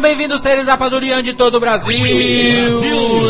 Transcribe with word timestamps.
Sejam 0.00 0.16
bem-vindos, 0.16 0.40
seres 0.40 0.66
rapadurianos 0.66 1.24
de 1.24 1.34
todo 1.34 1.56
o 1.56 1.60
Brasil. 1.60 1.92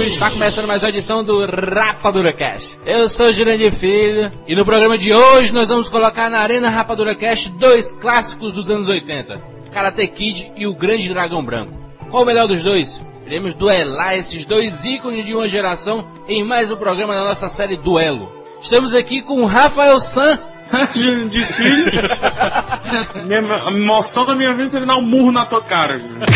Está 0.06 0.30
começando 0.30 0.68
mais 0.68 0.84
uma 0.84 0.88
edição 0.88 1.24
do 1.24 1.44
Rapadura 1.44 2.32
Cast. 2.32 2.78
Eu 2.86 3.08
sou 3.08 3.32
Jurandir 3.32 3.72
Filho 3.72 4.30
e 4.46 4.54
no 4.54 4.64
programa 4.64 4.96
de 4.96 5.12
hoje 5.12 5.52
nós 5.52 5.68
vamos 5.68 5.88
colocar 5.88 6.30
na 6.30 6.38
Arena 6.38 6.70
Rapadura 6.70 7.12
Cast 7.16 7.50
dois 7.50 7.90
clássicos 7.90 8.52
dos 8.52 8.70
anos 8.70 8.86
80. 8.86 9.40
Karate 9.72 10.06
Kid 10.06 10.52
e 10.54 10.64
o 10.64 10.72
Grande 10.72 11.08
Dragão 11.08 11.44
Branco. 11.44 11.72
Qual 12.08 12.22
o 12.22 12.26
melhor 12.26 12.46
dos 12.46 12.62
dois? 12.62 13.00
Iremos 13.26 13.52
duelar 13.52 14.14
esses 14.14 14.44
dois 14.44 14.84
ícones 14.84 15.26
de 15.26 15.34
uma 15.34 15.48
geração 15.48 16.06
em 16.28 16.44
mais 16.44 16.70
um 16.70 16.76
programa 16.76 17.14
da 17.14 17.24
nossa 17.24 17.48
série 17.48 17.76
Duelo. 17.76 18.30
Estamos 18.62 18.94
aqui 18.94 19.22
com 19.22 19.42
o 19.42 19.46
Rafael 19.46 19.98
San 19.98 20.38
Júnior 20.94 21.28
de 21.28 21.44
filho. 21.44 21.92
minha, 23.24 23.40
a 23.40 23.72
emoção 23.72 24.24
da 24.24 24.34
minha 24.34 24.54
vida 24.54 24.78
é 24.78 24.86
dar 24.86 24.96
um 24.96 25.02
murro 25.02 25.32
na 25.32 25.44
tua 25.44 25.60
cara, 25.60 25.98
Júnior. 25.98 26.28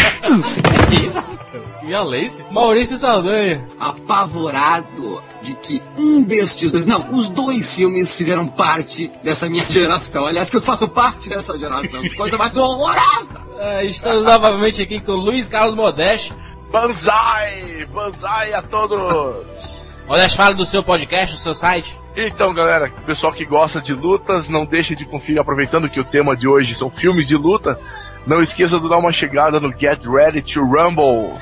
Violência. 1.82 2.44
Maurício 2.50 2.96
Saldanha. 2.96 3.68
apavorado 3.78 5.22
de 5.42 5.54
que 5.54 5.82
um 5.98 6.22
destes 6.22 6.72
dois, 6.72 6.86
não, 6.86 7.10
os 7.12 7.28
dois 7.28 7.74
filmes 7.74 8.14
fizeram 8.14 8.46
parte 8.48 9.10
dessa 9.22 9.48
minha 9.48 9.64
geração. 9.68 10.26
Aliás, 10.26 10.48
que 10.48 10.56
eu 10.56 10.62
faço 10.62 10.88
parte 10.88 11.28
dessa 11.28 11.58
geração. 11.58 12.00
Que 12.00 12.16
coisa 12.16 12.38
mais 12.38 12.56
horrorosa! 12.56 13.44
Ah, 13.60 13.84
estamos 13.84 14.24
novamente 14.24 14.80
aqui 14.80 14.98
com 15.00 15.12
o 15.12 15.16
Luiz 15.16 15.46
Carlos 15.46 15.74
Modeste. 15.74 16.32
Banzai! 16.70 17.86
Banzai 17.92 18.54
a 18.54 18.62
todos! 18.62 19.94
Modeste, 20.06 20.36
fala 20.36 20.54
do 20.54 20.64
seu 20.64 20.82
podcast, 20.82 21.36
do 21.36 21.41
seu 21.41 21.54
site. 21.54 21.96
Então, 22.16 22.54
galera, 22.54 22.88
pessoal 23.04 23.32
que 23.32 23.44
gosta 23.44 23.80
de 23.80 23.92
lutas, 23.92 24.48
não 24.48 24.64
deixe 24.64 24.94
de 24.94 25.04
conferir, 25.04 25.40
aproveitando 25.40 25.88
que 25.88 25.98
o 25.98 26.04
tema 26.04 26.36
de 26.36 26.46
hoje 26.46 26.74
são 26.74 26.88
filmes 26.88 27.26
de 27.26 27.36
luta, 27.36 27.78
não 28.24 28.40
esqueça 28.40 28.78
de 28.78 28.88
dar 28.88 28.98
uma 28.98 29.12
chegada 29.12 29.58
no 29.58 29.72
Get 29.72 30.04
Ready 30.04 30.42
to 30.42 30.60
Rumble. 30.60 31.34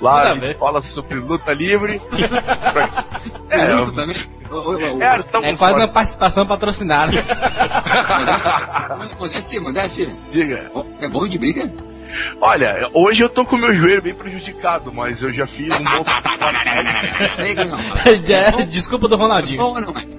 Lá 0.00 0.24
Nada 0.24 0.32
a 0.32 0.46
gente 0.46 0.58
fala 0.58 0.82
sobre 0.82 1.18
luta 1.18 1.52
livre. 1.52 2.00
É, 3.50 3.60
é, 3.60 3.74
luto 3.74 3.92
também. 3.92 4.16
Ô, 4.50 4.56
ô, 4.56 4.72
ô, 4.72 5.02
é, 5.02 5.22
tamo 5.22 5.44
É 5.44 5.56
quase 5.56 5.78
uma 5.78 5.88
participação 5.88 6.46
patrocinada. 6.46 7.12
Modeste, 9.18 9.58
Modeste, 9.58 10.14
Diga. 10.30 10.70
é 11.00 11.08
bom 11.08 11.26
de 11.26 11.38
briga? 11.38 11.72
Olha, 12.40 12.88
hoje 12.92 13.22
eu 13.22 13.28
tô 13.28 13.44
com 13.44 13.56
o 13.56 13.58
meu 13.58 13.74
joelho 13.74 14.02
bem 14.02 14.14
prejudicado, 14.14 14.92
mas 14.92 15.20
eu 15.22 15.32
já 15.32 15.46
fiz 15.46 15.72
um 15.72 15.84
bom. 15.84 16.04
É, 18.28 18.64
Desculpa 18.64 19.08
do 19.08 19.16
Ronaldinho. 19.16 19.62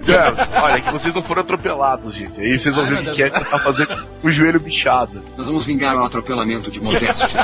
É? 0.08 0.12
É, 0.12 0.62
olha, 0.62 0.82
que 0.82 0.92
vocês 0.92 1.14
não 1.14 1.22
foram 1.22 1.42
atropelados, 1.42 2.16
gente. 2.16 2.40
Aí 2.40 2.58
vocês 2.58 2.76
vão 2.76 2.86
ver 2.86 3.00
o 3.00 3.04
meu 3.04 3.14
que 3.14 3.24
é 3.24 3.30
tá 3.30 3.60
fazendo 3.60 4.06
com 4.22 4.28
o 4.28 4.32
joelho 4.32 4.60
bichado. 4.60 5.22
Nós 5.38 5.48
vamos 5.48 5.66
vingar 5.66 5.96
o 5.96 6.04
atropelamento 6.04 6.72
de 6.72 6.82
Modeste. 6.82 7.38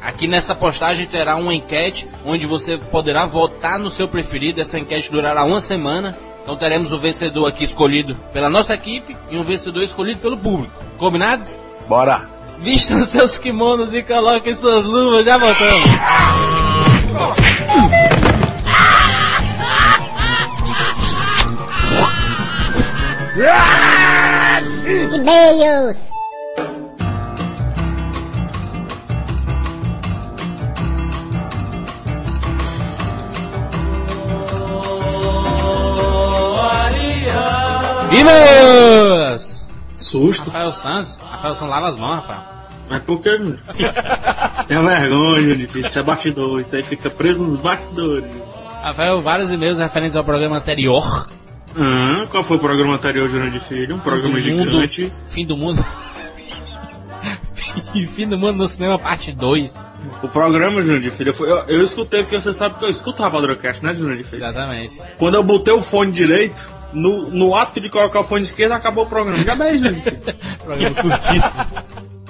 Aqui 0.00 0.26
nessa 0.26 0.54
postagem 0.54 1.06
terá 1.06 1.36
uma 1.36 1.54
enquete 1.54 2.06
onde 2.24 2.46
você 2.46 2.78
poderá 2.78 3.26
votar 3.26 3.78
no 3.78 3.90
seu 3.90 4.06
preferido. 4.06 4.60
Essa 4.60 4.78
enquete 4.78 5.10
durará 5.10 5.44
uma 5.44 5.60
semana. 5.60 6.16
Então 6.42 6.56
teremos 6.56 6.92
o 6.92 6.98
vencedor 7.00 7.48
aqui 7.48 7.64
escolhido 7.64 8.14
pela 8.32 8.48
nossa 8.48 8.72
equipe 8.72 9.16
e 9.30 9.36
um 9.36 9.42
vencedor 9.42 9.82
escolhido 9.82 10.20
pelo 10.20 10.36
público. 10.36 10.72
Combinado? 10.96 11.44
Bora! 11.88 12.35
Vistam 12.58 13.04
seus 13.04 13.38
kimonos 13.38 13.94
e 13.94 14.02
coloquem 14.02 14.56
suas 14.56 14.84
luvas. 14.84 15.24
Já 15.24 15.38
voltamos. 15.38 15.90
E-mails. 25.14 26.10
E-mails! 38.12 39.66
Susto. 39.96 40.44
Rafael 40.46 40.72
Santos. 40.72 41.16
Rafael 41.16 41.54
Santos 41.54 41.70
lava 41.70 41.88
as 41.88 41.96
mãos, 41.96 42.16
Rafael. 42.16 42.55
Mas 42.88 43.02
por 43.02 43.20
que, 43.20 43.36
Júnior? 43.36 43.58
Tenha 44.68 44.82
vergonha, 44.82 45.42
Júnior. 45.42 45.76
Isso 45.76 45.98
é 45.98 46.02
bastidor. 46.02 46.60
Isso 46.60 46.76
aí 46.76 46.82
fica 46.82 47.10
preso 47.10 47.42
nos 47.44 47.56
bastidores. 47.56 48.30
Rafael, 48.82 49.20
vários 49.22 49.50
e-mails 49.52 49.78
referentes 49.78 50.16
ao 50.16 50.22
programa 50.24 50.56
anterior. 50.58 51.28
Ah, 51.76 52.26
qual 52.30 52.42
foi 52.44 52.56
o 52.56 52.60
programa 52.60 52.94
anterior, 52.94 53.28
Júnior 53.28 53.50
de 53.50 53.58
Filho? 53.60 53.96
Um 53.96 53.98
programa 53.98 54.38
Fim 54.40 54.50
do 54.52 54.56
mundo- 54.58 54.70
gigante. 54.70 55.12
Fim 55.28 55.46
do 55.46 55.56
mundo. 55.56 55.84
Fim 58.14 58.28
do 58.28 58.38
mundo 58.38 58.56
no 58.58 58.68
cinema, 58.68 58.98
parte 58.98 59.32
2. 59.32 59.90
O 60.22 60.28
programa, 60.28 60.80
Júnior 60.80 61.00
de 61.00 61.10
Filho, 61.10 61.34
foi, 61.34 61.50
eu, 61.50 61.56
eu 61.68 61.82
escutei, 61.84 62.22
porque 62.22 62.40
você 62.40 62.52
sabe 62.52 62.76
que 62.78 62.84
eu 62.84 62.90
escuto 62.90 63.20
o 63.20 63.24
Rapadrocast, 63.24 63.82
né, 63.84 63.94
Júnior 63.94 64.16
de 64.16 64.24
Filho? 64.24 64.42
Exatamente. 64.44 65.00
Quando 65.18 65.34
eu 65.34 65.42
botei 65.42 65.74
o 65.74 65.80
fone 65.82 66.12
direito, 66.12 66.70
no, 66.92 67.28
no 67.30 67.54
ato 67.54 67.80
de 67.80 67.88
colocar 67.90 68.20
o 68.20 68.24
fone 68.24 68.42
esquerdo, 68.44 68.72
acabou 68.72 69.04
o 69.04 69.08
programa. 69.08 69.42
Já 69.42 69.54
bem, 69.54 69.76
Júnior 69.76 69.94
de 69.94 70.00
Filho. 70.02 70.20
Programa 70.64 70.94
curtíssimo. 71.02 71.66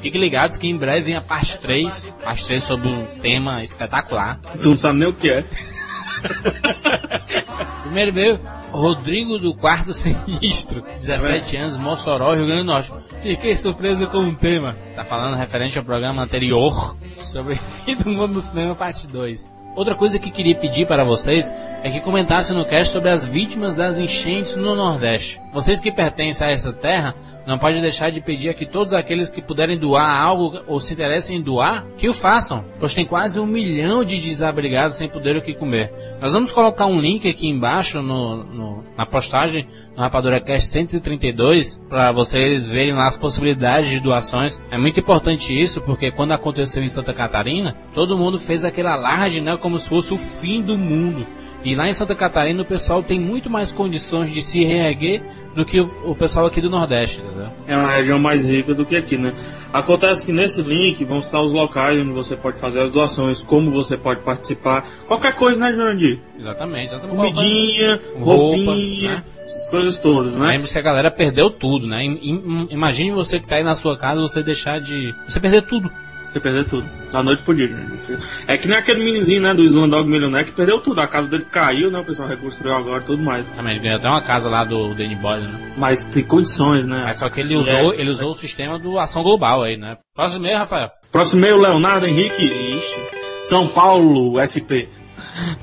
Fiquem 0.00 0.20
ligados 0.20 0.56
que 0.56 0.68
em 0.68 0.76
breve 0.76 1.06
vem 1.06 1.16
a 1.16 1.20
parte 1.20 1.58
3. 1.58 2.14
Parte 2.22 2.46
3 2.46 2.62
sobre 2.62 2.88
um 2.88 3.06
tema 3.20 3.62
espetacular. 3.62 4.40
Tu 4.60 4.70
não 4.70 4.76
sabe 4.76 4.98
nem 4.98 5.08
o 5.08 5.14
que 5.14 5.30
é. 5.30 5.44
Primeiro 7.82 8.10
e-mail, 8.10 8.40
Rodrigo 8.70 9.38
do 9.38 9.54
Quarto 9.54 9.92
Sinistro, 9.92 10.82
17 10.82 11.56
anos, 11.56 11.76
Mossoró, 11.76 12.34
Rio 12.34 12.46
Grande 12.46 12.62
do 12.62 12.66
Norte. 12.66 12.92
Fiquei 13.22 13.56
surpreso 13.56 14.06
com 14.08 14.18
o 14.18 14.34
tema. 14.34 14.76
Tá 14.94 15.04
falando 15.04 15.36
referente 15.36 15.78
ao 15.78 15.84
programa 15.84 16.22
anterior 16.22 16.96
sobre 17.08 17.56
Fim 17.84 17.96
do 17.96 18.10
Mundo 18.10 18.34
no 18.34 18.42
Cinema, 18.42 18.74
parte 18.74 19.06
2. 19.06 19.56
Outra 19.76 19.94
coisa 19.94 20.18
que 20.18 20.30
queria 20.30 20.58
pedir 20.58 20.86
para 20.86 21.04
vocês 21.04 21.52
é 21.82 21.90
que 21.90 22.00
comentassem 22.00 22.56
no 22.56 22.64
cast 22.64 22.94
sobre 22.94 23.10
as 23.10 23.26
vítimas 23.26 23.76
das 23.76 23.98
enchentes 23.98 24.56
no 24.56 24.74
Nordeste. 24.74 25.38
Vocês 25.52 25.80
que 25.80 25.92
pertencem 25.92 26.46
a 26.46 26.50
essa 26.50 26.72
terra, 26.72 27.14
não 27.46 27.58
pode 27.58 27.80
deixar 27.80 28.10
de 28.10 28.20
pedir 28.20 28.50
a 28.50 28.54
que 28.54 28.66
todos 28.66 28.92
aqueles 28.92 29.30
que 29.30 29.40
puderem 29.40 29.78
doar 29.78 30.20
algo 30.20 30.60
ou 30.66 30.80
se 30.80 30.94
interessem 30.94 31.38
em 31.38 31.42
doar, 31.42 31.86
que 31.96 32.08
o 32.08 32.12
façam, 32.12 32.64
pois 32.80 32.94
tem 32.94 33.06
quase 33.06 33.38
um 33.38 33.46
milhão 33.46 34.04
de 34.04 34.18
desabrigados 34.18 34.96
sem 34.96 35.08
poder 35.08 35.36
o 35.36 35.42
que 35.42 35.54
comer. 35.54 35.92
Nós 36.20 36.32
vamos 36.32 36.50
colocar 36.52 36.86
um 36.86 37.00
link 37.00 37.28
aqui 37.28 37.46
embaixo 37.48 38.02
no, 38.02 38.44
no- 38.44 38.84
na 38.96 39.04
postagem 39.06 39.66
no 39.94 40.02
Rapadura 40.02 40.40
Cast 40.40 40.68
132 40.68 41.80
para 41.88 42.12
vocês 42.12 42.66
verem 42.66 42.94
lá 42.94 43.06
as 43.06 43.16
possibilidades 43.16 43.90
de 43.90 44.00
doações. 44.00 44.60
É 44.70 44.78
muito 44.78 44.98
importante 44.98 45.54
isso 45.58 45.80
porque 45.80 46.10
quando 46.10 46.32
aconteceu 46.32 46.82
em 46.82 46.88
Santa 46.88 47.12
Catarina, 47.12 47.76
todo 47.94 48.16
mundo 48.18 48.38
fez 48.40 48.64
aquele 48.64 48.88
alarde, 48.88 49.40
né, 49.42 49.56
como 49.56 49.78
se 49.78 49.88
fosse 49.88 50.12
o 50.12 50.18
fim 50.18 50.62
do 50.62 50.76
mundo. 50.78 51.26
E 51.66 51.74
lá 51.74 51.88
em 51.88 51.92
Santa 51.92 52.14
Catarina 52.14 52.62
o 52.62 52.64
pessoal 52.64 53.02
tem 53.02 53.18
muito 53.18 53.50
mais 53.50 53.72
condições 53.72 54.30
de 54.30 54.40
se 54.40 54.64
reerguer 54.64 55.20
do 55.52 55.64
que 55.64 55.80
o, 55.80 56.14
pessoal 56.14 56.46
aqui 56.46 56.60
do 56.60 56.70
Nordeste, 56.70 57.20
entendeu? 57.20 57.48
É 57.66 57.76
uma 57.76 57.90
região 57.90 58.20
mais 58.20 58.48
rica 58.48 58.72
do 58.72 58.86
que 58.86 58.94
aqui, 58.94 59.16
né? 59.16 59.32
Acontece 59.72 60.24
que 60.24 60.30
nesse 60.30 60.62
link 60.62 61.04
vão 61.04 61.18
estar 61.18 61.40
os 61.40 61.52
locais 61.52 61.98
onde 61.98 62.12
você 62.12 62.36
pode 62.36 62.60
fazer 62.60 62.80
as 62.82 62.90
doações, 62.90 63.42
como 63.42 63.72
você 63.72 63.96
pode 63.96 64.20
participar, 64.20 64.84
qualquer 65.08 65.34
coisa, 65.34 65.58
né, 65.58 65.72
Jurandir? 65.72 66.20
Exatamente. 66.38 66.86
exatamente. 66.94 67.16
Comidinha, 67.16 68.00
Roupa, 68.14 68.32
roupinha, 68.32 69.10
né? 69.16 69.24
essas 69.44 69.66
coisas 69.68 69.98
todas, 69.98 70.36
né? 70.36 70.46
Lembre-se 70.48 70.78
a 70.78 70.82
galera 70.82 71.10
perdeu 71.10 71.50
tudo, 71.50 71.86
né? 71.86 72.00
Im- 72.04 72.18
im- 72.22 72.68
Imagine 72.70 73.10
você 73.10 73.40
que 73.40 73.48
tá 73.48 73.56
aí 73.56 73.64
na 73.64 73.74
sua 73.74 73.96
casa, 73.98 74.20
você 74.20 74.40
deixar 74.42 74.80
de. 74.80 75.12
Você 75.26 75.40
perder 75.40 75.62
tudo. 75.62 75.90
Você 76.36 76.40
perder 76.40 76.64
tudo. 76.66 76.86
Da 77.10 77.22
noite 77.22 77.42
pro 77.44 77.54
dia, 77.54 77.66
Jurandir. 77.66 78.18
É 78.46 78.58
que 78.58 78.68
nem 78.68 78.76
aquele 78.76 79.02
menininho, 79.02 79.40
né, 79.40 79.54
do 79.54 79.62
Slumdog 79.64 80.06
Millionaire 80.06 80.46
que 80.50 80.54
perdeu 80.54 80.78
tudo. 80.80 81.00
A 81.00 81.08
casa 81.08 81.28
dele 81.30 81.46
caiu, 81.50 81.90
né? 81.90 81.98
O 81.98 82.04
pessoal 82.04 82.28
reconstruiu 82.28 82.74
agora 82.74 83.02
e 83.02 83.06
tudo 83.06 83.22
mais. 83.22 83.46
Também 83.56 83.80
ganhou 83.80 83.96
até 83.96 84.06
uma 84.06 84.20
casa 84.20 84.50
lá 84.50 84.62
do 84.64 84.94
Danny 84.94 85.14
Boy, 85.16 85.40
né? 85.40 85.72
Mas 85.78 86.04
tem 86.04 86.22
condições, 86.22 86.86
né? 86.86 87.04
Mas 87.06 87.18
só 87.18 87.30
que 87.30 87.40
ele 87.40 87.56
usou, 87.56 87.94
É. 87.94 87.98
ele 88.00 88.10
usou 88.10 88.30
o 88.30 88.34
sistema 88.34 88.78
do 88.78 88.98
ação 88.98 89.22
global 89.22 89.62
aí, 89.62 89.78
né? 89.78 89.96
Próximo 90.14 90.42
meio, 90.42 90.58
Rafael. 90.58 90.90
Próximo 91.10 91.40
e-mail, 91.40 91.56
Leonardo 91.56 92.06
Henrique. 92.06 92.44
Ixi. 92.44 92.98
São 93.44 93.66
Paulo, 93.68 94.38
SP. 94.44 94.84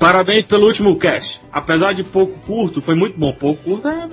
Parabéns 0.00 0.44
pelo 0.44 0.66
último 0.66 0.98
cast. 0.98 1.40
Apesar 1.52 1.92
de 1.92 2.02
pouco 2.02 2.36
curto, 2.40 2.82
foi 2.82 2.96
muito 2.96 3.16
bom. 3.16 3.32
Pouco 3.32 3.62
curto 3.62 3.86
é 3.86 4.08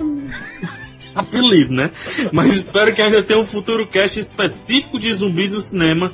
apelido, 1.14 1.72
né? 1.74 1.90
Mas 2.32 2.54
espero 2.54 2.94
que 2.94 3.02
ainda 3.02 3.22
tenha 3.22 3.40
um 3.40 3.46
futuro 3.46 3.86
cast 3.88 4.18
específico 4.20 4.98
de 4.98 5.12
zumbis 5.12 5.50
no 5.52 5.60
cinema, 5.60 6.10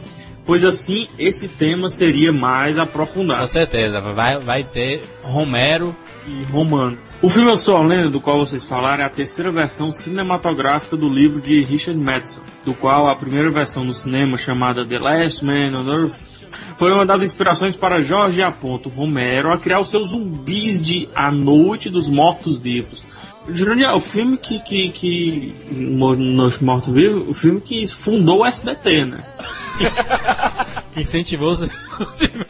pois 0.49 0.65
assim 0.65 1.09
esse 1.19 1.51
tema 1.51 1.91
seria 1.91 2.33
mais 2.33 2.79
aprofundado. 2.79 3.43
Com 3.43 3.47
certeza, 3.47 4.01
vai, 4.01 4.39
vai 4.39 4.65
ter 4.65 5.05
Romero 5.23 5.95
e 6.27 6.43
romano. 6.45 6.97
O 7.21 7.29
filme 7.29 7.51
Eu 7.51 7.57
Sou 7.57 7.77
a 7.77 7.87
Lenda, 7.87 8.09
do 8.09 8.19
qual 8.19 8.39
vocês 8.39 8.65
falaram, 8.65 9.03
é 9.03 9.07
a 9.07 9.11
terceira 9.11 9.51
versão 9.51 9.93
cinematográfica 9.93 10.97
do 10.97 11.07
livro 11.07 11.39
de 11.39 11.63
Richard 11.63 12.01
Madison, 12.01 12.41
do 12.65 12.73
qual 12.73 13.09
a 13.09 13.15
primeira 13.15 13.53
versão 13.53 13.85
no 13.85 13.93
cinema, 13.93 14.39
chamada 14.39 14.87
The 14.87 14.99
Last 14.99 15.45
Man 15.45 15.79
on 15.79 15.87
Earth, 15.87 16.39
foi 16.79 16.93
uma 16.93 17.05
das 17.05 17.23
inspirações 17.23 17.77
para 17.77 18.01
Jorge 18.01 18.43
Aponto 18.43 18.89
Romero 18.89 19.53
a 19.53 19.59
criar 19.59 19.81
os 19.81 19.91
seus 19.91 20.11
zumbis 20.11 20.83
de 20.83 21.11
A 21.15 21.31
Noite 21.31 21.91
dos 21.91 22.09
Mortos-Vivos. 22.09 23.07
Júnior, 23.51 23.95
o 23.95 24.01
filme 24.01 24.37
que, 24.37 24.61
que, 24.61 24.91
que 24.91 25.55
nos 25.73 26.61
Mortos-Vivos, 26.61 27.29
o 27.29 27.35
filme 27.35 27.61
que 27.61 27.87
fundou 27.87 28.41
o 28.41 28.47
SBT, 28.47 29.05
né? 29.07 29.19
Incentivou 30.97 31.53
os 31.53 31.61
Silvio 32.11 32.47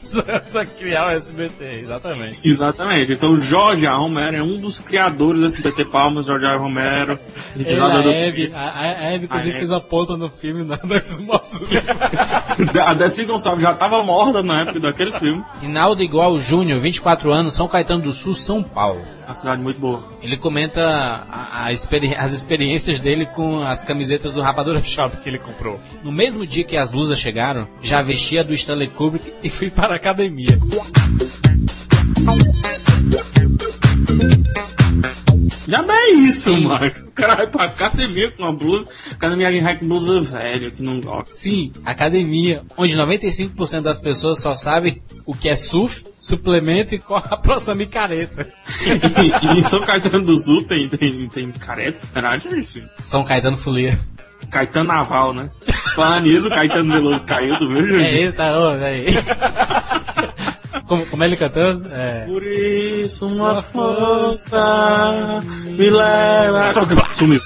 a 0.55 0.65
criar 0.65 1.09
o 1.09 1.11
SBT, 1.11 1.81
exatamente. 1.83 2.49
Exatamente. 2.49 3.13
Então 3.13 3.41
Jorge 3.41 3.87
A. 3.87 3.95
Romero 3.95 4.37
é 4.37 4.43
um 4.43 4.59
dos 4.61 4.81
criadores 4.81 5.41
do 5.41 5.47
SBT 5.47 5.87
Palmas, 5.87 6.27
Jorge 6.27 6.47
A. 6.47 6.57
Romero. 6.57 7.19
Ele, 7.57 7.81
a 7.81 7.99
Hebe, 8.09 8.53
a, 8.55 8.81
a 8.81 9.13
Hebe, 9.13 9.25
inclusive, 9.27 9.59
fez 9.59 9.71
a 9.71 9.81
ponta 9.81 10.17
no 10.17 10.31
filme 10.31 10.65
na, 10.65 10.77
dos 10.77 11.21
mortos 11.21 11.63
A 12.85 12.95
Desi 12.95 13.25
Gonçalves 13.25 13.63
já 13.63 13.73
estava 13.73 14.03
morta 14.03 14.43
na 14.43 14.63
época 14.63 14.81
daquele 14.81 15.13
filme. 15.13 15.45
Rinaldo 15.61 16.03
Igual 16.03 16.39
Júnior, 16.39 16.81
24 16.81 17.33
anos, 17.33 17.55
São 17.55 17.69
Caetano 17.69 18.03
do 18.03 18.13
Sul, 18.13 18.35
São 18.35 18.63
Paulo. 18.63 19.05
Uma 19.29 19.35
cidade 19.35 19.61
muito 19.61 19.79
boa. 19.79 20.03
Ele 20.23 20.39
comenta 20.39 20.81
a, 20.81 21.67
a 21.67 21.73
experi 21.73 22.15
as 22.15 22.33
experiências 22.33 22.99
dele 22.99 23.27
com 23.27 23.63
as 23.63 23.85
camisetas 23.85 24.33
do 24.33 24.41
Rapadura 24.41 24.83
Shop 24.83 25.19
que 25.19 25.29
ele 25.29 25.39
comprou. 25.39 25.79
No 26.03 26.11
mesmo 26.11 26.47
dia 26.47 26.65
que 26.65 26.79
as 26.79 26.91
blusas 26.91 27.19
chegaram, 27.19 27.69
já 27.83 28.01
vestia 28.29 28.45
do 28.45 28.53
Stanley 28.53 28.89
Kubrick 28.89 29.33
e 29.43 29.49
fui 29.49 29.71
para 29.71 29.95
a 29.95 29.97
academia. 29.97 30.59
Já 35.67 35.83
não 35.83 35.95
é 35.95 36.11
isso, 36.11 36.53
mano. 36.61 36.93
O 37.07 37.11
cara 37.13 37.37
vai 37.37 37.47
pra 37.47 37.65
academia 37.65 38.31
com 38.31 38.43
uma 38.43 38.53
blusa, 38.53 38.87
academia 39.13 39.63
vai 39.63 39.79
com 39.79 39.89
blusa 39.89 40.21
velha, 40.21 40.71
que 40.71 40.83
não 40.83 41.01
gosta. 41.01 41.35
Sim, 41.35 41.73
academia, 41.85 42.63
onde 42.77 42.97
95% 42.97 43.81
das 43.81 44.01
pessoas 44.01 44.41
só 44.41 44.55
sabem 44.55 45.03
o 45.25 45.35
que 45.35 45.49
é 45.49 45.57
surf, 45.57 46.05
suplemento 46.21 46.95
e 46.95 46.99
qual 46.99 47.23
a 47.31 47.37
próxima 47.37 47.75
micareta. 47.75 48.47
e, 48.85 49.47
e 49.47 49.59
em 49.59 49.63
São 49.63 49.81
Caetano 49.81 50.25
do 50.25 50.39
Sul 50.39 50.65
tem, 50.65 50.89
tem, 50.89 51.29
tem 51.29 51.53
careta, 51.53 51.99
será, 51.99 52.37
gente? 52.37 52.85
São 52.99 53.25
Caetano 53.25 53.57
Folia. 53.57 53.99
Caetano 54.51 54.89
Naval, 54.89 55.35
né? 55.35 55.51
Falando 55.95 56.25
nisso, 56.25 56.49
Caetano 56.49 56.93
Veloso 56.93 57.21
caiu, 57.25 57.59
tu 57.59 57.69
viu? 57.69 58.01
É 58.01 58.23
isso, 58.23 58.37
tá 58.37 58.53
bom, 58.53 58.71
aí. 58.83 59.07
Como, 60.87 61.05
como 61.05 61.23
é 61.23 61.27
ele 61.27 61.37
cantando? 61.37 61.89
É... 61.93 62.25
Por 62.25 62.43
isso 62.43 63.27
uma 63.27 63.63
força 63.63 65.43
me 65.67 65.91
leva. 65.91 66.73
Sumiu. 67.13 67.41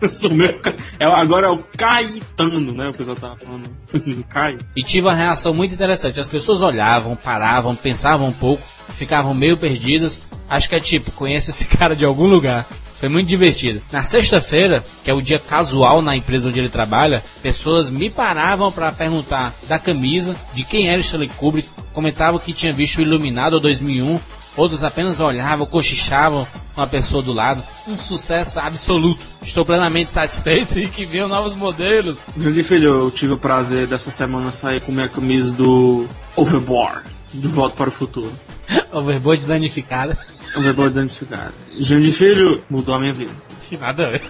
Sumiu. 0.10 0.60
É, 0.98 1.04
agora 1.04 1.46
é 1.46 1.50
o 1.50 1.58
Caetano, 1.58 2.72
né? 2.72 2.88
O 2.88 2.94
pessoal 2.94 3.16
tava 3.16 3.36
falando. 3.36 3.70
Caio. 4.28 4.58
E 4.74 4.82
tive 4.82 5.06
uma 5.06 5.14
reação 5.14 5.54
muito 5.54 5.74
interessante. 5.74 6.18
As 6.18 6.28
pessoas 6.28 6.62
olhavam, 6.62 7.14
paravam, 7.14 7.76
pensavam 7.76 8.28
um 8.28 8.32
pouco, 8.32 8.66
ficavam 8.88 9.34
meio 9.34 9.56
perdidas. 9.56 10.20
Acho 10.48 10.68
que 10.68 10.74
é 10.74 10.80
tipo, 10.80 11.12
conhece 11.12 11.50
esse 11.50 11.66
cara 11.76 11.94
de 11.94 12.04
algum 12.04 12.26
lugar. 12.26 12.66
Foi 13.00 13.08
muito 13.08 13.28
divertido. 13.28 13.80
Na 13.90 14.04
sexta-feira, 14.04 14.84
que 15.02 15.10
é 15.10 15.14
o 15.14 15.22
dia 15.22 15.38
casual 15.38 16.02
na 16.02 16.14
empresa 16.14 16.50
onde 16.50 16.60
ele 16.60 16.68
trabalha, 16.68 17.24
pessoas 17.42 17.88
me 17.88 18.10
paravam 18.10 18.70
para 18.70 18.92
perguntar 18.92 19.54
da 19.66 19.78
camisa, 19.78 20.36
de 20.52 20.64
quem 20.64 20.90
era 20.90 21.00
Stanley 21.00 21.30
Kubrick, 21.30 21.66
comentavam 21.94 22.38
que 22.38 22.52
tinha 22.52 22.74
visto 22.74 22.98
o 22.98 23.00
Iluminado 23.00 23.58
2001, 23.58 24.20
outros 24.54 24.84
apenas 24.84 25.18
olhavam, 25.18 25.64
cochichavam 25.64 26.46
com 26.74 26.82
a 26.82 26.86
pessoa 26.86 27.22
do 27.22 27.32
lado. 27.32 27.62
Um 27.88 27.96
sucesso 27.96 28.60
absoluto. 28.60 29.22
Estou 29.42 29.64
plenamente 29.64 30.12
satisfeito 30.12 30.78
e 30.78 30.86
que 30.86 31.06
venham 31.06 31.26
novos 31.26 31.54
modelos. 31.54 32.18
Grande 32.36 32.62
filho, 32.62 32.90
eu 32.90 33.10
tive 33.10 33.32
o 33.32 33.38
prazer 33.38 33.86
dessa 33.86 34.10
semana 34.10 34.50
sair 34.50 34.82
com 34.82 34.92
minha 34.92 35.08
camisa 35.08 35.52
do 35.52 36.06
Overboard, 36.36 37.08
de 37.32 37.48
Volta 37.48 37.76
para 37.76 37.88
o 37.88 37.92
Futuro. 37.92 38.32
Overboard 38.92 39.46
danificada. 39.46 40.18
Overboard 40.56 40.94
danificada. 40.94 41.54
Jandir 41.78 42.12
Filho 42.12 42.62
mudou 42.68 42.94
a 42.94 42.98
minha 42.98 43.12
vida. 43.12 43.32
Nada 43.78 44.06
a 44.06 44.10
ver. 44.10 44.22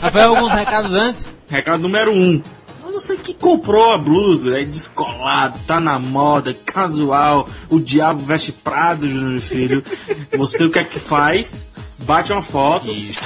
Rafael, 0.00 0.34
alguns 0.34 0.52
recados 0.52 0.92
antes? 0.92 1.26
Recado 1.48 1.80
número 1.80 2.12
um. 2.12 2.40
Eu 2.84 2.92
não 2.92 3.00
sei 3.00 3.16
que 3.16 3.32
comprou 3.32 3.92
a 3.92 3.98
blusa, 3.98 4.60
é 4.60 4.64
descolado, 4.64 5.58
tá 5.66 5.80
na 5.80 5.98
moda, 5.98 6.52
casual, 6.52 7.48
o 7.70 7.80
diabo 7.80 8.20
veste 8.20 8.52
prado, 8.52 9.06
Júnior 9.08 9.40
Filho. 9.40 9.84
Você 10.36 10.64
o 10.64 10.70
que 10.70 10.78
é 10.78 10.84
que 10.84 10.98
faz? 10.98 11.68
Bate 11.98 12.32
uma 12.32 12.42
foto. 12.42 12.90
Isso. 12.90 13.20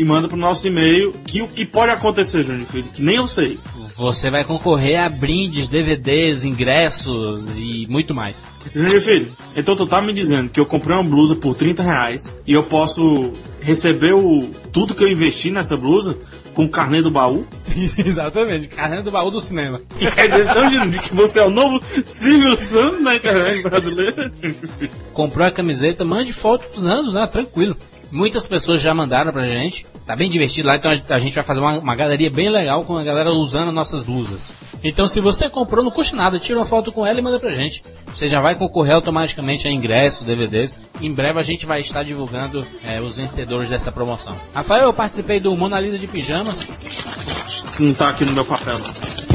E 0.00 0.04
manda 0.04 0.26
pro 0.26 0.36
nosso 0.38 0.66
e-mail 0.66 1.12
que 1.26 1.42
o 1.42 1.46
que 1.46 1.66
pode 1.66 1.92
acontecer, 1.92 2.42
Júnior 2.42 2.66
Filho, 2.66 2.88
que 2.90 3.02
nem 3.02 3.16
eu 3.16 3.28
sei. 3.28 3.58
Você 3.98 4.30
vai 4.30 4.44
concorrer 4.44 4.98
a 4.98 5.10
brindes, 5.10 5.68
DVDs, 5.68 6.42
ingressos 6.42 7.50
e 7.58 7.86
muito 7.86 8.14
mais. 8.14 8.46
Júnior 8.74 9.02
Filho, 9.02 9.30
então 9.54 9.76
tu 9.76 9.86
tá 9.86 10.00
me 10.00 10.14
dizendo 10.14 10.48
que 10.48 10.58
eu 10.58 10.64
comprei 10.64 10.96
uma 10.96 11.04
blusa 11.04 11.36
por 11.36 11.54
30 11.54 11.82
reais 11.82 12.34
e 12.46 12.54
eu 12.54 12.62
posso 12.62 13.30
receber 13.60 14.14
o, 14.14 14.48
tudo 14.72 14.94
que 14.94 15.04
eu 15.04 15.08
investi 15.08 15.50
nessa 15.50 15.76
blusa 15.76 16.16
com 16.54 16.64
o 16.64 16.70
carnê 16.70 17.02
do 17.02 17.10
baú? 17.10 17.46
Exatamente, 18.02 18.68
carnê 18.68 19.02
do 19.02 19.10
baú 19.10 19.30
do 19.30 19.38
cinema. 19.38 19.82
Quer 19.98 20.30
dizer, 20.30 20.48
então, 20.48 20.70
Júnior, 20.70 21.02
que 21.02 21.14
você 21.14 21.40
é 21.40 21.44
o 21.44 21.50
novo 21.50 21.78
Silvio 22.04 22.58
Santos 22.58 23.02
na 23.02 23.16
internet 23.16 23.62
brasileira? 23.64 24.32
Comprou 25.12 25.46
a 25.46 25.50
camiseta, 25.50 26.06
mande 26.06 26.32
foto 26.32 26.64
usando, 26.74 27.12
né? 27.12 27.26
Tranquilo. 27.26 27.76
Muitas 28.10 28.46
pessoas 28.46 28.80
já 28.80 28.92
mandaram 28.92 29.32
pra 29.32 29.44
gente. 29.44 29.86
Tá 30.04 30.16
bem 30.16 30.28
divertido 30.28 30.68
lá, 30.68 30.76
então 30.76 30.90
a 30.90 31.18
gente 31.18 31.34
vai 31.34 31.44
fazer 31.44 31.60
uma, 31.60 31.78
uma 31.78 31.94
galeria 31.94 32.30
bem 32.30 32.48
legal 32.48 32.84
com 32.84 32.96
a 32.96 33.04
galera 33.04 33.30
usando 33.30 33.70
nossas 33.70 34.02
blusas. 34.02 34.52
Então 34.82 35.06
se 35.06 35.20
você 35.20 35.48
comprou, 35.48 35.84
não 35.84 35.90
custa 35.90 36.16
nada, 36.16 36.38
tira 36.38 36.58
uma 36.58 36.64
foto 36.64 36.90
com 36.90 37.06
ela 37.06 37.18
e 37.18 37.22
manda 37.22 37.38
pra 37.38 37.52
gente. 37.52 37.82
Você 38.12 38.26
já 38.26 38.40
vai 38.40 38.54
concorrer 38.54 38.94
automaticamente 38.94 39.68
a 39.68 39.70
ingressos, 39.70 40.26
DVDs. 40.26 40.76
Em 41.00 41.12
breve 41.12 41.38
a 41.38 41.42
gente 41.42 41.66
vai 41.66 41.80
estar 41.80 42.02
divulgando 42.02 42.66
é, 42.84 43.00
os 43.00 43.16
vencedores 43.16 43.68
dessa 43.68 43.92
promoção. 43.92 44.36
Rafael, 44.54 44.86
eu 44.86 44.94
participei 44.94 45.38
do 45.38 45.56
Mona 45.56 45.78
Lisa 45.78 45.98
de 45.98 46.06
Pijamas. 46.06 47.76
Não 47.78 47.92
tá 47.94 48.08
aqui 48.08 48.24
no 48.24 48.34
meu 48.34 48.44
papel. 48.44 48.76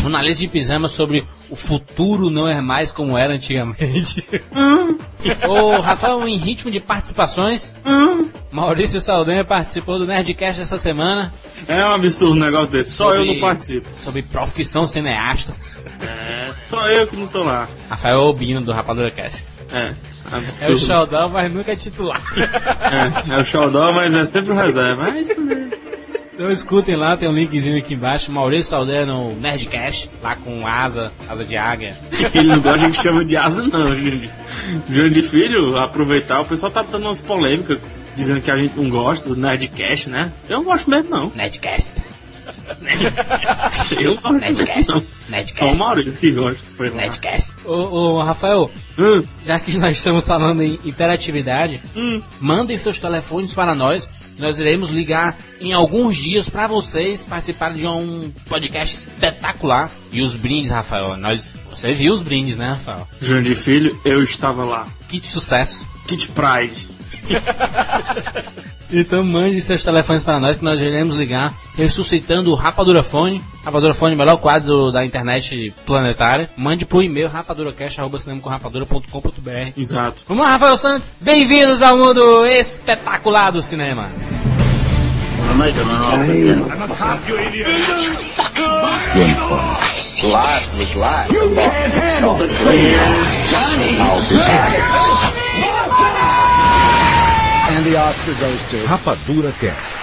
Mona 0.05 0.21
Lisa 0.21 0.41
de 0.41 0.47
Pijamas 0.47 0.91
sobre 0.91 1.25
o 1.49 1.55
futuro 1.55 2.29
não 2.29 2.47
é 2.47 2.61
mais 2.61 2.91
como 2.91 3.17
era 3.17 3.33
antigamente. 3.33 4.23
Hum. 4.55 4.99
Ô, 5.47 5.81
Rafael, 5.81 6.27
em 6.27 6.37
ritmo 6.37 6.69
de 6.69 6.79
participações, 6.79 7.73
hum. 7.83 8.29
Maurício 8.51 9.01
Saldanha 9.01 9.43
participou 9.43 9.97
do 9.97 10.05
Nerdcast 10.05 10.61
essa 10.61 10.77
semana. 10.77 11.33
É 11.67 11.83
um 11.83 11.93
absurdo 11.93 12.35
um 12.35 12.39
negócio 12.39 12.71
desse, 12.71 12.91
só 12.91 13.05
sobre, 13.05 13.21
eu 13.21 13.33
não 13.33 13.39
participo. 13.39 13.89
Sobre 13.99 14.21
profissão 14.21 14.85
cineasta. 14.85 15.55
É, 15.99 16.53
só 16.53 16.87
eu 16.87 17.07
que 17.07 17.15
não 17.15 17.25
tô 17.25 17.41
lá. 17.41 17.67
Rafael 17.89 18.19
Albino 18.19 18.61
do 18.61 18.71
Rapadura 18.71 19.09
Cast. 19.09 19.43
É. 19.73 19.95
Absurdo. 20.31 20.71
É 20.71 20.75
o 20.75 20.77
Xaldão, 20.77 21.29
mas 21.29 21.51
nunca 21.51 21.71
é 21.71 21.75
titular. 21.75 22.21
É, 22.37 23.33
é 23.33 23.37
o 23.39 23.43
Xaldão, 23.43 23.91
mas 23.91 24.13
é 24.13 24.25
sempre 24.25 24.51
o 24.51 24.55
reserva. 24.55 25.09
É 25.09 25.19
isso 25.19 25.41
mesmo. 25.41 25.84
Então 26.35 26.51
escutem 26.51 26.97
lá, 26.97 27.15
tem 27.15 27.29
um 27.29 27.33
linkzinho 27.33 27.77
aqui 27.77 27.93
embaixo. 27.93 28.29
Maurício 28.29 28.71
Saldanha 28.71 29.05
no 29.05 29.33
Nerdcast, 29.35 30.09
lá 30.21 30.35
com 30.35 30.67
asa, 30.67 31.09
asa 31.29 31.45
de 31.45 31.55
águia. 31.55 31.97
Ele 32.35 32.49
não 32.49 32.59
gosta 32.59 32.91
que 32.91 33.01
chama 33.01 33.23
de 33.23 33.37
asa, 33.37 33.65
não, 33.65 33.87
gente. 33.95 34.29
João 34.89 35.09
de 35.09 35.21
Filho, 35.21 35.77
aproveitar, 35.79 36.41
o 36.41 36.45
pessoal 36.45 36.69
tá 36.69 36.81
dando 36.81 37.05
umas 37.05 37.21
polêmicas 37.21 37.79
dizendo 38.17 38.41
que 38.41 38.51
a 38.51 38.57
gente 38.57 38.75
não 38.77 38.89
gosta 38.89 39.29
do 39.29 39.35
Nerdcast, 39.37 40.09
né? 40.09 40.29
Eu 40.49 40.57
não 40.57 40.65
gosto 40.65 40.89
mesmo, 40.89 41.09
não. 41.09 41.31
Nerdcast. 41.33 41.93
Eu 43.97 44.19
não 44.21 44.33
Nerdcast. 44.33 44.89
Não. 44.89 45.05
Nerdcast. 45.29 45.57
Só 45.57 45.71
o 45.71 45.77
Maurício 45.77 46.19
que 46.19 46.31
gosta. 46.31 46.63
Foi 46.75 46.89
lá. 46.89 46.97
Nerdcast. 46.97 47.53
Ô, 47.63 47.71
ô 47.71 48.21
Rafael, 48.21 48.69
hum. 48.99 49.23
já 49.45 49.57
que 49.57 49.77
nós 49.77 49.95
estamos 49.95 50.27
falando 50.27 50.61
em 50.61 50.77
interatividade, 50.83 51.79
hum. 51.95 52.21
mandem 52.41 52.77
seus 52.77 52.99
telefones 52.99 53.53
para 53.53 53.73
nós. 53.73 54.09
Nós 54.37 54.59
iremos 54.59 54.89
ligar 54.89 55.37
em 55.59 55.73
alguns 55.73 56.17
dias 56.17 56.49
para 56.49 56.67
vocês 56.67 57.23
participarem 57.25 57.77
de 57.77 57.87
um 57.87 58.31
podcast 58.47 58.95
espetacular. 58.95 59.89
E 60.11 60.21
os 60.21 60.35
brindes, 60.35 60.71
Rafael, 60.71 61.15
nós. 61.17 61.53
Você 61.69 61.93
viu 61.93 62.13
os 62.13 62.21
brindes, 62.21 62.55
né, 62.55 62.69
Rafael? 62.69 63.07
De 63.19 63.55
Filho, 63.55 63.99
eu 64.05 64.23
estava 64.23 64.63
lá. 64.63 64.87
Kit 65.07 65.27
sucesso. 65.27 65.87
Kit 66.07 66.29
Pride. 66.29 66.87
então 68.91 69.23
mande 69.23 69.61
seus 69.61 69.83
telefones 69.83 70.23
para 70.23 70.39
nós 70.39 70.57
que 70.57 70.63
nós 70.63 70.81
iremos 70.81 71.15
ligar, 71.15 71.53
ressuscitando 71.75 72.51
o 72.51 72.55
Rapadura 72.55 73.03
Fone. 73.03 73.43
Rapadura 73.63 73.93
Fone, 73.93 74.15
melhor 74.15 74.37
quadro 74.37 74.91
da 74.91 75.05
internet 75.05 75.73
planetária. 75.85 76.49
Mande 76.55 76.85
pro 76.85 77.01
e-mail 77.01 77.27
rapaduracast.com.br 77.27 79.71
Exato. 79.77 80.17
Vamos 80.27 80.43
lá, 80.43 80.51
Rafael 80.51 80.77
Santos. 80.77 81.09
Bem-vindos 81.21 81.81
ao 81.81 81.97
mundo 81.97 82.45
espetacular 82.45 83.51
do 83.51 83.61
cinema. 83.61 84.09
Life 90.25 90.77
was 90.77 90.95
life. 90.95 91.31
You 91.31 91.53
can't 91.55 91.93
handle 91.93 92.35
the 92.35 92.47
truth. 92.47 92.57
Johnny. 93.47 93.97
I'll 93.99 94.21
be 94.27 94.35
back. 94.37 96.24
The 97.85 97.97
Oscar 97.97 98.33
goes 98.39 98.69
to... 98.71 98.77
Rapadura 98.87 99.51
Cast. 99.59 99.95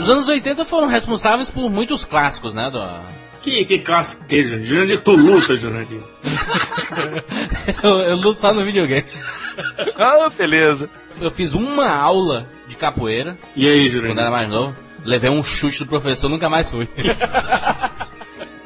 Os 0.00 0.10
anos 0.10 0.28
80 0.28 0.64
foram 0.64 0.86
responsáveis 0.86 1.50
por 1.50 1.68
muitos 1.68 2.04
clássicos, 2.04 2.54
né? 2.54 2.70
Do... 2.70 3.23
Que, 3.44 3.64
que 3.66 3.78
clássico 3.80 4.24
que, 4.24 4.42
Jurandir? 4.42 4.66
Jurandir, 4.66 5.00
tu 5.02 5.14
luta, 5.16 5.54
Jurandir. 5.56 6.00
eu, 7.82 7.90
eu 8.00 8.16
luto 8.16 8.40
só 8.40 8.54
no 8.54 8.64
videogame. 8.64 9.04
Ah, 9.96 10.30
beleza. 10.36 10.88
Eu 11.20 11.30
fiz 11.30 11.52
uma 11.52 11.88
aula 11.88 12.48
de 12.66 12.74
capoeira 12.76 13.36
E 13.54 13.68
aí, 13.68 13.80
quando 13.82 13.90
Jurandir? 13.92 14.18
era 14.20 14.30
mais 14.30 14.48
novo. 14.48 14.74
Levei 15.04 15.28
um 15.28 15.42
chute 15.42 15.80
do 15.80 15.86
professor, 15.86 16.30
nunca 16.30 16.48
mais 16.48 16.70
fui. 16.70 16.88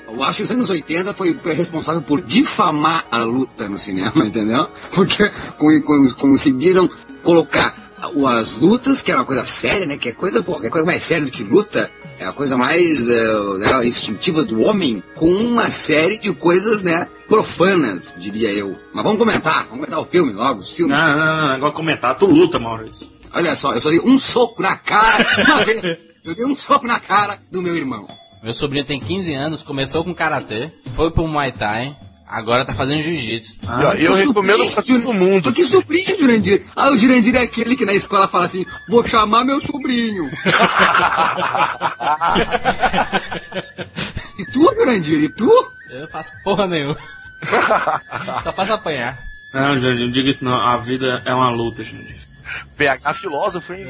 Eu 0.06 0.24
acho 0.24 0.38
que 0.38 0.42
os 0.42 0.50
anos 0.50 0.68
80 0.70 1.14
foi 1.14 1.38
responsável 1.44 2.02
por 2.02 2.20
difamar 2.20 3.04
a 3.10 3.18
luta 3.18 3.68
no 3.68 3.78
cinema, 3.78 4.24
entendeu? 4.24 4.68
Porque 4.92 5.28
con- 5.56 5.80
con- 5.82 6.12
conseguiram 6.14 6.88
colocar 7.22 7.87
as 8.00 8.52
lutas, 8.52 9.02
que 9.02 9.10
era 9.10 9.20
uma 9.20 9.26
coisa 9.26 9.44
séria, 9.44 9.86
né? 9.86 9.96
Que 9.96 10.10
é 10.10 10.12
coisa, 10.12 10.42
pô, 10.42 10.60
é 10.62 10.70
coisa 10.70 10.86
mais 10.86 11.02
séria 11.02 11.24
do 11.24 11.32
que 11.32 11.42
luta. 11.42 11.90
É 12.18 12.26
a 12.26 12.32
coisa 12.32 12.56
mais 12.56 13.08
eh, 13.08 13.58
né, 13.58 13.86
instintiva 13.86 14.44
do 14.44 14.60
homem, 14.62 15.02
com 15.14 15.30
uma 15.30 15.70
série 15.70 16.18
de 16.18 16.32
coisas, 16.34 16.82
né, 16.82 17.06
profanas, 17.28 18.16
diria 18.18 18.50
eu. 18.50 18.76
Mas 18.92 19.04
vamos 19.04 19.20
comentar, 19.20 19.66
vamos 19.66 19.78
comentar 19.78 20.00
o 20.00 20.04
filme 20.04 20.32
logo, 20.32 20.60
os 20.60 20.72
filmes. 20.72 20.98
Não, 20.98 21.16
não, 21.16 21.16
não, 21.16 21.54
agora 21.54 21.72
comentar. 21.72 22.16
Tu 22.16 22.26
luta, 22.26 22.58
Maurício. 22.58 23.08
Olha 23.32 23.54
só, 23.54 23.72
eu 23.72 23.80
só 23.80 23.90
dei 23.90 24.00
um 24.00 24.18
soco 24.18 24.60
na 24.60 24.76
cara, 24.76 25.24
uma 25.46 25.64
vez, 25.64 25.80
eu 26.24 26.34
dei 26.34 26.44
um 26.44 26.56
soco 26.56 26.88
na 26.88 26.98
cara 26.98 27.38
do 27.52 27.62
meu 27.62 27.76
irmão. 27.76 28.08
Meu 28.42 28.52
sobrinho 28.52 28.84
tem 28.84 28.98
15 28.98 29.34
anos, 29.34 29.62
começou 29.62 30.02
com 30.02 30.12
karatê, 30.12 30.72
foi 30.96 31.12
pro 31.12 31.26
Muay 31.26 31.52
Thai, 31.52 31.96
agora 32.28 32.64
tá 32.64 32.74
fazendo 32.74 33.02
jiu-jitsu. 33.02 33.56
Ó, 33.66 33.92
eu 33.92 34.14
Que 34.14 34.24
recomendo 34.26 34.70
pra 34.72 34.82
todo 34.82 35.12
mundo. 35.14 35.44
Mas 35.46 35.54
Que 35.54 35.64
sobrinho, 35.64 36.18
Jurandir? 36.18 36.64
Ah, 36.76 36.90
o 36.90 36.98
Jurandir 36.98 37.34
é 37.36 37.42
aquele 37.42 37.76
que 37.76 37.86
na 37.86 37.94
escola 37.94 38.28
fala 38.28 38.44
assim, 38.44 38.64
vou 38.88 39.06
chamar 39.06 39.44
meu 39.44 39.60
sobrinho. 39.60 40.28
e 44.38 44.44
tu, 44.46 44.74
Jurandir, 44.74 45.22
e 45.22 45.28
tu? 45.28 45.50
Eu 45.90 46.08
faço 46.08 46.32
porra 46.44 46.66
nenhuma. 46.66 46.96
Só 48.42 48.52
faço 48.52 48.72
apanhar. 48.74 49.18
Não, 49.52 49.78
Jurandir, 49.78 50.04
não 50.04 50.12
diga 50.12 50.28
isso 50.28 50.44
não. 50.44 50.54
A 50.54 50.76
vida 50.76 51.22
é 51.24 51.32
uma 51.32 51.50
luta, 51.50 51.82
Jurandir. 51.82 52.16
PH 52.76 53.14
filósofo, 53.14 53.72
hein? 53.72 53.86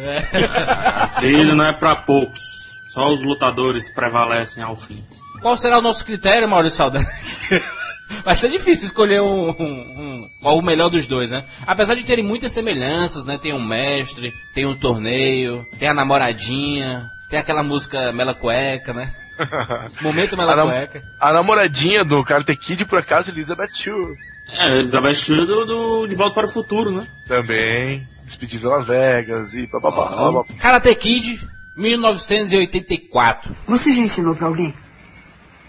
A 1.14 1.21
vida 1.21 1.54
não 1.54 1.64
é 1.64 1.73
pra 1.73 1.97
poucos. 1.97 2.68
Só 2.88 3.12
os 3.12 3.23
lutadores 3.23 3.88
prevalecem 3.88 4.62
ao 4.62 4.76
fim. 4.76 5.04
Qual 5.40 5.57
será 5.57 5.78
o 5.78 5.83
nosso 5.83 6.04
critério, 6.04 6.49
Maurício 6.49 6.78
Saldanha? 6.78 7.07
Vai 8.24 8.34
ser 8.34 8.48
difícil 8.50 8.86
escolher 8.86 9.20
um, 9.20 9.50
um- 9.50 9.54
um- 9.58 10.28
qual 10.40 10.58
o 10.58 10.62
melhor 10.62 10.88
dos 10.88 11.06
dois, 11.06 11.30
né? 11.30 11.44
Apesar 11.66 11.94
de 11.94 12.04
terem 12.04 12.24
muitas 12.24 12.52
semelhanças, 12.52 13.24
né? 13.24 13.38
Tem 13.38 13.52
um 13.52 13.62
mestre, 13.64 14.32
tem 14.54 14.66
um 14.66 14.76
torneio, 14.76 15.66
tem 15.78 15.88
a 15.88 15.94
namoradinha, 15.94 17.08
tem 17.28 17.38
aquela 17.38 17.62
música 17.62 18.12
Mela 18.12 18.34
Cueca, 18.34 18.92
né? 18.94 19.12
Momento 20.00 20.36
Mela 20.36 20.54
A 20.54 20.62
Cueca. 20.64 21.02
A 21.20 21.32
namoradinha 21.32 22.04
do 22.04 22.24
Karate 22.24 22.56
Kid, 22.56 22.86
por 22.86 22.98
acaso, 22.98 23.30
Elizabeth 23.30 23.70
Shue. 23.74 24.16
É, 24.50 24.78
Elizabeth 24.78 25.14
Shue 25.14 25.46
do, 25.46 25.64
do 25.66 26.06
De 26.06 26.14
Volta 26.14 26.34
para 26.34 26.46
o 26.46 26.50
Futuro, 26.50 26.90
né? 26.90 27.06
Também. 27.26 28.06
Despedido 28.24 28.66
em 28.66 28.70
Las 28.70 28.86
Vegas 28.86 29.52
e 29.54 29.66
bababá. 29.70 30.08
bababá. 30.16 30.44
Karate 30.58 30.94
Kid, 30.94 31.46
1984. 31.76 33.54
Você 33.66 33.92
já 33.92 34.00
ensinou 34.00 34.34
pra 34.34 34.46
alguém? 34.46 34.74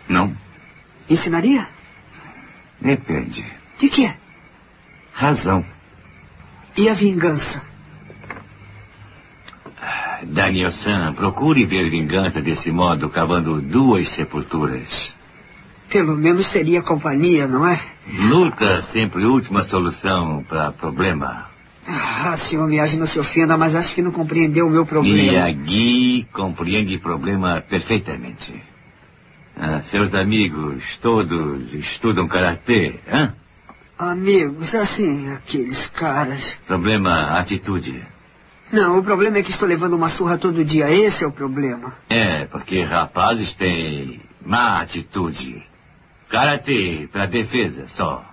Não, 0.08 0.36
Ensinaria? 1.10 1.68
Depende. 2.82 3.46
De 3.78 3.90
quê? 3.90 4.14
Razão. 5.14 5.66
E 6.78 6.88
a 6.90 6.94
vingança? 6.94 7.62
Daniel-san, 10.24 11.14
procure 11.14 11.66
ver 11.66 11.90
vingança 11.90 12.42
desse 12.42 12.72
modo, 12.72 13.10
cavando 13.10 13.62
duas 13.62 14.10
sepulturas. 14.10 15.14
Pelo 15.90 16.16
menos 16.16 16.48
seria 16.48 16.82
companhia, 16.82 17.48
não 17.48 17.66
é? 17.66 17.82
Luta 18.30 18.82
sempre 18.82 19.26
última 19.26 19.64
solução 19.64 20.44
para 20.48 20.72
problema. 20.72 21.50
Ah, 21.88 22.38
senhor 22.38 22.68
Miyagi 22.68 22.98
não 23.00 23.08
se 23.08 23.20
ofenda, 23.20 23.58
mas 23.58 23.74
acho 23.74 23.96
que 23.96 24.02
não 24.02 24.12
compreendeu 24.12 24.68
o 24.68 24.70
meu 24.70 24.86
problema. 24.86 25.16
Miyagi 25.16 26.28
compreende 26.32 27.00
problema 27.00 27.64
perfeitamente. 27.68 28.62
Ah, 29.62 29.82
seus 29.84 30.14
amigos 30.14 30.96
todos 31.02 31.74
estudam 31.74 32.30
karatê, 32.30 32.96
hã? 33.12 33.34
Amigos, 33.98 34.74
assim, 34.74 35.30
aqueles 35.34 35.90
caras. 35.90 36.58
Problema 36.66 37.38
atitude. 37.38 38.02
Não, 38.72 39.00
o 39.00 39.04
problema 39.04 39.40
é 39.40 39.44
que 39.44 39.52
estou 39.52 39.68
levando 39.68 39.96
uma 39.98 40.08
surra 40.08 40.38
todo 40.38 40.64
dia. 40.64 40.90
Esse 40.90 41.26
é 41.26 41.28
o 41.28 41.32
problema. 41.32 41.94
É, 42.10 42.46
porque 42.46 42.82
rapazes 42.82 43.54
têm 43.54 44.22
má 44.46 44.80
atitude. 44.80 45.62
Karatê 46.30 47.10
para 47.12 47.26
defesa 47.26 47.86
só. 47.86 48.24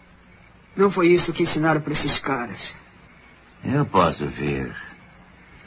Não 0.76 0.92
foi 0.92 1.08
isso 1.08 1.32
que 1.32 1.42
ensinaram 1.42 1.80
para 1.80 1.92
esses 1.92 2.20
caras. 2.20 2.76
Eu 3.64 3.84
posso 3.84 4.28
ver. 4.28 4.72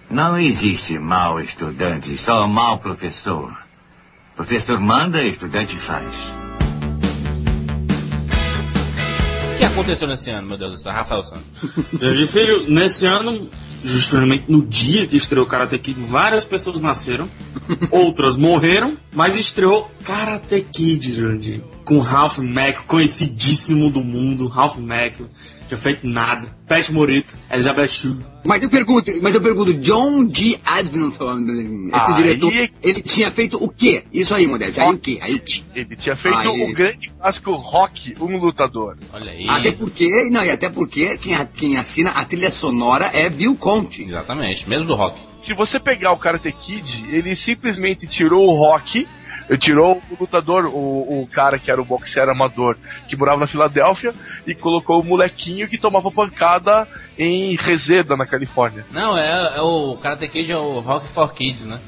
Não 0.09 0.37
existe 0.37 0.97
mau 0.97 1.41
estudante, 1.41 2.17
só 2.17 2.47
mau 2.47 2.79
professor. 2.79 3.68
Professor 4.39 4.79
manda, 4.79 5.21
estudante 5.21 5.75
faz. 5.75 6.15
O 9.53 9.57
que 9.57 9.65
aconteceu 9.65 10.07
nesse 10.07 10.29
ano, 10.29 10.47
meu 10.47 10.57
Deus 10.57 10.71
do 10.71 10.77
céu? 10.77 10.93
Rafael 10.93 11.25
Santos. 11.25 11.43
Jurandir 11.99 12.25
Filho, 12.25 12.69
nesse 12.69 13.05
ano, 13.05 13.49
justamente 13.83 14.49
no 14.49 14.65
dia 14.65 15.05
que 15.07 15.17
estreou 15.17 15.45
Karate 15.45 15.77
Kid, 15.77 15.99
várias 15.99 16.45
pessoas 16.45 16.79
nasceram, 16.79 17.29
outras 17.91 18.37
morreram, 18.37 18.95
mas 19.13 19.35
estreou 19.37 19.91
Karate 20.05 20.65
Kid, 20.71 21.11
Jurandir. 21.11 21.61
Com 21.83 21.99
Ralph 21.99 22.37
Macchio, 22.37 22.85
conhecidíssimo 22.85 23.91
do 23.91 24.01
mundo, 24.01 24.47
Ralph 24.47 24.77
Macchio, 24.77 25.27
tinha 25.69 25.77
feito 25.77 26.05
nada. 26.07 26.47
Pat 26.67 26.89
Morito, 26.89 27.37
Elizabeth 27.51 27.87
Shue. 27.87 28.17
Mas 28.45 28.63
eu 28.63 28.69
pergunto, 28.69 29.11
mas 29.21 29.35
eu 29.35 29.41
pergunto, 29.41 29.73
John 29.75 30.27
G. 30.27 30.59
Adventon, 30.65 31.29
é 31.91 31.95
Ah, 31.95 32.11
diretor, 32.13 32.51
ele- 32.53 32.71
ele 32.81 33.01
tinha 33.01 33.29
feito 33.31 33.63
o 33.63 33.69
quê? 33.69 34.03
Isso 34.11 34.33
aí, 34.33 34.47
Modésio, 34.47 34.81
aí 34.83 34.89
o 34.93 34.97
quê? 34.97 35.19
Aí 35.21 35.35
o 35.35 35.39
quê? 35.41 35.61
Ele 35.75 35.95
tinha 35.95 36.15
feito 36.15 36.37
Aí. 36.37 36.63
o 36.63 36.73
grande 36.73 37.09
clássico 37.17 37.51
Rock, 37.51 38.13
um 38.19 38.37
lutador. 38.37 38.97
Olha 39.13 39.31
aí. 39.31 39.47
Até 39.47 39.71
porque, 39.71 40.07
não, 40.31 40.43
e 40.43 40.49
até 40.51 40.69
porque 40.69 41.17
quem, 41.17 41.35
a- 41.35 41.45
quem 41.45 41.77
assina 41.77 42.11
a 42.11 42.25
trilha 42.25 42.51
sonora 42.51 43.05
é 43.13 43.29
Bill 43.29 43.55
Conti. 43.55 44.03
Exatamente, 44.03 44.67
mesmo 44.67 44.85
do 44.85 44.95
rock. 44.95 45.19
Se 45.41 45.53
você 45.53 45.79
pegar 45.79 46.11
o 46.11 46.17
Karate 46.17 46.51
Kid, 46.51 47.05
ele 47.11 47.35
simplesmente 47.35 48.05
tirou 48.07 48.45
o 48.47 48.55
Rock, 48.57 49.07
tirou 49.57 50.01
o 50.09 50.17
lutador, 50.19 50.65
o, 50.65 51.21
o 51.23 51.27
cara 51.31 51.57
que 51.57 51.71
era 51.71 51.81
o 51.81 51.85
boxeiro 51.85 52.31
amador, 52.31 52.77
que 53.07 53.15
morava 53.15 53.41
na 53.41 53.47
Filadélfia, 53.47 54.13
e 54.45 54.53
colocou 54.53 55.01
o 55.01 55.03
molequinho 55.05 55.67
que 55.67 55.77
tomava 55.77 56.11
pancada 56.11 56.87
em 57.17 57.55
Reseda, 57.55 58.15
na 58.15 58.25
Califórnia. 58.25 58.85
Não, 58.91 59.17
é, 59.17 59.57
é 59.57 59.61
o 59.61 59.97
Karate 59.97 60.27
Kid 60.27 60.51
é 60.51 60.57
o 60.57 60.79
Rock 60.79 61.07
for 61.07 61.33
Kids, 61.33 61.65
né? 61.65 61.79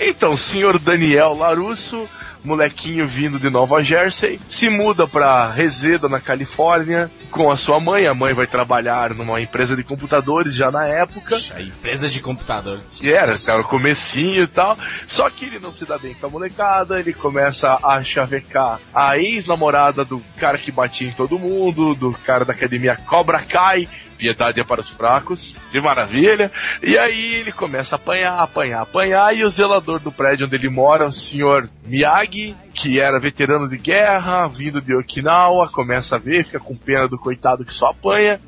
Então, 0.00 0.36
senhor 0.36 0.78
Daniel 0.78 1.34
Larusso, 1.34 2.08
molequinho 2.44 3.06
vindo 3.06 3.38
de 3.38 3.50
Nova 3.50 3.82
Jersey, 3.82 4.40
se 4.48 4.68
muda 4.68 5.06
pra 5.06 5.50
Reseda, 5.50 6.08
na 6.08 6.20
Califórnia, 6.20 7.10
com 7.30 7.50
a 7.50 7.56
sua 7.56 7.80
mãe. 7.80 8.06
A 8.06 8.14
mãe 8.14 8.34
vai 8.34 8.46
trabalhar 8.46 9.14
numa 9.14 9.40
empresa 9.40 9.76
de 9.76 9.82
computadores 9.82 10.54
já 10.54 10.70
na 10.70 10.86
época. 10.86 11.36
A 11.54 11.62
empresa 11.62 12.08
de 12.08 12.20
computadores. 12.20 13.02
E 13.02 13.12
era, 13.12 13.36
era 13.46 13.60
o 13.60 13.64
comecinho 13.64 14.44
e 14.44 14.46
tal. 14.46 14.76
Só 15.06 15.28
que 15.30 15.44
ele 15.44 15.58
não 15.58 15.72
se 15.72 15.84
dá 15.84 15.98
bem 15.98 16.14
com 16.14 16.26
a 16.26 16.30
molecada, 16.30 16.98
ele 16.98 17.12
começa 17.12 17.78
a 17.82 18.02
chavecar 18.02 18.80
a 18.94 19.18
ex-namorada 19.18 20.04
do 20.04 20.22
cara 20.36 20.58
que 20.58 20.72
batia 20.72 21.08
em 21.08 21.12
todo 21.12 21.38
mundo, 21.38 21.94
do 21.94 22.12
cara 22.12 22.44
da 22.44 22.52
academia 22.52 22.96
Cobra 22.96 23.40
Kai. 23.40 23.88
Piedade 24.20 24.60
é 24.60 24.64
para 24.64 24.82
os 24.82 24.90
fracos, 24.90 25.58
de 25.72 25.80
maravilha. 25.80 26.50
E 26.82 26.98
aí 26.98 27.36
ele 27.36 27.50
começa 27.50 27.94
a 27.94 27.96
apanhar, 27.96 28.38
apanhar, 28.38 28.82
apanhar. 28.82 29.34
E 29.34 29.42
o 29.42 29.48
zelador 29.48 29.98
do 29.98 30.12
prédio 30.12 30.44
onde 30.44 30.56
ele 30.56 30.68
mora, 30.68 31.06
o 31.06 31.12
senhor 31.12 31.66
Miyagi, 31.86 32.54
que 32.74 33.00
era 33.00 33.18
veterano 33.18 33.66
de 33.66 33.78
guerra, 33.78 34.46
vindo 34.48 34.78
de 34.78 34.94
Okinawa, 34.94 35.70
começa 35.70 36.16
a 36.16 36.18
ver, 36.18 36.44
fica 36.44 36.60
com 36.60 36.76
pena 36.76 37.08
do 37.08 37.18
coitado 37.18 37.64
que 37.64 37.72
só 37.72 37.86
apanha. 37.86 38.38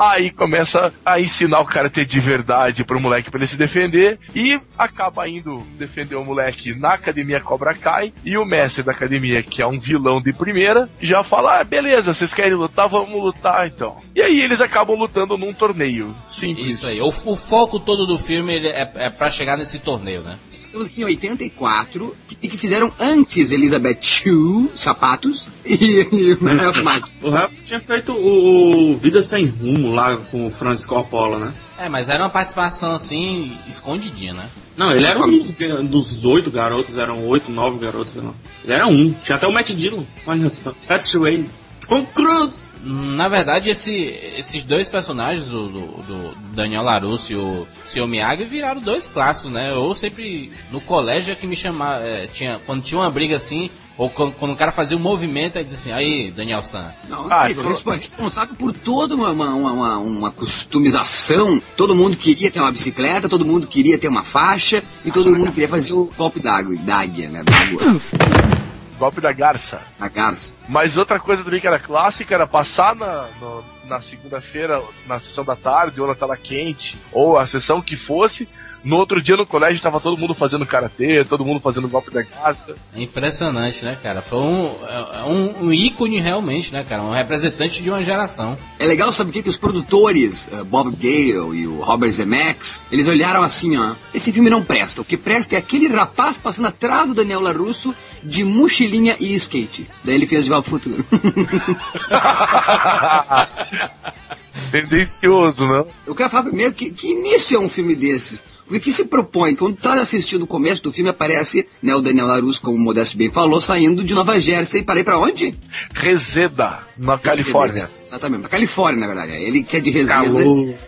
Aí 0.00 0.30
começa 0.30 0.90
a 1.04 1.20
ensinar 1.20 1.60
o 1.60 1.66
karatê 1.66 2.06
de 2.06 2.18
verdade 2.20 2.84
pro 2.84 2.98
moleque 2.98 3.30
pra 3.30 3.38
ele 3.38 3.46
se 3.46 3.58
defender 3.58 4.18
e 4.34 4.58
acaba 4.78 5.28
indo 5.28 5.58
defender 5.78 6.16
o 6.16 6.24
moleque 6.24 6.74
na 6.74 6.94
academia 6.94 7.38
Cobra 7.38 7.74
Kai 7.74 8.10
e 8.24 8.38
o 8.38 8.46
mestre 8.46 8.82
da 8.82 8.92
academia, 8.92 9.42
que 9.42 9.60
é 9.60 9.66
um 9.66 9.78
vilão 9.78 10.18
de 10.18 10.32
primeira, 10.32 10.88
já 11.02 11.22
fala: 11.22 11.60
ah, 11.60 11.64
beleza, 11.64 12.14
vocês 12.14 12.32
querem 12.32 12.54
lutar? 12.54 12.88
Vamos 12.88 13.22
lutar 13.22 13.66
então. 13.66 13.98
E 14.16 14.22
aí 14.22 14.40
eles 14.40 14.62
acabam 14.62 14.96
lutando 14.96 15.36
num 15.36 15.52
torneio. 15.52 16.16
Simples. 16.26 16.76
Isso 16.76 16.86
aí. 16.86 16.98
O, 17.02 17.08
o 17.08 17.36
foco 17.36 17.78
todo 17.78 18.06
do 18.06 18.16
filme 18.16 18.56
é, 18.68 18.90
é 18.94 19.10
pra 19.10 19.30
chegar 19.30 19.58
nesse 19.58 19.80
torneio, 19.80 20.22
né? 20.22 20.38
Estamos 20.70 20.86
aqui 20.86 21.00
em 21.00 21.04
84 21.04 22.16
e 22.40 22.48
que 22.48 22.56
fizeram 22.56 22.92
antes 23.00 23.50
Elizabeth 23.50 23.98
Shue, 24.02 24.70
sapatos, 24.76 25.48
e, 25.66 26.06
e 26.12 26.32
o 26.34 26.44
Ralph 26.44 26.76
Macchio. 26.76 27.12
O 27.24 27.30
Ralph 27.30 27.58
tinha 27.66 27.80
feito 27.80 28.12
o, 28.12 28.94
Vida 28.94 29.20
Sem 29.20 29.46
Rumo 29.46 29.90
lá 29.90 30.18
com 30.18 30.46
o 30.46 30.50
Francis 30.52 30.86
Coppola, 30.86 31.40
né? 31.40 31.54
É, 31.76 31.88
mas 31.88 32.08
era 32.08 32.22
uma 32.22 32.30
participação 32.30 32.94
assim, 32.94 33.50
escondidinha, 33.68 34.32
né? 34.32 34.48
Não, 34.76 34.92
ele 34.92 35.06
era 35.06 35.18
um 35.18 35.28
dos, 35.28 35.50
dos 35.88 36.24
oito 36.24 36.52
garotos, 36.52 36.96
eram 36.96 37.26
oito, 37.26 37.50
nove 37.50 37.80
garotos, 37.80 38.14
não. 38.14 38.32
Ele 38.62 38.72
era 38.72 38.86
um. 38.86 39.12
Tinha 39.24 39.34
até 39.34 39.48
o 39.48 39.52
Matt 39.52 39.70
Dillon. 39.70 40.04
Olha 40.24 40.48
só. 40.48 40.72
Patrick 40.86 41.08
Swayze. 41.08 41.56
Tom 41.88 42.06
Cruise. 42.06 42.69
Na 42.82 43.28
verdade, 43.28 43.68
esse, 43.70 43.92
esses 44.38 44.64
dois 44.64 44.88
personagens, 44.88 45.52
o 45.52 45.66
do, 45.68 45.80
do 46.02 46.34
Daniel 46.54 46.82
LaRusso 46.82 47.32
e 47.32 47.36
o 47.36 47.66
Sr. 47.84 48.06
Miyagi, 48.06 48.44
viraram 48.44 48.80
dois 48.80 49.06
clássicos, 49.06 49.52
né? 49.52 49.70
Eu 49.70 49.94
sempre, 49.94 50.50
no 50.72 50.80
colégio, 50.80 51.32
é 51.32 51.34
que 51.34 51.46
me 51.46 51.54
chamava, 51.56 52.02
é, 52.02 52.26
tinha, 52.26 52.58
quando 52.64 52.82
tinha 52.82 52.98
uma 52.98 53.10
briga 53.10 53.36
assim, 53.36 53.68
ou 53.98 54.08
quando, 54.08 54.32
quando 54.32 54.52
o 54.52 54.56
cara 54.56 54.72
fazia 54.72 54.96
um 54.96 55.00
movimento, 55.00 55.58
aí 55.58 55.64
dizia 55.64 55.78
assim, 55.78 55.92
aí, 55.92 56.30
Daniel 56.30 56.62
San. 56.62 56.90
Não, 57.06 57.26
Ah, 57.30 57.40
incrível, 57.50 57.62
então- 57.64 57.72
respo- 57.72 57.90
responsável 57.90 58.54
por 58.56 58.72
toda 58.72 59.14
uma, 59.14 59.28
uma, 59.30 59.48
uma, 59.54 59.98
uma- 59.98 60.30
customização. 60.30 61.60
Todo 61.76 61.94
mundo 61.94 62.16
queria 62.16 62.50
ter 62.50 62.60
uma 62.60 62.72
bicicleta, 62.72 63.28
todo 63.28 63.44
mundo 63.44 63.66
queria 63.66 63.98
ter 63.98 64.08
uma 64.08 64.22
faixa 64.22 64.82
e 65.04 65.10
todo 65.10 65.30
mundo 65.36 65.52
queria 65.52 65.68
fazer 65.68 65.92
o 65.92 66.10
golpe 66.16 66.40
d'água, 66.40 66.74
da 66.76 66.96
águia, 66.96 67.28
né? 67.28 67.42
Da 67.42 67.54
água, 67.54 67.82
Golpe 69.00 69.18
da 69.20 69.32
garça. 69.32 69.80
da 69.98 70.08
garça. 70.08 70.56
Mas 70.68 70.98
outra 70.98 71.18
coisa 71.18 71.42
também 71.42 71.58
que 71.58 71.66
era 71.66 71.78
clássica 71.78 72.34
era 72.34 72.46
passar 72.46 72.94
na, 72.94 73.26
no- 73.40 73.64
na 73.88 74.00
segunda-feira, 74.02 74.80
na 75.06 75.18
sessão 75.18 75.42
da 75.42 75.56
tarde, 75.56 76.00
ou 76.02 76.06
na 76.06 76.14
tela 76.14 76.36
quente, 76.36 76.96
ou 77.10 77.38
a 77.38 77.46
sessão 77.46 77.80
que 77.80 77.96
fosse. 77.96 78.46
No 78.82 78.96
outro 78.96 79.20
dia 79.22 79.36
no 79.36 79.46
colégio 79.46 79.82
tava 79.82 80.00
todo 80.00 80.16
mundo 80.16 80.34
fazendo 80.34 80.64
karatê, 80.64 81.22
todo 81.24 81.44
mundo 81.44 81.60
fazendo 81.60 81.88
golpe 81.88 82.10
da 82.10 82.22
garça. 82.22 82.74
É 82.94 83.02
impressionante, 83.02 83.84
né, 83.84 83.96
cara? 84.02 84.22
Foi 84.22 84.38
um, 84.38 84.70
é- 84.88 85.18
é 85.20 85.24
um, 85.24 85.66
um 85.66 85.72
ícone 85.72 86.18
realmente, 86.20 86.72
né, 86.72 86.84
cara? 86.88 87.02
Um 87.02 87.12
representante 87.12 87.82
de 87.82 87.90
uma 87.90 88.02
geração. 88.02 88.56
É 88.78 88.86
legal, 88.86 89.12
sabe 89.12 89.30
o 89.30 89.32
que? 89.32 89.42
Que 89.42 89.48
os 89.50 89.56
produtores, 89.58 90.48
eh, 90.52 90.62
Bob 90.64 90.90
Gale 90.96 91.58
e 91.60 91.66
o 91.66 91.80
Robert 91.80 92.10
Zemeckis, 92.10 92.82
eles 92.90 93.08
olharam 93.08 93.42
assim, 93.42 93.76
ó. 93.76 93.92
Esse 94.14 94.32
filme 94.32 94.48
não 94.48 94.62
presta. 94.64 95.00
O 95.00 95.04
que 95.04 95.16
presta 95.16 95.56
é 95.56 95.58
aquele 95.58 95.88
rapaz 95.88 96.38
passando 96.38 96.68
atrás 96.68 97.08
do 97.08 97.14
Daniel 97.14 97.40
LaRusso 97.40 97.94
de 98.22 98.44
mochilinha 98.44 99.16
e 99.20 99.34
skate. 99.34 99.86
Daí 100.04 100.14
ele 100.14 100.26
fez 100.26 100.44
de 100.44 100.50
volta 100.50 100.70
pro 100.70 100.78
futuro. 100.80 101.04
Tendencioso, 104.70 105.66
né? 105.66 105.84
Eu 106.06 106.14
quero 106.14 106.30
falar 106.30 106.44
primeiro 106.44 106.72
que, 106.72 106.90
que 106.90 107.08
início 107.08 107.56
é 107.56 107.60
um 107.60 107.68
filme 107.68 107.94
desses. 107.94 108.44
Porque 108.70 108.78
que 108.78 108.92
se 108.92 109.06
propõe, 109.06 109.56
quando 109.56 109.76
tá 109.76 109.94
assistindo 109.94 110.42
o 110.42 110.46
começo 110.46 110.80
do 110.80 110.92
filme, 110.92 111.10
aparece 111.10 111.66
né, 111.82 111.92
o 111.92 112.00
Daniel 112.00 112.28
LaRusso, 112.28 112.62
como 112.62 112.76
o 112.76 112.80
Modesto 112.80 113.18
bem 113.18 113.28
falou, 113.28 113.60
saindo 113.60 114.04
de 114.04 114.14
Nova 114.14 114.38
Jersey. 114.38 114.84
Parei 114.84 115.02
pra 115.02 115.18
onde? 115.18 115.56
Reseda, 115.92 116.78
na 116.96 117.18
Califórnia. 117.18 117.90
Exatamente, 118.06 118.42
pra 118.42 118.50
Califórnia, 118.50 119.00
na 119.00 119.06
verdade. 119.08 119.32
Ele 119.32 119.64
que 119.64 119.76
é 119.76 119.80
de 119.80 119.90
Reseda. 119.90 120.30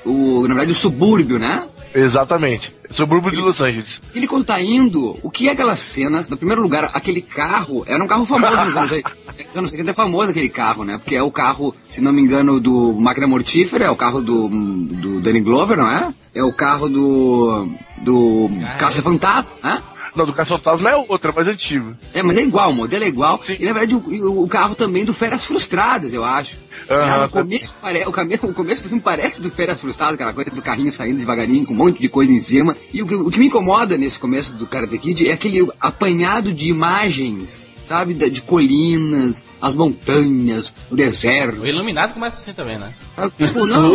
O, 0.05 0.43
na 0.43 0.55
verdade, 0.55 0.71
o 0.71 0.77
subúrbio, 0.77 1.41
né? 1.41 1.65
Exatamente. 1.95 2.75
Subúrbio 2.91 3.31
de 3.31 3.37
Los 3.41 3.61
Angeles. 3.61 4.01
Ele 4.15 4.27
quando 4.27 4.45
tá 4.45 4.61
indo, 4.61 5.19
o 5.23 5.31
que 5.31 5.49
é 5.49 5.53
aquelas 5.53 5.79
cenas? 5.81 6.29
No 6.29 6.37
primeiro 6.37 6.63
lugar, 6.63 6.91
aquele 6.95 7.21
carro, 7.23 7.85
era 7.87 8.03
um 8.03 8.07
carro 8.07 8.25
famoso 8.25 8.57
nos 8.65 8.77
anos 8.77 8.93
80. 8.93 9.23
Nos 9.49 9.57
anos 9.57 9.71
70 9.71 9.91
é 9.91 9.95
famoso 9.95 10.31
aquele 10.31 10.49
carro, 10.49 10.85
né? 10.85 10.99
Porque 10.99 11.17
é 11.17 11.23
o 11.23 11.31
carro, 11.31 11.75
se 11.89 12.01
não 12.03 12.13
me 12.13 12.21
engano, 12.23 12.61
do 12.61 12.93
Máquina 12.95 13.27
Mortífera, 13.27 13.85
é 13.87 13.91
o 13.91 13.97
carro 13.97 14.21
do, 14.21 14.49
do 14.49 15.21
Danny 15.21 15.41
Glover, 15.41 15.77
não 15.79 15.91
é? 15.91 16.13
É 16.35 16.43
o 16.45 16.53
carro 16.53 16.89
do. 16.89 17.67
do 17.99 18.51
Caça-Fantasma, 18.79 19.55
né? 19.63 19.83
Não, 20.15 20.27
do 20.27 20.35
Caça 20.35 20.57
Fantasma 20.59 20.91
é 20.91 20.97
outro, 20.97 21.31
é 21.31 21.35
mais 21.35 21.49
antigo. 21.49 21.97
É, 22.13 22.23
mas 22.23 22.37
é 22.37 22.43
igual, 22.43 22.71
o 22.71 22.75
modelo 22.75 23.03
é 23.05 23.09
igual. 23.09 23.43
Sim. 23.43 23.57
E 23.59 23.65
na 23.65 23.73
verdade 23.73 23.95
o, 23.95 23.99
o- 24.31 24.45
o 24.45 24.49
carro 24.49 24.75
também 24.75 25.05
do 25.07 25.15
Férias 25.15 25.45
Frustradas, 25.47 26.13
eu 26.13 26.23
acho. 26.25 26.57
Aliás, 27.01 27.23
o, 27.25 27.29
começo 27.31 27.77
pare... 27.81 28.05
o, 28.05 28.51
o 28.51 28.55
começo 28.55 28.83
do 28.83 28.89
filme 28.89 29.03
parece 29.03 29.41
do 29.43 29.51
Férias 29.51 29.81
Frustradas, 29.81 30.15
aquela 30.15 30.33
coisa 30.33 30.51
do 30.51 30.63
carrinho 30.63 30.93
saindo 30.93 31.19
devagarinho, 31.19 31.67
com 31.67 31.73
um 31.75 31.77
monte 31.77 32.01
de 32.01 32.09
coisa 32.09 32.33
em 32.33 32.41
cima. 32.41 32.77
E 32.93 33.03
o 33.03 33.07
que, 33.07 33.15
o 33.15 33.31
que 33.31 33.39
me 33.39 33.47
incomoda 33.47 33.97
nesse 33.97 34.19
começo 34.19 34.55
do 34.55 34.67
Karate 34.67 34.99
Kid 34.99 35.29
é 35.29 35.33
aquele 35.33 35.67
apanhado 35.81 36.53
de 36.53 36.69
imagens, 36.69 37.69
sabe? 37.85 38.15
Da- 38.15 38.29
De 38.29 38.43
colinas, 38.43 39.45
as 39.61 39.75
montanhas, 39.75 40.75
o 40.91 40.97
deserto. 40.97 41.61
O 41.63 41.67
Iluminado 41.67 42.15
começa 42.15 42.39
assim 42.39 42.53
também, 42.53 42.79
né? 42.79 42.93
Ah, 43.17 43.29
Tipo, 43.31 43.67
não. 43.67 43.91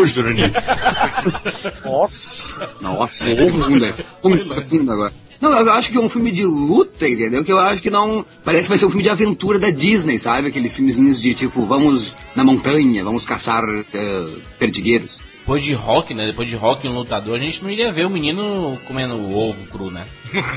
Nossa. 1.86 2.69
Nossa, 2.81 3.29
é 3.29 3.36
profundo, 3.36 3.86
é. 3.86 3.93
Profundo 4.21 4.91
agora. 4.91 5.13
Não, 5.39 5.52
eu 5.52 5.71
acho 5.71 5.91
que 5.91 5.97
é 5.97 6.02
um 6.02 6.10
filme 6.10 6.32
de 6.32 6.45
luta, 6.45 7.08
entendeu? 7.08 7.43
Que 7.43 7.52
eu 7.52 7.60
acho 7.60 7.82
que 7.82 7.89
não. 7.89 8.26
Parece 8.43 8.63
que 8.63 8.69
vai 8.69 8.78
ser 8.78 8.86
um 8.86 8.89
filme 8.89 9.04
de 9.04 9.10
aventura 9.10 9.60
da 9.60 9.69
Disney, 9.69 10.17
sabe? 10.17 10.47
Aqueles 10.47 10.76
filmezinhos 10.76 11.21
de 11.21 11.34
tipo, 11.34 11.65
vamos 11.65 12.17
na 12.36 12.43
montanha, 12.43 13.04
vamos 13.04 13.26
caçar 13.26 13.63
eh, 13.93 14.28
perdigueiros. 14.58 15.19
Depois 15.39 15.63
de 15.63 15.73
rock, 15.73 16.13
né? 16.13 16.26
Depois 16.28 16.50
de 16.50 16.58
rock 16.58 16.86
e 16.86 16.89
um 16.89 16.93
lutador, 16.93 17.36
a 17.36 17.39
gente 17.39 17.63
não 17.63 17.71
iria 17.71 17.89
ver 17.89 18.06
o 18.06 18.10
menino 18.10 18.78
comendo 18.86 19.15
ovo 19.34 19.65
cru, 19.67 19.89
né? 19.89 20.06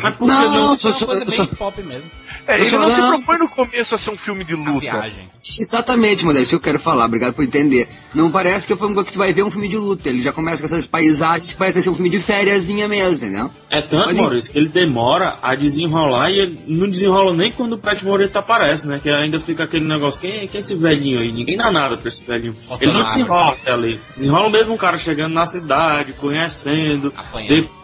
Mas 0.03 0.15
por 0.17 0.29
que 0.29 0.35
Não, 0.35 0.55
não? 0.55 0.77
só, 0.77 0.89
É 0.89 0.93
uma 0.93 0.99
só, 0.99 1.07
coisa 1.07 1.25
bem 1.25 1.37
só- 1.37 1.47
pop 1.47 1.83
mesmo. 1.83 2.11
É, 2.47 2.57
ele 2.57 2.67
só 2.67 2.79
não 2.79 2.91
se 2.95 3.01
não- 3.01 3.17
propõe 3.23 3.39
no 3.39 3.49
começo 3.49 3.95
a 3.95 3.99
ser 3.99 4.11
um 4.11 4.17
filme 4.19 4.45
de 4.45 4.55
luta. 4.55 4.81
viagem. 4.81 5.29
Exatamente, 5.59 6.25
mas 6.25 6.37
é 6.37 6.41
isso 6.41 6.51
que 6.51 6.57
eu 6.57 6.61
quero 6.61 6.79
falar, 6.81 7.05
obrigado 7.05 7.35
por 7.35 7.45
entender. 7.45 7.89
Não 8.15 8.31
parece 8.31 8.67
que 8.67 8.75
foi 8.77 8.89
um 8.89 9.05
que 9.05 9.13
tu 9.13 9.19
vai 9.19 9.33
ver 9.33 9.43
um 9.43 9.51
filme 9.51 9.69
de 9.69 9.77
luta, 9.77 10.09
ele 10.09 10.23
já 10.23 10.33
começa 10.33 10.59
com 10.59 10.67
essas 10.67 10.87
paisagens 10.87 11.53
que 11.53 11.59
parece 11.59 11.83
ser 11.83 11.91
um 11.91 11.95
filme 11.95 12.11
de 12.11 12.19
fériasinha 12.19 12.89
mesmo, 12.89 13.15
entendeu? 13.15 13.51
É 13.71 13.81
tanto, 13.81 14.07
Mas, 14.07 14.17
Maurício, 14.17 14.53
que 14.53 14.59
ele 14.59 14.69
demora 14.69 15.37
a 15.43 15.55
desenrolar 15.55 16.31
e 16.31 16.39
ele 16.41 16.61
não 16.67 16.89
desenrola 16.89 17.33
nem 17.35 17.53
quando 17.53 17.75
o 17.75 17.79
Pat 17.79 18.03
Moreta 18.03 18.41
aparece, 18.41 18.87
né? 18.89 19.01
Que 19.03 19.09
ainda 19.11 19.39
fica 19.41 19.65
aquele 19.65 19.87
negócio, 19.87 20.21
quem, 20.21 20.47
quem 20.49 20.59
é 20.59 20.61
esse 20.61 20.75
velhinho 20.75 21.21
aí? 21.21 21.31
Ninguém 21.33 21.57
dá 21.57 21.71
nada 21.71 21.97
pra 21.97 22.09
esse 22.09 22.25
velhinho. 22.25 22.55
Ele 22.81 22.93
não 22.93 23.05
desenrola 23.05 23.53
até 23.53 23.73
ali. 23.73 24.01
Desenrola 24.17 24.51
mesmo 24.51 24.75
um 24.75 24.79
cara 24.79 24.99
chegando 24.99 25.33
na 25.35 25.47
cidade, 25.47 26.13
conhecendo, 26.15 27.13
Apanhando. 27.17 27.49
depois 27.49 27.80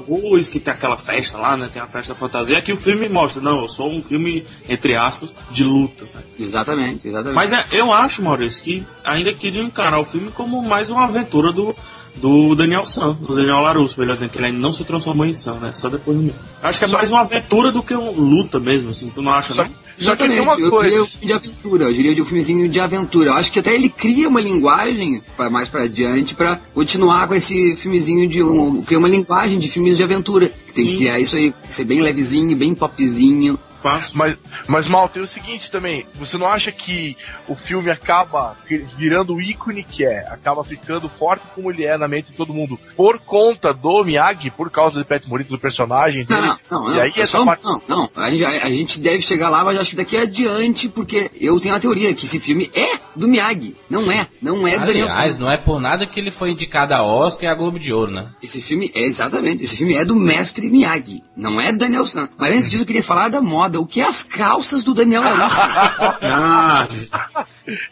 que 0.50 0.60
tem 0.60 0.72
aquela 0.72 0.96
festa 0.96 1.38
lá, 1.38 1.56
né? 1.56 1.68
Tem 1.72 1.82
a 1.82 1.86
festa 1.86 2.14
fantasia, 2.14 2.60
que 2.62 2.72
o 2.72 2.76
filme 2.76 3.08
mostra, 3.08 3.40
não, 3.42 3.60
eu 3.60 3.68
sou 3.68 3.90
um 3.90 4.02
filme, 4.02 4.44
entre 4.68 4.94
aspas, 4.94 5.34
de 5.50 5.64
luta. 5.64 6.04
né? 6.04 6.22
Exatamente, 6.38 7.08
exatamente. 7.08 7.34
Mas 7.34 7.52
é, 7.52 7.64
eu 7.72 7.92
acho, 7.92 8.22
Maurício, 8.22 8.62
que 8.62 8.86
ainda 9.04 9.32
queriam 9.34 9.66
encarar 9.66 9.98
o 9.98 10.04
filme 10.04 10.30
como 10.30 10.62
mais 10.62 10.90
uma 10.90 11.04
aventura 11.04 11.52
do, 11.52 11.74
do 12.16 12.54
Daniel 12.54 12.84
San, 12.86 13.14
do 13.14 13.34
Daniel 13.34 13.60
Larusso, 13.60 13.98
melhor 13.98 14.14
dizendo, 14.14 14.30
que 14.30 14.38
ele 14.38 14.46
ainda 14.46 14.58
não 14.58 14.72
se 14.72 14.84
transformou 14.84 15.26
em 15.26 15.34
San, 15.34 15.54
né? 15.60 15.72
Só 15.74 15.88
depois 15.88 16.16
do 16.16 16.22
meio. 16.22 16.36
Acho 16.62 16.78
que 16.78 16.84
é 16.84 16.88
mais 16.88 17.10
uma 17.10 17.22
aventura 17.22 17.72
do 17.72 17.82
que 17.82 17.94
uma 17.94 18.10
luta 18.10 18.58
mesmo, 18.58 18.90
assim, 18.90 19.10
tu 19.10 19.22
não 19.22 19.32
acha, 19.32 19.54
Só, 19.54 19.64
não? 19.64 19.85
Só 19.98 20.14
que 20.16 20.28
tem 20.28 20.40
uma 20.40 20.54
eu 20.58 20.70
coisa. 20.70 20.88
diria 20.88 21.02
um 21.02 21.06
filme 21.06 21.26
de 21.26 21.32
aventura, 21.32 21.84
eu 21.84 21.92
diria 21.92 22.14
de 22.14 22.22
um 22.22 22.24
filmezinho 22.24 22.68
de 22.68 22.80
aventura. 22.80 23.30
Eu 23.30 23.34
acho 23.34 23.50
que 23.50 23.58
até 23.58 23.74
ele 23.74 23.88
cria 23.88 24.28
uma 24.28 24.40
linguagem 24.40 25.22
pra, 25.36 25.48
mais 25.48 25.68
pra 25.68 25.82
adiante 25.82 26.34
pra 26.34 26.60
continuar 26.74 27.26
com 27.28 27.34
esse 27.34 27.76
filmezinho 27.76 28.28
de 28.28 28.42
um. 28.42 28.82
Cria 28.82 28.98
uma 28.98 29.08
linguagem 29.08 29.58
de 29.58 29.68
filmes 29.68 29.96
de 29.96 30.02
aventura. 30.02 30.52
Que 30.66 30.74
tem 30.74 30.84
Sim. 30.84 30.90
que 30.90 30.96
criar 30.98 31.18
isso 31.18 31.36
aí, 31.36 31.54
ser 31.70 31.84
bem 31.84 32.02
levezinho, 32.02 32.56
bem 32.56 32.74
popzinho. 32.74 33.58
Fácil. 33.90 34.18
Mas, 34.18 34.36
mas 34.66 34.88
mal, 34.88 35.08
tem 35.08 35.22
o 35.22 35.26
seguinte 35.26 35.70
também, 35.70 36.06
você 36.14 36.36
não 36.36 36.46
acha 36.46 36.70
que 36.72 37.16
o 37.48 37.54
filme 37.54 37.90
acaba 37.90 38.56
virando 38.96 39.34
o 39.34 39.40
ícone 39.40 39.82
que 39.84 40.04
é, 40.04 40.26
acaba 40.28 40.64
ficando 40.64 41.08
forte 41.08 41.42
como 41.54 41.70
ele 41.70 41.84
é 41.84 41.96
na 41.96 42.08
mente 42.08 42.30
de 42.30 42.36
todo 42.36 42.52
mundo, 42.54 42.78
por 42.96 43.18
conta 43.20 43.72
do 43.72 44.04
Miyagi, 44.04 44.50
por 44.50 44.70
causa 44.70 44.98
de 45.00 45.04
Pet 45.06 45.28
Morito 45.28 45.48
do 45.50 45.58
personagem 45.58 46.26
Não, 46.28 46.40
dele? 46.40 46.52
não, 46.70 46.84
não, 46.84 46.90
e 46.90 46.94
não. 46.94 47.02
aí 47.02 47.12
é 47.16 47.20
essa 47.20 47.38
só- 47.38 47.44
parte... 47.44 47.64
não, 47.64 47.80
não. 47.88 48.10
A 48.16 48.30
gente, 48.30 48.44
a, 48.44 48.48
a 48.48 48.70
gente 48.70 49.00
deve 49.00 49.20
chegar 49.22 49.48
lá, 49.50 49.64
mas 49.64 49.78
acho 49.78 49.90
que 49.90 49.96
daqui 49.96 50.16
adiante, 50.16 50.88
porque 50.88 51.30
eu 51.40 51.58
tenho 51.60 51.74
a 51.74 51.80
teoria 51.80 52.14
que 52.14 52.24
esse 52.24 52.40
filme 52.40 52.70
é 52.74 52.98
do 53.14 53.28
Miyagi. 53.28 53.76
Não 53.88 54.10
é, 54.10 54.26
não 54.42 54.66
é 54.66 54.78
do 54.78 54.86
Daniel 54.86 55.06
Aliás, 55.08 55.34
San. 55.34 55.40
não 55.40 55.50
é 55.50 55.56
por 55.56 55.80
nada 55.80 56.06
que 56.06 56.18
ele 56.18 56.30
foi 56.30 56.50
indicado 56.50 56.92
a 56.94 57.02
Oscar 57.02 57.44
e 57.44 57.52
a 57.52 57.54
Globo 57.54 57.78
de 57.78 57.92
Ouro, 57.92 58.10
né? 58.10 58.28
Esse 58.42 58.60
filme 58.60 58.90
é 58.94 59.02
exatamente, 59.02 59.62
esse 59.62 59.76
filme 59.76 59.94
é 59.94 60.04
do 60.04 60.16
mestre 60.16 60.68
Miyagi, 60.68 61.22
não 61.36 61.60
é 61.60 61.70
do 61.72 61.78
Daniel 61.78 62.04
San. 62.04 62.28
Mas 62.38 62.54
antes 62.54 62.68
disso 62.70 62.82
eu 62.82 62.86
queria 62.86 63.02
falar 63.02 63.28
da 63.28 63.40
moda, 63.40 63.75
o 63.76 63.86
que 63.86 64.00
é 64.00 64.06
as 64.06 64.22
calças 64.22 64.82
do 64.84 64.94
Daniel 64.94 65.22
LaRusso? 65.22 65.56
Ah, 65.60 66.86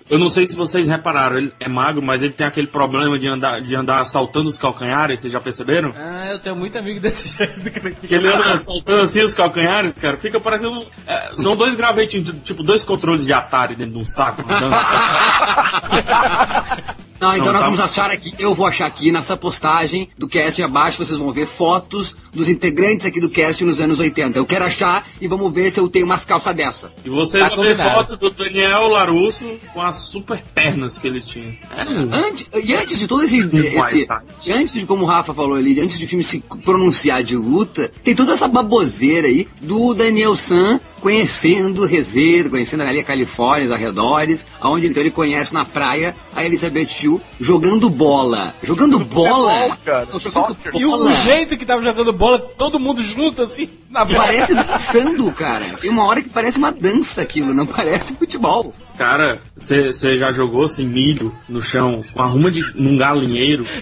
eu 0.09 0.19
não 0.19 0.29
sei 0.29 0.49
se 0.49 0.57
vocês 0.57 0.87
repararam, 0.87 1.39
ele 1.39 1.53
é 1.61 1.69
magro, 1.69 2.03
mas 2.03 2.23
ele 2.23 2.33
tem 2.33 2.47
aquele 2.47 2.67
problema 2.67 3.19
de 3.19 3.27
andar, 3.27 3.61
de 3.61 3.75
andar 3.75 4.05
saltando 4.07 4.49
os 4.49 4.59
calcanhares, 4.59 5.21
vocês 5.21 5.33
já 5.33 5.41
perceberam? 5.41 5.93
Ah, 5.97 6.29
eu 6.31 6.39
tenho 6.39 6.57
muito 6.57 6.77
amigo 6.79 7.01
desse 7.01 7.29
jeito, 7.37 7.71
cara. 7.71 7.91
Que 7.91 8.15
ele 8.15 8.29
anda 8.29 8.59
saltando 8.59 9.03
assim 9.03 9.23
os 9.23 9.35
calcanhares, 9.35 9.93
cara, 9.95 10.17
fica 10.17 10.39
parecendo. 10.41 10.87
é, 11.07 11.35
são 11.35 11.57
dois 11.57 11.75
gravetinhos, 11.75 12.33
tipo 12.45 12.63
dois 12.63 12.85
controles 12.85 13.27
de 13.27 13.33
Atari 13.33 13.75
dentro 13.75 13.95
de 13.95 13.99
um 14.01 14.07
saco. 14.07 14.43
andando. 14.43 14.75
Não, 17.25 17.33
então 17.35 17.47
Não, 17.47 17.53
nós 17.55 17.61
tá- 17.61 17.67
vamos 17.67 17.81
achar 17.81 18.11
aqui, 18.11 18.35
eu 18.39 18.55
vou 18.55 18.67
achar 18.67 18.87
aqui 18.87 19.11
nessa 19.11 19.37
postagem 19.37 20.09
do 20.19 20.29
cast 20.29 20.63
abaixo, 20.63 21.03
vocês 21.03 21.19
vão 21.19 21.33
ver 21.33 21.47
fotos 21.47 22.15
dos 22.35 22.49
integrantes 22.49 23.07
aqui 23.07 23.21
do 23.21 23.31
cast 23.31 23.65
nos 23.65 23.81
anos 23.81 23.99
80. 23.99 24.39
Eu 24.39 24.45
quero 24.45 24.65
achar 24.65 25.07
e 25.21 25.27
vamos 25.27 25.51
ver 25.53 25.71
se 25.71 25.81
eu 25.81 25.89
tenho 25.89 26.05
umas 26.05 26.25
calças 26.25 26.55
dessa. 26.55 26.93
E 27.05 27.09
você 27.09 27.39
Tá 27.39 27.49
vai 27.49 27.75
ver 27.75 27.77
foto 27.83 28.17
do 28.19 28.31
Daniel 28.31 28.89
Larusso 28.89 29.47
com 29.73 29.81
as 29.81 29.97
super 30.01 30.43
pernas 30.55 30.99
que 30.99 31.07
ele 31.07 31.21
tinha. 31.21 31.57
Era 31.75 31.91
um 31.91 32.13
Antes, 32.15 32.53
e 32.63 32.75
antes 32.75 32.99
de 32.99 33.07
todo 33.09 33.23
esse, 33.25 33.39
esse 33.41 34.07
e 34.45 34.53
antes 34.53 34.75
de 34.75 34.85
como 34.87 35.05
o 35.05 35.07
Rafa 35.07 35.33
falou 35.33 35.55
ali, 35.57 35.81
antes 35.81 35.99
de 35.99 36.07
filme 36.07 36.23
se 36.23 36.41
pronunciar 36.65 37.23
de 37.23 37.37
luta, 37.37 37.91
tem 38.03 38.15
toda 38.15 38.33
essa 38.33 38.47
baboseira 38.49 39.27
aí 39.29 39.49
do 39.63 39.95
Daniel 39.95 40.37
San 40.37 40.79
conhecendo 41.05 41.85
Reseda, 41.85 42.49
conhecendo 42.49 42.83
ali 42.83 43.01
a 43.01 43.05
Califórnia, 43.05 43.67
os 43.67 43.73
arredores, 43.73 44.47
aonde 44.59 44.87
então 44.87 45.03
ele 45.03 45.11
conhece 45.11 45.53
na 45.53 45.63
praia 45.63 46.17
a 46.35 46.43
Elizabeth 46.43 46.89
Shue 46.89 47.21
jogando 47.39 47.91
bola. 47.91 48.55
Jogando 48.63 48.99
bola? 48.99 49.77
cara. 49.85 50.07
Jogando 50.07 50.21
Soccer. 50.21 50.73
E 50.75 50.87
o, 50.87 50.91
bola. 50.93 51.11
o 51.11 51.15
jeito 51.17 51.59
que 51.59 51.67
tava 51.67 51.83
jogando 51.83 52.11
bola, 52.11 52.39
todo 52.39 52.81
mundo 52.81 53.03
junto 53.03 53.43
assim, 53.43 53.69
na 53.91 54.07
praia. 54.07 54.23
Parece 54.23 54.55
dançando, 54.55 55.31
cara. 55.33 55.77
Tem 55.79 55.91
uma 55.91 56.07
hora 56.07 56.23
que 56.23 56.31
parece 56.31 56.57
uma 56.57 56.73
dança 56.73 57.21
aquilo, 57.21 57.53
não 57.53 57.67
parece 57.67 58.17
futebol. 58.17 58.73
Cara, 58.97 59.43
você 59.55 60.17
já 60.17 60.33
jogou 60.33 60.65
assim 60.65 60.87
milho 60.87 61.35
no 61.47 61.61
chão 61.61 62.03
com 62.15 62.23
a 62.23 62.27
ruma 62.27 62.51
de 62.51 62.63
num 62.75 62.97
galinheiro? 62.97 63.67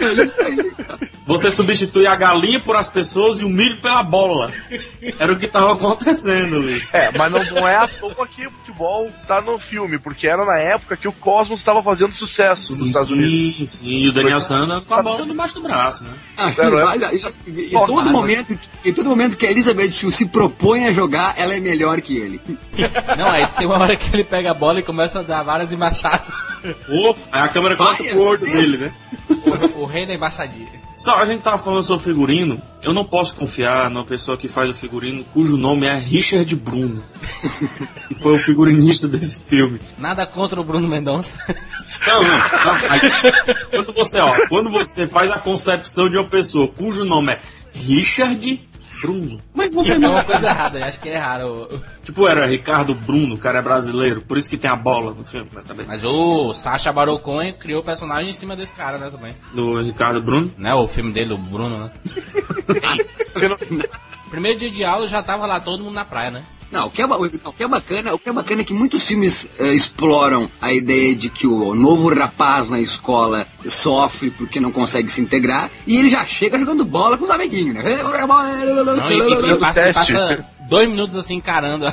É 0.00 0.12
isso 0.22 0.40
aí, 0.42 0.56
cara. 0.72 0.98
Você 1.26 1.50
substitui 1.50 2.06
a 2.06 2.14
galinha 2.16 2.60
por 2.60 2.76
as 2.76 2.86
pessoas 2.88 3.40
e 3.40 3.44
o 3.44 3.48
milho 3.48 3.80
pela 3.80 4.02
bola. 4.02 4.52
Era 5.18 5.32
o 5.32 5.36
que 5.38 5.48
tava 5.48 5.72
acontecendo 5.72 6.56
ali. 6.56 6.82
É, 6.92 7.10
mas 7.16 7.32
não, 7.32 7.42
não 7.52 7.66
é 7.68 7.76
à 7.76 7.88
toa 7.88 8.26
que 8.26 8.46
o 8.46 8.50
futebol 8.50 9.10
tá 9.26 9.40
no 9.40 9.58
filme, 9.58 9.98
porque 9.98 10.26
era 10.26 10.44
na 10.44 10.58
época 10.58 10.96
que 10.96 11.08
o 11.08 11.12
Cosmos 11.12 11.60
estava 11.60 11.82
fazendo 11.82 12.12
sucesso 12.12 12.72
nos 12.72 12.88
Estados 12.88 13.10
Unidos. 13.10 13.56
Sim, 13.56 13.66
sim. 13.66 13.88
E 14.04 14.08
o 14.08 14.12
Daniel 14.12 14.40
Sanders 14.40 14.84
com 14.84 14.94
a 14.94 15.02
bola 15.02 15.24
debaixo 15.24 15.54
do 15.54 15.62
braço, 15.62 16.04
né? 16.04 16.10
Ah, 16.36 16.50
mas, 16.56 17.02
e, 17.46 17.50
e- 17.50 17.66
e 17.68 17.70
todo 17.70 18.10
momento, 18.10 18.58
em 18.84 18.92
todo 18.92 19.08
momento 19.08 19.36
que 19.36 19.46
a 19.46 19.50
Elizabeth 19.50 19.92
Shue 19.92 20.12
se 20.12 20.26
propõe 20.26 20.86
a 20.86 20.92
jogar, 20.92 21.34
ela 21.38 21.54
é 21.54 21.60
melhor 21.60 22.00
que 22.02 22.16
ele. 22.18 22.40
Não, 23.16 23.30
aí 23.30 23.46
tem 23.56 23.66
uma 23.66 23.78
hora 23.78 23.96
que 23.96 24.14
ele 24.14 24.24
pega 24.24 24.50
a 24.50 24.54
bola 24.54 24.80
e 24.80 24.82
começa 24.82 25.20
a 25.20 25.22
dar 25.22 25.42
várias 25.42 25.72
embaixadas. 25.72 26.26
Ô, 26.88 27.14
aí 27.30 27.42
a 27.42 27.48
câmera 27.48 27.76
Vai, 27.76 27.96
pro 27.96 28.20
olho 28.20 28.38
Deus. 28.38 28.73
Dele, 28.76 28.84
né? 28.86 28.94
O, 29.76 29.82
o 29.82 29.84
rei 29.84 30.06
da 30.06 30.14
embaixadinha. 30.14 30.68
Só 30.96 31.16
a 31.18 31.26
gente 31.26 31.42
tava 31.42 31.58
falando 31.58 31.82
sobre 31.82 32.04
figurino. 32.04 32.60
Eu 32.82 32.94
não 32.94 33.04
posso 33.04 33.34
confiar 33.34 33.90
numa 33.90 34.04
pessoa 34.04 34.36
que 34.36 34.48
faz 34.48 34.70
o 34.70 34.74
figurino 34.74 35.24
cujo 35.32 35.56
nome 35.56 35.86
é 35.86 35.98
Richard 35.98 36.54
Bruno. 36.54 37.02
que 38.08 38.14
foi 38.22 38.34
o 38.34 38.38
figurinista 38.38 39.08
desse 39.08 39.40
filme. 39.40 39.80
Nada 39.98 40.26
contra 40.26 40.60
o 40.60 40.64
Bruno 40.64 40.86
Mendonça. 40.88 41.34
Não, 42.06 42.22
não. 42.22 42.38
não. 42.38 42.74
Aí, 42.90 43.00
quando 43.70 43.92
você, 43.92 44.18
ó, 44.18 44.36
quando 44.48 44.70
você 44.70 45.06
faz 45.06 45.30
a 45.30 45.38
concepção 45.38 46.08
de 46.08 46.16
uma 46.16 46.28
pessoa 46.28 46.70
cujo 46.72 47.04
nome 47.04 47.32
é 47.32 47.40
Richard 47.72 48.60
Bruno. 49.04 49.38
Como 49.52 49.62
é 49.62 49.68
que 49.68 49.74
você 49.74 49.92
É 49.92 49.98
não. 49.98 50.12
uma 50.12 50.24
coisa 50.24 50.46
errada, 50.48 50.78
eu 50.78 50.84
acho 50.86 50.98
que 51.00 51.08
é 51.10 51.14
errado. 51.14 51.68
Tipo, 52.02 52.26
era 52.26 52.46
Ricardo 52.46 52.94
Bruno, 52.94 53.34
o 53.34 53.38
cara 53.38 53.58
é 53.58 53.62
brasileiro, 53.62 54.22
por 54.22 54.38
isso 54.38 54.48
que 54.48 54.56
tem 54.56 54.70
a 54.70 54.76
bola 54.76 55.12
no 55.12 55.24
filme, 55.24 55.50
vai 55.52 55.62
saber? 55.62 55.86
Mas 55.86 56.02
o 56.02 56.54
Sacha 56.54 56.90
Baron 56.90 57.18
Cohen 57.18 57.52
criou 57.52 57.80
o 57.82 57.84
personagem 57.84 58.30
em 58.30 58.34
cima 58.34 58.56
desse 58.56 58.74
cara, 58.74 58.96
né, 58.96 59.10
também. 59.10 59.34
Do 59.54 59.82
Ricardo 59.82 60.22
Bruno. 60.22 60.50
Né, 60.56 60.72
o 60.72 60.88
filme 60.88 61.12
dele, 61.12 61.34
o 61.34 61.38
Bruno, 61.38 61.78
né? 61.78 61.90
Primeiro 64.30 64.58
dia 64.58 64.70
de 64.70 64.84
aula 64.84 65.06
já 65.06 65.22
tava 65.22 65.46
lá 65.46 65.60
todo 65.60 65.84
mundo 65.84 65.94
na 65.94 66.04
praia, 66.04 66.30
né? 66.30 66.42
Não, 66.74 66.86
o 66.88 66.90
que 66.90 67.00
é, 67.00 67.06
o 67.06 67.52
que 67.52 67.62
é 67.62 67.68
bacana, 67.68 68.12
o 68.14 68.18
que 68.18 68.28
é 68.28 68.32
bacana 68.32 68.60
é 68.62 68.64
que 68.64 68.74
muitos 68.74 69.06
filmes 69.06 69.48
eh, 69.58 69.72
exploram 69.72 70.50
a 70.60 70.72
ideia 70.72 71.14
de 71.14 71.30
que 71.30 71.46
o 71.46 71.74
novo 71.74 72.12
rapaz 72.12 72.68
na 72.68 72.80
escola 72.80 73.46
sofre 73.64 74.30
porque 74.30 74.58
não 74.60 74.72
consegue 74.72 75.08
se 75.08 75.20
integrar 75.20 75.70
e 75.86 75.96
ele 75.96 76.08
já 76.08 76.26
chega 76.26 76.58
jogando 76.58 76.84
bola 76.84 77.16
com 77.16 77.24
os 77.24 77.30
amiguinhos, 77.30 77.74
né? 77.76 77.82
Não, 78.96 79.08
e, 79.12 79.18
e- 79.30 79.34
e 79.54 79.58
passa, 79.60 79.80
passa 79.94 80.12
dois 80.68 80.88
minutos 80.88 81.16
assim 81.16 81.36
encarando. 81.36 81.86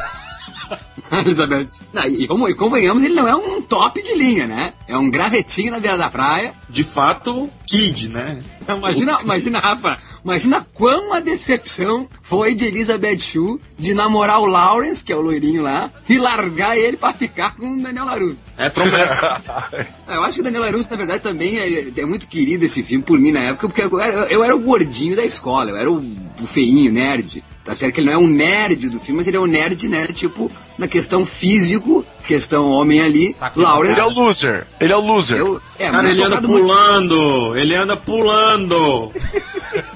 Elizabeth. 1.20 1.68
Não, 1.94 2.06
e, 2.08 2.26
vamos, 2.26 2.50
e 2.50 2.54
convenhamos, 2.54 3.04
ele 3.04 3.14
não 3.14 3.28
é 3.28 3.36
um 3.36 3.62
top 3.62 4.02
de 4.02 4.16
linha, 4.16 4.48
né? 4.48 4.74
É 4.88 4.98
um 4.98 5.10
gravetinho 5.10 5.72
na 5.72 5.80
beira 5.80 5.98
da 5.98 6.10
praia. 6.10 6.54
De 6.70 6.84
fato, 6.84 7.50
Kid, 7.66 8.08
né? 8.08 8.42
Imagina, 8.68 9.20
imagina, 9.24 9.60
Rafa, 9.60 10.00
imagina 10.24 10.66
quão 10.74 11.14
a 11.14 11.20
decepção 11.20 12.08
foi 12.22 12.56
de 12.56 12.66
Elizabeth 12.66 13.20
Shue 13.20 13.60
de 13.78 13.94
namorar 13.94 14.40
o 14.40 14.46
Lawrence, 14.46 15.04
que 15.04 15.12
é 15.12 15.16
o 15.16 15.22
loirinho 15.22 15.64
lá, 15.64 15.90
e 16.08 16.18
largar 16.18 16.78
ele 16.78 16.96
pra 16.96 17.14
ficar 17.14 17.56
com 17.56 17.74
o 17.74 17.82
Daniel 17.82 18.06
LaRusso. 18.06 18.40
É 18.58 18.70
promessa. 18.70 19.42
Ah, 19.50 19.70
Eu 20.16 20.24
acho 20.24 20.36
que 20.36 20.42
o 20.42 20.44
Daniel 20.44 20.64
LaRusso, 20.64 20.92
na 20.92 20.98
verdade, 20.98 21.24
também 21.24 21.60
é, 21.60 21.92
é 21.96 22.06
muito 22.06 22.28
querido 22.28 22.64
esse 22.64 22.84
filme 22.84 23.04
por 23.04 23.20
mim 23.20 23.32
na 23.32 23.42
época, 23.42 23.68
porque 23.68 23.82
eu 23.82 24.00
era, 24.00 24.26
eu 24.28 24.44
era 24.44 24.56
o 24.56 24.60
gordinho 24.60 25.16
da 25.16 25.26
escola, 25.26 25.72
eu 25.72 25.78
era 25.78 25.92
o, 25.92 25.98
o 25.98 26.48
feinho, 26.48 26.92
nerd. 26.92 27.44
Tá 27.64 27.76
certo 27.76 27.94
que 27.94 28.00
ele 28.02 28.08
não 28.08 28.14
é 28.14 28.18
um 28.18 28.28
nerd 28.28 28.90
do 28.90 29.00
filme, 29.00 29.18
mas 29.18 29.28
ele 29.28 29.38
é 29.38 29.40
um 29.40 29.46
nerd, 29.46 29.88
nerd, 29.88 30.14
tipo, 30.14 30.52
na 30.78 30.88
questão 30.88 31.26
físico, 31.26 32.04
questão 32.28 32.72
homem 32.72 33.02
ali. 33.02 33.36
Saco 33.36 33.62
Lawrence. 33.62 33.94
Ele 33.94 34.02
é 34.02 34.06
o 34.06 34.10
loser. 34.10 34.68
Ele 34.80 34.94
é 34.94 34.96
o 34.96 35.02
loser. 35.02 35.38
Eu, 35.38 35.62
é, 35.78 35.86
Cara, 35.86 36.04
mas 36.04 36.12
ele 36.12 36.24
anda 36.24 36.42
pulando, 36.42 37.56
ele 37.56 37.76
anda 37.76 37.96
pulando. 37.96 39.12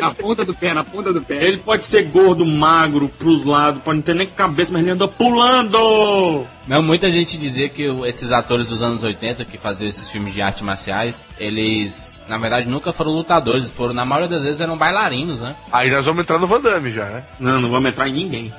na 0.00 0.14
ponta 0.14 0.44
do 0.44 0.54
pé, 0.54 0.74
na 0.74 0.84
ponta 0.84 1.12
do 1.12 1.22
pé. 1.22 1.44
Ele 1.44 1.58
pode 1.58 1.84
ser 1.84 2.02
gordo, 2.04 2.44
magro, 2.44 3.08
pros 3.08 3.44
lados, 3.44 3.82
pode 3.82 3.98
não 3.98 4.02
ter 4.02 4.14
nem 4.14 4.26
cabeça, 4.26 4.72
mas 4.72 4.82
ele 4.82 4.92
anda 4.92 5.06
pulando. 5.06 6.46
Não, 6.66 6.82
muita 6.82 7.10
gente 7.10 7.36
dizia 7.36 7.68
que 7.68 7.82
esses 8.06 8.30
atores 8.30 8.66
dos 8.66 8.80
anos 8.80 9.02
80 9.02 9.44
que 9.44 9.58
faziam 9.58 9.88
esses 9.88 10.08
filmes 10.08 10.32
de 10.32 10.40
artes 10.40 10.62
marciais, 10.62 11.24
eles, 11.38 12.20
na 12.28 12.38
verdade, 12.38 12.68
nunca 12.68 12.92
foram 12.92 13.10
lutadores, 13.10 13.70
foram, 13.70 13.92
na 13.92 14.04
maioria 14.04 14.28
das 14.28 14.44
vezes, 14.44 14.60
eram 14.60 14.76
bailarinos, 14.76 15.40
né? 15.40 15.56
Aí 15.72 15.90
nós 15.90 16.06
vamos 16.06 16.22
entrar 16.22 16.38
no 16.38 16.46
Van 16.46 16.60
Damme 16.60 16.92
já, 16.92 17.06
né? 17.06 17.24
Não, 17.40 17.60
não 17.60 17.70
vamos 17.70 17.90
entrar 17.90 18.08
em 18.08 18.12
ninguém. 18.12 18.52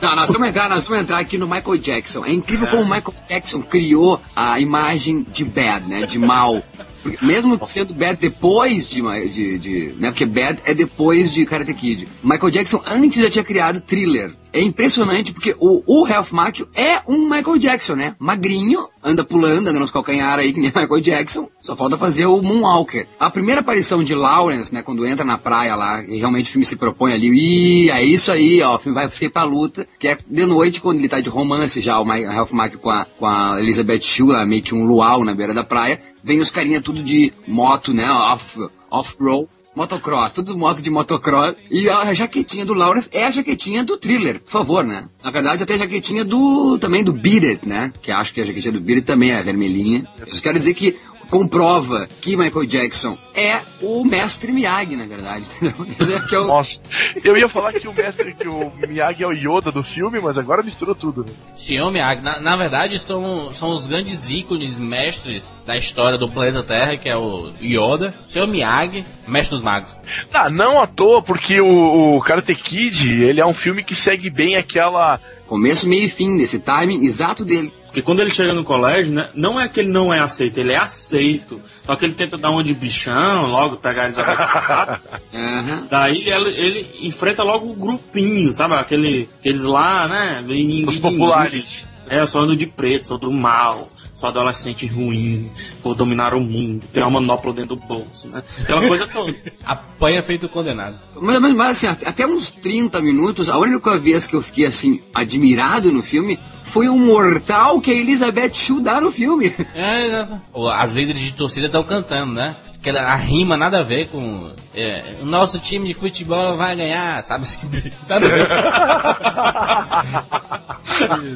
Não, 0.00 0.14
nós 0.14 0.30
vamos 0.30 0.48
entrar, 0.48 0.68
nós 0.68 0.84
vamos 0.86 1.02
entrar 1.02 1.18
aqui 1.18 1.38
no 1.38 1.46
Michael 1.46 1.78
Jackson. 1.78 2.24
É 2.24 2.32
incrível 2.32 2.68
como 2.68 2.82
o 2.82 2.84
Michael 2.84 3.14
Jackson 3.28 3.62
criou 3.62 4.20
a 4.36 4.60
imagem 4.60 5.26
de 5.28 5.44
bad, 5.44 5.88
né? 5.88 6.06
De 6.06 6.18
mal. 6.18 6.62
Porque 7.04 7.24
mesmo 7.24 7.62
sendo 7.66 7.92
bad 7.92 8.18
depois 8.18 8.88
de, 8.88 9.02
de, 9.28 9.58
de 9.58 9.94
né? 10.00 10.10
Porque 10.10 10.24
bad 10.24 10.62
é 10.64 10.72
depois 10.72 11.30
de 11.30 11.44
Karate 11.44 11.74
Kid. 11.74 12.08
Michael 12.22 12.50
Jackson 12.50 12.82
antes 12.86 13.22
já 13.22 13.30
tinha 13.30 13.44
criado 13.44 13.82
thriller. 13.82 14.34
É 14.54 14.62
impressionante 14.62 15.32
porque 15.32 15.52
o, 15.58 15.82
o 15.84 16.04
Ralph 16.04 16.30
Macchio 16.30 16.68
é 16.76 17.02
um 17.08 17.28
Michael 17.28 17.58
Jackson, 17.58 17.96
né? 17.96 18.14
Magrinho, 18.20 18.88
anda 19.02 19.24
pulando, 19.24 19.66
anda 19.66 19.80
nos 19.80 19.90
calcanhar 19.90 20.38
aí 20.38 20.52
que 20.52 20.60
nem 20.60 20.70
Michael 20.74 21.00
Jackson. 21.00 21.48
Só 21.60 21.74
falta 21.74 21.98
fazer 21.98 22.26
o 22.26 22.40
Moonwalker. 22.40 23.08
A 23.18 23.28
primeira 23.28 23.62
aparição 23.62 24.04
de 24.04 24.14
Lawrence, 24.14 24.72
né? 24.72 24.80
Quando 24.80 25.04
entra 25.04 25.24
na 25.24 25.36
praia 25.36 25.74
lá, 25.74 26.04
e 26.04 26.18
realmente 26.18 26.48
o 26.48 26.52
filme 26.52 26.64
se 26.64 26.76
propõe 26.76 27.12
ali, 27.12 27.26
ih, 27.30 27.90
é 27.90 28.04
isso 28.04 28.30
aí, 28.30 28.62
ó, 28.62 28.76
o 28.76 28.78
filme 28.78 28.94
vai 28.94 29.10
ser 29.10 29.30
pra 29.30 29.42
luta, 29.42 29.88
que 29.98 30.06
é 30.06 30.16
de 30.24 30.46
noite 30.46 30.80
quando 30.80 30.98
ele 30.98 31.08
tá 31.08 31.20
de 31.20 31.28
romance 31.28 31.80
já, 31.80 31.98
o 31.98 32.04
Ralph 32.04 32.52
Macchio 32.52 32.78
com 32.78 32.90
a, 32.90 33.04
com 33.18 33.26
a 33.26 33.58
Elizabeth 33.58 34.02
Shue, 34.02 34.46
meio 34.46 34.62
que 34.62 34.72
um 34.72 34.86
luau 34.86 35.24
na 35.24 35.34
beira 35.34 35.52
da 35.52 35.64
praia, 35.64 36.00
vem 36.22 36.38
os 36.38 36.52
carinha 36.52 36.80
tudo 36.80 37.02
de 37.02 37.32
moto, 37.48 37.92
né? 37.92 38.08
Off, 38.08 38.56
off-road. 38.88 39.48
Motocross, 39.74 40.32
tudo 40.32 40.56
moto 40.56 40.80
de 40.80 40.90
motocross. 40.90 41.54
E 41.70 41.88
a 41.88 42.14
jaquetinha 42.14 42.64
do 42.64 42.74
Lawrence 42.74 43.08
é 43.12 43.24
a 43.24 43.30
jaquetinha 43.30 43.82
do 43.82 43.96
thriller, 43.96 44.40
por 44.40 44.50
favor, 44.50 44.84
né? 44.84 45.08
Na 45.22 45.30
verdade, 45.30 45.62
até 45.62 45.74
a 45.74 45.78
jaquetinha 45.78 46.24
do. 46.24 46.78
também 46.78 47.02
do 47.02 47.12
Beat 47.12 47.44
It, 47.44 47.68
né? 47.68 47.92
Que 48.00 48.12
acho 48.12 48.32
que 48.32 48.40
a 48.40 48.44
jaquetinha 48.44 48.72
do 48.72 48.80
Beat 48.80 48.98
It 48.98 49.06
também 49.06 49.30
é 49.32 49.42
vermelhinha. 49.42 50.06
Isso 50.26 50.42
quer 50.42 50.54
dizer 50.54 50.74
que 50.74 50.96
comprova 51.38 52.06
que 52.20 52.36
Michael 52.36 52.64
Jackson 52.66 53.18
é 53.34 53.60
o 53.82 54.04
mestre 54.04 54.52
Miyagi, 54.52 54.94
na 54.94 55.04
verdade, 55.04 55.44
que 56.28 56.34
é 56.34 56.38
o- 56.38 56.46
Nossa. 56.46 56.78
Eu 57.24 57.36
ia 57.36 57.48
falar 57.48 57.72
que 57.72 57.88
o 57.88 57.92
mestre, 57.92 58.34
que 58.34 58.46
o 58.46 58.70
Miyagi 58.86 59.24
é 59.24 59.26
o 59.26 59.32
Yoda 59.32 59.72
do 59.72 59.82
filme, 59.82 60.20
mas 60.20 60.38
agora 60.38 60.62
misturou 60.62 60.94
tudo, 60.94 61.24
né? 61.24 61.32
Xion 61.56 61.90
Miyagi, 61.90 62.22
na, 62.22 62.38
na 62.38 62.54
verdade, 62.56 63.00
são, 63.00 63.52
são 63.52 63.70
os 63.70 63.88
grandes 63.88 64.30
ícones, 64.30 64.78
mestres 64.78 65.52
da 65.66 65.76
história 65.76 66.16
do 66.16 66.28
planeta 66.28 66.62
Terra, 66.62 66.96
que 66.96 67.08
é 67.08 67.16
o 67.16 67.52
Yoda, 67.60 68.14
Xion 68.28 68.46
Miyagi, 68.46 69.04
mestre 69.26 69.56
dos 69.56 69.64
magos. 69.64 69.96
Ah, 70.32 70.48
não 70.48 70.80
à 70.80 70.86
toa, 70.86 71.20
porque 71.20 71.60
o, 71.60 72.16
o 72.16 72.20
Karate 72.20 72.54
Kid, 72.54 73.10
ele 73.24 73.40
é 73.40 73.46
um 73.46 73.54
filme 73.54 73.82
que 73.82 73.96
segue 73.96 74.30
bem 74.30 74.54
aquela... 74.56 75.18
começo, 75.48 75.88
meio 75.88 76.04
e 76.04 76.08
fim 76.08 76.36
desse 76.38 76.60
timing 76.60 77.04
exato 77.04 77.44
dele. 77.44 77.72
Porque 77.94 78.02
quando 78.02 78.18
ele 78.18 78.34
chega 78.34 78.52
no 78.52 78.64
colégio, 78.64 79.12
né, 79.12 79.30
não 79.36 79.60
é 79.60 79.68
que 79.68 79.78
ele 79.78 79.92
não 79.92 80.12
é 80.12 80.18
aceito, 80.18 80.58
ele 80.58 80.72
é 80.72 80.76
aceito. 80.76 81.62
Só 81.86 81.94
que 81.94 82.04
ele 82.04 82.14
tenta 82.14 82.36
dar 82.36 82.50
uma 82.50 82.64
de 82.64 82.74
bichão, 82.74 83.46
logo 83.46 83.76
pegar 83.76 84.02
a 84.02 84.04
Elizabeth 84.06 84.42
Sapato. 84.42 85.08
Aham. 85.32 85.86
Daí 85.88 86.28
ele, 86.28 86.50
ele 86.50 86.86
enfrenta 87.02 87.44
logo 87.44 87.70
o 87.70 87.76
grupinho, 87.76 88.52
sabe? 88.52 88.74
Aquele, 88.74 89.28
aqueles 89.38 89.62
lá, 89.62 90.08
né? 90.08 90.44
Os 90.88 90.98
populares. 90.98 91.86
É, 92.08 92.20
eu 92.20 92.26
sou 92.26 92.40
ando 92.42 92.56
de 92.56 92.66
preto, 92.66 93.06
sou 93.06 93.16
do 93.16 93.30
mal, 93.30 93.88
sou 94.12 94.28
adolescente 94.28 94.88
ruim, 94.88 95.48
vou 95.80 95.94
dominar 95.94 96.34
o 96.34 96.40
mundo, 96.40 96.84
tenho 96.92 97.06
uma 97.06 97.20
manopla 97.20 97.52
dentro 97.52 97.76
do 97.76 97.86
bolso, 97.86 98.28
né? 98.28 98.42
Aquela 98.60 98.88
coisa 98.88 99.06
toda. 99.06 99.32
Apanha 99.64 100.20
feito 100.20 100.48
condenado. 100.48 100.98
Mas, 101.14 101.38
mas, 101.38 101.54
mas, 101.54 101.70
assim, 101.70 101.86
até 101.86 102.08
até 102.08 102.26
uns 102.26 102.50
30 102.50 103.00
minutos, 103.00 103.48
a 103.48 103.56
única 103.56 103.96
vez 103.96 104.26
que 104.26 104.34
eu 104.34 104.42
fiquei 104.42 104.66
assim, 104.66 105.00
admirado 105.14 105.92
no 105.92 106.02
filme 106.02 106.40
foi 106.74 106.88
um 106.88 106.98
mortal 106.98 107.80
que 107.80 107.92
a 107.92 107.94
Elizabeth 107.94 108.52
Shue 108.52 108.80
dá 108.80 109.00
no 109.00 109.12
filme. 109.12 109.54
É, 109.76 110.26
As 110.72 110.92
líderes 110.94 111.22
de 111.22 111.32
torcida 111.32 111.66
estão 111.66 111.84
cantando, 111.84 112.32
né? 112.32 112.56
Aquela, 112.84 113.00
a 113.00 113.16
rima 113.16 113.56
nada 113.56 113.78
a 113.78 113.82
ver 113.82 114.08
com. 114.08 114.52
é, 114.74 115.14
o 115.22 115.24
nosso 115.24 115.58
time 115.58 115.88
de 115.88 115.94
futebol 115.94 116.54
vai 116.54 116.76
ganhar, 116.76 117.24
sabe? 117.24 117.46
Nada 118.06 118.26
a 118.26 118.28
ver. 118.28 118.48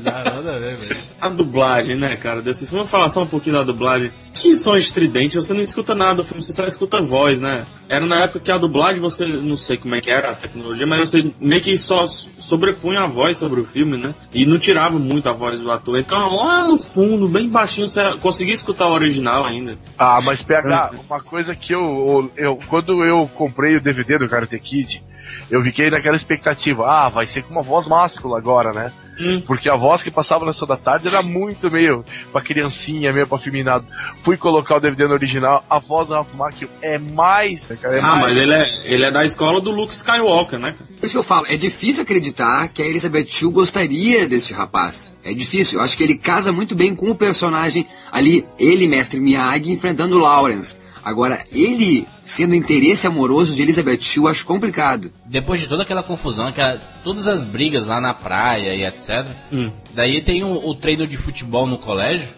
nada 0.04 0.56
a 0.56 0.58
ver, 0.58 0.76
velho. 0.76 0.96
A 1.18 1.28
dublagem, 1.30 1.96
né, 1.96 2.16
cara, 2.16 2.42
desse 2.42 2.66
filme. 2.66 2.80
Vamos 2.80 2.90
falar 2.90 3.08
só 3.08 3.22
um 3.22 3.26
pouquinho 3.26 3.56
da 3.56 3.62
dublagem. 3.62 4.10
Que 4.34 4.54
som 4.54 4.76
estridente, 4.76 5.36
você 5.36 5.52
não 5.52 5.62
escuta 5.62 5.94
nada 5.94 6.16
do 6.16 6.24
filme, 6.24 6.42
você 6.42 6.52
só 6.52 6.64
escuta 6.66 6.98
a 6.98 7.02
voz, 7.02 7.40
né? 7.40 7.64
Era 7.88 8.06
na 8.06 8.20
época 8.20 8.40
que 8.40 8.52
a 8.52 8.58
dublagem, 8.58 9.00
você, 9.00 9.26
não 9.26 9.56
sei 9.56 9.78
como 9.78 9.94
é 9.94 10.00
que 10.00 10.10
era 10.10 10.30
a 10.30 10.34
tecnologia, 10.34 10.86
mas 10.86 11.10
você 11.10 11.32
meio 11.40 11.62
que 11.62 11.76
só 11.78 12.06
sobrepunha 12.06 13.00
a 13.00 13.06
voz 13.06 13.36
sobre 13.36 13.60
o 13.60 13.64
filme, 13.64 13.96
né? 13.96 14.14
E 14.32 14.46
não 14.46 14.58
tirava 14.58 14.98
muito 14.98 15.28
a 15.28 15.32
voz 15.32 15.60
do 15.60 15.70
ator. 15.72 15.98
Então, 15.98 16.36
lá 16.36 16.62
no 16.64 16.78
fundo, 16.78 17.28
bem 17.28 17.48
baixinho, 17.48 17.88
você 17.88 18.16
conseguia 18.18 18.54
escutar 18.54 18.86
o 18.86 18.92
original 18.92 19.44
ainda. 19.44 19.76
Ah, 19.98 20.20
mas 20.22 20.42
PH, 20.42 20.92
uma 21.08 21.20
coisa 21.20 21.37
que 21.56 21.74
eu, 21.74 22.30
eu. 22.36 22.58
Quando 22.68 23.04
eu 23.04 23.26
comprei 23.34 23.76
o 23.76 23.80
DVD 23.80 24.18
do 24.18 24.28
Karate 24.28 24.58
Kid, 24.58 25.02
eu 25.50 25.62
fiquei 25.62 25.90
naquela 25.90 26.16
expectativa, 26.16 26.86
ah, 26.86 27.08
vai 27.08 27.26
ser 27.26 27.42
com 27.42 27.52
uma 27.52 27.62
voz 27.62 27.86
máscula 27.86 28.36
agora, 28.38 28.72
né? 28.72 28.92
Hum. 29.20 29.42
Porque 29.46 29.68
a 29.68 29.76
voz 29.76 30.00
que 30.02 30.10
passava 30.12 30.44
na 30.46 30.52
sessão 30.52 30.68
da 30.68 30.76
tarde 30.76 31.08
era 31.08 31.22
muito 31.22 31.68
meio 31.70 32.04
pra 32.30 32.40
criancinha, 32.40 33.12
meio 33.12 33.26
pra 33.26 33.36
afeminado. 33.36 33.84
Fui 34.22 34.36
colocar 34.36 34.76
o 34.76 34.80
DVD 34.80 35.06
no 35.08 35.14
original, 35.14 35.64
a 35.68 35.78
voz 35.80 36.08
do 36.08 36.14
Ralph 36.14 36.32
Macchio 36.34 36.68
é 36.80 36.98
mais. 36.98 37.66
cara, 37.80 37.96
é 37.96 38.00
Ah, 38.00 38.14
mais- 38.16 38.20
mas 38.20 38.36
ele 38.36 38.52
é, 38.52 38.64
ele 38.94 39.04
é 39.04 39.10
da 39.10 39.24
escola 39.24 39.60
do 39.60 39.70
Luke 39.72 39.92
Skywalker, 39.92 40.58
né? 40.58 40.74
Por 40.78 41.04
isso 41.04 41.14
que 41.14 41.18
eu 41.18 41.24
falo, 41.24 41.46
é 41.48 41.56
difícil 41.56 42.02
acreditar 42.04 42.68
que 42.68 42.80
a 42.82 42.86
Elizabeth 42.86 43.26
Shue 43.26 43.50
gostaria 43.52 44.28
desse 44.28 44.54
rapaz. 44.54 45.16
É 45.24 45.32
difícil. 45.34 45.78
Eu 45.78 45.84
acho 45.84 45.96
que 45.96 46.04
ele 46.04 46.16
casa 46.16 46.52
muito 46.52 46.74
bem 46.76 46.94
com 46.94 47.10
o 47.10 47.14
personagem 47.16 47.86
ali, 48.12 48.46
ele, 48.58 48.86
mestre 48.86 49.18
Miyagi, 49.18 49.72
enfrentando 49.72 50.16
o 50.16 50.20
Lawrence. 50.20 50.76
Agora, 51.04 51.44
ele 51.52 52.06
sendo 52.22 52.54
interesse 52.54 53.06
amoroso 53.06 53.54
de 53.54 53.62
Elizabeth 53.62 54.00
Shue, 54.00 54.28
acho 54.28 54.44
complicado. 54.44 55.10
Depois 55.24 55.60
de 55.60 55.68
toda 55.68 55.82
aquela 55.82 56.02
confusão, 56.02 56.46
aquela, 56.46 56.80
todas 57.04 57.26
as 57.26 57.44
brigas 57.44 57.86
lá 57.86 58.00
na 58.00 58.12
praia 58.14 58.74
e 58.74 58.84
etc. 58.84 59.26
Hum. 59.52 59.70
Daí 59.94 60.20
tem 60.20 60.44
o, 60.44 60.68
o 60.68 60.74
treino 60.74 61.06
de 61.06 61.16
futebol 61.16 61.66
no 61.66 61.78
colégio, 61.78 62.28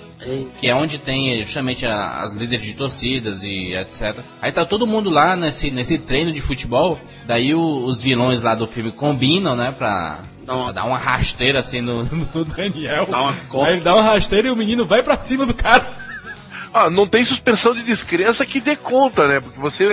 que 0.58 0.68
é 0.68 0.74
onde 0.74 0.98
tem 0.98 1.40
justamente 1.42 1.86
a- 1.86 2.20
as 2.20 2.34
líderes 2.34 2.64
de 2.66 2.74
torcidas 2.74 3.42
e 3.42 3.74
etc. 3.74 4.18
Aí 4.40 4.52
tá 4.52 4.64
todo 4.66 4.86
mundo 4.86 5.08
lá 5.10 5.34
nesse, 5.34 5.70
nesse 5.70 5.98
treino 5.98 6.32
de 6.32 6.40
futebol. 6.40 7.00
Daí 7.26 7.54
o- 7.54 7.84
os 7.84 8.02
vilões 8.02 8.42
lá 8.42 8.54
do 8.54 8.66
filme 8.66 8.90
combinam, 8.90 9.54
né, 9.56 9.72
pra, 9.76 10.22
pra 10.44 10.72
dar 10.72 10.84
uma 10.84 10.98
rasteira 10.98 11.60
assim 11.60 11.80
no, 11.80 12.02
no 12.34 12.44
Daniel. 12.44 13.06
Dá 13.08 13.20
uma 13.22 13.36
coça. 13.46 13.68
Aí 13.70 13.74
ele 13.76 13.84
dá 13.84 13.94
uma 13.94 14.02
rasteira 14.02 14.48
e 14.48 14.50
o 14.50 14.56
menino 14.56 14.84
vai 14.84 15.02
pra 15.02 15.18
cima 15.18 15.46
do 15.46 15.54
cara. 15.54 15.99
Ah, 16.72 16.88
não 16.88 17.06
tem 17.06 17.24
suspensão 17.24 17.74
de 17.74 17.82
descrença 17.82 18.46
que 18.46 18.60
dê 18.60 18.76
conta, 18.76 19.26
né? 19.26 19.40
Porque 19.40 19.58
você 19.58 19.88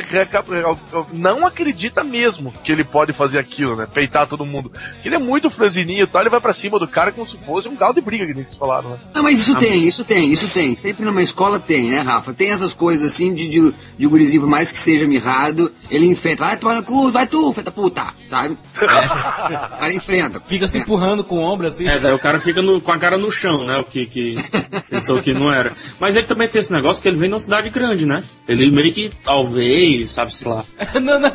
não 1.13 1.45
acredita 1.45 2.03
mesmo 2.03 2.53
que 2.63 2.71
ele 2.71 2.83
pode 2.83 3.13
fazer 3.13 3.39
aquilo, 3.39 3.75
né? 3.75 3.87
Peitar 3.91 4.27
todo 4.27 4.45
mundo. 4.45 4.69
Porque 4.69 5.07
ele 5.07 5.15
é 5.15 5.19
muito 5.19 5.49
franzininho 5.49 6.03
e 6.03 6.07
tal, 6.07 6.21
ele 6.21 6.29
vai 6.29 6.39
pra 6.41 6.53
cima 6.53 6.77
do 6.79 6.87
cara 6.87 7.11
como 7.11 7.25
se 7.25 7.37
fosse 7.39 7.67
um 7.67 7.75
galo 7.75 7.93
de 7.93 8.01
briga, 8.01 8.25
que 8.25 8.33
nem 8.33 8.43
vocês 8.43 8.57
falaram, 8.57 8.91
né? 8.91 8.97
Não, 9.13 9.23
mas 9.23 9.39
isso 9.39 9.55
tem, 9.57 9.85
isso 9.85 10.03
tem, 10.03 10.31
isso 10.31 10.49
tem. 10.53 10.75
Sempre 10.75 11.05
numa 11.05 11.21
escola 11.21 11.59
tem, 11.59 11.89
né, 11.89 11.99
Rafa? 12.01 12.33
Tem 12.33 12.51
essas 12.51 12.73
coisas 12.73 13.11
assim 13.13 13.33
de, 13.33 13.47
de, 13.49 13.73
de 13.97 14.05
o 14.05 14.09
gurizinho, 14.09 14.41
por 14.41 14.49
mais 14.49 14.71
que 14.71 14.79
seja 14.79 15.07
mirrado, 15.07 15.71
ele 15.89 16.05
enfrenta. 16.05 16.45
Vai 16.45 16.57
tomar 16.57 16.75
no 16.75 16.83
cu, 16.83 17.09
vai 17.11 17.25
tu, 17.27 17.51
feta 17.53 17.71
puta, 17.71 18.05
sabe? 18.27 18.57
O 18.77 19.79
cara 19.79 19.93
enfrenta. 19.93 20.39
Fica 20.41 20.67
se 20.67 20.77
É. 20.77 20.81
empurrando 20.81 21.23
com 21.23 21.37
o 21.37 21.41
ombro 21.41 21.67
assim. 21.67 21.87
É, 21.87 21.99
daí 21.99 22.13
o 22.13 22.19
cara 22.19 22.39
fica 22.39 22.61
no- 22.61 22.81
com 22.81 22.91
a 22.91 22.97
cara 22.97 23.17
no 23.17 23.31
chão, 23.31 23.65
né? 23.65 23.79
O 23.79 23.85
que, 23.85 24.05
que 24.05 24.35
pensou 24.89 25.21
que 25.21 25.33
não 25.33 25.51
era. 25.51 25.71
Mas 25.99 26.15
ele 26.15 26.25
também 26.27 26.47
tem 26.47 26.61
esse 26.67 26.73
negócio 26.73 27.01
que 27.01 27.07
ele 27.07 27.17
vem 27.17 27.29
numa 27.29 27.39
cidade 27.39 27.69
grande, 27.69 28.05
né? 28.05 28.21
Ele 28.45 28.69
meio 28.69 28.93
que, 28.93 29.09
talvez, 29.23 30.11
sabe-se 30.11 30.45
lá. 30.45 30.65
não, 31.01 31.17
não. 31.17 31.31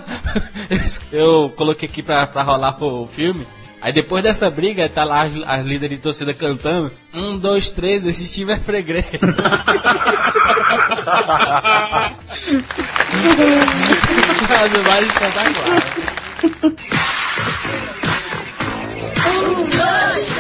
Eu 1.11 1.51
coloquei 1.57 1.89
aqui 1.89 2.03
pra, 2.03 2.27
pra 2.27 2.43
rolar 2.43 2.77
o 2.83 3.07
filme. 3.07 3.47
Aí 3.81 3.93
depois 3.93 4.23
dessa 4.23 4.51
briga, 4.51 4.89
tá 4.89 5.05
lá 5.05 5.23
as, 5.23 5.33
as 5.45 5.65
líderes 5.65 5.97
de 5.97 6.03
torcida 6.03 6.35
cantando. 6.35 6.93
Um, 7.15 7.39
dois, 7.39 7.71
três, 7.71 8.07
esse 8.07 8.31
time 8.31 8.53
é 8.53 8.59
freguês. 8.59 9.07
As 9.07 9.23
espetaculares. 14.43 15.13
Um, 19.27 19.65
dois, 19.65 20.32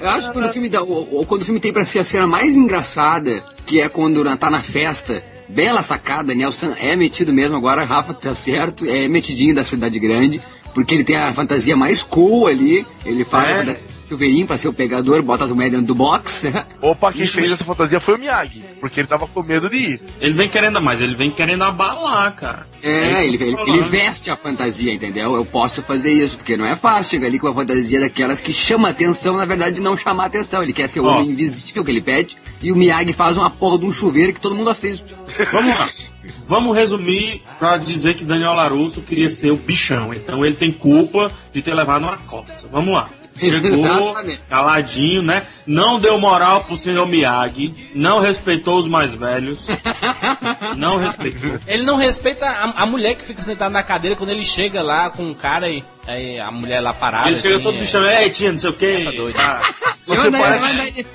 Eu, 0.00 0.10
acho 0.10 0.28
que 0.28 0.32
quando 0.34 0.48
o 0.48 0.52
filme 0.52 0.68
dá, 0.68 0.82
ou, 0.82 1.08
ou 1.12 1.26
quando 1.26 1.42
o 1.42 1.44
filme 1.44 1.60
tem 1.60 1.72
pra 1.72 1.84
ser 1.84 2.00
a 2.00 2.04
cena 2.04 2.26
mais 2.26 2.56
engraçada, 2.56 3.42
que 3.66 3.80
é 3.80 3.88
quando 3.88 4.24
tá 4.36 4.50
na 4.50 4.60
festa, 4.60 5.22
bela 5.48 5.82
sacada, 5.82 6.34
Nelson 6.34 6.72
é 6.78 6.96
metido 6.96 7.32
mesmo, 7.32 7.56
agora 7.56 7.84
Rafa 7.84 8.14
tá 8.14 8.34
certo, 8.34 8.84
é 8.86 9.08
metidinho 9.08 9.54
da 9.54 9.64
cidade 9.64 9.98
grande, 9.98 10.40
porque 10.74 10.94
ele 10.94 11.04
tem 11.04 11.16
a 11.16 11.32
fantasia 11.32 11.76
mais 11.76 12.02
cool 12.02 12.46
ali, 12.46 12.86
ele 13.04 13.24
fala 13.24 13.48
É. 13.48 13.64
da 13.64 13.76
Silveirinho 14.10 14.44
pra 14.44 14.58
ser 14.58 14.66
o 14.66 14.72
pegador, 14.72 15.22
bota 15.22 15.44
as 15.44 15.52
moedas 15.52 15.70
dentro 15.78 15.86
do 15.86 15.94
box? 15.94 16.42
Opa, 16.82 17.12
quem 17.12 17.26
fez 17.26 17.52
essa 17.52 17.64
fantasia 17.64 18.00
foi 18.00 18.16
o 18.16 18.18
Miyagi, 18.18 18.60
porque 18.80 18.98
ele 18.98 19.06
tava 19.06 19.28
com 19.28 19.40
medo 19.40 19.70
de 19.70 19.76
ir. 19.76 20.00
Ele 20.20 20.34
vem 20.34 20.48
querendo, 20.48 20.82
mas 20.82 21.00
ele 21.00 21.14
vem 21.14 21.30
querendo 21.30 21.62
abalar, 21.62 22.34
cara. 22.34 22.66
É, 22.82 23.14
que 23.14 23.22
ele, 23.22 23.44
ele, 23.44 23.56
ele 23.68 23.82
veste 23.82 24.28
a 24.28 24.36
fantasia, 24.36 24.92
entendeu? 24.92 25.36
Eu 25.36 25.44
posso 25.44 25.80
fazer 25.82 26.10
isso, 26.12 26.36
porque 26.36 26.56
não 26.56 26.66
é 26.66 26.74
fácil 26.74 27.12
chegar 27.12 27.28
ali 27.28 27.38
com 27.38 27.46
a 27.46 27.54
fantasia 27.54 28.00
daquelas 28.00 28.40
que 28.40 28.52
chama 28.52 28.88
atenção, 28.88 29.36
na 29.36 29.44
verdade 29.44 29.80
não 29.80 29.96
chamar 29.96 30.24
atenção. 30.24 30.60
Ele 30.60 30.72
quer 30.72 30.88
ser 30.88 30.98
o 30.98 31.04
Ó. 31.04 31.18
homem 31.18 31.30
invisível 31.30 31.84
que 31.84 31.90
ele 31.92 32.02
pede, 32.02 32.36
e 32.60 32.72
o 32.72 32.76
Miyagi 32.76 33.12
faz 33.12 33.36
uma 33.36 33.48
porra 33.48 33.78
de 33.78 33.84
um 33.84 33.92
chuveiro 33.92 34.32
que 34.32 34.40
todo 34.40 34.56
mundo 34.56 34.70
assiste. 34.70 35.14
Vamos 35.52 35.78
lá. 35.78 35.88
Vamos 36.48 36.76
resumir 36.76 37.42
pra 37.60 37.78
dizer 37.78 38.14
que 38.14 38.24
Daniel 38.24 38.54
Larusso 38.54 39.02
queria 39.02 39.30
ser 39.30 39.52
o 39.52 39.56
bichão. 39.56 40.12
Então 40.12 40.44
ele 40.44 40.56
tem 40.56 40.72
culpa 40.72 41.30
de 41.52 41.62
ter 41.62 41.74
levado 41.74 42.02
uma 42.02 42.18
coça. 42.18 42.68
Vamos 42.72 42.92
lá. 42.92 43.08
Chegou 43.40 44.14
caladinho, 44.48 45.22
né? 45.22 45.46
Não 45.66 45.98
deu 45.98 46.18
moral 46.18 46.64
pro 46.64 46.76
senhor 46.76 47.06
Miyagi. 47.06 47.74
Não 47.94 48.20
respeitou 48.20 48.78
os 48.78 48.86
mais 48.86 49.14
velhos. 49.14 49.66
Não 50.76 50.98
respeitou. 50.98 51.58
Ele 51.66 51.82
não 51.82 51.96
respeita 51.96 52.46
a, 52.46 52.82
a 52.82 52.86
mulher 52.86 53.14
que 53.16 53.24
fica 53.24 53.42
sentada 53.42 53.70
na 53.70 53.82
cadeira 53.82 54.16
quando 54.16 54.30
ele 54.30 54.44
chega 54.44 54.82
lá 54.82 55.10
com 55.10 55.30
o 55.30 55.34
cara 55.34 55.68
e 55.70 55.82
aí 56.06 56.38
a 56.38 56.50
mulher 56.50 56.80
lá 56.80 56.92
parada. 56.92 57.28
Ele 57.28 57.38
chega 57.38 57.54
assim, 57.56 57.64
todo 57.64 57.76
é- 57.76 57.80
bichão, 57.80 58.06
ei, 58.06 58.30
tia, 58.30 58.52
não 58.52 58.58
sei 58.58 58.70
o 58.70 58.72
quê. 58.74 58.96
Essa 59.00 59.12
doida. 59.12 59.38
Ah, 59.40 59.74
Você 60.06 60.20
Levanta, 60.30 60.58
daí, 60.58 61.06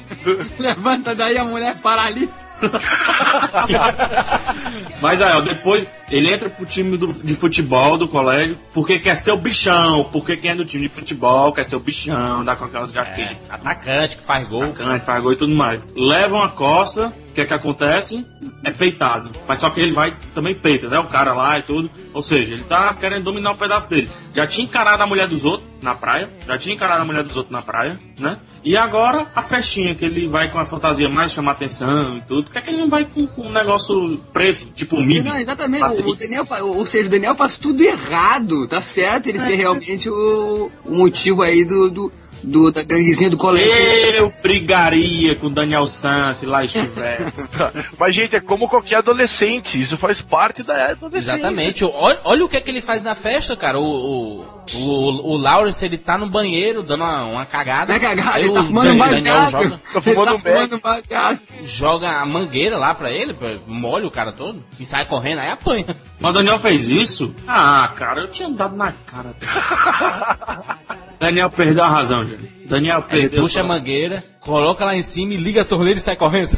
levanta 0.59 1.15
daí 1.15 1.37
a 1.37 1.43
mulher 1.43 1.75
paralítica. 1.75 2.44
Mas 5.01 5.21
aí, 5.21 5.33
ó, 5.35 5.41
depois 5.41 5.85
ele 6.09 6.33
entra 6.33 6.49
pro 6.49 6.65
time 6.65 6.97
do- 6.97 7.13
de 7.23 7.35
futebol 7.35 7.97
do 7.97 8.07
colégio 8.07 8.57
porque 8.73 8.99
quer 8.99 9.15
ser 9.15 9.31
o 9.31 9.37
bichão. 9.37 10.03
Porque 10.11 10.37
quem 10.37 10.51
é 10.51 10.55
do 10.55 10.65
time 10.65 10.87
de 10.87 10.93
futebol 10.93 11.51
quer 11.53 11.63
ser 11.65 11.75
o 11.75 11.79
bichão, 11.79 12.43
dá 12.43 12.55
com 12.55 12.65
aquelas 12.65 12.91
É, 12.91 12.93
jaquetas. 12.93 13.37
atacante 13.49 14.17
que 14.17 14.23
faz 14.23 14.47
gol. 14.47 14.63
Atacante, 14.63 15.05
faz 15.05 15.23
gol 15.23 15.33
e 15.33 15.35
tudo 15.35 15.55
mais. 15.55 15.81
Leva 15.95 16.35
uma 16.35 16.49
coça, 16.49 17.13
que 17.35 17.41
é 17.41 17.45
que 17.45 17.53
acontece? 17.53 18.25
É 18.63 18.71
peitado. 18.71 19.29
Mas 19.45 19.59
só 19.59 19.69
que 19.69 19.81
ele 19.81 19.91
vai 19.91 20.17
também 20.33 20.55
peita, 20.55 20.89
né? 20.89 20.97
O 20.97 21.07
cara 21.07 21.33
lá 21.33 21.59
e 21.59 21.63
tudo. 21.63 21.91
Ou 22.13 22.23
seja, 22.23 22.53
ele 22.53 22.63
tá 22.63 22.93
querendo 22.93 23.25
dominar 23.25 23.51
um 23.51 23.57
pedaço 23.57 23.89
dele. 23.89 24.09
Já 24.33 24.47
tinha 24.47 24.65
encarado 24.65 25.03
a 25.03 25.07
mulher 25.07 25.27
dos 25.27 25.43
outros 25.43 25.69
na 25.81 25.93
praia. 25.93 26.29
Já 26.47 26.57
tinha 26.57 26.73
encarado 26.73 27.01
a 27.01 27.05
mulher 27.05 27.23
dos 27.23 27.35
outros 27.35 27.51
na 27.51 27.61
praia, 27.61 27.99
né? 28.17 28.39
E 28.63 28.77
agora 28.77 29.27
a 29.35 29.41
festinha, 29.41 29.93
que 29.93 30.05
ele 30.05 30.27
vai 30.27 30.49
com 30.49 30.57
a 30.57 30.65
fantasia 30.65 31.09
mais 31.09 31.33
chamar 31.33 31.51
atenção 31.51 32.17
e 32.17 32.21
tudo. 32.21 32.45
Por 32.45 32.53
que, 32.53 32.57
é 32.57 32.61
que 32.61 32.69
ele 32.69 32.77
não 32.77 32.89
vai 32.89 33.03
com, 33.03 33.27
com 33.27 33.43
um 33.43 33.51
negócio 33.51 34.17
preto, 34.31 34.65
tipo 34.73 34.95
MIB? 35.01 35.29
Não, 35.29 35.37
exatamente. 35.37 35.83
O? 35.83 36.15
Daniel, 36.15 36.47
ou 36.61 36.85
seja, 36.85 37.07
o 37.07 37.11
Daniel 37.11 37.35
faz 37.35 37.57
tudo 37.57 37.83
errado. 37.83 38.65
Tá 38.67 38.79
certo 38.79 39.27
ele 39.27 39.39
ser 39.39 39.55
realmente 39.55 40.09
o, 40.09 40.71
o 40.85 40.97
motivo 40.97 41.41
aí 41.41 41.65
do, 41.65 41.91
do, 41.91 42.11
do- 42.45 42.71
da 42.71 42.83
ganguezinha 42.83 43.29
do 43.29 43.37
colégio. 43.37 43.71
Eu 44.15 44.33
brigaria 44.41 45.35
com 45.35 45.47
o 45.47 45.49
Daniel 45.49 45.85
San 45.87 46.33
se 46.33 46.45
lá 46.45 46.63
estivesse. 46.63 47.49
Mas, 47.99 48.15
gente, 48.15 48.35
é 48.35 48.39
como 48.41 48.67
qualquer 48.69 48.97
adolescente, 48.97 49.79
isso 49.81 49.97
faz 49.97 50.21
parte 50.21 50.63
da 50.63 50.91
adolescência. 50.91 51.33
Exatamente. 51.37 51.83
Olha, 51.85 52.19
olha 52.23 52.45
o 52.45 52.49
que 52.49 52.57
é 52.57 52.61
que 52.61 52.69
ele 52.69 52.81
faz 52.81 53.03
na 53.03 53.15
festa, 53.15 53.55
cara. 53.55 53.79
O, 53.79 53.83
o, 53.83 54.45
o, 54.75 55.33
o 55.33 55.37
Lawrence, 55.37 55.85
ele 55.85 55.97
tá 55.97 56.17
no 56.17 56.29
banheiro 56.29 56.81
dando 56.83 57.03
uma, 57.03 57.23
uma 57.25 57.45
cagada. 57.45 57.93
É 57.93 57.99
cagada, 57.99 58.31
Aí 58.33 58.43
ele 58.45 58.53
tá 58.53 58.61
o 58.61 58.65
fumando 58.65 58.87
Dan- 58.87 58.97
baseado. 58.97 59.23
Daniel 59.23 59.49
joga, 59.49 59.81
Tá 59.93 60.01
fumando 60.01 60.25
tá 60.69 60.75
um 60.75 60.79
baseado. 60.79 61.39
joga 61.63 62.11
a 62.21 62.25
mangueira 62.25 62.77
lá 62.77 62.93
pra 62.93 63.11
ele, 63.11 63.35
molha 63.67 64.07
o 64.07 64.11
cara 64.11 64.31
todo 64.31 64.63
e 64.79 64.85
sai 64.85 65.05
correndo, 65.05 65.39
aí 65.39 65.49
apanha. 65.49 65.85
Mas 66.19 66.31
o 66.31 66.33
Daniel 66.33 66.57
fez 66.59 66.87
isso? 66.89 67.33
Ah, 67.47 67.91
cara, 67.95 68.21
eu 68.21 68.27
tinha 68.27 68.49
dado 68.49 68.75
na 68.75 68.91
cara. 68.91 69.35
Daniel 71.19 71.49
perdeu 71.49 71.83
a 71.83 71.89
razão, 71.89 72.25
gente. 72.25 72.49
Daniel 72.65 73.03
Ele 73.09 73.21
perdeu. 73.21 73.41
puxa 73.41 73.61
a 73.61 73.63
mangueira, 73.63 74.23
coloca 74.39 74.83
lá 74.85 74.95
em 74.95 75.03
cima 75.03 75.33
e 75.33 75.37
liga 75.37 75.61
a 75.61 75.65
torneira 75.65 75.99
e 75.99 76.01
sai 76.01 76.15
correndo. 76.15 76.57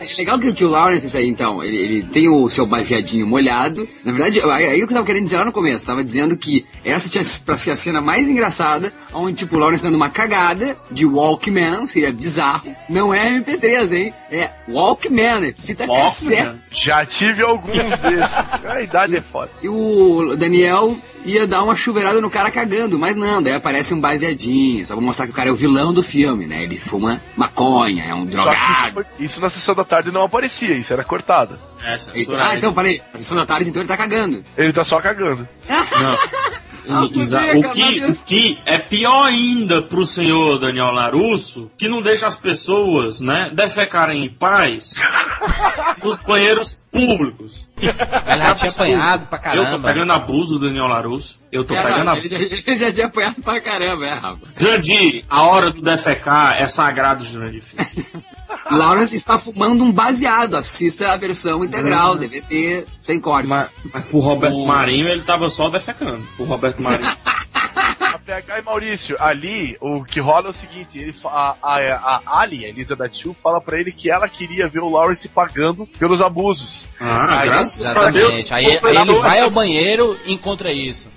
É 0.00 0.16
legal 0.16 0.38
que, 0.38 0.50
que 0.54 0.64
o 0.64 0.70
Lawrence, 0.70 1.06
isso 1.06 1.16
aí, 1.18 1.28
então, 1.28 1.62
ele, 1.62 1.76
ele 1.76 2.02
tem 2.04 2.26
o 2.26 2.48
seu 2.48 2.64
baseadinho 2.64 3.26
molhado. 3.26 3.86
Na 4.02 4.12
verdade, 4.12 4.40
aí, 4.40 4.66
aí 4.66 4.82
o 4.82 4.86
que 4.86 4.94
eu 4.94 4.96
tava 4.96 5.04
querendo 5.04 5.24
dizer 5.24 5.36
lá 5.36 5.44
no 5.44 5.52
começo, 5.52 5.84
tava 5.84 6.02
dizendo 6.02 6.38
que 6.38 6.64
essa 6.82 7.06
tinha 7.06 7.22
pra 7.44 7.58
ser 7.58 7.72
a 7.72 7.76
cena 7.76 8.00
mais 8.00 8.26
engraçada, 8.26 8.90
onde, 9.12 9.36
tipo, 9.36 9.56
o 9.56 9.58
Lawrence 9.58 9.84
dando 9.84 9.96
uma 9.96 10.08
cagada 10.08 10.74
de 10.90 11.04
Walkman, 11.04 11.86
seria 11.86 12.10
bizarro. 12.10 12.74
Não 12.88 13.12
é 13.12 13.40
MP3, 13.40 13.92
hein? 13.92 14.14
É 14.30 14.48
Walkman, 14.66 15.48
é 15.48 15.52
fita 15.52 15.86
cassete. 15.86 16.58
Já 16.82 17.04
tive 17.04 17.42
alguns 17.42 17.74
desses. 17.74 18.30
A 18.64 18.80
idade 18.80 19.16
é 19.16 19.20
foda. 19.20 19.50
E 19.62 19.68
o 19.68 20.34
Daniel 20.34 20.96
ia 21.24 21.46
dar 21.46 21.62
uma 21.62 21.76
chuveirada 21.76 22.20
no 22.20 22.30
cara 22.30 22.50
cagando, 22.50 22.98
mas 22.98 23.14
não, 23.16 23.42
daí 23.42 23.54
aparece 23.54 23.92
um 23.94 24.00
baseadinho, 24.00 24.86
só 24.86 24.94
pra 24.94 25.04
mostrar 25.04 25.26
que 25.26 25.32
o 25.32 25.34
cara 25.34 25.48
é 25.48 25.52
o 25.52 25.56
vilão 25.56 25.92
do 25.92 26.02
filme, 26.02 26.46
né? 26.46 26.62
Ele 26.64 26.78
fuma 26.78 27.20
maconha, 27.36 28.04
é 28.04 28.14
um 28.14 28.22
isso, 28.22 28.30
drogado. 28.32 28.94
foi- 28.94 29.04
isso 29.18 29.40
na 29.40 29.50
sessão 29.50 29.74
da 29.74 29.84
tarde 29.84 30.10
não 30.10 30.22
aparecia, 30.24 30.74
isso 30.76 30.92
era 30.92 31.04
cortado. 31.04 31.58
É, 31.82 31.96
Ah, 32.38 32.56
então, 32.56 32.72
parei, 32.72 33.00
a 33.14 33.18
sessão 33.18 33.36
da 33.36 33.46
tarde, 33.46 33.70
então 33.70 33.80
ele 33.82 33.88
tá 33.88 33.96
cagando. 33.96 34.44
Ele 34.56 34.72
tá 34.72 34.84
só 34.84 35.00
cagando. 35.00 35.46
Não. 35.68 36.18
Exa- 37.14 37.40
poder, 37.40 37.56
o, 37.66 37.70
que, 37.70 38.04
o 38.04 38.24
que 38.24 38.58
é 38.66 38.78
pior 38.78 39.26
ainda 39.28 39.80
pro 39.82 40.04
senhor 40.06 40.58
Daniel 40.58 40.90
Larusso, 40.92 41.70
que 41.76 41.88
não 41.88 42.00
deixa 42.02 42.26
as 42.26 42.36
pessoas, 42.36 43.20
né, 43.20 43.50
defecarem 43.54 44.24
em 44.24 44.28
paz 44.30 44.94
nos 46.02 46.16
banheiros 46.18 46.74
públicos. 46.92 47.68
Ela 48.26 48.48
já 48.48 48.54
tinha 48.54 48.70
apanhado 48.70 49.26
pra 49.26 49.38
Eu 49.38 49.42
tô 49.42 49.62
caramba. 49.64 49.88
pegando 49.88 50.12
abuso 50.12 50.58
do 50.58 50.66
Daniel 50.66 50.86
Larusso. 50.86 51.40
Eu 51.52 51.64
tô 51.64 51.74
É, 51.74 51.82
pegando 51.82 52.10
abuso. 52.10 52.34
ele, 52.34 52.48
já, 52.56 52.62
ele 52.66 52.78
já 52.78 52.92
tinha 52.92 53.06
apanhado 53.06 53.42
pra 53.42 53.60
caramba, 53.60 54.06
é, 54.06 54.14
rapaz. 54.14 54.38
Jandir, 54.58 55.24
a 55.28 55.44
hora 55.44 55.72
do 55.72 55.80
defecar 55.82 56.56
é 56.60 56.66
sagrado, 56.66 57.24
Jandir. 57.24 57.62
Lawrence 58.70 59.14
está 59.16 59.36
fumando 59.38 59.82
um 59.84 59.92
baseado, 59.92 60.56
assista 60.56 61.12
a 61.12 61.16
versão 61.16 61.64
integral, 61.64 62.16
DVD, 62.16 62.84
sem 63.00 63.20
corte. 63.20 63.46
Mas, 63.48 63.68
mas 63.92 64.04
pro 64.04 64.18
Roberto 64.20 64.64
Marinho 64.66 65.08
ele 65.08 65.22
tava 65.22 65.48
só 65.50 65.68
defecando. 65.68 66.26
Pro 66.36 66.44
Roberto 66.44 66.82
Marinho. 66.82 67.10
A 68.00 68.18
PH 68.18 68.58
e 68.58 68.62
Maurício, 68.62 69.16
ali, 69.20 69.76
o 69.80 70.04
que 70.04 70.20
rola 70.20 70.48
é 70.48 70.50
o 70.50 70.54
seguinte, 70.54 70.98
ele, 70.98 71.12
fa- 71.12 71.56
a, 71.62 71.76
a, 71.76 72.22
a 72.26 72.40
Ali, 72.40 72.64
a 72.64 72.68
Elizabeth 72.68 73.12
Shue, 73.12 73.36
fala 73.42 73.60
pra 73.60 73.78
ele 73.78 73.92
que 73.92 74.10
ela 74.10 74.28
queria 74.28 74.68
ver 74.68 74.80
o 74.82 74.88
Lawrence 74.88 75.28
pagando 75.28 75.86
pelos 75.98 76.20
abusos. 76.20 76.86
Ah, 76.98 77.40
Aí, 77.40 77.48
graças 77.48 77.86
a 77.96 78.10
Deus. 78.10 78.16
Exatamente. 78.28 78.54
Aí, 78.54 78.66
aí 78.66 78.96
ele 78.96 79.14
vai 79.20 79.40
ao 79.40 79.50
banheiro 79.50 80.18
e 80.24 80.32
encontra 80.32 80.72
isso. 80.72 81.08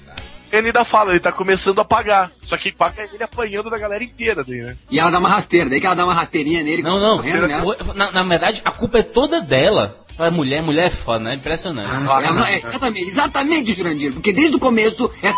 Ele 0.54 0.68
ainda 0.68 0.86
fala, 0.86 1.10
ele 1.12 1.20
tá 1.20 1.32
começando 1.32 1.80
a 1.80 1.86
pagar. 1.86 2.30
Só 2.44 2.56
que 2.56 2.72
paga 2.72 3.10
ele 3.12 3.24
apanhando 3.24 3.72
da 3.72 3.78
galera 3.80 4.04
inteira 4.04 4.44
daí, 4.44 4.62
né? 4.62 4.78
E 4.90 5.00
ela 5.00 5.10
dá 5.10 5.18
uma 5.18 5.28
rasteira, 5.28 5.68
daí 5.68 5.80
que 5.82 5.86
ela 5.88 5.96
dá 5.96 6.06
uma 6.06 6.14
rasteirinha 6.14 6.62
nele. 6.62 6.84
Não, 6.84 7.00
não. 7.00 7.18
correndo, 7.18 7.48
né? 7.48 7.60
Na, 7.96 8.12
na 8.12 8.24
verdade, 8.24 8.62
a 8.64 8.70
culpa 8.70 9.00
é 9.00 9.04
toda 9.04 9.42
dela. 9.42 9.98
A 10.20 10.30
mulher, 10.30 10.62
mulher 10.62 10.86
é 10.86 10.90
foda, 10.92 11.20
né? 11.24 11.34
Impressionante. 11.34 11.90
Ela 11.92 12.32
não- 12.32 12.46
é, 12.46 12.60
exatamente, 12.60 13.08
exatamente, 13.08 13.74
Jurandir, 13.74 14.14
porque 14.14 14.32
desde 14.32 14.56
o 14.56 14.60
começo 14.60 15.10
essa 15.24 15.36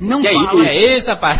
não 0.00 0.22
Que 0.22 0.28
é 0.28 0.32
fala, 0.32 0.66
É 0.66 0.76
esse, 0.76 1.10
rapaz. 1.10 1.38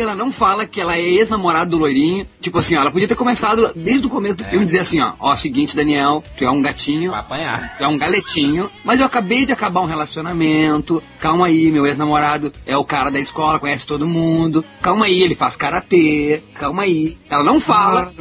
Ela 0.00 0.14
não 0.14 0.32
fala 0.32 0.66
que 0.66 0.80
ela 0.80 0.96
é 0.96 1.02
ex-namorada 1.02 1.70
do 1.70 1.78
loirinho. 1.78 2.26
Tipo 2.40 2.58
assim, 2.58 2.76
ó, 2.76 2.80
ela 2.80 2.90
podia 2.90 3.06
ter 3.08 3.14
começado 3.14 3.70
desde 3.76 4.06
o 4.06 4.10
começo 4.10 4.38
do 4.38 4.44
filme 4.44 4.64
dizer 4.64 4.80
assim, 4.80 5.00
ó, 5.00 5.12
ó, 5.20 5.34
seguinte, 5.36 5.76
Daniel, 5.76 6.22
tu 6.36 6.44
é 6.44 6.50
um 6.50 6.62
gatinho, 6.62 7.10
Vai 7.10 7.20
apanhar. 7.20 7.76
tu 7.76 7.84
é 7.84 7.88
um 7.88 7.98
galetinho, 7.98 8.70
mas 8.84 9.00
eu 9.00 9.06
acabei 9.06 9.44
de 9.44 9.52
acabar 9.52 9.80
um 9.80 9.86
relacionamento. 9.86 11.02
Calma 11.20 11.46
aí, 11.46 11.70
meu 11.70 11.86
ex-namorado 11.86 12.52
é 12.66 12.76
o 12.76 12.84
cara 12.84 13.10
da 13.10 13.20
escola, 13.20 13.58
conhece 13.58 13.86
todo 13.86 14.06
mundo. 14.06 14.64
Calma 14.80 15.06
aí, 15.06 15.22
ele 15.22 15.34
faz 15.34 15.56
karatê. 15.56 16.42
Calma 16.54 16.82
aí. 16.82 17.18
Ela 17.28 17.44
não 17.44 17.60
fala. 17.60 18.12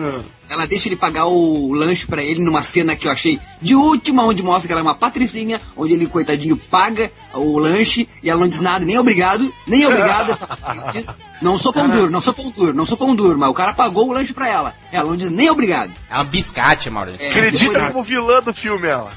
Ela 0.51 0.67
deixa 0.67 0.89
ele 0.89 0.97
pagar 0.97 1.27
o 1.27 1.71
lanche 1.73 2.05
pra 2.05 2.21
ele 2.21 2.43
numa 2.43 2.61
cena 2.61 2.93
que 2.95 3.07
eu 3.07 3.11
achei 3.11 3.39
de 3.61 3.73
última, 3.73 4.23
onde 4.25 4.43
mostra 4.43 4.67
que 4.67 4.73
ela 4.73 4.81
é 4.81 4.83
uma 4.83 4.93
patricinha, 4.93 5.61
onde 5.77 5.93
ele, 5.93 6.07
coitadinho, 6.07 6.57
paga 6.57 7.09
o 7.33 7.57
lanche 7.57 8.09
e 8.21 8.29
ela 8.29 8.41
não 8.41 8.47
diz 8.49 8.59
nada, 8.59 8.83
nem 8.83 8.99
obrigado, 8.99 9.49
nem 9.65 9.85
obrigado. 9.87 10.29
Essa 10.31 10.47
diz, 10.91 11.07
não 11.41 11.57
sou 11.57 11.71
pão 11.71 11.87
duro, 11.87 12.11
não 12.11 12.19
sou 12.19 12.33
pão 12.33 12.51
duro, 12.51 12.73
não 12.73 12.85
sou 12.85 12.97
pão 12.97 13.15
duro, 13.15 13.39
mas 13.39 13.49
o 13.49 13.53
cara 13.53 13.71
pagou 13.73 14.09
o 14.09 14.11
lanche 14.11 14.33
pra 14.33 14.49
ela. 14.49 14.75
Ela 14.91 15.07
não 15.09 15.15
diz 15.15 15.31
nem 15.31 15.49
obrigado. 15.49 15.93
É 16.09 16.15
uma 16.15 16.25
biscate, 16.25 16.89
Maurício. 16.89 17.25
É, 17.25 17.29
Acredita 17.29 17.71
depois- 17.73 17.91
como 17.91 18.03
vilã 18.03 18.41
do 18.41 18.53
filme, 18.53 18.87
ela. 18.89 19.09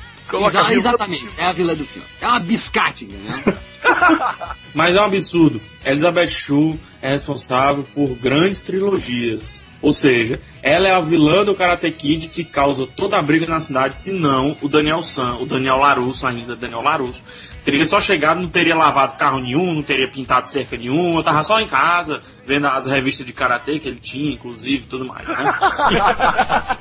Exa- 0.47 0.73
exatamente, 0.73 1.21
filme. 1.23 1.35
é 1.37 1.45
a 1.47 1.53
vilã 1.53 1.75
do 1.75 1.85
filme. 1.85 2.09
É 2.21 2.27
uma 2.29 2.39
biscate, 2.39 3.05
entendeu? 3.05 3.55
Mas 4.75 4.95
é 4.97 5.01
um 5.01 5.05
absurdo. 5.05 5.61
Elizabeth 5.85 6.29
Shue 6.29 6.81
é 7.03 7.11
responsável 7.11 7.85
por 7.95 8.09
grandes 8.17 8.61
trilogias. 8.63 9.63
Ou 9.85 9.93
seja, 9.93 10.41
ela 10.63 10.89
é 10.89 10.93
a 10.93 11.01
vilã 11.03 11.45
do 11.45 11.55
Karate 11.55 11.91
Kid 11.91 12.29
que 12.29 12.43
causa 12.43 12.87
toda 12.87 13.19
a 13.19 13.23
briga 13.23 13.47
na 13.47 13.61
cidade, 13.61 13.99
senão 13.99 14.57
o 14.63 14.69
Daniel 14.69 15.03
San, 15.03 15.35
o 15.35 15.45
Daniel 15.45 15.77
Larusso 15.77 16.27
ainda, 16.27 16.57
Daniel 16.57 16.81
Larusso, 16.81 17.21
teria 17.65 17.85
só 17.85 18.01
chegado, 18.01 18.41
não 18.41 18.49
teria 18.49 18.75
lavado 18.77 19.17
carro 19.17 19.41
nenhum, 19.41 19.75
não 19.75 19.83
teria 19.83 20.11
pintado 20.11 20.49
cerca 20.51 20.77
nenhuma, 20.77 21.23
tava 21.25 21.43
só 21.43 21.61
em 21.61 21.67
casa, 21.67 22.23
vendo 22.47 22.67
as 22.67 22.87
revistas 22.87 23.25
de 23.27 23.33
Karate 23.33 23.79
que 23.79 23.89
ele 23.89 24.01
tinha, 24.01 24.33
inclusive, 24.33 24.85
e 24.85 24.87
tudo 24.87 25.07
mais, 25.07 25.27
né? 25.27 25.59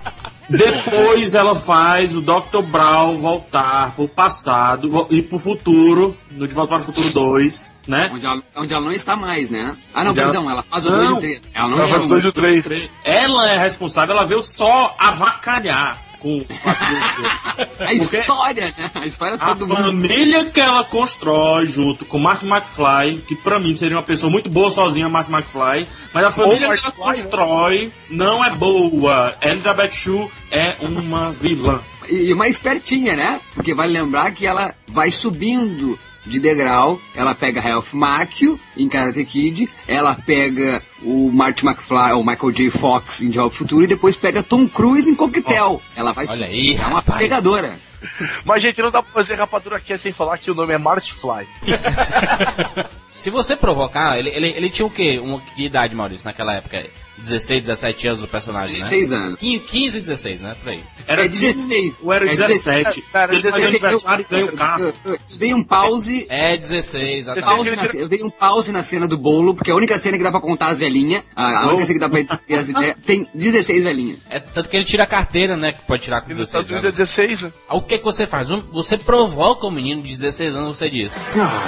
Depois 0.49 1.33
ela 1.33 1.55
faz 1.55 2.15
o 2.15 2.21
Dr. 2.21 2.61
Brown 2.69 3.17
voltar 3.17 3.91
pro 3.95 4.07
passado 4.09 5.07
e 5.09 5.21
pro 5.21 5.39
futuro, 5.39 6.15
no 6.31 6.47
De 6.47 6.53
Volta 6.53 6.73
para 6.75 6.81
o 6.81 6.85
Futuro 6.85 7.11
2, 7.13 7.71
né? 7.87 8.11
onde, 8.13 8.25
ela, 8.25 8.43
onde 8.57 8.73
ela 8.73 8.83
não 8.85 8.91
está 8.91 9.15
mais, 9.15 9.49
né? 9.49 9.75
Ah, 9.93 10.03
não, 10.03 10.11
Onde 10.11 10.19
ela- 10.19 10.31
perdão, 10.31 10.51
ela 10.51 10.63
faz 10.63 10.85
o 10.85 10.89
2 10.89 11.01
e 11.01 11.05
Não. 11.07 11.15
o 11.17 11.19
3. 11.19 11.41
Ela 11.53 11.67
não 11.69 11.77
Ela 11.79 11.87
é 11.87 11.91
faz 11.91 12.05
o- 12.05 12.07
dois 12.09 12.23
e 12.23 12.27
o 12.27 12.31
três. 12.33 12.91
Ela 13.05 13.49
é 13.51 13.57
responsável, 13.57 14.15
ela 14.15 14.25
veio 14.27 14.41
só 14.41 14.95
avacalhar 14.99 15.97
com 16.23 16.43
a 17.83 17.93
história, 17.93 18.73
né? 18.77 18.91
A 18.95 19.05
história 19.05 19.35
a 19.35 19.45
todo 19.45 19.67
mundo. 19.67 19.83
família 19.83 20.45
que 20.45 20.59
ela 20.61 20.85
constrói 20.85 21.65
junto 21.67 22.05
com 22.05 22.17
Martin 22.17 22.47
McFly, 22.47 23.23
que 23.27 23.35
pra 23.35 23.59
mim 23.59 23.75
seria 23.75 23.97
uma 23.97 24.03
pessoa 24.03 24.31
muito 24.31 24.49
boa 24.49 24.71
sozinha, 24.71 25.09
Martin 25.09 25.33
McFly, 25.33 25.85
mas 26.13 26.23
a 26.23 26.31
família 26.31 26.59
que 26.59 26.65
ela 26.65 26.73
McFly, 26.75 27.05
né? 27.05 27.13
constrói 27.13 27.93
não 28.09 28.43
é 28.43 28.49
boa. 28.51 29.35
Elizabeth 29.41 29.91
Shue 29.91 30.31
é 30.49 30.77
uma 30.79 31.31
vilã. 31.33 31.79
E 32.09 32.33
uma 32.33 32.47
espertinha, 32.47 33.15
né? 33.15 33.41
Porque 33.53 33.73
vale 33.73 33.93
lembrar 33.93 34.31
que 34.31 34.47
ela 34.47 34.73
vai 34.87 35.11
subindo 35.11 35.99
de 36.25 36.39
degrau, 36.39 36.99
ela 37.15 37.35
pega 37.35 37.61
Ralph 37.61 37.93
Macchio 37.93 38.59
em 38.77 38.87
Karate 38.87 39.23
Kid, 39.25 39.69
ela 39.87 40.15
pega 40.15 40.81
o 41.01 41.31
Marty 41.31 41.65
McFly, 41.65 42.13
ou 42.13 42.23
Michael 42.23 42.51
J. 42.51 42.69
Fox 42.69 43.21
em 43.21 43.29
De 43.29 43.37
Volta 43.37 43.55
Futuro, 43.55 43.83
e 43.83 43.87
depois 43.87 44.15
pega 44.15 44.41
Tom 44.41 44.67
Cruise 44.67 45.09
em 45.09 45.15
Coquetel. 45.15 45.81
ela 45.95 46.11
vai 46.11 46.25
olha 46.27 46.45
aí, 46.45 46.75
é 46.75 46.85
uma 46.85 46.95
rapaz. 46.95 47.19
pegadora. 47.19 47.77
Mas, 48.43 48.61
gente, 48.61 48.81
não 48.81 48.91
dá 48.91 49.01
pra 49.01 49.13
fazer 49.13 49.35
rapadura 49.35 49.77
aqui 49.77 49.97
sem 49.97 50.11
falar 50.11 50.37
que 50.37 50.51
o 50.51 50.55
nome 50.55 50.73
é 50.73 50.77
Marty 50.77 51.13
Fly. 51.15 51.47
Se 53.15 53.29
você 53.29 53.55
provocar, 53.55 54.17
ele, 54.17 54.29
ele, 54.29 54.47
ele 54.49 54.69
tinha 54.69 54.85
o 54.85 54.89
quê? 54.89 55.19
Uma, 55.19 55.39
que 55.39 55.65
idade, 55.65 55.95
Maurício, 55.95 56.25
naquela 56.25 56.53
época? 56.55 56.83
16, 57.17 57.61
17 57.67 58.07
anos 58.07 58.23
o 58.23 58.27
personagem, 58.27 58.77
16 58.77 59.11
né? 59.11 59.17
anos. 59.17 59.39
15, 59.39 59.59
15, 59.65 59.99
16, 60.01 60.41
né? 60.41 60.55
Por 60.61 60.69
aí. 60.69 60.83
Era 61.07 61.25
É 61.25 61.27
16. 61.27 62.01
Ou 62.03 62.11
era 62.13 62.25
É 62.25 62.29
17. 62.29 63.01
Cara, 63.13 63.33
Ele 63.33 63.41
faz 63.41 63.55
16. 63.55 63.83
aniversário 63.83 64.25
e 64.27 64.31
ganha 64.31 64.45
um 64.45 64.55
carro. 64.55 64.83
Eu, 64.83 64.93
eu- 65.05 65.19
eu 65.29 65.37
dei 65.37 65.53
um 65.53 65.63
pause. 65.63 66.25
É 66.29 66.57
16, 66.57 67.19
exatamente. 67.27 67.55
Pause 67.55 67.75
na, 67.75 67.85
eu 68.01 68.09
dei 68.09 68.23
um 68.23 68.29
pause 68.29 68.71
na 68.71 68.83
cena 68.83 69.07
do 69.07 69.17
bolo, 69.17 69.53
porque 69.55 69.69
é 69.69 69.73
a 69.73 69.75
única 69.77 69.97
cena 69.97 70.17
que 70.17 70.23
dá 70.23 70.31
pra 70.31 70.41
contar 70.41 70.67
as 70.67 70.79
velhinhas, 70.79 71.23
a, 71.35 71.59
a 71.63 71.67
única 71.67 71.85
cena 71.85 71.93
que 71.93 71.99
dá 71.99 72.09
pra 72.09 72.19
entender 72.19 72.55
as 72.57 72.69
ideias, 72.69 72.95
tem 73.05 73.27
16 73.33 73.83
velhinhas. 73.83 74.17
É 74.29 74.39
tanto 74.39 74.67
que 74.69 74.75
ele 74.75 74.85
tira 74.85 75.03
a 75.03 75.07
carteira, 75.07 75.55
né? 75.55 75.71
Que 75.71 75.81
pode 75.85 76.03
tirar 76.03 76.21
com 76.21 76.27
E 76.27 76.29
nos 76.29 76.39
16 76.39 76.49
Estados 76.49 76.69
Unidos 76.69 76.85
é 76.85 76.87
anos. 76.87 77.15
16, 77.15 77.41
né? 77.43 77.51
O 77.69 77.81
que, 77.81 77.97
que 77.99 78.03
você 78.03 78.25
faz? 78.27 78.49
Um- 78.51 78.61
Você 78.73 78.97
provoca 78.97 79.67
o 79.67 79.71
menino 79.71 80.01
de 80.01 80.09
16 80.09 80.53
anos, 80.55 80.77
você 80.77 80.89
diz. 80.89 81.11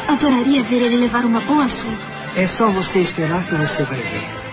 Adoraria 0.07 0.63
ver 0.63 0.81
ele 0.81 0.97
levar 0.97 1.23
uma 1.25 1.41
boa 1.41 1.67
surra. 1.69 2.15
É 2.35 2.45
só 2.47 2.69
você 2.71 2.99
esperar 2.99 3.45
que 3.47 3.55
você 3.55 3.83
vai 3.83 3.97
ver. 3.97 4.44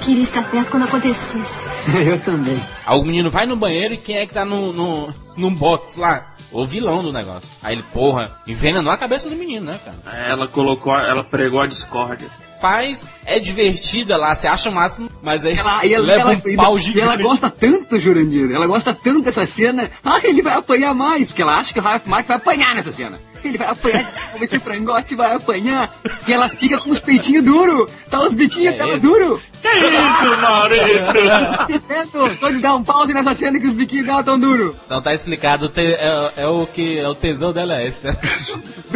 Queria 0.00 0.22
estar 0.22 0.50
perto 0.50 0.70
quando 0.70 0.84
acontecesse. 0.84 1.64
Eu 2.06 2.18
também. 2.20 2.60
Aí 2.86 2.98
o 2.98 3.04
menino 3.04 3.30
vai 3.30 3.46
no 3.46 3.56
banheiro 3.56 3.94
e 3.94 3.96
quem 3.96 4.16
é 4.16 4.26
que 4.26 4.34
tá 4.34 4.44
no, 4.44 4.72
no, 4.72 5.14
num 5.36 5.54
box 5.54 5.96
lá? 5.96 6.34
O 6.50 6.66
vilão 6.66 7.02
do 7.02 7.12
negócio. 7.12 7.48
Aí 7.62 7.74
ele, 7.76 7.84
porra, 7.92 8.32
envenenou 8.46 8.92
a 8.92 8.96
cabeça 8.96 9.28
do 9.30 9.36
menino, 9.36 9.66
né, 9.66 9.78
cara? 9.84 10.18
Ela 10.26 10.48
colocou, 10.48 10.92
ela 10.98 11.22
pregou 11.22 11.60
a 11.60 11.66
discórdia. 11.66 12.28
Faz, 12.60 13.06
é 13.24 13.38
divertida 13.38 14.16
lá, 14.18 14.34
você 14.34 14.46
acha 14.46 14.68
o 14.68 14.72
máximo, 14.72 15.08
mas 15.22 15.46
aí 15.46 15.56
Ela, 15.56 15.86
e 15.86 15.94
ela, 15.94 16.04
leva 16.06 16.20
ela- 16.32 16.42
um 16.44 16.48
e- 16.50 16.56
pau 16.56 16.76
e 16.76 16.80
gigante. 16.80 17.06
ela 17.06 17.16
gosta 17.16 17.48
tanto, 17.48 17.98
Jurandir, 17.98 18.50
ela 18.52 18.66
gosta 18.66 18.92
tanto 18.92 19.22
dessa 19.22 19.46
cena, 19.46 19.90
ah, 20.04 20.20
ele 20.22 20.42
vai 20.42 20.54
apanhar 20.54 20.92
mais, 20.92 21.28
porque 21.30 21.40
ela 21.40 21.56
acha 21.56 21.72
que 21.72 21.78
o 21.80 21.82
Ralph 21.82 22.04
Macchio 22.06 22.28
vai 22.28 22.36
apanhar 22.36 22.74
nessa 22.74 22.92
cena. 22.92 23.18
Ele 23.42 23.58
vai 23.58 23.68
apanhar 23.68 24.04
de 24.04 24.44
esse 24.44 24.58
frangote 24.58 25.14
vai 25.14 25.34
apanhar. 25.34 25.92
E 26.26 26.32
ela 26.32 26.48
fica 26.48 26.78
com 26.78 26.90
os 26.90 26.98
peitinhos 26.98 27.44
duros. 27.44 27.90
Tá 28.08 28.20
os 28.20 28.34
biquinhos 28.34 28.74
dela 28.76 28.98
duro. 28.98 29.40
Que 29.60 29.68
isso, 29.68 30.40
Maurício? 30.40 31.10
Tá 31.60 31.66
dizendo? 31.66 32.38
Pode 32.38 32.60
dar 32.60 32.74
um 32.74 32.84
pause 32.84 33.12
nessa 33.12 33.34
cena 33.34 33.58
que 33.58 33.66
os 33.66 33.74
biquinhos 33.74 34.06
dela 34.06 34.22
tão 34.22 34.38
duros. 34.38 34.74
Então 34.86 35.02
tá 35.02 35.14
explicado, 35.14 35.70
é, 35.76 36.32
é 36.36 36.46
o 36.46 36.66
que 36.66 36.98
é 36.98 37.08
o 37.08 37.14
tesão 37.14 37.52
dela 37.52 37.80
é 37.80 37.86
esse, 37.86 38.04
né? 38.04 38.16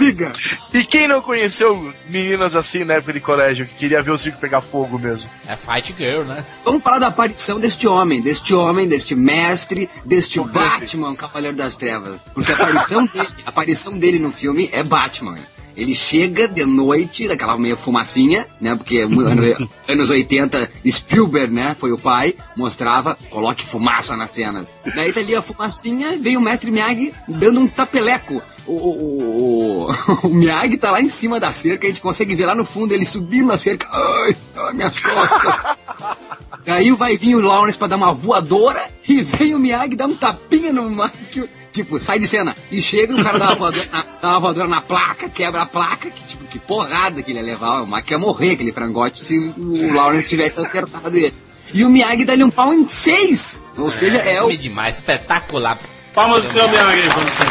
E 0.73 0.85
quem 0.85 1.09
não 1.09 1.23
conheceu 1.23 1.93
meninas 2.09 2.55
assim 2.55 2.85
na 2.85 2.95
época 2.95 3.13
de 3.15 3.21
colégio, 3.21 3.67
que 3.67 3.75
queria 3.75 4.03
ver 4.03 4.11
o 4.11 4.19
circo 4.19 4.39
pegar 4.39 4.61
fogo 4.61 4.99
mesmo? 4.99 5.29
É 5.47 5.57
Fight 5.57 5.95
Girl, 5.97 6.23
né? 6.25 6.45
Vamos 6.65 6.83
falar 6.83 6.99
da 6.99 7.07
aparição 7.09 7.59
deste 7.61 7.87
homem, 7.87 8.21
deste 8.21 8.55
homem, 8.55 8.89
deste 8.89 9.15
mestre, 9.15 9.89
deste 10.05 10.39
Batman, 10.41 11.15
Cavaleiro 11.17 11.57
das 11.57 11.77
Trevas. 11.77 12.23
Porque 12.35 12.53
a 12.53 12.55
aparição 12.55 13.07
dele, 13.13 13.29
a 13.47 13.49
aparição 13.49 13.99
dele 13.99 14.19
no 14.19 14.31
filme 14.31 14.69
é 14.73 14.83
Batman. 14.83 15.37
Ele 15.77 15.93
chega 15.93 16.47
de 16.47 16.65
noite, 16.65 17.27
daquela 17.27 17.59
meio 17.59 17.77
fumacinha, 17.77 18.47
né? 18.61 18.77
Porque 18.77 18.99
ano- 19.01 19.69
anos 19.89 20.09
80, 20.09 20.71
Spielberg, 20.89 21.53
né? 21.53 21.75
Foi 21.77 21.91
o 21.91 21.99
pai, 21.99 22.35
mostrava, 22.57 23.17
coloque 23.29 23.65
fumaça 23.65 24.17
nas 24.17 24.31
cenas. 24.31 24.73
Daí 24.95 25.13
tá 25.13 25.19
ali 25.19 25.35
a 25.35 25.43
fumacinha, 25.43 26.17
veio 26.17 26.39
o 26.39 26.43
mestre 26.43 26.71
Miyagi 26.71 27.13
dando 27.27 27.59
um 27.61 27.67
tapeleco. 27.67 28.41
O, 28.67 28.73
o, 28.73 29.89
o, 29.89 29.89
o 30.29 30.35
Miyagi 30.35 30.77
tá 30.77 30.91
lá 30.91 31.01
em 31.01 31.09
cima 31.09 31.39
da 31.39 31.53
cerca, 31.53 31.87
a 31.87 31.91
gente 31.91 32.01
consegue 32.01 32.35
ver 32.35 32.47
lá 32.47 32.55
no 32.55 32.65
fundo 32.65 32.93
ele 32.93 33.05
subindo 33.05 33.53
a 33.53 33.59
cerca. 33.59 33.89
Ai, 33.93 34.37
ai 34.57 34.73
minhas 34.73 34.99
costas. 34.99 35.77
Daí 36.65 36.91
vai 36.93 37.17
vir 37.19 37.35
o 37.35 37.43
Lawrence 37.43 37.77
pra 37.77 37.87
dar 37.87 37.97
uma 37.97 38.12
voadora 38.12 38.91
e 39.07 39.21
vem 39.21 39.55
o 39.55 39.59
Miyagi 39.59 39.97
dar 39.97 40.07
um 40.07 40.17
tapinha 40.17 40.73
no 40.73 40.89
Mike. 40.89 41.49
Tipo, 41.71 42.01
sai 42.01 42.19
de 42.19 42.27
cena. 42.27 42.57
E 42.71 42.81
chega 42.81 43.12
e 43.12 43.21
o 43.21 43.23
cara 43.23 43.39
dá 43.39 43.47
uma 43.49 43.57
voadora 43.57 43.89
na, 43.91 44.05
dá 44.23 44.29
uma 44.31 44.41
voadora 44.41 44.69
na 44.69 44.81
placa, 44.81 45.29
quebra 45.29 45.62
a 45.62 45.67
placa, 45.67 46.09
que 46.09 46.25
tipo, 46.25 46.45
que 46.45 46.59
porrada 46.59 47.23
que 47.23 47.33
ele 47.33 47.41
ia 47.41 47.45
levar. 47.45 47.83
O 47.83 47.87
Mike 47.87 48.12
ia 48.12 48.19
morrer, 48.19 48.53
aquele 48.53 48.73
frangote, 48.73 49.25
se 49.25 49.53
o 49.59 49.93
Lawrence 49.93 50.29
tivesse 50.29 50.59
acertado 50.59 51.15
ele. 51.15 51.35
E 51.75 51.85
o 51.85 51.91
Miyagi 51.91 52.25
dá-lhe 52.25 52.45
um 52.45 52.51
pau 52.51 52.73
em 52.73 52.87
seis. 52.87 53.67
Ou 53.77 53.91
seja, 53.91 54.19
é 54.19 54.41
o. 54.41 54.47
Filme 54.47 54.57
demais, 54.57 54.97
espetacular. 54.97 55.79
Palmas 56.15 56.45
do 56.45 56.53
seu 56.53 56.69
Miyagi. 56.69 57.03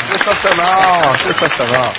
Sensacional, 0.08 1.16
sensacional. 1.22 1.94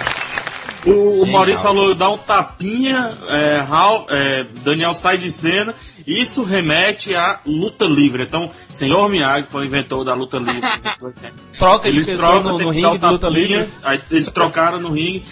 O, 0.87 1.23
o. 1.23 1.27
Maurício 1.27 1.63
falou, 1.63 1.95
dá 1.95 2.11
um 2.11 2.19
tapinha, 2.19 3.11
é, 3.29 3.61
Hal- 3.69 4.07
é, 4.09 4.45
Daniel 4.65 4.95
sai 4.95 5.19
de 5.19 5.31
cena. 5.31 5.75
Isso 6.07 6.43
remete 6.43 7.15
à 7.15 7.41
luta 7.47 7.87
livre. 7.87 8.25
Então, 8.25 8.51
senhor 8.71 9.09
Miyagi 9.09 9.47
foi 9.51 9.63
o 9.63 9.65
inventor 9.65 10.05
da 10.05 10.15
luta 10.15 10.39
livre. 10.39 10.61
80. 11.03 11.33
Troca 11.59 11.91
de 11.91 11.97
Eles 11.99 12.19
trocam, 12.19 12.53
no, 12.53 12.59
tem 12.59 12.67
no 12.67 12.73
ringue 12.73 12.87
um 12.87 12.99
de 12.99 13.07
luta 13.07 13.27
tapinha, 13.29 13.59
livre. 13.61 13.73
Aí 13.83 14.01
eles 14.11 14.31
trocaram 14.31 14.81
no 14.81 14.91
ringue. 14.91 15.25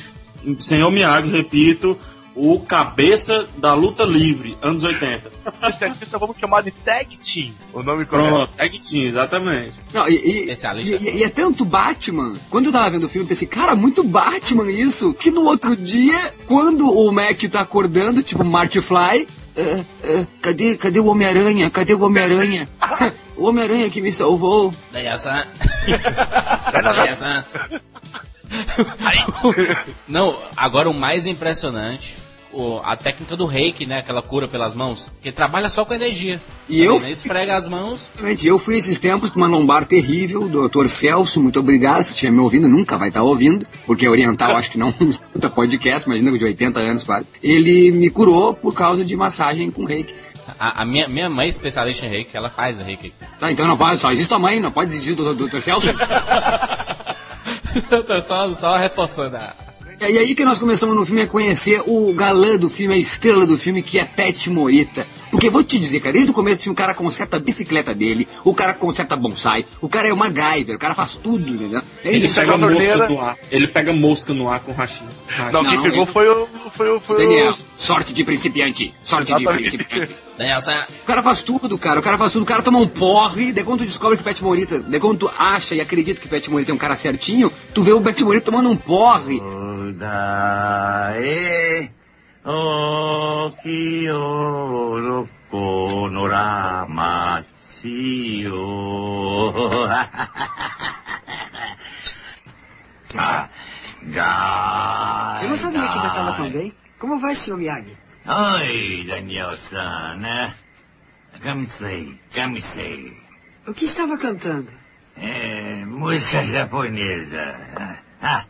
Senhor 0.59 0.91
Miyagi, 0.91 1.31
repito, 1.31 1.99
o 2.35 2.61
cabeça 2.61 3.47
da 3.59 3.75
luta 3.75 4.05
livre, 4.05 4.57
anos 4.63 4.85
80. 4.85 5.31
Esse 5.69 5.85
aqui 5.85 6.07
só 6.07 6.19
vamos 6.19 6.37
chamar 6.39 6.63
de 6.63 6.71
Tag 6.71 7.19
Team, 7.19 7.53
o 7.73 7.83
nome 7.83 8.05
correto. 8.07 8.29
Pronto, 8.29 8.53
tag 8.57 8.79
team, 8.81 9.05
exatamente. 9.05 9.75
Não, 9.93 10.09
e, 10.09 10.15
e- 10.15 10.39
Especialista. 10.41 10.97
e- 10.97 11.19
e 11.19 11.23
é 11.25 11.29
tanto 11.29 11.65
Batman. 11.65 12.35
Quando 12.51 12.67
eu 12.67 12.73
tava 12.73 12.91
vendo 12.91 13.05
o 13.05 13.09
filme, 13.09 13.25
eu 13.25 13.29
pensei, 13.29 13.47
cara, 13.47 13.75
muito 13.75 14.03
Batman 14.03 14.71
isso. 14.71 15.13
Que 15.15 15.31
no 15.31 15.43
outro 15.45 15.77
dia, 15.77 16.33
quando 16.47 16.91
o 16.91 17.11
Mac 17.13 17.41
tá 17.51 17.61
acordando, 17.61 18.23
tipo 18.23 18.45
Marty 18.45 18.81
Fly, 18.81 19.29
"Ah, 19.57 19.85
ah, 20.05 20.27
cadê, 20.41 20.77
cadê 20.77 20.99
o 21.01 21.07
Homem-Aranha? 21.07 21.69
Cadê 21.71 21.93
o 21.95 22.03
Homem-Aranha? 22.03 22.69
o 23.37 23.45
Homem-Aranha 23.47 23.91
que 23.91 24.01
me 24.01 24.13
salvou. 24.13 24.73
Daí 24.91 25.05
essa. 25.07 25.47
Não, 30.09 30.37
agora 30.57 30.89
o 30.91 30.95
mais 30.95 31.27
impressionante, 31.27 32.17
o- 32.53 32.81
a 32.85 32.97
técnica 32.97 33.37
do 33.37 33.47
reiki, 33.47 33.87
né? 33.87 33.99
Aquela 33.99 34.21
cura 34.23 34.47
pelas 34.47 34.75
mãos, 34.75 35.11
que 35.23 35.33
trabalha 35.33 35.69
só 35.71 35.85
com 35.85 35.95
energia. 35.95 36.41
E 36.69 36.81
eu- 36.83 36.99
Né, 37.01 37.11
Esfrega 37.11 37.57
as 37.57 37.67
mãos. 37.69 38.09
Eu 38.45 38.59
fui 38.59 38.77
esses 38.79 38.99
tempos 38.99 39.31
com 39.31 39.39
uma 39.39 39.47
lombar 39.49 39.85
terrível, 39.85 40.49
doutor 40.49 40.89
Celso, 40.89 41.41
muito 41.43 41.59
obrigado. 41.61 42.03
Se 42.05 42.11
estiver 42.13 42.31
me 42.33 42.41
ouvindo, 42.41 42.69
nunca 42.69 42.97
vai 42.97 43.09
estar 43.09 43.23
ouvindo, 43.23 43.67
porque 43.87 44.09
oriental 44.09 44.55
acho 44.57 44.71
que 44.71 44.79
não 44.79 44.89
escuta 45.09 45.49
podcast, 45.51 46.09
imagina 46.09 46.37
de 46.39 46.45
80 46.45 46.81
anos 46.81 47.05
quase. 47.05 47.27
Ele 47.43 47.91
me 47.91 48.11
curou 48.11 48.55
por 48.55 48.75
causa 48.75 49.05
de 49.05 49.17
massagem 49.17 49.71
com 49.71 49.85
reiki. 49.85 50.15
A, 50.59 50.83
a 50.83 50.85
minha, 50.85 51.09
minha 51.09 51.31
mãe 51.31 51.47
é 51.47 51.51
especialista 51.51 52.05
em 52.05 52.09
reiki, 52.09 52.37
ela 52.37 52.51
faz 52.51 52.79
a 52.79 52.83
reiki. 52.83 53.13
Tá, 53.39 53.51
então 53.51 53.67
não 53.67 53.77
pode, 53.77 54.01
só 54.01 54.11
existe 54.13 54.33
a 54.35 54.39
mãe, 54.39 54.59
não 54.61 54.71
pode 54.73 54.91
exigir 54.93 55.15
do 55.15 55.35
doutor 55.35 55.63
Celso. 55.63 55.87
Tô 58.07 58.21
só, 58.21 58.53
só 58.55 58.77
reforçando 58.77 59.37
a. 59.37 59.55
E 60.11 60.19
aí 60.19 60.35
que 60.35 60.45
nós 60.45 60.59
começamos 60.59 60.97
no 60.97 61.07
filme 61.07 61.23
a 61.23 61.27
conhecer 61.27 61.83
o 61.87 62.13
galã 62.13 62.57
do 62.57 62.69
filme, 62.69 62.95
a 62.95 62.97
estrela 62.99 63.47
do 63.47 63.57
filme, 63.57 63.83
que 63.83 63.99
é 63.99 64.05
Pet 64.05 64.51
Morita. 64.51 65.07
Porque 65.31 65.49
vou 65.49 65.65
te 65.65 65.79
dizer, 65.79 66.01
cara, 66.01 66.13
desde 66.13 66.31
o 66.31 66.35
começo 66.35 66.71
o 66.71 66.75
cara 66.75 66.93
conserta 66.93 67.39
a 67.39 67.41
bicicleta 67.41 67.95
dele, 67.95 68.29
o 68.45 68.53
cara 68.53 68.75
conserta 68.75 69.17
bonsai, 69.17 69.65
o 69.81 69.89
cara 69.89 70.09
é 70.09 70.13
uma 70.13 70.27
MacGyver, 70.29 70.77
o 70.77 70.79
cara 70.79 70.95
faz 70.95 71.17
tudo, 71.17 71.49
entendeu? 71.55 71.81
Ele 72.05 72.17
Ele 72.17 72.29
pega 72.29 72.59
mosca 72.59 72.69
torneira. 72.69 73.09
no 73.09 73.19
ar. 73.19 73.37
Ele 73.51 73.67
pega 73.69 73.93
mosca 73.95 74.35
no 74.35 74.51
ar 74.51 74.61
com 74.61 74.73
rachinho. 74.73 75.09
Não, 75.51 75.65
quem 75.65 75.77
Não, 75.77 75.83
pegou 75.83 76.03
ele- 76.03 76.13
foi 76.13 76.29
o. 76.29 76.47
Foi 76.77 76.91
o. 76.91 77.01
Foi 77.01 77.17
Daniel, 77.17 77.53
o... 77.53 77.57
sorte 77.79 78.13
de 78.13 78.23
principiante, 78.25 78.93
sorte 79.03 79.29
de 79.35 79.43
Exatamente. 79.43 79.79
principiante. 79.79 80.13
Nessa. 80.39 80.87
O 81.03 81.07
cara 81.07 81.23
faz 81.23 81.43
tudo, 81.43 81.79
cara. 81.79 82.01
O 82.01 82.03
cara 82.03 82.19
faz 82.19 82.33
tudo. 82.33 82.43
O 82.43 82.47
cara 82.47 82.63
toma 82.63 82.79
um 82.79 82.89
porre. 82.89 83.53
Daí 83.53 83.65
quando 83.65 83.81
tu 83.81 83.85
descobre 83.87 84.17
que 84.19 84.25
Pet 84.25 84.43
Morita. 84.43 84.81
Daí 84.81 84.99
quando 85.01 85.19
tu 85.19 85.31
acha 85.39 85.75
e 85.75 85.81
acredita 85.81 86.21
que 86.21 86.29
Pet 86.29 86.51
Morita 86.51 86.73
é 86.73 86.75
um 86.75 86.79
cara 86.79 86.97
certinho, 86.97 87.51
tu 87.73 87.83
vê 87.83 87.93
o 87.93 88.01
Pet 88.01 88.23
Morita 88.25 88.47
tomando 88.47 88.71
um 88.71 88.77
porre. 88.77 89.41
Odae 89.83 91.41
o 92.45 93.51
kioro 93.63 95.29
konorama 95.51 97.45
Eu 105.43 105.49
não 105.49 105.57
sabia 105.57 105.81
que 105.81 105.95
cantava 105.95 106.33
tão 106.35 106.49
bem. 106.51 106.73
Como 106.99 107.19
vai, 107.19 107.35
senhor 107.35 107.57
Miyagi? 107.57 107.97
Oi, 108.25 109.05
Daniel-san, 109.09 110.15
né? 110.19 110.55
Kamisei, 111.43 112.21
kamisei. 112.33 113.21
O 113.67 113.75
que 113.75 113.85
estava 113.85 114.17
cantando? 114.17 114.71
É, 115.17 115.85
música 115.85 116.47
japonesa. 116.47 117.57
Ah, 118.23 118.45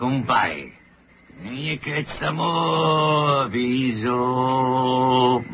kumpai. 0.00 0.72
Niketsamo 1.44 2.52
bijo. 3.52 5.44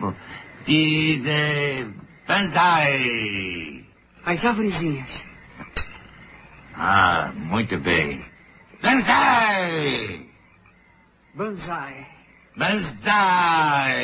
Dize 0.64 1.86
banzai. 2.28 3.84
As 4.24 4.44
arvorezinhas. 4.44 5.26
Ah, 6.76 7.32
muito 7.34 7.78
bem. 7.78 8.24
Banzai! 8.82 10.26
Banzai. 11.34 12.06
Banzai! 12.56 13.96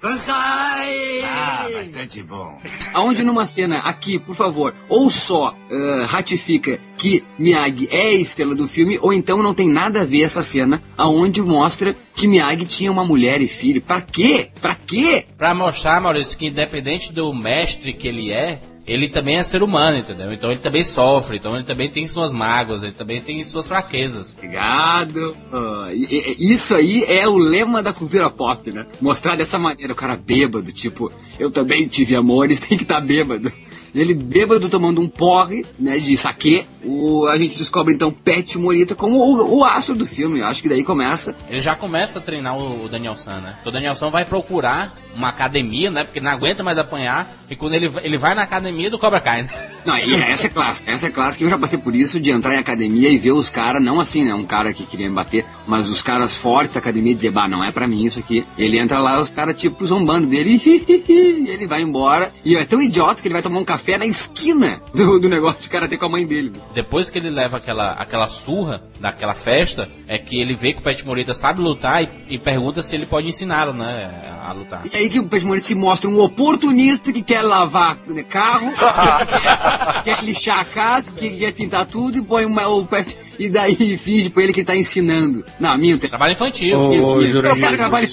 Banzai! 0.00 1.22
Ah, 1.24 1.68
bastante 1.72 2.22
bom. 2.22 2.56
Aonde 2.94 3.24
numa 3.24 3.44
cena 3.46 3.78
aqui, 3.78 4.18
por 4.18 4.36
favor, 4.36 4.72
ou 4.88 5.10
só 5.10 5.56
ah, 5.70 6.06
ratifica 6.06 6.78
que 6.96 7.24
Miyagi 7.36 7.88
é 7.90 8.02
a 8.02 8.14
estrela 8.14 8.54
do 8.54 8.68
filme, 8.68 8.98
ou 9.02 9.12
então 9.12 9.42
não 9.42 9.52
tem 9.52 9.68
nada 9.68 10.02
a 10.02 10.04
ver 10.04 10.22
essa 10.22 10.42
cena 10.42 10.80
aonde 10.96 11.42
mostra 11.42 11.96
que 12.14 12.28
Miyagi 12.28 12.66
tinha 12.66 12.92
uma 12.92 13.04
mulher 13.04 13.40
e 13.40 13.48
filho. 13.48 13.82
Pra 13.82 14.00
quê? 14.00 14.50
Pra 14.60 14.74
quê? 14.74 15.26
Pra 15.36 15.52
mostrar, 15.52 16.00
Maurício, 16.00 16.38
que 16.38 16.46
independente 16.46 17.12
do 17.12 17.34
mestre 17.34 17.92
que 17.92 18.06
ele 18.06 18.30
é, 18.30 18.60
ele 18.88 19.08
também 19.08 19.36
é 19.36 19.44
ser 19.44 19.62
humano, 19.62 19.98
entendeu? 19.98 20.32
Então 20.32 20.50
ele 20.50 20.60
também 20.60 20.82
sofre, 20.82 21.36
então 21.36 21.54
ele 21.54 21.64
também 21.64 21.90
tem 21.90 22.08
suas 22.08 22.32
mágoas, 22.32 22.82
ele 22.82 22.92
também 22.92 23.20
tem 23.20 23.44
suas 23.44 23.68
fraquezas. 23.68 24.34
Obrigado. 24.36 25.36
Ah, 25.52 25.88
isso 25.92 26.74
aí 26.74 27.04
é 27.04 27.28
o 27.28 27.36
lema 27.36 27.82
da 27.82 27.92
cultura 27.92 28.30
pop, 28.30 28.72
né? 28.72 28.86
Mostrar 29.00 29.36
dessa 29.36 29.58
maneira 29.58 29.92
o 29.92 29.96
cara 29.96 30.16
bêbado, 30.16 30.72
tipo, 30.72 31.12
eu 31.38 31.50
também 31.50 31.86
tive 31.86 32.16
amores, 32.16 32.58
tem 32.60 32.78
que 32.78 32.84
estar 32.84 33.00
bêbado. 33.00 33.52
Ele 33.94 34.14
bêbado 34.14 34.68
tomando 34.68 35.00
um 35.00 35.08
porre, 35.08 35.64
né, 35.78 35.98
de 35.98 36.16
saque. 36.16 36.64
O, 36.88 37.26
a 37.26 37.36
gente 37.36 37.56
descobre 37.56 37.92
então 37.94 38.10
Pet 38.10 38.56
Morita 38.58 38.94
como 38.94 39.18
o, 39.18 39.58
o 39.58 39.64
astro 39.64 39.94
do 39.94 40.06
filme. 40.06 40.40
Eu 40.40 40.46
acho 40.46 40.62
que 40.62 40.68
daí 40.68 40.82
começa. 40.82 41.36
Ele 41.48 41.60
já 41.60 41.76
começa 41.76 42.18
a 42.18 42.22
treinar 42.22 42.56
o, 42.56 42.84
o 42.84 42.88
Daniel 42.88 43.16
San, 43.16 43.40
né? 43.40 43.56
O 43.64 43.70
Daniel 43.70 43.94
San 43.94 44.10
vai 44.10 44.24
procurar 44.24 44.96
uma 45.14 45.28
academia, 45.28 45.90
né? 45.90 46.04
Porque 46.04 46.18
ele 46.18 46.24
não 46.26 46.32
aguenta 46.32 46.62
mais 46.62 46.78
apanhar. 46.78 47.30
E 47.50 47.56
quando 47.56 47.74
ele, 47.74 47.88
vai- 47.88 48.04
ele 48.04 48.16
vai 48.18 48.34
na 48.34 48.42
academia 48.42 48.90
do 48.90 48.98
Cobra 48.98 49.20
Kai, 49.20 49.42
né? 49.42 49.50
Não, 49.84 49.96
essa 49.96 50.48
é 50.48 50.50
clássica, 50.50 50.90
essa 50.90 51.06
é 51.06 51.10
clássica. 51.10 51.44
Eu 51.44 51.48
já 51.48 51.56
passei 51.56 51.78
por 51.78 51.94
isso 51.96 52.20
de 52.20 52.30
entrar 52.30 52.54
em 52.54 52.58
academia 52.58 53.08
e 53.10 53.16
ver 53.16 53.32
os 53.32 53.48
caras, 53.48 53.82
não 53.82 53.98
assim, 54.00 54.22
né? 54.24 54.34
Um 54.34 54.44
cara 54.44 54.72
que 54.72 54.84
queria 54.84 55.08
me 55.08 55.14
bater, 55.14 55.46
mas 55.66 55.88
os 55.88 56.02
caras 56.02 56.36
fortes 56.36 56.74
da 56.74 56.80
academia 56.80 57.14
dizer, 57.14 57.30
bah, 57.30 57.48
não 57.48 57.64
é 57.64 57.70
pra 57.72 57.86
mim 57.88 58.04
isso 58.04 58.18
aqui. 58.18 58.44
Ele 58.58 58.78
entra 58.78 58.98
lá, 59.00 59.18
os 59.18 59.30
caras 59.30 59.58
tipo 59.58 59.86
zombando 59.86 60.26
dele, 60.26 60.60
e 61.08 61.46
ele 61.48 61.66
vai 61.66 61.80
embora. 61.80 62.30
E 62.44 62.54
é 62.56 62.64
tão 62.64 62.82
idiota 62.82 63.22
que 63.22 63.28
ele 63.28 63.32
vai 63.32 63.42
tomar 63.42 63.58
um 63.60 63.64
café 63.64 63.96
na 63.96 64.04
esquina 64.06 64.80
do, 64.94 65.18
do 65.18 65.28
negócio 65.28 65.62
de 65.62 65.68
karatê 65.70 65.96
com 65.96 66.04
a 66.06 66.08
mãe 66.10 66.26
dele. 66.26 66.52
Depois 66.78 67.10
que 67.10 67.18
ele 67.18 67.28
leva 67.28 67.56
aquela, 67.56 67.90
aquela 67.94 68.28
surra 68.28 68.80
daquela 69.00 69.34
festa, 69.34 69.88
é 70.06 70.16
que 70.16 70.40
ele 70.40 70.54
vê 70.54 70.72
que 70.72 70.78
o 70.78 70.82
Pet 70.82 71.04
Morita 71.04 71.34
sabe 71.34 71.60
lutar 71.60 72.04
e, 72.04 72.08
e 72.28 72.38
pergunta 72.38 72.84
se 72.84 72.94
ele 72.94 73.04
pode 73.04 73.26
ensiná-lo, 73.26 73.72
né, 73.72 74.08
a 74.46 74.52
lutar. 74.52 74.84
E 74.86 74.96
aí 74.96 75.08
que 75.08 75.18
o 75.18 75.26
Pet 75.26 75.44
Morita 75.44 75.66
se 75.66 75.74
mostra 75.74 76.08
um 76.08 76.20
oportunista 76.20 77.12
que 77.12 77.20
quer 77.20 77.42
lavar 77.42 77.98
né, 78.06 78.22
carro, 78.22 78.72
quer, 78.76 80.02
quer 80.16 80.22
lixar 80.24 80.60
a 80.60 80.64
casa, 80.64 81.10
que 81.10 81.30
quer 81.30 81.52
pintar 81.52 81.84
tudo 81.84 82.18
e 82.18 82.22
põe 82.22 82.44
uma, 82.44 82.68
o 82.68 82.86
Pet. 82.86 83.18
E 83.40 83.48
daí 83.48 83.98
finge 83.98 84.30
pra 84.30 84.44
ele 84.44 84.52
que 84.52 84.60
ele 84.60 84.66
tá 84.66 84.76
ensinando. 84.76 85.44
Não, 85.58 85.76
minto. 85.76 86.08
Trabalho 86.08 86.34
infantil. 86.34 86.78
Ô, 86.78 86.92
Isso, 86.92 87.06
ô, 87.06 87.22
isso. 87.22 87.32
Jurandir, 87.32 87.58
O 87.58 87.60
cara 87.64 87.76
trabalha 87.76 88.06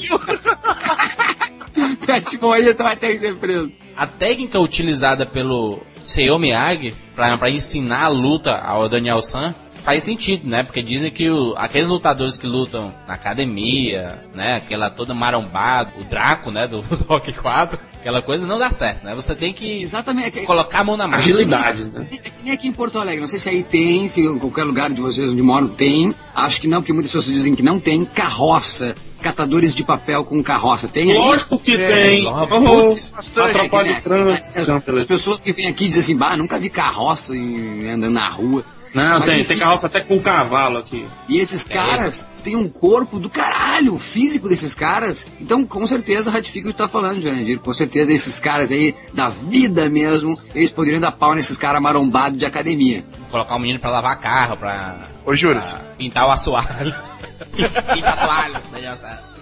Pet 1.95 2.39
Morita 2.41 2.83
vai 2.83 2.95
ter 2.95 3.13
que 3.13 3.19
ser 3.19 3.35
preso. 3.35 3.71
A 3.95 4.05
técnica 4.07 4.59
utilizada 4.59 5.25
pelo 5.25 5.81
Seiyo 6.03 6.37
Miyagi 6.37 6.93
pra, 7.15 7.37
pra 7.37 7.49
ensinar 7.49 8.03
a 8.05 8.07
luta 8.09 8.55
ao 8.57 8.87
Daniel 8.89 9.21
San 9.21 9.53
faz 9.83 10.03
sentido, 10.03 10.47
né? 10.49 10.63
Porque 10.63 10.81
dizem 10.81 11.11
que 11.11 11.29
o- 11.29 11.53
aqueles 11.57 11.87
lutadores 11.87 12.37
que 12.37 12.47
lutam 12.47 12.91
na 13.07 13.13
academia, 13.13 14.19
né? 14.33 14.55
Aquela 14.55 14.89
toda 14.89 15.13
marombada, 15.13 15.91
o 15.99 16.03
Draco, 16.03 16.51
né? 16.51 16.67
Do, 16.67 16.81
do 16.97 17.03
Rock 17.05 17.31
4, 17.31 17.79
aquela 17.99 18.21
coisa 18.21 18.45
não 18.47 18.57
dá 18.57 18.71
certo, 18.71 19.03
né? 19.05 19.13
Você 19.15 19.35
tem 19.35 19.53
que 19.53 19.81
Exatamente. 19.83 20.39
é- 20.39 20.43
colocar 20.45 20.79
a 20.79 20.83
mão 20.83 20.97
na 20.97 21.07
massa. 21.07 21.23
Agilidade, 21.23 21.85
né? 21.85 22.07
É 22.11 22.17
que 22.17 22.43
nem 22.43 22.53
aqui 22.53 22.67
em 22.67 22.71
Porto 22.73 22.97
Alegre, 22.99 23.21
não 23.21 23.27
sei 23.27 23.39
se 23.39 23.47
aí 23.47 23.63
tem, 23.63 24.07
se 24.07 24.21
em 24.21 24.39
qualquer 24.39 24.63
lugar 24.63 24.89
de 24.89 24.99
vocês 25.01 25.31
onde 25.31 25.41
moram 25.41 25.67
tem. 25.67 26.13
Acho 26.33 26.59
que 26.61 26.67
não, 26.67 26.81
porque 26.81 26.91
muitas 26.93 27.11
pessoas 27.11 27.33
dizem 27.33 27.55
que 27.55 27.63
não 27.63 27.79
tem 27.79 28.03
carroça. 28.03 28.95
Catadores 29.25 29.73
de 29.73 29.83
papel 29.83 30.23
com 30.23 30.43
carroça. 30.43 30.87
Tem 30.87 31.11
aí? 31.11 31.17
Lógico 31.17 31.57
que 31.57 31.75
É, 31.75 31.87
tem. 31.87 32.23
Putz. 32.25 33.11
Atrapalha 33.35 33.89
É, 33.93 33.97
o 33.97 34.01
trânsito. 34.03 34.59
as, 34.59 34.67
Não, 34.67 34.77
as 34.77 34.83
beleza. 34.83 35.05
pessoas 35.07 35.41
que 35.41 35.51
vêm 35.51 35.65
aqui 35.67 35.87
dizem 35.87 36.01
assim, 36.03 36.15
bah, 36.15 36.37
nunca 36.37 36.59
vi 36.59 36.69
carroça 36.69 37.35
em- 37.35 37.89
andando 37.89 38.13
na 38.13 38.27
rua. 38.29 38.63
Não, 38.95 39.19
Mas 39.19 39.29
tem, 39.29 39.39
enfim. 39.41 39.47
tem 39.49 39.57
carroça 39.59 39.87
até 39.87 39.99
com 39.99 40.19
cavalo 40.21 40.77
aqui. 40.77 41.05
E 41.27 41.37
esses 41.37 41.65
caras 41.65 42.25
têm 42.41 42.55
um 42.55 42.69
corpo 42.69 43.19
do 43.19 43.29
caralho, 43.29 43.93
o 43.93 43.99
físico 43.99 44.47
desses 44.47 44.73
caras. 44.73 45.27
Então, 45.41 45.65
com 45.65 45.85
certeza, 45.85 46.31
ratifica 46.31 46.69
o 46.69 46.71
que 46.71 46.77
tu 46.77 46.81
tá 46.81 46.87
falando, 46.87 47.21
Jandir. 47.21 47.59
Com 47.59 47.73
certeza, 47.73 48.13
esses 48.13 48.39
caras 48.39 48.71
aí, 48.71 48.95
da 49.13 49.27
vida 49.27 49.89
mesmo, 49.89 50.39
eles 50.55 50.71
poderiam 50.71 51.01
dar 51.01 51.11
pau 51.11 51.35
nesses 51.35 51.57
caras 51.57 51.81
marombados 51.81 52.39
de 52.39 52.45
academia. 52.45 53.03
Colocar 53.29 53.57
o 53.57 53.59
menino 53.59 53.79
pra 53.81 53.89
lavar 53.89 54.17
carro, 54.17 54.55
pra, 54.55 54.95
Ô, 55.25 55.31
pra 55.31 55.81
pintar 55.97 56.25
o 56.27 56.31
assoalho. 56.31 56.95
Pintar 57.93 58.11
o 58.11 58.13
assoalho. 58.13 58.61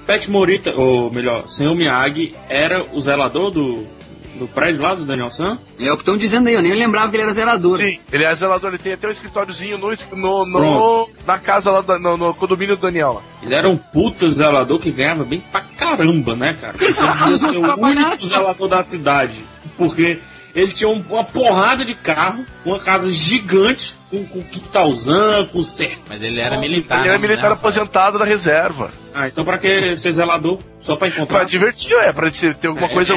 Pet 0.08 0.30
Morita, 0.32 0.72
ou 0.72 1.12
melhor, 1.12 1.48
Senhor 1.48 1.76
Miyagi, 1.76 2.36
era 2.50 2.84
o 2.92 3.00
zelador 3.00 3.52
do, 3.52 3.88
do 4.44 4.48
prédio 4.48 4.82
lá 4.82 4.94
do 4.96 5.06
Daniel 5.06 5.32
San? 5.32 5.58
É 5.80 5.92
o 5.92 5.96
que 5.96 6.02
estão 6.02 6.18
dizendo 6.18 6.48
aí, 6.48 6.54
eu 6.54 6.62
nem 6.62 6.74
lembrava 6.74 7.10
que 7.10 7.16
ele 7.16 7.24
era 7.24 7.34
zelador. 7.34 7.78
sim, 7.78 8.00
ele 8.12 8.24
é 8.24 8.36
zelador, 8.36 8.70
ele 8.70 8.78
tem 8.78 8.94
até 8.94 9.08
um 9.08 9.12
escritóriozinho 9.12 9.78
no, 9.78 9.90
no, 10.16 10.46
no- 10.46 11.10
na 11.26 11.40
casa 11.40 11.72
lá, 11.72 11.82
da- 11.82 11.98
no, 12.00 12.18
no 12.18 12.34
condomínio 12.34 12.76
do 12.76 12.82
Daniel. 12.82 13.22
Ele 13.42 13.56
era 13.56 13.70
um 13.70 13.78
puta 13.78 14.28
zelador 14.28 14.80
que 14.80 14.92
ganhava 14.92 15.24
bem 15.24 15.42
pra 15.52 15.62
caramba, 15.62 16.36
né, 16.36 16.56
cara? 16.60 16.74
Ele 16.80 16.94
devia 16.94 17.38
ser 17.38 17.58
o 17.58 17.62
único 18.10 18.28
zelador 18.28 18.68
da 18.68 18.84
cidade. 18.84 19.38
Porque 19.78 20.20
ele 20.54 20.72
tinha 20.72 20.90
um- 20.90 21.04
uma 21.10 21.24
porrada 21.24 21.84
de 21.86 21.96
carro, 21.96 22.46
uma 22.66 22.80
casa 22.80 23.12
gigante, 23.12 23.96
com, 24.14 24.24
com 24.26 24.44
quintalzão, 24.44 25.46
com 25.48 25.64
cerco. 25.64 26.02
Mas 26.10 26.22
ele 26.22 26.40
era 26.40 26.58
militar. 26.58 27.00
ele 27.00 27.10
era 27.10 27.18
né, 27.18 27.28
militar 27.28 27.50
Rafael? 27.50 27.54
aposentado 27.74 28.20
da 28.20 28.26
reserva. 28.26 28.92
Ah, 29.16 29.28
então 29.28 29.44
pra 29.46 29.58
que 29.58 29.96
ser 29.98 30.12
zelador? 30.12 30.60
Só 30.82 30.96
pra 30.98 31.08
Pra 31.08 31.16
encontrar? 31.18 31.44
divertir, 31.46 31.94
é, 31.94 32.12
pra 32.12 32.30
ter 32.30 32.68
alguma 32.68 32.90
coisa. 32.90 33.14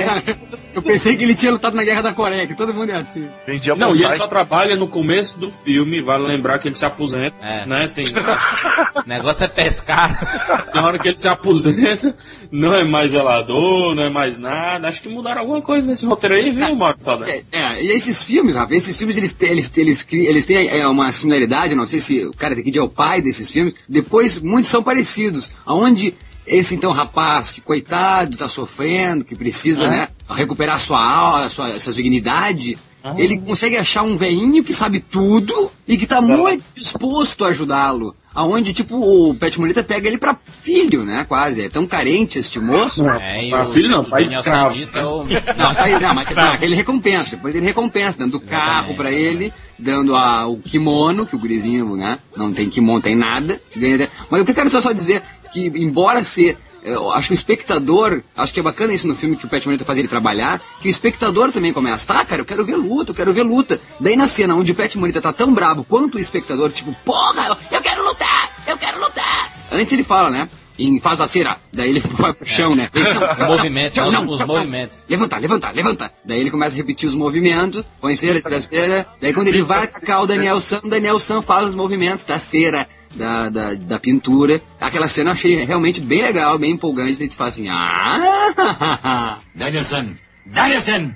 Eu 0.72 0.82
pensei 0.82 1.16
que 1.16 1.24
ele 1.24 1.34
tinha 1.34 1.50
lutado 1.50 1.74
na 1.74 1.82
Guerra 1.82 2.02
da 2.02 2.12
Coreia, 2.12 2.46
que 2.46 2.54
todo 2.54 2.72
mundo 2.72 2.90
é 2.90 2.94
assim. 2.96 3.26
Vendia 3.46 3.74
Não, 3.74 3.92
e 3.96 4.04
ele 4.04 4.14
só 4.16 4.28
trabalha 4.28 4.76
no 4.76 4.86
começo 4.88 5.36
do 5.38 5.50
filme, 5.50 6.00
vale 6.02 6.26
lembrar 6.28 6.58
que 6.60 6.68
ele 6.68 6.76
se 6.76 6.84
aposenta, 6.84 7.34
É. 7.42 7.66
né? 7.66 7.90
Tem, 7.94 8.06
O 9.04 9.08
negócio 9.08 9.44
é 9.44 9.48
pescar. 9.48 10.70
na 10.72 10.84
hora 10.86 10.98
que 10.98 11.08
ele 11.08 11.16
se 11.18 11.26
aposenta, 11.26 12.14
não 12.52 12.72
é 12.74 12.84
mais 12.84 13.10
zelador, 13.10 13.94
não 13.96 14.04
é 14.04 14.10
mais 14.10 14.38
nada. 14.38 14.86
Acho 14.86 15.02
que 15.02 15.08
mudaram 15.08 15.40
alguma 15.40 15.60
coisa 15.62 15.84
nesse 15.84 16.06
roteiro 16.06 16.36
aí, 16.36 16.50
viu, 16.52 16.76
Saudade? 16.98 17.30
É, 17.50 17.58
é, 17.58 17.82
e 17.82 17.88
esses 17.88 18.22
filmes, 18.22 18.54
Rafa, 18.54 18.74
esses 18.74 18.96
filmes 18.96 19.16
eles, 19.16 19.32
têm- 19.32 19.50
eles, 19.50 19.76
eles, 19.76 20.02
cri- 20.04 20.26
eles 20.26 20.46
têm 20.46 20.68
é, 20.86 20.90
uma 20.90 21.12
similaridade, 21.12 21.74
não 21.74 21.86
sei 21.86 22.00
se 22.00 22.24
o 22.24 22.32
cara 22.32 22.54
daqui 22.54 22.76
é 22.76 22.82
o 22.82 22.88
pai 22.88 23.20
desses 23.20 23.50
filmes, 23.50 23.74
depois 23.88 24.38
muitos 24.40 24.70
são 24.70 24.82
parecidos, 24.82 25.52
aonde 25.64 26.14
esse 26.46 26.74
então 26.74 26.92
rapaz 26.92 27.50
que 27.50 27.60
coitado 27.60 28.36
tá 28.36 28.46
sofrendo, 28.46 29.24
que 29.24 29.34
precisa, 29.34 29.88
né, 29.88 30.08
recuperar 30.28 30.80
sua 30.80 31.04
alma, 31.04 31.48
sua, 31.48 31.78
sua 31.78 31.92
dignidade, 31.92 32.78
ele 33.16 33.38
consegue 33.38 33.76
achar 33.76 34.02
um 34.02 34.16
veinho 34.16 34.62
que 34.64 34.72
sabe 34.72 35.00
tudo 35.00 35.70
e 35.86 35.96
que 35.96 36.06
tá 36.06 36.20
muito 36.20 36.62
disposto 36.74 37.44
a 37.44 37.48
ajudá-lo. 37.48 38.14
Aonde, 38.34 38.74
tipo, 38.74 38.96
o 38.96 39.34
Pet 39.34 39.58
Morita 39.58 39.82
pega 39.82 40.06
ele 40.06 40.18
pra 40.18 40.36
filho, 40.46 41.04
né, 41.04 41.24
quase. 41.26 41.62
É 41.62 41.68
tão 41.70 41.86
carente 41.86 42.38
este 42.38 42.60
moço. 42.60 43.08
É, 43.08 43.48
pra 43.48 43.66
o- 43.66 43.72
filho 43.72 43.88
não, 43.88 44.04
pra 44.04 44.20
escravo. 44.20 44.78
é 44.78 45.04
o- 45.06 45.24
Não, 45.24 45.70
aí, 45.82 45.98
não, 45.98 46.14
mas 46.14 46.28
não, 46.28 46.54
ele 46.60 46.74
recompensa, 46.74 47.30
depois 47.36 47.54
ele 47.54 47.64
recompensa, 47.64 48.18
dando 48.18 48.36
o 48.36 48.40
carro 48.40 48.94
pra 48.94 49.10
ele, 49.10 49.50
dando 49.78 50.14
a, 50.14 50.46
o 50.46 50.58
kimono, 50.58 51.24
que 51.24 51.34
o 51.34 51.38
gurizinho, 51.38 51.96
né, 51.96 52.18
não 52.36 52.52
tem 52.52 52.68
kimono, 52.68 53.00
tem 53.00 53.14
nada. 53.16 53.58
Ganha, 53.74 54.06
mas 54.30 54.42
o 54.42 54.44
que 54.44 54.50
eu 54.50 54.54
quero 54.54 54.68
só, 54.68 54.82
só 54.82 54.92
dizer, 54.92 55.22
que 55.50 55.68
embora 55.74 56.22
ser, 56.22 56.58
eu 56.86 57.10
acho 57.10 57.28
que 57.28 57.34
o 57.34 57.34
espectador, 57.34 58.22
acho 58.36 58.54
que 58.54 58.60
é 58.60 58.62
bacana 58.62 58.94
isso 58.94 59.08
no 59.08 59.16
filme 59.16 59.36
que 59.36 59.44
o 59.44 59.48
Pet 59.48 59.66
Morita 59.66 59.84
faz 59.84 59.98
ele 59.98 60.06
trabalhar, 60.06 60.62
que 60.80 60.86
o 60.86 60.90
espectador 60.90 61.50
também 61.50 61.72
começa, 61.72 62.06
tá, 62.06 62.24
cara, 62.24 62.40
eu 62.40 62.46
quero 62.46 62.64
ver 62.64 62.76
luta, 62.76 63.10
eu 63.10 63.14
quero 63.14 63.32
ver 63.34 63.42
luta. 63.42 63.80
Daí 63.98 64.14
na 64.14 64.28
cena 64.28 64.54
onde 64.54 64.70
o 64.70 64.74
Pet 64.74 64.96
Morita 64.96 65.20
tá 65.20 65.32
tão 65.32 65.52
brabo 65.52 65.84
quanto 65.84 66.14
o 66.14 66.20
espectador, 66.20 66.70
tipo, 66.70 66.94
porra, 67.04 67.58
eu 67.72 67.82
quero 67.82 68.04
lutar, 68.04 68.52
eu 68.68 68.78
quero 68.78 69.00
lutar. 69.00 69.52
Antes 69.72 69.92
ele 69.92 70.04
fala, 70.04 70.30
né, 70.30 70.48
em 70.78 71.00
faz 71.00 71.20
a 71.20 71.26
cera, 71.28 71.56
daí 71.72 71.90
ele 71.90 72.00
vai 72.18 72.32
pro 72.32 72.44
chão, 72.46 72.74
né. 72.74 72.90
Os 72.94 73.46
movimentos, 73.46 73.96
Chão, 73.96 74.06
os- 74.08 74.12
não, 74.12 74.28
os 74.28 74.38
chão, 74.38 74.46
movimentos. 74.46 75.04
Levanta, 75.08 75.38
levanta, 75.38 75.70
levanta. 75.70 76.12
Daí 76.24 76.40
ele 76.40 76.50
começa 76.50 76.74
a 76.74 76.78
repetir 76.78 77.08
os 77.08 77.14
movimentos, 77.14 77.84
põe 78.00 78.14
cera, 78.16 78.40
tira 78.40 78.60
cera. 78.60 79.06
Daí 79.20 79.32
quando 79.32 79.48
ele 79.48 79.62
vai 79.62 79.84
atacar 79.84 80.22
o 80.22 80.26
Daniel 80.26 80.60
San, 80.60 80.80
o 80.84 80.88
Daniel 80.88 81.18
San 81.18 81.40
faz 81.42 81.66
os 81.68 81.74
movimentos 81.74 82.24
da 82.24 82.38
cera, 82.38 82.86
da, 83.14 83.48
da, 83.48 83.74
da 83.74 83.98
pintura. 83.98 84.60
Aquela 84.80 85.08
cena 85.08 85.30
eu 85.30 85.34
achei 85.34 85.64
realmente 85.64 86.00
bem 86.00 86.22
legal, 86.22 86.58
bem 86.58 86.72
empolgante. 86.72 87.12
A 87.12 87.16
gente 87.16 87.36
fala 87.36 87.48
assim, 87.50 87.68
ah, 87.68 89.38
Danielson! 89.54 90.14
Danielson! 90.44 91.12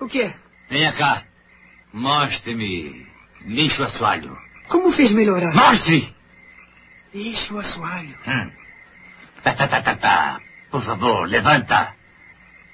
O 0.00 0.06
quê? 0.06 0.32
Venha 0.68 0.92
cá. 0.92 1.22
Mostre-me 1.92 3.06
lixo 3.46 3.84
assoalho. 3.84 4.36
Como 4.68 4.90
fez 4.90 5.12
melhorar? 5.12 5.54
Mostre! 5.54 6.14
Lixo 7.14 7.58
assoalho. 7.58 8.16
Hum. 8.26 8.50
Tá. 9.42 10.40
Por 10.70 10.80
favor, 10.80 11.28
levanta. 11.28 11.94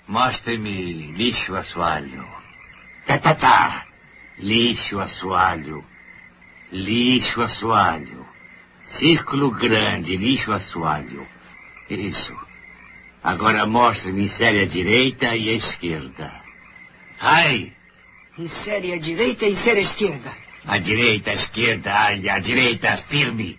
Mostre-me 0.07 1.13
lixo 1.13 1.57
assoalho. 1.57 2.27
Tá. 3.07 3.87
Lixo 4.39 5.01
assoalho. 5.01 5.85
Lixo 6.73 7.43
assoalho. 7.43 8.27
Círculo 8.81 9.51
grande, 9.51 10.17
lixo 10.17 10.53
assoalho. 10.53 11.27
Isso. 11.91 12.37
Agora 13.23 13.67
mostre-me 13.67 14.23
insere 14.23 14.61
a 14.61 14.67
direita 14.67 15.35
e 15.35 15.51
a 15.51 15.55
esquerda. 15.55 16.33
Ai! 17.21 17.73
Insere 18.39 18.93
a 18.93 18.99
direita 18.99 19.45
e 19.47 19.51
insere 19.51 19.81
a 19.81 19.83
esquerda. 19.83 20.33
A 20.65 20.79
direita, 20.79 21.31
a 21.31 21.35
esquerda, 21.35 21.93
ai, 21.93 22.29
a 22.29 22.39
direita 22.39 22.97
firme. 22.97 23.59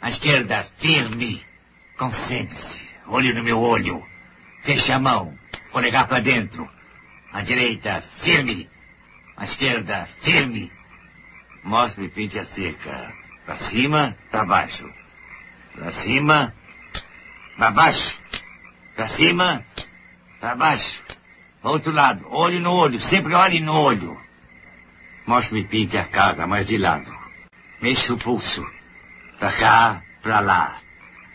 A 0.00 0.08
esquerda 0.08 0.62
firme. 0.62 1.42
Concentre-se. 1.96 2.88
Olhe 3.06 3.32
no 3.32 3.42
meu 3.42 3.60
olho. 3.60 4.02
Feche 4.62 4.92
a 4.92 4.98
mão. 4.98 5.38
Polegar 5.70 6.06
para 6.06 6.20
dentro. 6.20 6.68
A 7.32 7.42
direita 7.42 8.00
firme. 8.00 8.68
A 9.36 9.44
esquerda 9.44 10.06
firme. 10.06 10.72
Mostre-me 11.64 12.08
pinte 12.08 12.38
a 12.38 12.44
seca. 12.44 13.12
Para 13.44 13.56
cima, 13.56 14.16
para 14.30 14.44
baixo. 14.44 14.88
Para 15.74 15.92
cima, 15.92 16.54
para 17.56 17.70
baixo. 17.70 18.20
Para 18.94 19.08
cima, 19.08 19.64
para 20.40 20.54
baixo. 20.54 21.02
Outro 21.62 21.92
lado. 21.92 22.26
Olho 22.30 22.60
no 22.60 22.72
olho. 22.72 23.00
Sempre 23.00 23.34
olhe 23.34 23.60
no 23.60 23.74
olho. 23.74 24.20
Mostre-me 25.26 25.64
pinte 25.64 25.96
a 25.96 26.04
casa, 26.04 26.46
mas 26.46 26.66
de 26.66 26.78
lado. 26.78 27.12
Mexa 27.80 28.14
o 28.14 28.18
pulso. 28.18 28.68
Pra 29.38 29.52
cá, 29.52 30.02
pra 30.20 30.40
lá. 30.40 30.81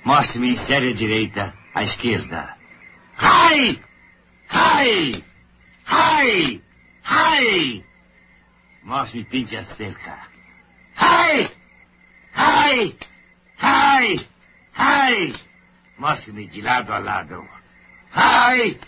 Mostre-me 0.08 0.48
insere 0.48 0.92
a 0.92 0.94
direita, 0.94 1.54
a 1.74 1.82
esquerda. 1.84 2.58
Ai! 3.18 3.78
Ai! 4.48 5.24
Ai! 5.84 6.64
Ai! 7.04 7.86
Mostre-me 8.84 9.26
pinte 9.26 9.58
a 9.58 9.66
cerca. 9.66 10.18
Ai! 10.96 11.52
Ai! 12.36 12.98
Ai! 13.60 14.28
Ai! 14.78 15.34
Mostre-me 15.98 16.48
de 16.48 16.62
lado 16.62 16.94
a 16.94 17.00
lado. 17.00 17.46
Ai! 18.14 18.80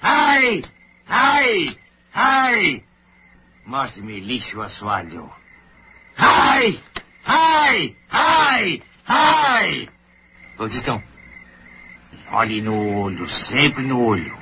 Ai! 0.00 0.62
Ai! 1.08 1.76
Ai! 2.12 2.84
Mostre-me 3.64 4.20
lixo 4.20 4.62
assoalho. 4.62 5.28
Ai! 6.18 6.78
Ai! 7.24 7.96
Ai! 8.12 8.82
Ai! 9.08 9.97
Onde 10.58 10.74
estão? 10.74 11.02
Olhe 12.32 12.60
no 12.60 13.00
olho, 13.02 13.28
sempre 13.28 13.82
no 13.82 14.04
olho. 14.04 14.36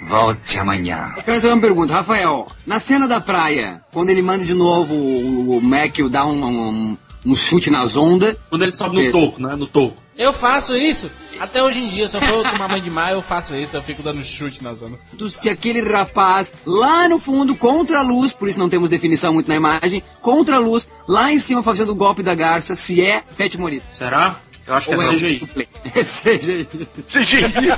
Volte 0.00 0.58
amanhã. 0.58 1.12
Eu 1.16 1.22
quero 1.22 1.36
fazer 1.40 1.48
uma 1.48 1.60
pergunta, 1.60 1.92
Rafael. 1.92 2.46
Na 2.66 2.78
cena 2.78 3.08
da 3.08 3.20
praia, 3.20 3.82
quando 3.92 4.10
ele 4.10 4.22
manda 4.22 4.44
de 4.44 4.54
novo 4.54 4.94
o, 4.94 5.58
o 5.58 5.60
Mac 5.60 5.98
dar 6.10 6.26
um, 6.26 6.44
um, 6.44 6.96
um 7.26 7.34
chute 7.34 7.70
nas 7.70 7.96
ondas. 7.96 8.36
Quando 8.48 8.62
ele 8.62 8.72
sobe 8.72 9.04
no 9.04 9.12
toco, 9.12 9.42
né? 9.42 9.56
No 9.56 9.66
toco. 9.66 9.96
Eu 10.16 10.32
faço 10.32 10.76
isso. 10.76 11.08
Até 11.38 11.62
hoje 11.62 11.80
em 11.80 11.88
dia, 11.88 12.08
se 12.08 12.16
eu 12.16 12.20
for 12.20 12.42
tomar 12.42 12.66
banho 12.66 12.82
de 12.82 12.90
mar, 12.90 13.12
eu 13.12 13.22
faço 13.22 13.54
isso. 13.54 13.76
Eu 13.76 13.82
fico 13.82 14.02
dando 14.02 14.22
chute 14.24 14.64
na 14.64 14.74
zona. 14.74 14.98
Se 15.30 15.48
aquele 15.48 15.80
rapaz 15.80 16.54
lá 16.66 17.08
no 17.08 17.20
fundo, 17.20 17.54
contra 17.54 18.00
a 18.00 18.02
luz, 18.02 18.32
por 18.32 18.48
isso 18.48 18.58
não 18.58 18.68
temos 18.68 18.90
definição 18.90 19.32
muito 19.32 19.48
na 19.48 19.54
imagem, 19.54 20.02
contra 20.20 20.56
a 20.56 20.58
luz, 20.58 20.88
lá 21.06 21.32
em 21.32 21.38
cima 21.38 21.62
fazendo 21.62 21.92
o 21.92 21.94
golpe 21.94 22.20
da 22.22 22.34
garça, 22.34 22.74
se 22.74 23.00
é 23.00 23.22
Pet 23.36 23.56
Morito. 23.60 23.86
Será? 23.92 24.40
Eu 24.68 24.74
acho 24.74 24.88
que 24.88 24.94
é 24.94 24.96
Ou 24.98 25.02
é 25.02 25.16
CGI. 25.16 25.48
É 25.94 26.02
CGI. 26.02 26.68
CGI, 27.08 27.68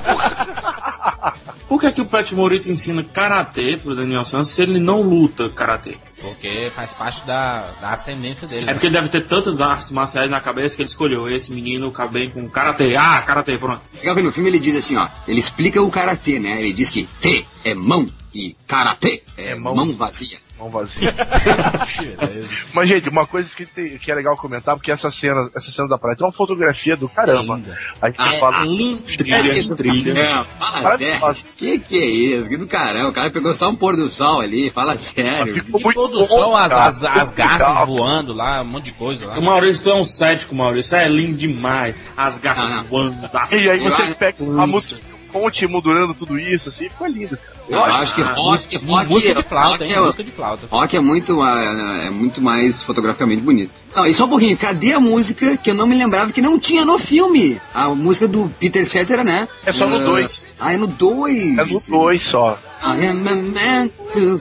Por 1.68 1.78
que, 1.78 1.86
é 1.86 1.92
que 1.92 2.00
o 2.00 2.04
Pet 2.06 2.34
Morito 2.34 2.68
ensina 2.68 3.04
karatê 3.04 3.78
pro 3.80 3.94
Daniel 3.94 4.24
Santos 4.24 4.50
se 4.50 4.60
ele 4.60 4.80
não 4.80 5.00
luta 5.00 5.48
karatê? 5.48 5.96
Porque 6.20 6.70
faz 6.74 6.92
parte 6.92 7.24
da, 7.24 7.60
da 7.80 7.92
ascendência 7.92 8.48
dele. 8.48 8.62
É 8.62 8.66
né? 8.66 8.72
porque 8.72 8.88
ele 8.88 8.94
deve 8.94 9.08
ter 9.08 9.20
tantas 9.20 9.60
artes 9.60 9.92
marciais 9.92 10.28
na 10.28 10.40
cabeça 10.40 10.74
que 10.74 10.82
ele 10.82 10.88
escolheu. 10.88 11.28
Esse 11.28 11.52
menino 11.52 11.92
cabe 11.92 12.14
bem 12.14 12.28
com 12.28 12.48
karatê. 12.50 12.96
Ah, 12.96 13.22
karatê, 13.22 13.56
pronto. 13.56 13.82
Legal 13.94 14.16
que 14.16 14.22
no 14.22 14.32
filme 14.32 14.50
ele 14.50 14.58
diz 14.58 14.74
assim, 14.74 14.96
ó, 14.96 15.08
ele 15.28 15.38
explica 15.38 15.80
o 15.80 15.90
karatê, 15.90 16.40
né? 16.40 16.60
Ele 16.60 16.72
diz 16.72 16.90
que 16.90 17.04
T 17.20 17.46
é 17.64 17.72
mão 17.72 18.08
e 18.34 18.56
karatê 18.66 19.22
é, 19.36 19.52
É 19.52 19.54
mão. 19.54 19.76
mão 19.76 19.94
vazia. 19.94 20.38
Mão 20.60 20.68
vazia. 20.70 21.12
Mas, 22.74 22.88
gente, 22.88 23.08
uma 23.08 23.26
coisa 23.26 23.48
que, 23.56 23.64
tem- 23.66 23.96
que 23.98 24.10
é 24.10 24.14
legal 24.14 24.36
comentar, 24.36 24.76
porque 24.76 24.90
essa 24.92 25.10
cena, 25.10 25.48
essa 25.56 25.70
cena 25.72 25.88
da 25.88 25.98
praia 25.98 26.16
tem 26.16 26.26
uma 26.26 26.32
fotografia 26.32 26.96
do 26.96 27.08
caramba. 27.08 27.56
Linda. 27.56 27.78
A 28.00 28.06
gente 28.10 28.20
É 28.22 28.38
fala. 28.38 28.64
lindo. 28.64 29.02
Trilha, 29.16 29.74
trilha. 29.76 30.18
É, 30.20 30.44
fala 30.58 30.96
sério. 30.96 31.34
Que 31.56 31.78
que 31.78 31.98
é 31.98 32.04
isso? 32.04 32.48
Que 32.48 32.56
do 32.56 32.66
caramba. 32.66 33.08
O 33.08 33.12
cara 33.12 33.30
pegou 33.30 33.52
só 33.54 33.70
um 33.70 33.74
pôr 33.74 33.96
do 33.96 34.08
sol 34.10 34.40
ali. 34.40 34.70
Fala 34.70 34.96
sério. 34.96 35.54
Ficou 35.54 35.80
muito 35.80 35.94
todo 35.94 36.18
bom, 36.18 36.24
sol, 36.26 36.56
as, 36.56 36.72
cara. 36.72 36.84
as, 36.86 37.04
as 37.04 37.32
garças 37.32 37.86
voando 37.86 38.32
lá, 38.32 38.60
um 38.60 38.64
monte 38.64 38.84
de 38.86 38.92
coisa 38.92 39.26
lá. 39.26 39.38
O 39.38 39.42
Maurício, 39.42 39.82
tu 39.84 39.90
é 39.90 39.94
um 39.94 40.04
cético, 40.04 40.54
Maurício. 40.54 40.96
É 40.96 41.08
lindo 41.08 41.36
demais. 41.38 41.94
As 42.16 42.38
garças 42.38 42.70
Ah, 42.70 42.84
voando. 42.88 43.16
As... 43.32 43.52
E 43.52 43.68
aí 43.70 43.80
você 43.80 44.14
pega 44.14 44.36
a 44.44 44.66
música 44.66 44.96
fonte 45.32 45.66
moldurando 45.66 46.14
tudo 46.14 46.38
isso, 46.38 46.68
assim, 46.68 46.88
ficou 46.88 47.06
lindo, 47.06 47.36
cara. 47.36 47.60
Eu 47.68 47.82
acho 47.96 48.14
que 48.14 48.22
rock, 48.22 48.76
rock, 48.86 49.08
música 49.10 49.34
de 49.34 49.42
flauta, 49.42 49.68
rock 49.70 49.84
hein? 49.84 49.92
é, 49.96 50.00
Música 50.00 50.24
de 50.24 50.30
flauta. 50.30 50.66
rock 50.70 50.96
é 50.96 51.00
muito, 51.00 51.40
ah, 51.40 52.00
é 52.06 52.10
muito 52.10 52.40
mais 52.40 52.82
fotograficamente 52.82 53.40
bonito. 53.42 53.72
Não, 53.94 54.06
e 54.06 54.12
só 54.14 54.24
um 54.24 54.28
pouquinho, 54.28 54.56
cadê 54.56 54.92
a 54.92 55.00
música 55.00 55.56
que 55.56 55.70
eu 55.70 55.74
não 55.74 55.86
me 55.86 55.96
lembrava 55.96 56.32
que 56.32 56.42
não 56.42 56.58
tinha 56.58 56.84
no 56.84 56.98
filme? 56.98 57.60
A 57.74 57.88
música 57.90 58.26
do 58.26 58.48
Peter 58.58 58.84
Cetera, 58.86 59.22
né? 59.24 59.46
É 59.64 59.72
só 59.72 59.88
no 59.88 59.96
Ah, 59.96 60.04
dois. 60.04 60.46
Ah, 60.58 60.72
é 60.72 60.76
no 60.76 60.86
2. 60.86 61.58
É 61.58 61.64
no 61.64 61.80
dois 61.88 62.22
só. 62.26 62.58
I 62.82 63.06
am 63.06 63.26
a 63.28 63.34
man 63.34 63.90
who 64.14 64.40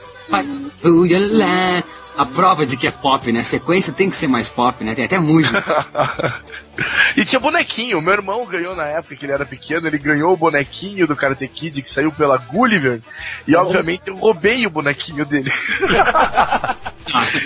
for 0.80 1.06
your 1.06 1.20
land. 1.30 1.84
A 2.20 2.26
prova 2.26 2.66
de 2.66 2.76
que 2.76 2.86
é 2.86 2.90
pop, 2.90 3.32
né? 3.32 3.40
A 3.40 3.44
sequência 3.44 3.94
tem 3.94 4.10
que 4.10 4.14
ser 4.14 4.28
mais 4.28 4.46
pop, 4.46 4.84
né? 4.84 4.94
Tem 4.94 5.06
até 5.06 5.18
música. 5.18 5.64
e 7.16 7.24
tinha 7.24 7.40
bonequinho. 7.40 7.98
Meu 8.02 8.12
irmão 8.12 8.44
ganhou 8.44 8.76
na 8.76 8.84
época 8.88 9.16
que 9.16 9.24
ele 9.24 9.32
era 9.32 9.46
pequeno, 9.46 9.86
ele 9.86 9.96
ganhou 9.96 10.34
o 10.34 10.36
bonequinho 10.36 11.06
do 11.06 11.16
Karate 11.16 11.48
Kid 11.48 11.80
que 11.80 11.88
saiu 11.88 12.12
pela 12.12 12.36
Gulliver. 12.36 13.00
E 13.48 13.56
obviamente 13.56 14.02
eu 14.08 14.16
roubei 14.16 14.66
o 14.66 14.70
bonequinho 14.70 15.24
dele. 15.24 15.50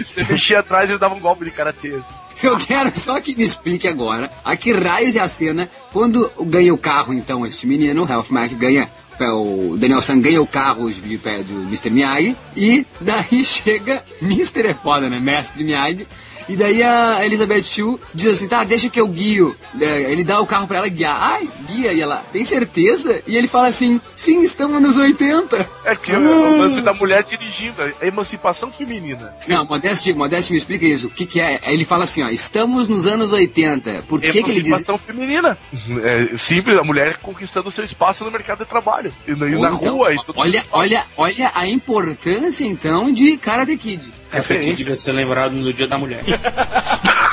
Você 0.04 0.24
mexia 0.32 0.58
atrás 0.58 0.90
e 0.90 0.94
ele 0.94 0.98
dava 0.98 1.14
um 1.14 1.20
golpe 1.20 1.44
de 1.44 1.52
karatê. 1.52 1.94
Assim. 1.94 2.14
Eu 2.42 2.56
quero 2.58 2.90
só 2.90 3.20
que 3.20 3.36
me 3.36 3.44
explique 3.44 3.86
agora 3.86 4.28
a 4.44 4.56
que 4.56 4.72
raios 4.72 5.14
é 5.14 5.20
a 5.20 5.28
cena 5.28 5.70
quando 5.92 6.30
ganha 6.46 6.74
o 6.74 6.78
carro, 6.78 7.14
então, 7.14 7.46
este 7.46 7.64
menino, 7.64 8.02
o 8.02 8.04
Ralph 8.04 8.30
Mack 8.30 8.56
ganha. 8.56 8.90
É, 9.20 9.30
O 9.30 9.76
Daniel 9.78 10.00
San 10.00 10.20
ganha 10.20 10.42
o 10.42 10.46
carro 10.46 10.92
de 10.92 11.18
pé 11.18 11.42
do 11.42 11.62
Mr. 11.62 11.90
Miyagi 11.90 12.36
e 12.56 12.86
daí 13.00 13.42
chega 13.44 14.02
Mr. 14.20 14.68
é 14.68 14.74
foda, 14.74 15.08
né? 15.08 15.20
Mestre 15.20 15.62
Miyagi. 15.64 16.06
E 16.48 16.56
daí 16.56 16.82
a 16.82 17.24
Elizabeth 17.24 17.62
Shue 17.62 17.98
diz 18.14 18.28
assim, 18.28 18.48
tá, 18.48 18.64
deixa 18.64 18.88
que 18.90 19.00
eu 19.00 19.08
guio. 19.08 19.56
É, 19.80 20.12
Ele 20.12 20.24
dá 20.24 20.40
o 20.40 20.46
carro 20.46 20.66
pra 20.66 20.78
ela 20.78 20.88
guiar. 20.88 21.16
Ai, 21.20 21.48
guia. 21.68 21.92
E 21.92 22.00
ela, 22.00 22.18
tem 22.32 22.44
certeza? 22.44 23.22
E 23.26 23.36
ele 23.36 23.48
fala 23.48 23.68
assim, 23.68 24.00
sim, 24.12 24.42
estamos 24.42 24.80
nos 24.80 24.96
80. 24.96 25.68
É 25.84 25.96
que 25.96 26.12
o 26.14 26.58
lance 26.58 26.80
da 26.82 26.92
mulher 26.92 27.22
dirigindo, 27.24 27.82
a 27.82 28.06
emancipação 28.06 28.70
feminina. 28.72 29.34
Não, 29.48 29.64
Modeste, 29.64 30.12
Modeste 30.12 30.52
me 30.52 30.58
explica 30.58 30.86
isso. 30.86 31.06
O 31.06 31.10
que, 31.10 31.26
que 31.26 31.40
é? 31.40 31.60
Ele 31.66 31.84
fala 31.84 32.04
assim, 32.04 32.22
ó, 32.22 32.28
estamos 32.28 32.88
nos 32.88 33.06
anos 33.06 33.32
80. 33.32 34.04
Por 34.08 34.20
que, 34.20 34.30
que 34.30 34.38
ele 34.38 34.60
diz. 34.62 34.68
Emancipação 34.68 34.98
feminina. 34.98 35.56
É 36.02 36.36
simples, 36.36 36.78
a 36.78 36.84
mulher 36.84 37.18
conquistando 37.18 37.70
seu 37.70 37.84
espaço 37.84 38.24
no 38.24 38.30
mercado 38.30 38.58
de 38.58 38.66
trabalho. 38.68 39.12
E 39.26 39.32
na, 39.32 39.46
na 39.46 39.76
Então, 39.76 39.96
rua 39.96 40.14
e 40.14 40.18
olha, 40.36 40.64
olha, 40.72 41.04
olha 41.16 41.52
a 41.54 41.66
importância 41.68 42.64
então 42.64 43.12
de 43.12 43.36
Karate 43.36 43.76
Kid. 43.76 44.02
É 44.38 44.42
porque 44.42 44.72
devia 44.74 44.96
ser 44.96 45.12
lembrado 45.12 45.52
no 45.52 45.72
Dia 45.72 45.86
da 45.86 45.98
Mulher. 45.98 46.22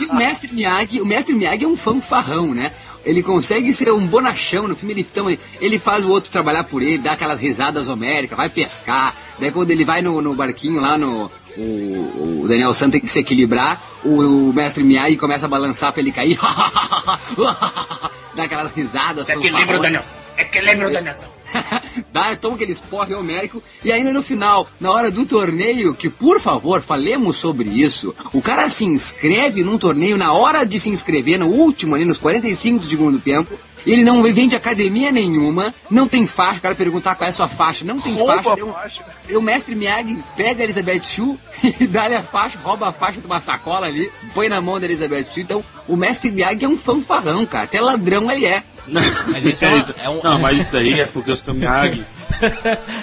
E 0.00 0.06
o 0.06 0.14
mestre 0.14 0.52
Miyagi, 0.52 1.00
o 1.00 1.06
mestre 1.06 1.34
Miyagi 1.34 1.64
é 1.64 1.68
um 1.68 1.76
fanfarrão, 1.76 2.54
né? 2.54 2.72
Ele 3.04 3.22
consegue 3.22 3.72
ser 3.72 3.92
um 3.92 4.06
bonachão 4.06 4.66
no 4.66 4.74
filme, 4.74 4.94
ele, 4.94 5.06
então, 5.08 5.26
ele 5.60 5.78
faz 5.78 6.04
o 6.04 6.10
outro 6.10 6.30
trabalhar 6.30 6.64
por 6.64 6.82
ele, 6.82 6.98
dá 6.98 7.12
aquelas 7.12 7.40
risadas 7.40 7.88
homéricas, 7.88 8.36
vai 8.36 8.48
pescar. 8.48 9.14
Daí 9.38 9.52
quando 9.52 9.70
ele 9.70 9.84
vai 9.84 10.02
no, 10.02 10.20
no 10.20 10.34
barquinho 10.34 10.80
lá 10.80 10.96
no. 10.98 11.30
O, 11.56 12.42
o 12.42 12.48
Daniel 12.48 12.74
San 12.74 12.90
tem 12.90 13.00
que 13.00 13.08
se 13.08 13.20
equilibrar, 13.20 13.80
o, 14.04 14.48
o 14.48 14.52
mestre 14.52 14.82
Miyagi 14.82 15.16
começa 15.16 15.46
a 15.46 15.48
balançar 15.48 15.92
pra 15.92 16.00
ele 16.00 16.10
cair. 16.10 16.38
dá 18.34 18.44
aquelas 18.44 18.72
risadas. 18.72 19.28
É 19.28 19.36
que 19.36 19.50
lembra 19.50 19.78
o. 19.78 19.82
Daniel. 19.82 20.02
É 20.36 20.44
que 20.44 20.60
lembra 20.60 20.88
o 20.88 20.92
Daniel. 20.92 21.14
Dá, 22.12 22.34
toma 22.36 22.56
aquele 22.56 22.72
esporte 22.72 23.14
homérico 23.14 23.62
e 23.84 23.92
ainda 23.92 24.12
no 24.12 24.22
final, 24.22 24.68
na 24.80 24.90
hora 24.90 25.10
do 25.10 25.24
torneio, 25.26 25.94
que 25.94 26.08
por 26.08 26.40
favor, 26.40 26.80
falemos 26.80 27.36
sobre 27.36 27.68
isso, 27.68 28.14
o 28.32 28.42
cara 28.42 28.68
se 28.68 28.84
inscreve 28.84 29.62
num 29.62 29.78
torneio 29.78 30.16
na 30.16 30.32
hora 30.32 30.64
de 30.64 30.78
se 30.80 30.88
inscrever, 30.88 31.38
no 31.38 31.48
último 31.48 31.94
ali, 31.94 32.04
nos 32.04 32.18
45 32.18 32.80
do 32.80 32.86
segundo 32.86 33.20
tempo, 33.20 33.54
ele 33.86 34.02
não 34.02 34.22
vem 34.22 34.48
de 34.48 34.56
academia 34.56 35.12
nenhuma, 35.12 35.74
não 35.90 36.08
tem 36.08 36.26
faixa, 36.26 36.58
o 36.58 36.62
cara 36.62 36.74
perguntar 36.74 37.14
qual 37.14 37.26
é 37.26 37.30
a 37.30 37.32
sua 37.32 37.48
faixa, 37.48 37.84
não 37.84 38.00
tem 38.00 38.14
Rouba 38.14 38.42
faixa, 38.42 38.54
deu 38.54 38.72
faixa. 38.72 39.04
o 39.36 39.42
mestre 39.42 39.74
Miyagi 39.74 40.18
pega 40.36 40.62
a 40.62 40.64
Elizabeth 40.64 41.02
Shue 41.02 41.38
e 41.80 41.86
dá-lhe 41.86 42.14
a 42.14 42.22
faixa, 42.22 42.58
rouba 42.62 42.88
a 42.88 42.92
faixa 42.92 43.20
de 43.20 43.26
uma 43.26 43.40
sacola 43.40 43.86
ali, 43.86 44.10
põe 44.32 44.48
na 44.48 44.60
mão 44.60 44.80
da 44.80 44.86
Elizabeth 44.86 45.26
Shue. 45.32 45.42
Então, 45.42 45.62
o 45.86 45.96
mestre 45.96 46.30
Miyagi 46.30 46.64
é 46.64 46.68
um 46.68 46.78
fanfarrão, 46.78 47.44
cara. 47.44 47.64
Até 47.64 47.80
ladrão 47.80 48.30
ele 48.30 48.46
é. 48.46 48.64
Mas 48.88 49.44
isso 49.46 49.64
é 49.64 49.68
uma- 49.68 49.94
é 50.04 50.08
um- 50.10 50.22
Não, 50.22 50.38
mas 50.38 50.60
isso 50.60 50.76
aí 50.76 51.00
é 51.00 51.06
porque 51.06 51.30
o 51.30 51.36
seu 51.36 51.54
Miyagi. 51.54 52.04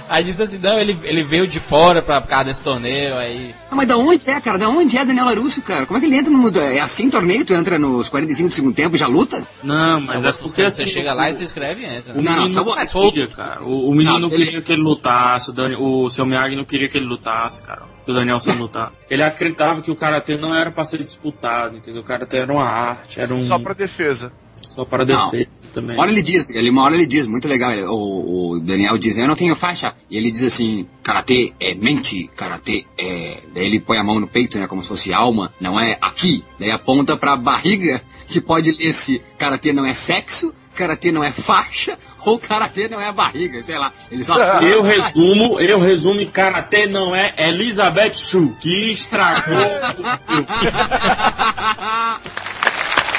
aí 0.10 0.24
diz 0.24 0.40
assim, 0.42 0.58
não, 0.58 0.78
ele, 0.80 0.98
ele 1.04 1.24
veio 1.24 1.48
de 1.48 1.60
fora 1.60 2.02
pra, 2.02 2.22
causa 2.22 2.46
desse 2.46 2.62
torneio, 2.64 3.16
aí... 3.18 3.54
Ah, 3.72 3.76
mas 3.76 3.88
da 3.88 3.98
onde 3.98 4.30
é, 4.30 4.40
cara? 4.42 4.58
Da 4.58 4.68
onde 4.70 4.98
é 4.98 5.06
Daniel 5.06 5.26
Larusso, 5.26 5.62
cara? 5.62 5.86
Como 5.86 5.98
é 5.98 6.02
que 6.02 6.08
ele 6.08 6.18
entra 6.18 6.32
no. 6.32 6.50
É 6.60 6.80
assim 6.80 7.10
torneio? 7.10 7.46
Tu 7.46 7.54
entra 7.54 7.80
nos 7.80 8.10
45 8.10 8.50
do 8.50 8.56
segundo 8.56 8.76
tempo 8.76 8.96
e 8.96 9.00
já 9.00 9.08
luta? 9.08 9.44
Não, 9.64 10.02
mas 10.02 10.22
Não, 10.22 10.30
é 10.30 10.32
você, 10.32 10.42
porque 10.44 10.62
assim. 10.64 10.84
você 10.84 10.90
chega 10.90 11.14
lá 11.14 11.30
e 11.30 11.34
se 11.34 11.44
inscreve 11.44 11.82
e 11.82 11.86
entra. 11.86 12.14
O 12.14 12.22
Não, 12.22 12.34
menino 12.44 12.64
não 12.66 13.10
queria, 13.12 13.28
cara. 13.30 13.64
O, 13.64 13.90
o 13.90 13.92
menino 13.92 14.14
Não, 14.14 14.20
não 14.20 14.28
ele- 14.36 14.46
queria 14.46 14.62
que 14.62 14.72
ele 14.74 14.82
lutasse. 14.82 15.50
O, 15.50 15.54
Dani, 15.54 15.76
o 15.78 16.10
seu 16.10 16.26
Miyagi 16.26 16.56
não 16.56 16.66
queria 16.66 16.90
que 16.90 16.98
ele 16.98 17.06
lutasse, 17.08 17.62
cara. 17.62 17.84
Que 18.06 18.12
o 18.12 18.14
Daniel 18.14 18.40
sem 18.40 18.54
lutar. 18.56 18.92
Ele 19.10 19.24
acreditava 19.24 19.82
que 19.82 19.90
o 19.92 19.96
karatê 19.96 20.36
não 20.38 20.54
era 20.54 20.72
pra 20.72 20.84
ser 20.84 20.98
disputado, 20.98 21.78
entendeu? 21.78 22.02
O 22.02 22.06
karatê 22.06 22.38
era 22.38 22.52
uma 22.52 22.66
arte, 22.66 23.20
era 23.22 23.34
um. 23.34 23.48
Só 23.48 23.58
pra 23.60 23.74
defesa. 23.74 24.32
só 24.68 24.84
para 24.84 25.06
Não. 25.06 25.30
defesa 25.30 25.48
também. 25.72 25.96
Uma 25.96 26.04
hora 26.04 26.12
ele 26.12 26.22
diz, 26.22 26.50
ele, 26.52 26.70
uma 26.70 26.84
hora 26.84 26.94
ele 26.96 27.06
diz, 27.06 27.26
muito 27.28 27.48
legal, 27.48 27.72
ele- 27.72 27.84
o, 27.84 28.52
o 28.56 28.60
Daniel 28.62 28.98
diz, 28.98 29.18
eu 29.18 29.28
não 29.28 29.36
tenho 29.36 29.56
faixa. 29.56 29.94
E 30.10 30.18
ele 30.18 30.30
diz 30.32 30.44
assim, 30.44 30.88
karatê 31.02 31.54
é 31.60 31.74
mente, 31.76 32.30
karatê 32.36 32.86
é. 32.98 33.38
Daí 33.54 33.66
ele 33.66 33.80
põe 33.80 33.98
a 33.98 34.04
mão 34.04 34.20
no 34.20 34.28
peito, 34.28 34.58
né? 34.60 34.68
Como 34.68 34.82
se 34.84 34.88
fosse 34.90 35.14
alma, 35.14 35.54
não 35.60 35.80
é 35.80 35.98
aqui. 36.02 36.44
Daí 36.60 36.72
aponta 36.72 37.16
pra 37.18 37.36
barriga, 37.36 38.02
que 38.28 38.40
pode 38.42 38.72
ler 38.72 38.94
se 38.94 39.22
karatê 39.38 39.74
não 39.74 39.86
é 39.86 39.94
sexo, 39.94 40.54
karatê 40.76 41.12
não 41.12 41.24
é 41.24 41.32
faixa, 41.32 41.98
ou 42.26 42.38
karatê 42.40 42.88
não 42.88 43.00
é 43.02 43.12
barriga, 43.12 43.62
sei 43.64 43.78
lá. 43.78 43.92
Ele 44.12 44.24
só. 44.24 44.38
Eu 44.62 44.82
resumo, 44.84 45.60
eu 45.60 45.80
resumo, 45.80 46.26
karatê 46.32 46.86
não 46.88 47.16
é 47.16 47.34
Elizabeth 47.50 48.14
Shue, 48.14 48.54
que 48.60 48.92
estragou. 48.92 49.58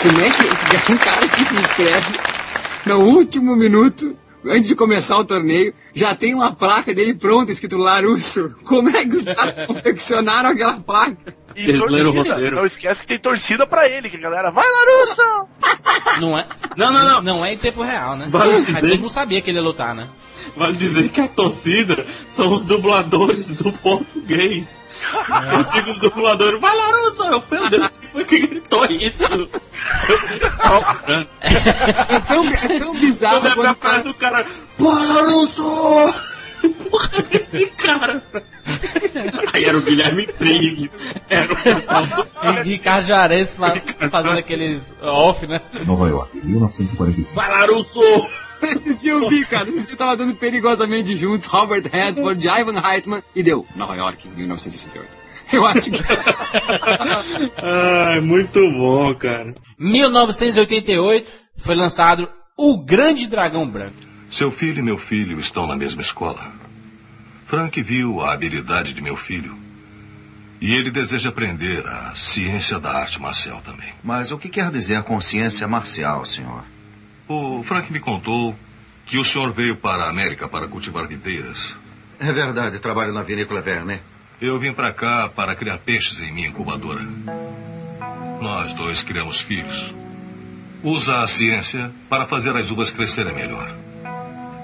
Como 0.03 0.21
é 0.21 0.31
que 0.31 0.43
é 0.43 0.93
um 0.93 0.97
cara 0.97 1.29
que 1.29 1.45
se 1.45 1.55
inscreve 1.55 2.19
no 2.87 2.99
último 3.01 3.55
minuto, 3.57 4.17
antes 4.45 4.69
de 4.69 4.75
começar 4.75 5.17
o 5.19 5.25
torneio, 5.25 5.73
já 5.95 6.15
tem 6.15 6.35
uma 6.35 6.53
placa 6.53 6.95
dele 6.95 7.15
pronta 7.15 7.53
escrito 7.53 7.77
Larusso? 7.79 8.51
Como 8.65 8.89
é 8.91 9.03
que 9.05 9.17
os 9.17 9.25
caras 9.25 9.67
confeccionaram 9.69 10.51
aquela 10.51 10.75
placa? 10.81 11.17
E 11.55 11.65
Eles 11.69 11.81
leram 11.91 12.11
o 12.11 12.15
torcida. 12.15 12.35
roteiro. 12.35 12.57
Não 12.57 12.65
esquece 12.65 13.01
que 13.03 13.07
tem 13.09 13.19
torcida 13.21 13.67
pra 13.67 13.87
ele, 13.89 14.09
que 14.09 14.17
a 14.17 14.21
galera 14.21 14.51
vai 14.51 14.65
Larusso! 14.67 15.49
Não 16.21 16.39
é, 16.39 16.47
Não, 16.77 16.93
não, 16.93 17.05
não. 17.05 17.23
não 17.23 17.45
é 17.45 17.53
em 17.53 17.59
tempo 17.59 17.83
real, 17.83 18.17
né? 18.17 18.27
Vale 18.29 18.53
Mas 18.53 18.67
dizer- 18.67 18.81
todo 18.93 19.01
mundo 19.01 19.11
sabia 19.11 19.41
que 19.43 19.51
ele 19.51 19.59
ia 19.59 19.63
lutar, 19.63 19.95
né? 19.95 20.09
Vale 20.57 20.77
dizer 20.77 21.09
que 21.11 21.21
a 21.21 21.29
torcida 21.29 22.07
são 22.29 22.51
os 22.53 22.63
dubladores 22.63 23.49
do 23.49 23.73
português. 23.73 24.79
Eu 25.53 25.65
fico 25.65 25.91
os 25.91 25.99
dubladores, 25.99 26.61
vai 26.61 26.77
Larusso! 26.77 27.23
Eu, 27.25 27.43
meu 27.51 27.69
Deus, 27.69 27.89
quem 28.01 28.09
foi 28.11 28.25
que 28.25 28.39
gritou 28.47 28.85
isso? 28.87 29.25
É 31.43 32.21
tão, 32.21 32.45
é 32.47 32.79
tão 32.79 32.93
bizarro 32.95 33.41
Quando 33.41 33.55
quando 33.55 33.71
o 33.71 33.75
cara- 33.77 33.97
aparece 33.97 34.09
o 34.09 34.15
cara, 34.15 34.47
pô, 34.79 34.93
Larusso! 34.93 36.15
Porra, 36.91 37.11
esse 37.33 37.67
cara. 37.71 38.23
Aí 39.53 39.65
era 39.65 39.77
o 39.77 39.83
Guilherme 39.83 40.29
Trigues. 40.29 40.95
Era 41.29 41.53
o 41.53 41.57
pessoal 41.57 42.07
do 42.07 42.61
E 42.61 42.63
Ricardo 42.63 43.05
Juarez 43.07 43.51
fa- 43.53 43.75
fazendo 44.09 44.39
aqueles 44.39 44.95
off, 45.03 45.45
né? 45.49 45.61
Nova 45.85 46.09
York, 46.09 46.37
1945. 46.45 47.35
Vai, 47.35 47.51
Larusso! 47.51 48.01
Esse 48.63 48.97
dia 48.97 49.13
eu 49.13 49.29
vi, 49.29 49.45
cara. 49.45 49.69
Esse 49.69 49.89
dia 49.89 49.97
tava 49.97 50.17
dando 50.17 50.35
perigosamente 50.35 51.17
juntos 51.17 51.47
Robert 51.49 51.83
Redford, 51.91 52.47
Ivan 52.47 52.81
Reitman 52.81 53.23
e 53.35 53.43
deu 53.43 53.67
Nova 53.75 53.95
York, 53.97 54.29
1968. 54.29 55.09
Eu 55.53 55.67
acho 55.67 55.91
que. 55.91 56.03
Ai, 57.63 58.21
muito 58.21 58.61
bom, 58.73 59.15
cara. 59.15 59.53
1988 59.79 61.31
foi 61.57 61.75
lançado 61.75 62.29
O 62.57 62.83
Grande 62.85 63.27
Dragão 63.27 63.69
Branco. 63.69 63.97
Seu 64.31 64.51
filho 64.51 64.79
e 64.79 64.83
meu 64.83 64.99
filho 64.99 65.39
estão 65.39 65.67
na 65.67 65.77
mesma 65.77 66.01
escola. 66.01 66.53
Frank 67.47 67.83
viu 67.83 68.23
a 68.23 68.33
habilidade 68.33 68.95
de 68.95 69.03
meu 69.03 69.17
filho. 69.17 69.55
E 70.59 70.75
ele 70.75 70.91
deseja 70.91 71.29
aprender 71.29 71.87
a 71.87 72.15
ciência 72.15 72.79
da 72.79 72.93
arte 72.93 73.21
marcial 73.21 73.61
também. 73.63 73.93
Mas 74.03 74.31
o 74.31 74.39
que 74.39 74.49
quer 74.49 74.71
dizer 74.71 75.03
consciência 75.03 75.67
marcial, 75.67 76.25
senhor? 76.25 76.65
O 77.33 77.63
Frank 77.63 77.91
me 77.91 77.99
contou 77.99 78.55
que 79.07 79.17
o 79.17 79.25
senhor 79.25 79.53
veio 79.53 79.75
para 79.75 80.05
a 80.05 80.11
América 80.11 80.47
para 80.47 80.69
cultivar 80.69 81.07
videiras. 81.07 81.75
É 82.21 82.31
verdade, 82.31 82.79
trabalho 82.79 83.11
na 83.11 83.23
vinícola 83.23 83.65
Werner. 83.67 84.03
Eu 84.39 84.59
vim 84.59 84.71
para 84.71 84.93
cá 84.93 85.31
para 85.31 85.55
criar 85.55 85.79
peixes 85.79 86.21
em 86.21 86.31
minha 86.31 86.49
incubadora. 86.49 87.01
Nós 88.39 88.75
dois 88.75 89.03
criamos 89.03 89.41
filhos. 89.41 89.95
Usa 90.83 91.23
a 91.23 91.27
ciência 91.27 91.91
para 92.07 92.27
fazer 92.27 92.55
as 92.55 92.71
uvas 92.71 92.91
crescerem 92.91 93.35
melhor. 93.35 93.75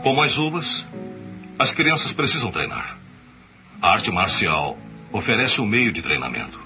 Como 0.02 0.22
as 0.22 0.36
uvas, 0.36 0.86
as 1.58 1.72
crianças 1.72 2.12
precisam 2.12 2.50
treinar. 2.50 2.98
A 3.80 3.92
arte 3.92 4.12
marcial 4.12 4.76
oferece 5.10 5.62
um 5.62 5.66
meio 5.66 5.90
de 5.90 6.02
treinamento. 6.02 6.60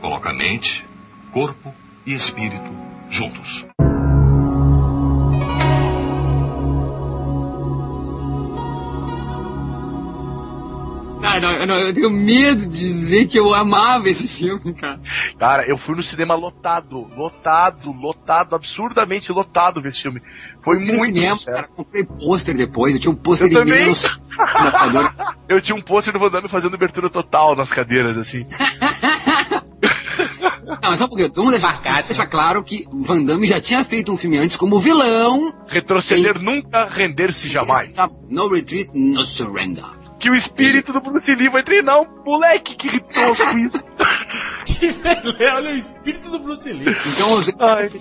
Coloca 0.00 0.32
mente, 0.32 0.84
corpo 1.30 1.72
e 2.04 2.12
espírito 2.12 2.72
juntos. 3.08 3.64
Ah, 11.26 11.40
não, 11.40 11.52
eu, 11.52 11.66
não, 11.66 11.78
eu 11.78 11.92
tenho 11.94 12.10
medo 12.10 12.68
de 12.68 12.68
dizer 12.68 13.26
que 13.26 13.38
eu 13.38 13.54
amava 13.54 14.10
esse 14.10 14.28
filme, 14.28 14.74
cara. 14.74 15.00
Cara, 15.38 15.66
eu 15.66 15.78
fui 15.78 15.96
no 15.96 16.02
cinema 16.02 16.34
lotado, 16.34 17.08
lotado, 17.16 17.90
lotado, 17.92 18.54
absurdamente 18.54 19.32
lotado 19.32 19.80
ver 19.80 19.88
esse 19.88 20.02
filme. 20.02 20.20
Foi 20.62 20.76
Eu 20.76 20.80
no 20.80 20.86
muito 20.86 21.04
cinema, 21.04 21.38
cara, 21.42 21.66
comprei 21.68 22.04
pôster 22.04 22.54
depois, 22.54 22.94
eu 22.94 23.00
tinha 23.00 23.10
um 23.10 23.16
pôster 23.16 23.50
Eu 23.50 23.64
locadora. 23.64 25.14
Eu 25.48 25.60
tinha 25.60 25.76
um 25.76 25.80
pôster 25.80 26.12
do 26.12 26.18
Van 26.18 26.30
Damme 26.30 26.48
fazendo 26.48 26.74
abertura 26.74 27.10
total 27.10 27.54
nas 27.54 27.70
cadeiras, 27.70 28.16
assim. 28.16 28.44
Não, 30.82 30.96
só 30.96 31.06
porque 31.08 31.28
vamos 31.34 31.52
deixar, 31.52 31.80
deixar 32.02 32.26
claro 32.26 32.62
que 32.62 32.86
o 32.92 33.02
Van 33.02 33.22
Damme 33.22 33.46
já 33.46 33.60
tinha 33.60 33.84
feito 33.84 34.12
um 34.12 34.16
filme 34.16 34.38
antes 34.38 34.56
como 34.56 34.78
vilão. 34.78 35.52
Retroceder 35.66 36.40
nunca, 36.40 36.88
render-se 36.88 37.48
jamais. 37.48 37.94
No 38.28 38.48
retreat, 38.48 38.90
no 38.94 39.22
surrender. 39.24 40.03
Que 40.24 40.30
o 40.30 40.34
espírito 40.34 40.90
do 40.90 41.02
Bruce 41.02 41.34
Lee 41.34 41.50
vai 41.50 41.62
treinar 41.62 42.00
um 42.00 42.24
moleque 42.24 42.74
que 42.76 42.98
tosco 43.12 43.58
isso. 43.58 43.84
Olha 45.56 45.72
o 45.72 45.74
espírito 45.76 46.30
do 46.30 46.38
Bruce 46.38 46.72
Lee. 46.72 46.86
Então, 47.12 47.40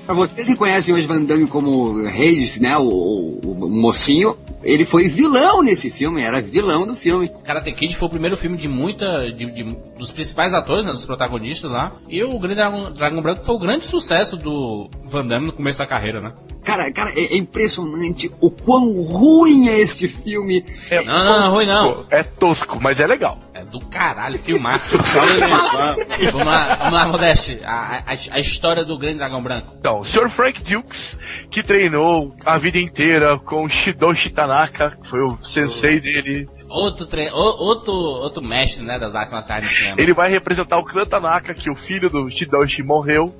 pra 0.06 0.14
vocês 0.16 0.48
que 0.48 0.56
conhecem 0.56 0.94
hoje 0.94 1.08
Van 1.08 1.24
Damme 1.24 1.48
como 1.48 2.06
rei, 2.08 2.50
né, 2.60 2.78
o, 2.78 2.84
o- 2.84 3.40
o 3.66 3.70
mocinho, 3.70 4.38
ele 4.62 4.86
foi 4.86 5.08
vilão 5.08 5.62
nesse 5.62 5.90
filme, 5.90 6.22
era 6.22 6.42
vilão 6.42 6.86
do 6.88 6.96
filme. 6.96 7.30
Karate 7.44 7.72
Kid 7.74 7.96
foi 7.96 8.08
o 8.08 8.12
primeiro 8.12 8.38
filme 8.38 8.58
de 8.58 8.68
muita. 8.68 9.32
De, 9.32 9.46
de- 9.52 9.78
dos 9.98 10.12
principais 10.12 10.54
atores, 10.54 10.86
né, 10.86 10.92
dos 10.92 11.06
protagonistas 11.06 11.70
lá. 11.72 11.94
E 12.10 12.24
o 12.24 12.38
Grande 12.40 12.56
Dragão, 12.56 12.92
Dragão 12.92 13.22
Branco 13.22 13.44
foi 13.44 13.56
o 13.56 13.60
grande 13.60 13.86
sucesso 13.86 14.36
do 14.38 14.90
Van 15.04 15.26
Damme 15.26 15.48
no 15.48 15.54
começo 15.54 15.80
da 15.80 15.86
carreira, 15.86 16.20
né? 16.22 16.34
Cara, 16.64 16.92
cara, 16.94 17.12
é, 17.12 17.34
é 17.34 17.38
impressionante 17.38 18.32
o 18.40 18.50
quão 18.50 18.94
ruim 19.02 19.68
é 19.68 19.80
este 19.82 20.08
filme. 20.08 20.66
É 20.90 21.04
Não, 21.04 21.24
não, 21.26 21.40
não, 21.42 21.52
ruim 21.54 21.66
não. 21.66 22.06
É 22.10 22.24
tosco, 22.24 22.80
mas 22.82 23.00
é 23.00 23.08
legal. 23.08 23.38
É 23.54 23.64
do 23.64 23.80
caralho, 23.82 24.40
filmaço. 24.40 24.98
vamos 26.32 26.46
lá, 26.46 26.76
vamos 26.76 26.94
lá, 26.94 27.08
Modeste. 27.08 27.60
A, 27.64 28.00
a, 28.00 28.12
a 28.32 28.40
história 28.40 28.84
do 28.84 28.98
Grande 28.98 29.20
Dragão 29.20 29.44
Branco. 29.44 29.76
Então, 29.78 30.00
o 30.00 30.06
Sr. 30.06 30.30
Frank 30.32 30.64
Dukes, 30.64 31.18
que 31.52 31.62
treinou 31.62 32.36
a 32.46 32.58
vida 32.58 32.80
inteira 32.80 33.38
com 33.38 33.70
Shidoshi 33.70 34.32
Tanaka, 34.32 34.98
que 34.98 35.08
foi 35.08 35.22
o 35.22 35.38
sensei 35.44 36.00
dele. 36.00 36.50
Outro, 36.74 37.06
tre... 37.06 37.30
o- 37.32 37.36
outro, 37.64 37.94
outro 37.94 38.44
mestre, 38.44 38.84
né, 38.84 38.98
das 38.98 39.14
artes 39.16 39.32
marciais 39.32 39.64
no 39.64 39.70
cinema. 39.70 39.96
Ele 40.02 40.12
vai 40.14 40.30
representar 40.30 40.78
o 40.80 40.84
clã 40.84 41.06
Tanaka, 41.06 41.54
que 41.54 41.70
o 41.70 41.76
filho 41.76 42.10
do 42.10 42.28
Shidoshi 42.32 42.82
morreu. 42.82 43.32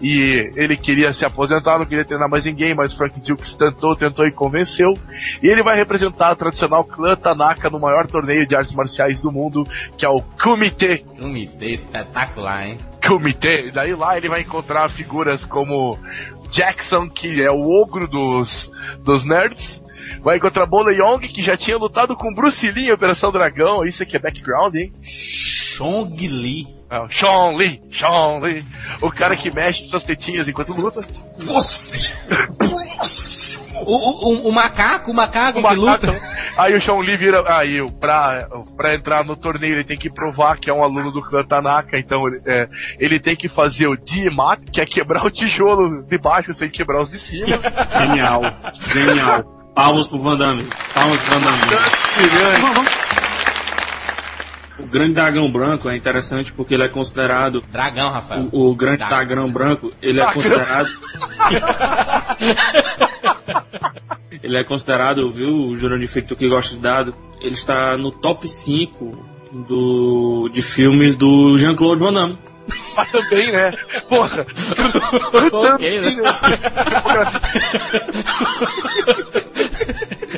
E 0.00 0.50
ele 0.56 0.76
queria 0.78 1.12
se 1.12 1.24
aposentar, 1.24 1.78
não 1.78 1.84
queria 1.84 2.06
treinar 2.06 2.28
mais 2.28 2.46
ninguém, 2.46 2.74
mas 2.74 2.94
Frank 2.94 3.20
Dukes 3.20 3.54
tentou, 3.54 3.94
tentou 3.94 4.26
e 4.26 4.32
convenceu. 4.32 4.88
E 5.42 5.46
ele 5.46 5.62
vai 5.62 5.76
representar 5.76 6.32
o 6.32 6.36
tradicional 6.36 6.82
clã 6.82 7.14
Tanaka 7.14 7.68
no 7.68 7.78
maior 7.78 8.06
torneio 8.06 8.46
de 8.46 8.56
artes 8.56 8.74
marciais 8.74 9.20
do 9.20 9.30
mundo, 9.30 9.62
que 9.98 10.06
é 10.06 10.08
o 10.08 10.22
Kumite. 10.42 11.04
Comitê 11.18 11.70
espetacular, 11.72 12.66
hein? 12.66 12.78
Kumite. 13.06 13.70
Daí 13.72 13.94
lá 13.94 14.16
ele 14.16 14.28
vai 14.30 14.40
encontrar 14.40 14.88
figuras 14.88 15.44
como 15.44 15.98
Jackson, 16.50 17.08
que 17.08 17.42
é 17.42 17.50
o 17.50 17.60
ogro 17.80 18.08
dos, 18.08 18.70
dos 19.04 19.24
nerds. 19.26 19.82
Vai 20.22 20.36
encontrar 20.36 20.66
Bola 20.66 20.92
Young, 20.92 21.20
que 21.28 21.42
já 21.42 21.56
tinha 21.56 21.76
lutado 21.76 22.14
com 22.16 22.34
Bruce 22.34 22.70
Lee 22.70 22.88
em 22.88 22.92
Operação 22.92 23.32
Dragão. 23.32 23.84
Isso 23.84 24.02
aqui 24.02 24.16
é 24.16 24.20
background, 24.20 24.74
hein? 24.74 24.92
Chong 25.02 26.28
Lee. 26.28 26.66
Ah, 26.90 27.06
Sean 27.08 27.56
Lee, 27.56 27.80
Sean 27.96 28.40
Lee. 28.40 28.64
O 29.00 29.10
cara 29.10 29.36
que 29.36 29.48
mexe 29.50 29.86
suas 29.86 30.02
tetinhas 30.02 30.48
enquanto 30.48 30.72
luta. 30.72 31.00
Você! 31.36 31.98
O, 33.86 34.46
o, 34.46 34.48
o- 34.48 34.52
macaco, 34.52 35.10
o 35.10 35.14
macaco 35.14 35.60
O 35.60 35.68
que 35.68 35.74
luta. 35.76 36.08
macaco. 36.08 36.26
Aí 36.58 36.76
o 36.76 36.82
Sean 36.82 36.98
Lee 36.98 37.16
vira. 37.16 37.42
Aí, 37.46 37.78
pra, 37.98 38.46
pra 38.76 38.94
entrar 38.94 39.24
no 39.24 39.36
torneio, 39.36 39.74
ele 39.74 39.84
tem 39.84 39.96
que 39.96 40.10
provar 40.10 40.58
que 40.58 40.68
é 40.68 40.74
um 40.74 40.82
aluno 40.82 41.10
do 41.12 41.22
clã 41.22 41.42
Tanaka. 41.44 41.96
Então, 41.98 42.26
ele, 42.26 42.42
é, 42.46 42.68
ele 42.98 43.18
tem 43.20 43.36
que 43.36 43.48
fazer 43.48 43.86
o 43.86 43.96
Dimat, 43.96 44.60
que 44.72 44.80
é 44.80 44.84
quebrar 44.86 45.24
o 45.24 45.30
tijolo 45.30 46.02
de 46.02 46.18
baixo 46.18 46.52
sem 46.54 46.68
quebrar 46.68 47.00
os 47.00 47.08
de 47.08 47.18
cima. 47.20 47.46
Genial, 47.98 48.42
genial. 48.88 49.59
Palmas 49.80 50.06
pro 50.06 50.18
Van 50.18 50.36
Damme. 50.36 50.62
Palmas 50.92 51.18
pro 51.20 51.32
Van 51.32 51.40
Damme. 51.40 51.58
O 54.78 54.86
Grande 54.88 55.14
Dragão 55.14 55.50
Branco 55.50 55.88
é 55.88 55.96
interessante 55.96 56.52
porque 56.52 56.74
ele 56.74 56.82
é 56.82 56.88
considerado. 56.88 57.62
Dragão, 57.62 58.10
Rafael. 58.10 58.50
O, 58.52 58.72
o 58.72 58.76
Grande 58.76 58.98
Dragão. 58.98 59.16
Dragão 59.16 59.50
Branco, 59.50 59.90
ele 60.02 60.20
é 60.20 60.32
considerado. 60.34 60.90
ele 64.42 64.58
é 64.58 64.64
considerado, 64.64 65.32
viu, 65.32 65.68
o 65.68 65.74
Jurandir 65.78 66.10
Feito 66.10 66.36
que 66.36 66.46
gosta 66.46 66.76
de 66.76 66.82
dado, 66.82 67.14
ele 67.40 67.54
está 67.54 67.96
no 67.96 68.10
top 68.10 68.46
5 68.46 69.28
do, 69.66 70.50
de 70.52 70.60
filmes 70.60 71.14
do 71.14 71.56
Jean-Claude 71.56 72.02
Van 72.02 72.12
Damme. 72.12 72.38
Mas 72.94 73.10
também, 73.10 73.50
né? 73.50 73.72
Porra! 74.10 74.44
ok, 75.72 76.00
né? 76.00 76.16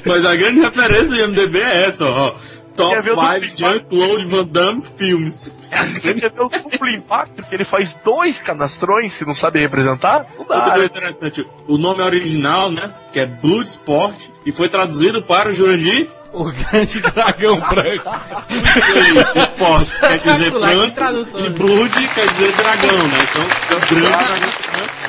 Mas 0.05 0.27
a 0.27 0.35
grande 0.37 0.61
referência 0.61 1.09
do 1.09 1.17
IMDB 1.17 1.59
é 1.59 1.85
essa, 1.87 2.05
ó. 2.05 2.35
Top 2.77 2.95
Quer 2.95 3.03
ver 3.03 3.13
o 3.13 3.21
5 3.21 3.33
duplo 3.41 3.57
Jean-Claude 3.57 4.25
Van 4.27 4.45
Damme 4.47 4.83
Filmes. 4.97 5.53
Você 5.71 6.15
quer 6.15 6.33
ver 6.33 6.41
o 6.41 6.49
duplo 6.49 6.89
impacto? 6.89 7.43
Que 7.43 7.55
ele 7.55 7.65
faz 7.65 7.95
dois 8.05 8.41
canastrões 8.43 9.17
que 9.17 9.25
não 9.27 9.35
sabe 9.35 9.61
representar? 9.61 10.27
Não 10.39 10.47
dá. 10.47 10.57
Outra 10.57 10.71
coisa 10.73 10.87
interessante, 10.87 11.47
o 11.69 11.77
nome 11.79 12.03
original, 12.03 12.71
né, 12.71 12.91
que 13.13 13.21
é 13.21 13.27
Blood 13.27 13.69
Sport, 13.69 14.17
e 14.47 14.53
foi 14.53 14.69
traduzido 14.69 15.23
para 15.23 15.51
o 15.51 15.53
Jurandir 15.53 16.09
O 16.33 16.45
Grande 16.45 17.01
Dragão 17.03 17.61
Branco. 17.69 18.11
Esporte, 19.37 19.93
quer 20.01 20.19
dizer 20.19 20.51
branco, 20.51 21.39
e 21.39 21.51
Blood 21.51 22.09
quer 22.09 22.27
dizer 22.27 22.53
dragão, 22.53 23.09
né, 23.09 23.19
então, 23.31 23.77
é 23.77 23.87
grande 23.95 24.09
dragão, 24.09 24.37
né? 24.37 25.02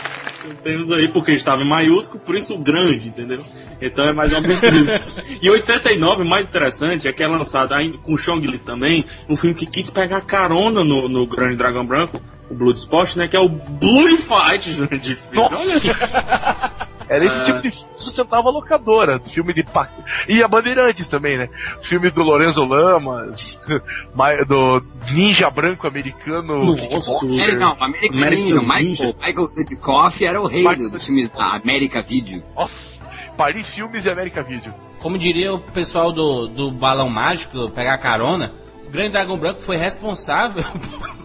Temos 0.64 0.92
aí, 0.92 1.08
porque 1.08 1.32
estava 1.32 1.62
em 1.62 1.68
maiúsculo, 1.68 2.20
por 2.20 2.36
isso 2.36 2.58
grande, 2.58 3.08
entendeu? 3.08 3.44
Então 3.82 4.06
é 4.06 4.14
mais 4.14 4.34
ou 4.34 4.42
menos 4.42 4.64
isso. 4.64 5.40
E 5.42 5.50
89, 5.50 6.24
mais 6.24 6.46
interessante, 6.46 7.08
é 7.08 7.14
que 7.14 7.24
é 7.24 7.28
lançado 7.28 7.74
ainda 7.74 7.98
com 7.98 8.14
o 8.14 8.18
Chong 8.18 8.46
Li 8.46 8.60
também, 8.60 9.06
um 9.28 9.36
filme 9.36 9.56
que 9.56 9.66
quis 9.66 9.90
pegar 9.90 10.22
carona 10.22 10.84
no, 10.84 11.08
no 11.10 11.28
Grande 11.28 11.58
Dragão 11.58 11.86
Branco, 11.86 12.22
o 12.50 12.54
Blood 12.54 12.80
Sport, 12.80 13.16
né, 13.16 13.28
que 13.28 13.36
é 13.36 13.40
o 13.40 13.50
Blood 13.50 14.18
Fight, 14.18 14.72
Jurandir 14.74 15.18
Filho. 15.18 15.50
Era 17.16 17.26
esse 17.26 17.36
Ah. 17.36 17.44
tipo 17.44 17.62
de 17.62 17.70
filme 17.72 17.88
que 17.96 18.04
sustentava 18.04 18.50
a 18.50 18.52
locadora. 18.52 19.20
Filme 19.20 19.54
de. 19.54 19.64
pa- 19.64 19.90
E 20.28 20.42
a 20.42 20.48
Bandeirantes 20.48 21.08
também, 21.08 21.38
né? 21.38 21.48
Filmes 21.88 22.12
do 22.14 22.24
Lorenzo 22.24 22.64
Lamas, 22.66 23.60
ma- 24.16 24.34
do 24.44 24.82
Ninja 25.14 25.50
Branco 25.50 25.86
Americano. 25.88 26.60
Nossa, 26.66 27.26
não, 27.26 27.32
American, 27.32 27.78
American 27.80 28.20
Ninja, 28.20 28.62
Ninja. 28.62 29.06
Michael, 29.06 29.16
Michael 29.20 29.48
Dudikoff 29.56 30.26
era 30.26 30.42
o 30.42 30.48
rei 30.48 30.62
Michael- 30.62 30.78
do- 30.78 30.90
dos 30.92 31.06
filmes 31.06 31.30
da 31.30 31.46
América 31.54 32.02
Video. 32.02 32.42
Nossa, 32.56 33.02
Paris 33.38 33.68
Filmes 33.76 34.06
e 34.06 34.10
América 34.10 34.42
Video. 34.44 34.74
Como 35.02 35.18
diria 35.18 35.54
o 35.54 35.60
pessoal 35.60 36.12
do, 36.12 36.48
do 36.48 36.72
Balão 36.72 37.10
Mágico, 37.10 37.70
pegar 37.72 37.98
carona, 37.98 38.52
o 38.88 38.90
Grande 38.92 39.10
Dragão 39.12 39.38
Branco 39.38 39.62
foi 39.62 39.76
responsável 39.76 40.64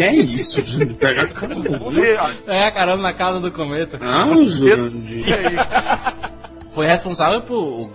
Que 0.00 0.04
é 0.04 0.14
isso, 0.14 0.62
gente? 0.64 0.94
Pegar 0.94 1.28
carona. 1.28 1.78
por 1.78 1.92
pegar 1.92 2.70
carona 2.70 3.02
na 3.02 3.12
casa 3.12 3.38
do 3.38 3.52
cometa. 3.52 3.98
Ah, 4.00 4.26
Jurandir. 4.46 5.24
Foi 6.72 6.86
responsável 6.86 7.42
por. 7.42 7.90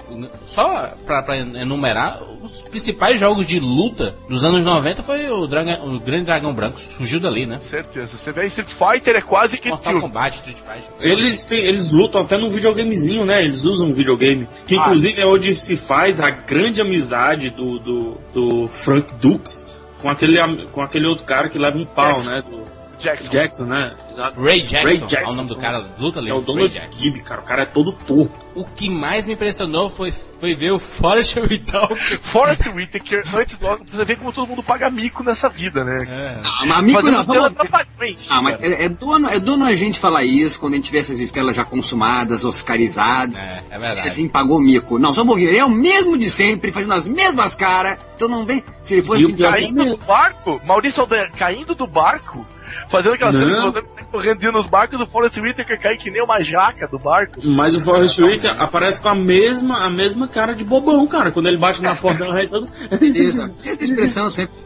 Só 0.45 0.93
pra, 1.05 1.23
pra 1.23 1.37
enumerar, 1.37 2.21
os 2.43 2.61
principais 2.61 3.19
jogos 3.19 3.45
de 3.47 3.59
luta 3.59 4.13
dos 4.29 4.43
anos 4.43 4.63
90 4.63 5.01
foi 5.01 5.27
o, 5.31 5.47
Draga- 5.47 5.81
o 5.83 5.97
Grande 5.99 6.25
Dragão 6.25 6.53
Branco, 6.53 6.79
surgiu 6.79 7.19
dali, 7.19 7.45
né? 7.47 7.57
Certeza. 7.61 8.17
Você 8.17 8.31
vê 8.33 8.45
Street 8.47 8.69
Fighter 8.69 9.15
é 9.15 9.21
quase 9.21 9.57
que 9.57 9.69
Mortal. 9.69 10.01
Kombat, 10.01 10.35
Street 10.35 10.57
Fighter. 10.57 10.91
Eles, 10.99 11.45
têm, 11.45 11.65
eles 11.65 11.89
lutam 11.89 12.21
até 12.21 12.37
num 12.37 12.49
videogamezinho, 12.51 13.25
né? 13.25 13.43
Eles 13.43 13.63
usam 13.63 13.87
um 13.87 13.93
videogame. 13.93 14.47
Que 14.67 14.75
inclusive 14.75 15.19
é 15.21 15.25
onde 15.25 15.55
se 15.55 15.75
faz 15.77 16.19
a 16.19 16.29
grande 16.29 16.81
amizade 16.81 17.49
do, 17.49 17.79
do, 17.79 18.17
do 18.33 18.67
Frank 18.67 19.11
Dux 19.21 19.73
com 20.05 20.09
aquele, 20.11 20.67
com 20.67 20.81
aquele 20.83 21.07
outro 21.07 21.25
cara 21.25 21.49
que 21.49 21.57
leva 21.57 21.75
um 21.75 21.85
pau, 21.85 22.21
Jackson. 22.21 22.29
né? 22.29 22.43
Do 22.43 22.63
Jackson. 22.99 23.29
Jackson, 23.29 23.65
né? 23.65 23.95
Exato. 24.11 24.39
Ray 24.39 24.61
Jackson, 24.61 24.87
Ray 24.87 24.99
é 24.99 25.03
o 25.03 25.07
Jackson. 25.07 25.35
nome 25.37 25.49
do 25.49 25.55
cara, 25.55 25.83
luta 25.97 26.19
ali. 26.19 26.29
É 26.29 26.33
o 26.35 26.41
Donald 26.41 26.71
Jackson. 26.71 27.01
Gibb, 27.01 27.21
cara. 27.21 27.41
O 27.41 27.43
cara 27.43 27.63
é 27.63 27.65
todo 27.65 27.91
torto. 27.91 28.44
O 28.55 28.63
que 28.63 28.89
mais 28.89 29.27
me 29.27 29.33
impressionou 29.33 29.89
foi, 29.89 30.13
foi 30.39 30.55
ver 30.55 30.71
o 30.71 30.79
Forrest 30.79 31.35
Whitaker. 31.43 31.97
Forrest 32.31 32.65
Whitaker, 32.73 33.23
antes 33.35 33.59
logo, 33.59 33.83
você 33.85 34.05
ver 34.05 34.17
como 34.17 34.31
todo 34.31 34.47
mundo 34.47 34.63
paga 34.63 34.89
mico 34.89 35.23
nessa 35.23 35.49
vida, 35.49 35.83
né? 35.83 35.99
É. 36.07 36.41
Ah, 36.43 36.81
mas 36.81 36.93
Fazendo 36.93 37.17
não, 37.17 37.23
vamos- 37.23 37.49
trapalhões. 37.53 38.25
Ah, 38.29 38.41
mas 38.41 38.59
é, 38.61 38.85
é 38.85 38.89
dono, 38.89 39.27
é 39.27 39.39
dono 39.41 39.65
a 39.65 39.75
gente 39.75 39.99
falar 39.99 40.23
isso 40.23 40.57
quando 40.59 40.73
a 40.73 40.75
gente 40.77 40.85
tiver 40.85 40.99
essas 40.99 41.19
estrelas 41.19 41.55
já 41.55 41.65
consumadas, 41.65 42.45
oscarizadas. 42.45 43.35
É, 43.35 43.63
é 43.69 43.77
verdade. 43.79 44.07
Assim, 44.07 44.27
pagou 44.29 44.59
mico. 44.59 44.97
Não, 44.97 45.13
só 45.13 45.23
um 45.23 45.27
pouquinho. 45.27 45.49
Ele 45.49 45.57
é 45.59 45.65
o 45.65 45.69
mesmo 45.69 46.17
de 46.17 46.29
sempre, 46.29 46.71
fazendo 46.71 46.93
as 46.93 47.07
mesmas 47.07 47.55
caras. 47.55 47.97
Então 48.15 48.27
não 48.29 48.45
vem. 48.45 48.63
Se 48.83 48.93
ele 48.93 49.03
fosse. 49.03 49.23
E 49.23 49.25
o 49.25 49.35
pior 49.35 49.49
é 49.49 49.51
Caindo 49.61 49.83
do 49.85 49.97
barco, 49.97 50.61
Maurício 50.65 51.01
Aldan 51.01 51.27
caindo 51.37 51.75
do 51.75 51.85
barco, 51.87 52.45
fazendo 52.89 53.15
aquela 53.15 53.33
cena 53.33 53.71
que 53.71 54.05
correndo 54.11 54.51
nos 54.51 54.67
barcos, 54.67 54.99
o 54.99 55.07
Forrest 55.07 55.37
Whitaker 55.37 55.79
cai 55.81 55.97
que 55.97 56.11
nem 56.11 56.23
uma 56.23 56.41
jaca 56.43 56.87
do 56.87 56.99
barco. 56.99 57.39
Mas 57.43 57.75
o 57.75 57.81
Forrest 57.81 58.19
Whitaker 58.19 58.61
aparece 58.61 59.01
com 59.01 59.09
a 59.09 59.15
mesma, 59.15 59.85
a 59.85 59.89
mesma 59.89 60.27
cara 60.27 60.53
de 60.53 60.63
bobão, 60.63 61.05
cara. 61.07 61.31
Quando 61.31 61.47
ele 61.47 61.57
bate 61.57 61.81
na 61.81 61.95
porta, 61.95 62.25
todo... 62.49 62.69
Essa, 62.91 63.53
essa 63.63 63.83
expressão 63.83 64.29
sempre. 64.29 64.65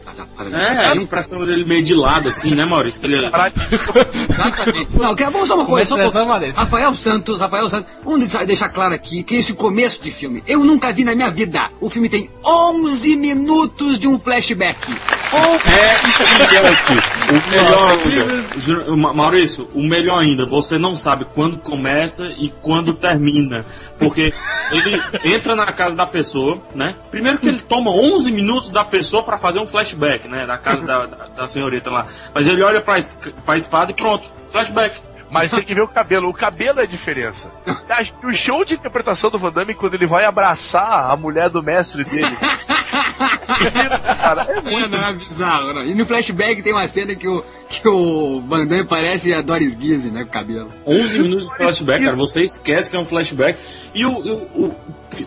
É, 0.52 0.86
a 0.86 0.94
expressão 0.94 1.40
dele 1.40 1.64
meio 1.66 1.82
de 1.82 1.94
lado, 1.94 2.28
assim, 2.28 2.54
né, 2.54 2.64
Maurício? 2.64 3.00
Que 3.00 3.06
ele... 3.06 3.26
Exatamente. 3.26 4.98
Não, 4.98 5.14
quer, 5.14 5.30
vamos 5.30 5.48
só 5.48 5.54
uma 5.54 5.66
coisa. 5.66 6.10
Só 6.10 6.22
um. 6.22 6.26
Maurício. 6.26 6.56
Rafael 6.56 6.94
Santos, 6.94 7.38
Rafael 7.38 7.70
Santos, 7.70 7.92
vamos 8.04 8.20
deixar, 8.20 8.44
deixar 8.46 8.68
claro 8.68 8.94
aqui 8.94 9.22
que 9.22 9.36
esse 9.36 9.54
começo 9.54 10.02
de 10.02 10.10
filme 10.10 10.42
eu 10.46 10.60
nunca 10.60 10.92
vi 10.92 11.04
na 11.04 11.14
minha 11.14 11.30
vida. 11.30 11.68
O 11.80 11.90
filme 11.90 12.08
tem 12.08 12.30
11 12.44 13.16
minutos 13.16 13.98
de 13.98 14.08
um 14.08 14.18
flashback. 14.18 14.78
É 15.32 16.46
brilhante. 16.46 17.19
O 17.30 17.50
melhor 17.50 17.90
ainda, 17.92 19.14
Maurício, 19.14 19.70
o 19.74 19.82
melhor 19.82 20.18
ainda, 20.18 20.44
você 20.46 20.78
não 20.78 20.96
sabe 20.96 21.24
quando 21.26 21.58
começa 21.58 22.26
e 22.36 22.52
quando 22.60 22.92
termina. 22.94 23.64
Porque 23.98 24.32
ele 24.72 25.02
entra 25.24 25.54
na 25.54 25.72
casa 25.72 25.94
da 25.94 26.06
pessoa, 26.06 26.60
né? 26.74 26.96
Primeiro 27.10 27.38
que 27.38 27.48
ele 27.48 27.60
toma 27.60 27.90
11 27.90 28.32
minutos 28.32 28.70
da 28.70 28.84
pessoa 28.84 29.22
pra 29.22 29.38
fazer 29.38 29.60
um 29.60 29.66
flashback, 29.66 30.26
né? 30.26 30.46
Da 30.46 30.58
casa 30.58 30.84
da, 30.84 31.06
da, 31.06 31.26
da 31.28 31.48
senhorita 31.48 31.90
lá. 31.90 32.06
Mas 32.34 32.48
ele 32.48 32.62
olha 32.62 32.80
pra, 32.80 32.96
pra 33.44 33.56
espada 33.56 33.92
e 33.92 33.94
pronto, 33.94 34.28
flashback. 34.50 35.00
Mas 35.30 35.52
tem 35.52 35.62
que 35.62 35.74
ver 35.74 35.82
o 35.82 35.88
cabelo. 35.88 36.28
O 36.28 36.34
cabelo 36.34 36.80
é 36.80 36.82
a 36.82 36.86
diferença. 36.86 37.50
Acho 37.90 38.12
que 38.12 38.26
O 38.26 38.34
show 38.34 38.64
de 38.64 38.74
interpretação 38.74 39.30
do 39.30 39.38
Van 39.38 39.52
Damme 39.52 39.74
quando 39.74 39.94
ele 39.94 40.06
vai 40.06 40.24
abraçar 40.24 41.08
a 41.08 41.16
mulher 41.16 41.48
do 41.48 41.62
mestre 41.62 42.04
dele. 42.04 42.36
Cara, 44.20 44.42
é 44.48 44.60
muito. 44.60 44.88
Não, 44.88 45.08
é 45.08 45.12
bizarro, 45.12 45.72
não. 45.72 45.84
E 45.84 45.94
no 45.94 46.06
flashback 46.06 46.62
tem 46.62 46.72
uma 46.72 46.86
cena 46.88 47.14
que 47.14 47.26
o, 47.26 47.44
que 47.68 47.86
o 47.88 48.40
Van 48.42 48.66
Damme 48.66 48.84
parece 48.84 49.32
a 49.34 49.40
Doris 49.40 49.74
Guise, 49.74 50.10
né? 50.10 50.22
Com 50.22 50.28
o 50.28 50.32
cabelo. 50.32 50.70
11 50.86 51.18
minutos 51.20 51.50
de 51.50 51.56
flashback, 51.56 52.04
cara. 52.04 52.16
Você 52.16 52.42
esquece 52.42 52.90
que 52.90 52.96
é 52.96 52.98
um 52.98 53.04
flashback. 53.04 53.58
E 53.94 54.04
o, 54.04 54.12
o, 54.12 54.66
o, 54.66 54.76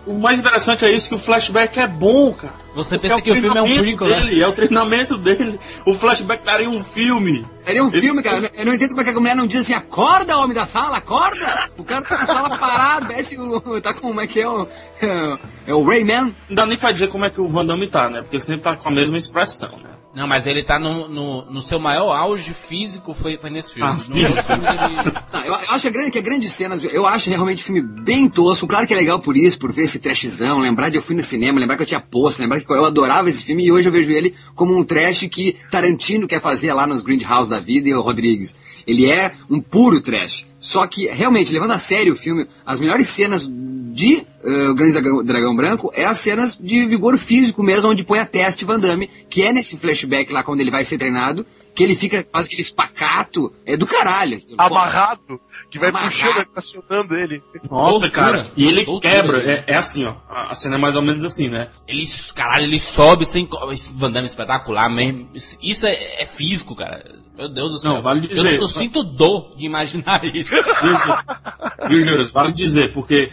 o 0.05 0.15
mais 0.15 0.39
interessante 0.39 0.85
é 0.85 0.91
isso, 0.91 1.09
que 1.09 1.15
o 1.15 1.19
flashback 1.19 1.79
é 1.79 1.87
bom, 1.87 2.33
cara. 2.33 2.53
Você 2.75 2.97
pensa 2.97 3.21
que 3.21 3.31
o 3.31 3.35
filme 3.35 3.57
é 3.57 3.61
um 3.61 3.65
prequel, 3.65 4.07
né? 4.07 4.15
dele, 4.23 4.41
É 4.41 4.47
o 4.47 4.51
treinamento 4.51 5.17
dele. 5.17 5.59
O 5.85 5.93
flashback 5.93 6.43
daria 6.43 6.69
um 6.69 6.79
filme. 6.79 7.45
Ele 7.65 7.79
é 7.79 7.83
um 7.83 7.91
filme, 7.91 8.23
cara. 8.23 8.51
Eu 8.55 8.65
não 8.65 8.73
entendo 8.73 8.89
como 8.89 9.01
é 9.01 9.03
que 9.03 9.09
a 9.11 9.19
mulher 9.19 9.35
não 9.35 9.47
diz 9.47 9.61
assim, 9.61 9.73
acorda, 9.73 10.37
homem 10.37 10.55
da 10.55 10.65
sala, 10.65 10.97
acorda! 10.97 11.69
O 11.77 11.83
cara 11.83 12.01
tá 12.03 12.17
na 12.17 12.25
sala 12.25 12.57
parado, 12.57 13.07
parece 13.07 13.37
o. 13.39 13.61
Tá 13.81 13.93
com 13.93 14.01
como 14.01 14.21
é 14.21 14.27
que 14.27 14.39
é 14.39 14.47
o. 14.47 14.67
é, 15.01 15.37
É 15.67 15.73
o 15.73 15.83
Rayman. 15.83 16.35
Não 16.49 16.55
dá 16.55 16.65
nem 16.65 16.77
pra 16.77 16.91
dizer 16.91 17.07
como 17.09 17.25
é 17.25 17.29
que 17.29 17.39
o 17.41 17.47
Van 17.47 17.65
Damme 17.65 17.89
tá, 17.89 18.09
né? 18.09 18.21
Porque 18.21 18.37
ele 18.37 18.43
sempre 18.43 18.61
tá 18.61 18.75
com 18.75 18.89
a 18.89 18.91
mesma 18.91 19.17
expressão, 19.17 19.77
né? 19.79 19.92
Não, 20.15 20.27
mas 20.27 20.45
ele 20.45 20.63
tá 20.63 20.77
no, 20.77 21.07
no, 21.07 21.45
no 21.51 21.61
seu 21.61 21.79
maior 21.79 22.11
auge 22.15 22.53
físico, 22.53 23.15
foi, 23.15 23.37
foi 23.39 23.49
nesse 23.49 23.73
filme. 23.73 23.89
Ah, 23.89 23.95
filme 23.97 24.21
ele- 24.21 25.11
Não, 25.33 25.39
eu, 25.41 25.53
eu 25.53 25.69
acho 25.71 25.81
que, 25.81 25.87
a 25.87 25.91
grande, 25.91 26.11
que 26.11 26.17
a 26.19 26.21
grande 26.21 26.49
cena, 26.51 26.75
eu 26.91 27.07
acho 27.07 27.29
realmente 27.31 27.63
o 27.63 27.65
filme 27.65 27.81
bem 27.81 28.29
tosco. 28.29 28.67
Claro 28.67 28.85
que 28.85 28.93
é 28.93 28.97
legal 28.97 29.19
por 29.19 29.35
isso, 29.35 29.57
por 29.57 29.71
ver 29.71 29.83
esse 29.83 29.99
trashzão, 29.99 30.59
lembrar 30.59 30.89
de 30.89 30.97
eu 30.97 31.01
fui 31.01 31.15
no 31.15 31.23
cinema, 31.23 31.59
lembrar 31.59 31.77
que 31.77 31.81
eu 31.83 31.87
tinha 31.87 31.99
posto, 31.99 32.39
lembrar 32.41 32.61
que 32.61 32.71
eu 32.71 32.85
adorava 32.85 33.27
esse 33.27 33.43
filme 33.43 33.65
e 33.65 33.71
hoje 33.71 33.89
eu 33.89 33.91
vejo 33.91 34.11
ele 34.11 34.35
como 34.53 34.77
um 34.77 34.83
trash 34.83 35.27
que 35.31 35.57
Tarantino 35.71 36.27
quer 36.27 36.39
fazer 36.39 36.71
lá 36.73 36.85
nos 36.85 37.01
Grindhouse 37.01 37.49
da 37.49 37.59
vida 37.59 37.89
e 37.89 37.93
o 37.95 38.01
Rodrigues. 38.01 38.55
Ele 38.85 39.09
é 39.09 39.31
um 39.49 39.59
puro 39.59 39.99
trash. 39.99 40.45
Só 40.59 40.85
que, 40.87 41.07
realmente, 41.07 41.51
levando 41.51 41.71
a 41.71 41.77
sério 41.77 42.13
o 42.13 42.15
filme, 42.15 42.47
as 42.65 42.79
melhores 42.79 43.07
cenas 43.07 43.49
de 43.93 44.25
O 44.43 44.73
Grande 44.73 44.93
Dragão, 44.93 45.23
Dragão 45.23 45.55
Branco 45.55 45.91
é 45.93 46.03
as 46.03 46.17
cenas 46.17 46.57
de 46.57 46.85
vigor 46.87 47.17
físico 47.17 47.61
mesmo, 47.61 47.91
onde 47.91 48.03
põe 48.03 48.19
a 48.19 48.25
teste 48.25 48.65
Van 48.65 48.79
Damme, 48.79 49.07
que 49.29 49.43
é 49.43 49.53
nesse 49.53 49.77
flashback 49.77 50.33
lá 50.33 50.43
quando 50.43 50.59
ele 50.59 50.71
vai 50.71 50.83
ser 50.83 50.97
treinado, 50.97 51.45
que 51.75 51.83
ele 51.83 51.95
fica 51.95 52.23
quase 52.23 52.47
aquele 52.47 52.63
espacato, 52.63 53.53
é 53.65 53.77
do 53.77 53.85
caralho. 53.85 54.41
Amarrado, 54.57 55.39
que 55.73 55.79
vai 55.79 55.89
Amarrado. 55.89 56.11
puxando, 56.11 56.47
acionando 56.55 57.15
ele. 57.15 57.41
Nossa, 57.69 58.07
cara. 58.07 58.45
E 58.55 58.67
ele 58.67 58.85
Doutora. 58.85 59.13
quebra. 59.15 59.37
É, 59.43 59.63
é 59.67 59.75
assim, 59.75 60.05
ó. 60.05 60.13
A 60.29 60.53
cena 60.53 60.75
é 60.75 60.77
mais 60.77 60.95
ou 60.95 61.01
menos 61.01 61.23
assim, 61.23 61.49
né? 61.49 61.69
Ele, 61.87 62.07
caralho, 62.35 62.65
ele 62.65 62.77
sobe 62.79 63.25
sem. 63.25 63.49
Van 63.93 64.11
Damme 64.11 64.27
espetacular 64.27 64.87
mesmo. 64.87 65.29
Isso- 65.33 65.87
é, 65.87 66.21
é 66.21 66.25
físico, 66.27 66.75
cara. 66.75 67.03
Meu 67.35 67.51
Deus 67.51 67.71
do 67.71 67.79
céu. 67.79 67.93
Não, 67.93 68.01
vale 68.03 68.19
eu, 68.19 68.27
dizer. 68.35 68.61
eu 68.61 68.67
sinto 68.67 69.03
dor 69.03 69.55
de 69.57 69.65
imaginar 69.65 70.23
isso. 70.23 70.53
Viu, 71.89 72.05
Júlio? 72.05 72.31
Vale 72.31 72.51
dizer, 72.51 72.93
porque 72.93 73.31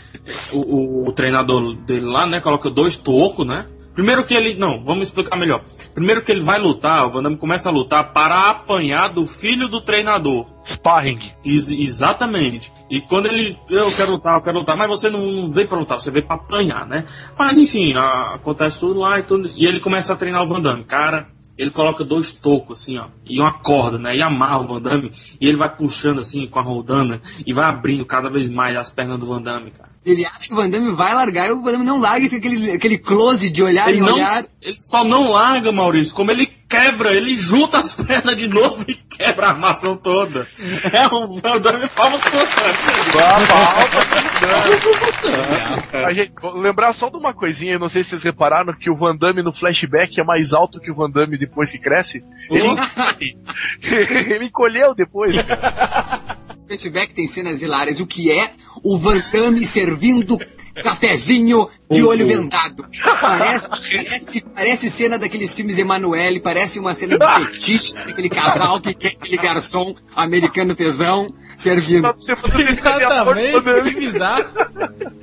o, 0.54 1.04
o- 1.04 1.08
o 1.10 1.12
treinador 1.12 1.76
dele 1.76 2.06
lá, 2.06 2.26
né, 2.26 2.40
coloca 2.40 2.70
dois 2.70 2.96
tocos, 2.96 3.46
né? 3.46 3.68
Primeiro 3.94 4.24
que 4.26 4.34
ele. 4.34 4.54
Não, 4.54 4.82
vamos 4.84 5.08
explicar 5.08 5.36
melhor. 5.36 5.62
Primeiro 5.94 6.22
que 6.24 6.30
ele 6.30 6.40
vai 6.40 6.58
lutar, 6.60 7.06
o 7.06 7.10
Van 7.10 7.22
Damme 7.22 7.36
começa 7.36 7.68
a 7.68 7.72
lutar 7.72 8.12
para 8.12 8.48
apanhar 8.50 9.08
do 9.08 9.26
filho 9.26 9.68
do 9.68 9.80
treinador. 9.80 10.46
Sparring. 10.64 11.18
Ex- 11.44 11.70
exatamente. 11.70 12.72
E 12.90 13.00
quando 13.02 13.26
ele. 13.26 13.56
Eu 13.68 13.94
quero 13.96 14.12
lutar, 14.12 14.36
eu 14.38 14.42
quero 14.42 14.58
lutar, 14.58 14.76
mas 14.76 14.88
você 14.88 15.10
não, 15.10 15.20
não 15.26 15.50
veio 15.52 15.68
pra 15.68 15.78
lutar, 15.78 16.00
você 16.00 16.10
veio 16.10 16.26
pra 16.26 16.36
apanhar, 16.36 16.86
né? 16.86 17.04
Mas 17.38 17.58
enfim, 17.58 17.92
a- 17.94 18.34
acontece 18.36 18.78
tudo 18.78 19.00
lá 19.00 19.18
e 19.18 19.22
tudo. 19.24 19.50
E 19.56 19.66
ele 19.66 19.80
começa 19.80 20.12
a 20.12 20.16
treinar 20.16 20.42
o 20.42 20.46
Van 20.46 20.60
Damme. 20.60 20.84
Cara, 20.84 21.28
ele 21.58 21.70
coloca 21.70 22.02
dois 22.04 22.34
tocos, 22.34 22.80
assim, 22.82 22.96
ó, 22.98 23.06
e 23.26 23.38
uma 23.40 23.52
corda, 23.52 23.98
né? 23.98 24.16
E 24.16 24.22
amarra 24.22 24.58
o 24.60 24.66
Van 24.66 24.80
Damme. 24.80 25.12
E 25.40 25.46
ele 25.46 25.56
vai 25.58 25.68
puxando, 25.68 26.20
assim, 26.20 26.46
com 26.46 26.58
a 26.58 26.62
rodana, 26.62 27.20
e 27.46 27.52
vai 27.52 27.66
abrindo 27.66 28.06
cada 28.06 28.30
vez 28.30 28.48
mais 28.48 28.76
as 28.76 28.88
pernas 28.90 29.18
do 29.18 29.26
Van 29.26 29.42
Damme, 29.42 29.70
cara. 29.72 29.89
Ele 30.04 30.24
acha 30.24 30.48
que 30.48 30.54
o 30.54 30.56
Van 30.56 30.70
Damme 30.70 30.92
vai 30.92 31.14
largar 31.14 31.48
e 31.48 31.52
o 31.52 31.62
Van 31.62 31.72
Damme 31.72 31.84
não 31.84 32.00
larga 32.00 32.24
e 32.24 32.30
fica 32.30 32.48
aquele, 32.48 32.72
aquele 32.72 32.98
close 32.98 33.50
de 33.50 33.62
olhar 33.62 33.88
Ele, 33.88 33.98
em 33.98 34.00
não, 34.00 34.14
olhar. 34.14 34.44
ele 34.62 34.74
só 34.76 35.04
não 35.04 35.30
larga, 35.30 35.70
Maurício. 35.70 36.14
Como 36.14 36.30
ele 36.30 36.46
quebra, 36.66 37.12
ele 37.12 37.36
junta 37.36 37.78
as 37.78 37.92
pernas 38.02 38.34
de 38.34 38.48
novo 38.48 38.82
e 38.88 38.94
quebra 38.94 39.48
a 39.48 39.50
armação 39.50 39.98
toda. 39.98 40.48
É 40.90 41.06
um 41.14 41.38
Van 41.38 41.60
Damme 41.60 41.86
palmas 41.88 42.22
A 45.92 46.12
gente, 46.14 46.32
vou 46.40 46.54
lembrar 46.58 46.94
só 46.94 47.10
de 47.10 47.18
uma 47.18 47.34
coisinha, 47.34 47.74
eu 47.74 47.78
não 47.78 47.90
sei 47.90 48.02
se 48.02 48.10
vocês 48.10 48.22
repararam 48.24 48.72
que 48.72 48.90
o 48.90 48.96
Van 48.96 49.14
Damme 49.14 49.42
no 49.42 49.52
flashback 49.52 50.18
é 50.18 50.24
mais 50.24 50.54
alto 50.54 50.80
que 50.80 50.90
o 50.90 50.94
Van 50.94 51.10
Damme 51.10 51.36
depois 51.36 51.70
que 51.70 51.78
cresce. 51.78 52.24
Ele, 52.50 52.68
encolhe. 52.68 53.36
ele 54.32 54.46
encolheu 54.46 54.94
depois. 54.94 55.36
flashback 56.70 57.12
tem 57.12 57.26
cenas 57.26 57.62
hilárias. 57.62 58.00
O 58.00 58.06
que 58.06 58.30
é 58.30 58.52
o 58.82 58.96
Van 58.96 59.20
Damme 59.32 59.66
servindo 59.66 60.38
cafezinho 60.82 61.68
de 61.90 62.02
Oh, 62.04 62.08
olho 62.08 62.24
oh. 62.24 62.28
vendado. 62.28 62.86
Parece, 63.20 63.70
parece, 63.70 64.40
parece 64.40 64.90
cena 64.90 65.18
daqueles 65.18 65.54
filmes 65.54 65.78
Emanuele, 65.78 66.40
parece 66.40 66.78
uma 66.78 66.94
cena 66.94 67.18
de 67.18 67.26
fetiche 67.26 67.94
daquele 67.94 68.28
casal 68.28 68.80
que 68.80 68.94
quer 68.94 69.08
aquele 69.08 69.36
garçom 69.36 69.94
americano 70.14 70.74
tesão 70.74 71.26
servindo. 71.56 72.08
Exatamente, 72.08 73.82
que 73.82 73.98
bizarro. 73.98 74.44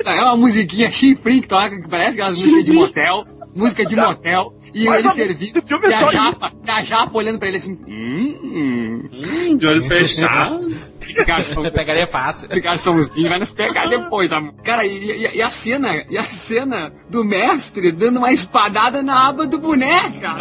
É 0.04 0.22
uma 0.22 0.38
musiquinha 0.38 0.92
chifrinho 0.92 1.42
que 1.42 1.48
toca, 1.48 1.82
que 1.82 1.90
parece 1.90 2.20
aquelas 2.20 2.38
músicas 2.38 2.66
de 2.66 2.72
motel, 2.74 3.26
música 3.56 3.86
de 3.86 3.96
motel, 3.96 4.54
e 4.74 4.86
Mas 4.86 5.00
ele 5.00 5.12
servindo, 5.12 5.58
é 5.58 5.90
e 5.90 5.94
a 5.94 6.12
japa, 6.12 6.52
a 6.68 6.84
japa 6.84 7.18
olhando 7.18 7.40
pra 7.40 7.48
ele 7.48 7.58
assim, 7.58 7.74
hum, 7.88 8.40
hum, 8.44 9.58
De 9.58 9.66
olho 9.66 9.88
fechado. 9.88 10.97
Esse 11.10 11.24
garçom, 11.26 11.64
pegaria 11.72 12.08
fácil. 12.08 12.48
esse 12.50 12.60
garçomzinho 12.62 13.30
vai 13.30 13.40
nos 13.40 13.52
pegar 13.52 13.88
depois, 13.88 14.32
amor. 14.32 14.54
Cara, 14.64 14.86
e, 14.86 14.90
e- 15.12 15.38
e 15.38 15.42
a 15.42 15.50
cena, 15.50 16.04
e 16.10 16.18
a 16.18 16.24
cena 16.24 16.92
do 17.10 17.24
mestre 17.24 17.92
dando 17.92 18.18
uma 18.18 18.32
espadada 18.32 19.02
na 19.02 19.28
aba 19.30 19.48
do 19.48 19.58
boneco, 19.60 20.20
cara. 20.20 20.40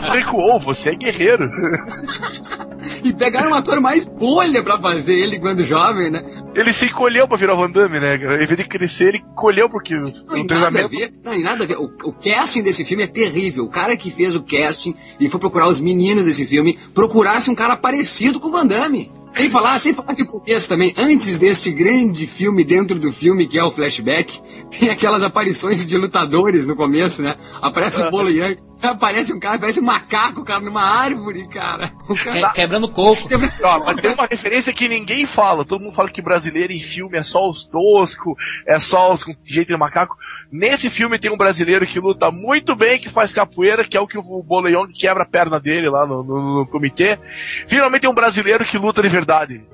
Você 0.00 0.18
recuou, 0.18 0.60
você 0.64 0.90
é 0.90 0.94
guerreiro. 0.96 1.44
E 3.04 3.12
pegaram 3.12 3.50
um 3.50 3.54
ator 3.54 3.80
mais 3.80 4.06
bolha 4.06 4.60
pra 4.62 4.76
fazer 4.78 5.14
ele 5.14 5.38
quando 5.38 5.64
jovem, 5.64 6.10
né? 6.10 6.24
Ele 6.54 6.72
se 6.72 6.86
encolheu 6.86 7.28
pra 7.28 7.36
virar 7.36 7.54
Van 7.54 7.70
Damme, 7.70 8.00
né? 8.00 8.18
cara? 8.18 8.42
Em 8.42 8.46
vez 8.46 8.56
de 8.58 8.68
crescer, 8.68 9.04
ele 9.08 9.24
colheu 9.36 9.68
porque 9.68 9.94
Não, 9.94 10.04
o 10.04 10.36
e 10.36 10.44
nada 10.44 10.66
a 10.66 10.70
treinamento. 10.72 10.88
ver. 10.88 11.12
Não, 11.24 11.32
e 11.34 11.42
nada 11.42 11.62
a 11.62 11.66
ver. 11.66 11.76
O, 11.78 11.84
o 12.04 12.12
casting 12.12 12.60
desse 12.62 12.84
filme 12.84 13.04
é 13.04 13.06
terrível. 13.06 13.64
O 13.64 13.68
cara 13.70 13.96
que 13.96 14.10
fez 14.10 14.34
o 14.34 14.42
casting 14.42 14.94
e 15.20 15.28
foi 15.28 15.38
procurar 15.38 15.68
os 15.68 15.80
meninos 15.80 16.26
desse 16.26 16.44
filme, 16.44 16.76
procurasse 16.92 17.50
um 17.50 17.54
cara 17.54 17.76
parecido 17.76 18.40
com 18.40 18.48
o 18.48 18.52
Van 18.52 18.66
Damme. 18.66 18.71
Condeme. 18.72 19.21
Sem 19.32 19.48
falar, 19.50 19.78
sem 19.78 19.94
falar 19.94 20.14
que 20.14 20.22
o 20.22 20.26
começo 20.26 20.68
também, 20.68 20.94
antes 20.98 21.38
deste 21.38 21.72
grande 21.72 22.26
filme 22.26 22.62
dentro 22.64 22.98
do 22.98 23.10
filme, 23.10 23.46
que 23.46 23.58
é 23.58 23.64
o 23.64 23.70
flashback, 23.70 24.38
tem 24.78 24.90
aquelas 24.90 25.22
aparições 25.22 25.86
de 25.88 25.96
lutadores 25.96 26.66
no 26.66 26.76
começo, 26.76 27.22
né? 27.22 27.34
Aparece 27.60 28.02
o 28.02 28.10
Bolo 28.10 28.28
Yang, 28.28 28.58
aparece 28.82 29.32
um 29.32 29.40
cara, 29.40 29.58
parece 29.58 29.80
um 29.80 29.84
macaco, 29.84 30.44
cara, 30.44 30.60
numa 30.60 30.82
árvore, 30.82 31.48
cara. 31.48 31.90
O 32.10 32.14
cara 32.14 32.48
Que- 32.50 32.54
quebrando 32.56 32.90
coco. 32.90 33.26
Ó, 33.64 33.84
mas 33.86 33.96
tem 34.02 34.12
uma 34.12 34.26
referência 34.26 34.72
que 34.72 34.86
ninguém 34.86 35.26
fala. 35.26 35.64
Todo 35.64 35.80
mundo 35.82 35.94
fala 35.94 36.10
que 36.10 36.20
brasileiro 36.20 36.70
em 36.72 36.80
filme 36.82 37.16
é 37.16 37.22
só 37.22 37.48
os 37.48 37.66
toscos, 37.66 38.34
é 38.68 38.78
só 38.78 39.12
os 39.12 39.24
com 39.24 39.32
jeito 39.46 39.68
de 39.68 39.78
macaco. 39.78 40.14
Nesse 40.52 40.90
filme 40.90 41.18
tem 41.18 41.32
um 41.32 41.38
brasileiro 41.38 41.86
que 41.86 41.98
luta 41.98 42.30
muito 42.30 42.76
bem, 42.76 43.00
que 43.00 43.08
faz 43.10 43.32
capoeira, 43.32 43.82
que 43.88 43.96
é 43.96 44.00
o 44.00 44.06
que 44.06 44.18
o 44.18 44.42
Boleong 44.42 44.92
quebra 44.92 45.22
a 45.22 45.26
perna 45.26 45.58
dele 45.58 45.88
lá 45.88 46.06
no, 46.06 46.22
no- 46.22 46.58
no 46.58 46.66
comitê. 46.66 47.18
Finalmente 47.66 48.02
tem 48.02 48.10
um 48.10 48.14
brasileiro 48.14 48.62
que 48.66 48.76
luta 48.76 49.00
de 49.00 49.08
verdade. 49.08 49.21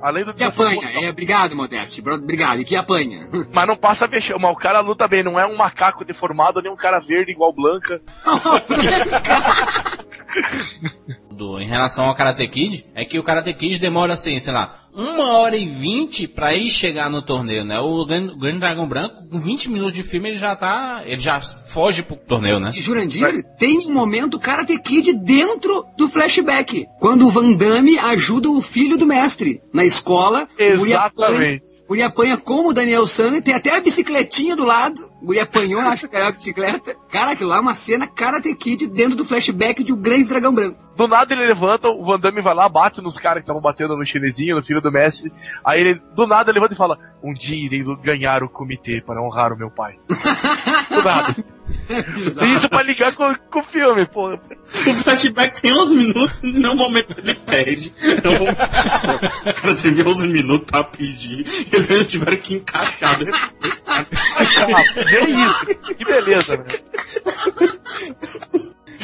Além 0.01 0.25
do 0.25 0.35
que 0.35 0.45
apanha. 0.45 1.03
É, 1.03 1.11
obrigado, 1.11 1.55
Modeste. 1.55 2.01
Obrigado. 2.01 2.61
E 2.61 2.65
que 2.65 2.77
apanha. 2.77 3.29
Mas 3.53 3.67
não 3.67 3.77
passa 3.77 4.07
vexame, 4.07 4.41
mas 4.41 4.53
o 4.53 4.59
cara 4.59 4.81
luta 4.81 5.09
bem, 5.09 5.23
não 5.23 5.39
é 5.39 5.47
um 5.47 5.57
macaco 5.57 6.05
deformado, 6.05 6.63
nem 6.63 6.73
um 6.73 6.77
cara 6.77 7.01
verde 7.01 7.33
igual 7.33 7.53
Blanca. 7.53 8.01
Do, 11.39 11.61
em 11.61 11.67
relação 11.69 12.07
ao 12.07 12.15
Karate 12.15 12.49
Kid, 12.49 12.85
é 12.97 13.05
que 13.05 13.17
o 13.17 13.23
Karate 13.23 13.55
Kid 13.55 13.79
demora 13.79 14.15
assim, 14.15 14.41
sei 14.41 14.53
lá, 14.53 14.89
uma 14.93 15.39
hora 15.39 15.57
e 15.57 15.69
vinte 15.69 16.27
pra 16.27 16.53
ir 16.53 16.69
chegar 16.69 17.09
no 17.09 17.23
torneio, 17.23 17.65
né? 17.65 17.79
O 17.79 18.05
Grande, 18.05 18.59
Dragão 18.59 18.89
Branco, 18.89 19.29
com 19.29 19.39
20 19.39 19.71
minutos 19.71 19.95
de 19.95 20.03
filme, 20.03 20.31
ele 20.31 20.39
já 20.39 20.57
tá. 20.57 21.03
Ele 21.07 21.21
já 21.21 21.41
foge 21.41 22.03
pro 22.03 22.17
torneio, 22.17 22.59
né? 22.59 22.73
E 22.75 22.81
Jurandir, 22.81 23.45
tem 23.57 23.79
um 23.79 23.93
momento 23.93 24.41
Karate 24.41 24.77
Kid 24.83 25.13
dentro 25.13 25.85
do 25.97 26.09
flashback. 26.09 26.87
Quando 26.99 27.27
o 27.27 27.31
Van 27.31 27.53
Damme 27.53 27.97
ajuda 27.99 28.51
o 28.51 28.61
filho 28.61 28.97
do 28.97 29.07
mestre 29.07 29.63
na 29.73 29.85
escola. 29.85 30.49
Exatamente. 30.59 31.78
Guri 31.89 32.03
apanha 32.03 32.37
como 32.37 32.69
o 32.69 32.75
Daniel 32.75 33.07
San, 33.07 33.41
tem 33.41 33.55
até 33.55 33.75
a 33.75 33.81
bicicletinha 33.81 34.55
do 34.55 34.67
lado. 34.67 35.11
O 35.23 35.27
Guri 35.27 35.41
apanhou, 35.41 35.81
acho 35.81 36.07
que 36.07 36.15
era 36.15 36.29
a 36.29 36.33
bicicleta. 36.33 36.95
Cara, 37.11 37.33
aquilo 37.33 37.49
lá 37.49 37.57
é 37.57 37.61
uma 37.61 37.75
cena 37.75 38.07
Karate 38.07 38.55
Kid 38.55 38.89
dentro 38.89 39.17
do 39.17 39.25
flashback 39.25 39.83
de 39.83 39.91
O 39.91 39.97
Grande 39.97 40.29
Dragão 40.29 40.55
Branco. 40.55 40.79
Do 40.99 41.09
nada 41.09 41.33
ele 41.33 41.47
levanta, 41.47 41.89
o 41.89 42.05
Van 42.05 42.21
Damme 42.21 42.43
vai 42.43 42.55
lá, 42.55 42.69
bate 42.69 43.01
nos 43.01 43.19
caras 43.19 43.39
que 43.39 43.45
estavam 43.45 43.63
batendo 43.63 43.97
no 43.97 44.05
chinesinho, 44.05 44.57
no 44.57 44.63
filho 44.63 44.83
do 44.83 44.93
mestre. 44.93 45.33
Aí 45.65 45.81
ele, 45.81 46.03
do 46.15 46.27
nada, 46.27 46.53
levanta 46.53 46.75
e 46.75 46.77
fala: 46.77 46.99
Um 47.23 47.33
dia 47.33 47.57
irei 47.57 47.83
ganhar 48.03 48.43
o 48.43 48.51
comitê 48.51 49.01
para 49.01 49.23
honrar 49.23 49.53
o 49.53 49.57
meu 49.57 49.71
pai. 49.71 49.95
do 50.91 51.03
nada. 51.03 51.58
Isso 52.55 52.69
pra 52.69 52.83
ligar 52.83 53.15
com, 53.15 53.35
com 53.51 53.61
o 53.61 53.65
filme, 53.65 54.07
pô. 54.07 54.35
O 54.35 54.95
flashback 54.95 55.61
tem 55.61 55.73
11 55.73 55.97
minutos 55.97 56.43
e 56.43 56.53
no 56.53 56.75
momento 56.77 57.15
ele 57.19 57.35
perde. 57.35 57.93
Então, 58.03 58.35
o 58.35 59.55
cara 59.55 59.75
teve 59.75 60.03
11 60.03 60.29
minutos 60.29 60.67
pra 60.71 60.85
pedir 60.85 61.47
e 61.47 61.77
eles 61.77 62.07
tiveram 62.09 62.37
que 62.37 62.55
encaixar 62.55 63.19
depois. 63.19 63.83
É 64.97 65.25
isso. 65.31 65.67
Que 65.97 66.05
beleza, 66.05 66.57
né? 66.57 66.65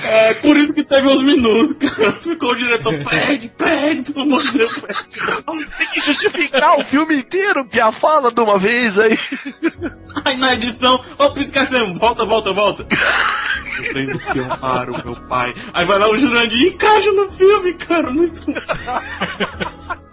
É, 0.04 0.34
por 0.34 0.56
isso 0.56 0.74
que 0.74 0.84
teve 0.84 1.08
11 1.08 1.24
minutos, 1.24 1.72
cara. 1.74 2.12
Ficou 2.20 2.50
o 2.50 2.56
diretor, 2.56 2.92
perde, 3.04 3.48
perde, 3.48 4.12
pelo 4.12 4.26
amor 4.26 4.42
de 4.42 4.58
Deus, 4.58 4.78
perde. 4.78 5.74
Tem 5.78 5.86
que 5.88 6.00
justificar 6.02 6.78
o 6.78 6.84
filme 6.84 7.20
inteiro, 7.20 7.66
que 7.68 7.80
a 7.80 7.90
fala 8.00 8.32
de 8.32 8.40
uma 8.40 8.58
vez 8.58 8.98
aí. 8.98 9.16
Aí 10.26 10.36
na 10.36 10.54
edição, 10.54 11.00
ô, 11.18 11.38
esquecemos, 11.38 11.98
volta, 11.98 12.26
volta, 12.26 12.52
volta. 12.52 12.86
Eu 13.78 13.92
tenho 13.92 14.18
que 14.18 14.40
honrar 14.40 14.88
o 14.90 15.04
meu 15.04 15.16
pai. 15.28 15.52
Aí 15.72 15.84
vai 15.84 15.98
lá 15.98 16.08
o 16.10 16.16
Jurandir 16.16 16.60
e 16.62 16.68
encaixa 16.74 17.12
no 17.12 17.28
filme, 17.30 17.74
cara, 17.74 18.10
muito 18.10 18.42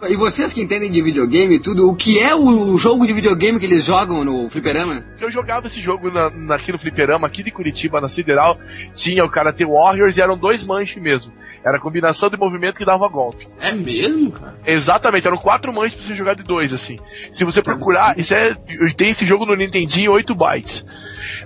E 0.09 0.15
vocês 0.15 0.51
que 0.51 0.61
entendem 0.61 0.89
de 0.89 1.01
videogame 1.01 1.57
e 1.57 1.59
tudo, 1.61 1.87
o 1.87 1.95
que 1.95 2.19
é 2.19 2.33
o 2.35 2.75
jogo 2.77 3.05
de 3.05 3.13
videogame 3.13 3.59
que 3.59 3.65
eles 3.67 3.85
jogam 3.85 4.23
no 4.23 4.49
fliperama? 4.49 5.03
Eu 5.19 5.29
jogava 5.29 5.67
esse 5.67 5.81
jogo 5.81 6.09
na, 6.09 6.29
na- 6.31 6.55
aqui 6.55 6.71
no 6.71 6.79
Fliperama, 6.79 7.27
aqui 7.27 7.43
de 7.43 7.51
Curitiba, 7.51 8.01
na 8.01 8.07
Sideral. 8.07 8.57
Tinha 8.95 9.23
o 9.23 9.29
Karate 9.29 9.63
Warriors 9.63 10.17
e 10.17 10.21
eram 10.21 10.35
dois 10.37 10.63
manches 10.65 11.01
mesmo. 11.01 11.31
Era 11.63 11.77
a 11.77 11.81
combinação 11.81 12.29
de 12.29 12.37
movimento 12.37 12.77
que 12.77 12.85
dava 12.85 13.07
golpe. 13.07 13.47
É 13.59 13.71
mesmo, 13.71 14.31
cara? 14.31 14.55
Exatamente, 14.65 15.27
eram 15.27 15.37
quatro 15.37 15.73
manches 15.73 15.93
pra 15.93 16.07
você 16.07 16.15
jogar 16.15 16.35
de 16.35 16.43
dois, 16.43 16.73
assim. 16.73 16.97
Se 17.31 17.45
você 17.45 17.61
procurar, 17.61 18.17
isso 18.17 18.33
é. 18.33 18.55
Tem 18.97 19.09
esse 19.09 19.25
jogo 19.25 19.45
no 19.45 19.55
Nintendinho 19.55 20.11
em 20.11 20.15
8 20.15 20.35
bytes. 20.35 20.85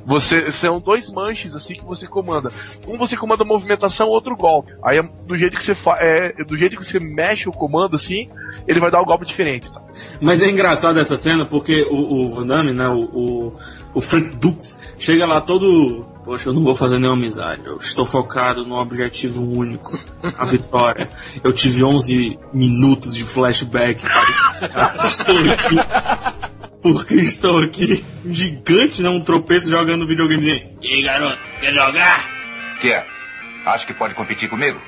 Você, 0.05 0.51
são 0.51 0.79
dois 0.79 1.11
manches 1.11 1.55
assim 1.55 1.73
que 1.73 1.83
você 1.83 2.07
comanda. 2.07 2.51
Um 2.87 2.97
você 2.97 3.17
comanda 3.17 3.43
a 3.43 3.45
movimentação, 3.45 4.07
outro 4.07 4.35
golpe. 4.35 4.71
Aí 4.83 5.01
do 5.25 5.35
jeito 5.35 5.57
que 5.57 5.63
você 5.63 5.73
fa 5.73 5.97
é, 5.99 6.31
do 6.43 6.55
jeito 6.55 6.77
que 6.77 6.85
você 6.85 6.99
mexe 6.99 7.49
o 7.49 7.51
comando 7.51 7.95
assim, 7.95 8.29
ele 8.67 8.79
vai 8.79 8.91
dar 8.91 9.01
um 9.01 9.05
golpe 9.05 9.25
diferente. 9.25 9.71
Tá? 9.73 9.81
Mas 10.21 10.43
é 10.43 10.49
engraçado 10.49 10.99
essa 10.99 11.17
cena 11.17 11.45
porque 11.45 11.83
o, 11.89 12.27
o 12.27 12.35
Van 12.35 12.45
Damme, 12.45 12.71
né, 12.71 12.87
o, 12.87 13.09
o, 13.13 13.59
o 13.95 14.01
Frank 14.01 14.35
Dux, 14.35 14.79
chega 14.99 15.25
lá 15.25 15.39
todo. 15.41 16.05
Poxa, 16.25 16.49
eu 16.49 16.53
não 16.53 16.63
vou 16.63 16.75
fazer 16.75 16.99
nenhuma 16.99 17.17
amizade. 17.17 17.65
Eu 17.65 17.77
estou 17.77 18.05
focado 18.05 18.65
num 18.65 18.75
objetivo 18.75 19.43
único, 19.43 19.97
a 20.37 20.45
vitória. 20.51 21.09
Eu 21.43 21.53
tive 21.53 21.83
11 21.83 22.37
minutos 22.53 23.15
de 23.15 23.23
flashback 23.23 24.03
para. 24.03 24.95
Estou 25.05 25.37
aqui. 25.51 25.75
Porque 26.81 27.15
estou 27.15 27.57
aqui, 27.63 28.05
um 28.23 28.33
gigante, 28.33 29.01
né? 29.01 29.09
Um 29.09 29.23
tropeço 29.23 29.71
jogando 29.71 30.05
videogame. 30.05 30.77
E 30.81 30.93
aí, 30.93 31.01
garoto, 31.01 31.39
quer 31.59 31.73
jogar? 31.73 32.29
Quer? 32.81 33.07
Acha 33.65 33.87
que 33.87 33.93
pode 33.93 34.13
competir 34.13 34.49
comigo? 34.49 34.79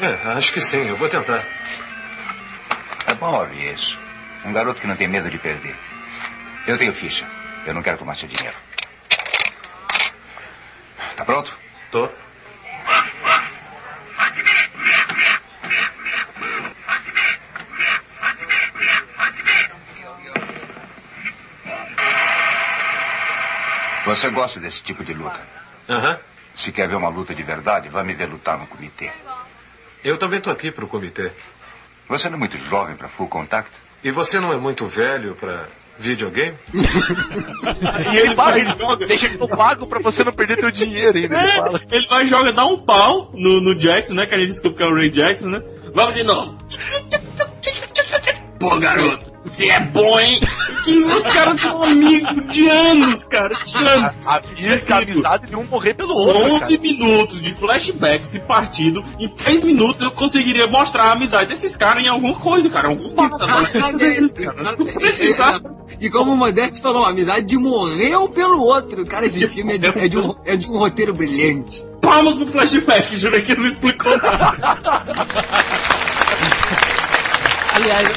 É, 0.00 0.28
acho 0.32 0.52
que 0.52 0.60
sim, 0.60 0.86
eu 0.86 0.96
vou 0.96 1.08
tentar. 1.08 1.44
É 3.06 3.14
bom 3.14 3.34
ouvir 3.34 3.74
isso. 3.74 3.98
Um 4.44 4.52
garoto 4.52 4.80
que 4.80 4.86
não 4.86 4.94
tem 4.94 5.08
medo 5.08 5.28
de 5.28 5.38
perder. 5.38 5.76
Eu 6.68 6.78
tenho 6.78 6.92
ficha. 6.92 7.26
Eu 7.68 7.74
não 7.74 7.82
quero 7.82 7.98
tomar 7.98 8.14
seu 8.14 8.26
dinheiro. 8.26 8.56
Tá 11.14 11.22
pronto? 11.22 11.58
Tô. 11.90 12.08
Você 24.06 24.30
gosta 24.30 24.58
desse 24.58 24.82
tipo 24.82 25.04
de 25.04 25.12
luta? 25.12 25.38
Aham. 25.90 26.18
Se 26.54 26.72
quer 26.72 26.88
ver 26.88 26.94
uma 26.94 27.10
luta 27.10 27.34
de 27.34 27.42
verdade, 27.42 27.90
vá 27.90 28.02
me 28.02 28.14
ver 28.14 28.30
lutar 28.30 28.56
no 28.56 28.66
comitê. 28.66 29.12
Eu 30.02 30.16
também 30.16 30.40
tô 30.40 30.48
aqui 30.48 30.70
pro 30.70 30.88
comitê. 30.88 31.32
Você 32.08 32.30
não 32.30 32.36
é 32.36 32.38
muito 32.38 32.56
jovem 32.56 32.96
para 32.96 33.10
full 33.10 33.28
contact? 33.28 33.70
E 34.02 34.10
você 34.10 34.40
não 34.40 34.54
é 34.54 34.56
muito 34.56 34.88
velho 34.88 35.34
pra 35.34 35.66
videogame? 35.98 36.56
E 38.12 38.16
ele 38.16 38.34
fala, 38.34 38.58
ele 38.58 38.70
joga, 38.78 39.06
deixa 39.06 39.28
que 39.28 39.40
eu 39.42 39.48
pago 39.48 39.86
pra 39.86 40.00
você 40.00 40.24
não 40.24 40.32
perder 40.32 40.56
teu 40.58 40.70
dinheiro 40.70 41.16
ainda. 41.18 41.34
Ele 41.36 41.48
É, 41.48 41.56
fala. 41.58 41.80
ele 41.90 42.06
vai 42.08 42.24
e 42.24 42.26
joga, 42.26 42.52
dá 42.52 42.64
um 42.64 42.78
pau 42.78 43.30
no, 43.34 43.60
no 43.60 43.74
Jackson, 43.78 44.14
né? 44.14 44.26
Que 44.26 44.34
a 44.34 44.38
gente 44.38 44.48
desculpa 44.48 44.76
que 44.78 44.82
é 44.82 44.86
o 44.86 44.94
Ray 44.94 45.10
Jackson, 45.10 45.46
né? 45.48 45.62
Vamos 45.94 46.14
de 46.14 46.22
novo. 46.24 46.56
Pô, 48.58 48.76
garoto, 48.78 49.30
você 49.48 49.68
é 49.68 49.80
bom, 49.80 50.20
hein? 50.20 50.40
Que 50.84 50.98
os 50.98 51.24
caras 51.24 51.60
são 51.60 51.82
amigos 51.82 52.54
de 52.54 52.68
anos, 52.68 53.24
cara. 53.24 53.54
De 53.64 53.76
anos. 53.76 54.12
A, 54.26 54.34
a, 54.34 54.36
a, 54.36 54.94
a 54.94 55.02
amizade 55.02 55.46
de 55.46 55.56
um 55.56 55.64
morrer 55.64 55.94
pelo 55.94 56.12
outro. 56.12 56.44
11 56.54 56.60
cara. 56.60 56.80
minutos 56.80 57.42
de 57.42 57.54
flashback 57.54 58.26
se 58.26 58.40
partido, 58.40 59.04
em 59.18 59.28
3 59.28 59.64
minutos 59.64 60.00
eu 60.00 60.10
conseguiria 60.12 60.66
mostrar 60.66 61.04
a 61.04 61.12
amizade 61.12 61.48
desses 61.48 61.76
caras 61.76 62.04
em 62.04 62.08
alguma 62.08 62.38
coisa, 62.38 62.68
cara. 62.70 62.88
Algum 62.88 63.10
passo. 63.14 63.46
Não 63.46 64.86
precisava. 64.86 65.76
E 66.00 66.10
como 66.10 66.32
o 66.32 66.36
Modeste 66.36 66.82
falou, 66.82 67.04
a 67.04 67.10
amizade 67.10 67.46
de 67.46 67.56
morrer 67.56 68.16
um 68.16 68.28
pelo 68.28 68.60
outro. 68.60 69.04
Cara, 69.06 69.26
esse 69.26 69.46
filme 69.48 69.74
é 69.74 69.78
de, 69.78 69.86
é 69.86 70.08
de 70.08 70.18
um, 70.18 70.34
é 70.44 70.56
de 70.56 70.68
um 70.68 70.78
roteiro 70.78 71.14
brilhante. 71.14 71.84
Palmas 72.00 72.36
no 72.36 72.46
flashback, 72.46 73.18
juro 73.18 73.40
que 73.42 73.54
não 73.54 73.64
explicou 73.64 74.16
nada. 74.18 75.04
Aliás, 77.80 78.08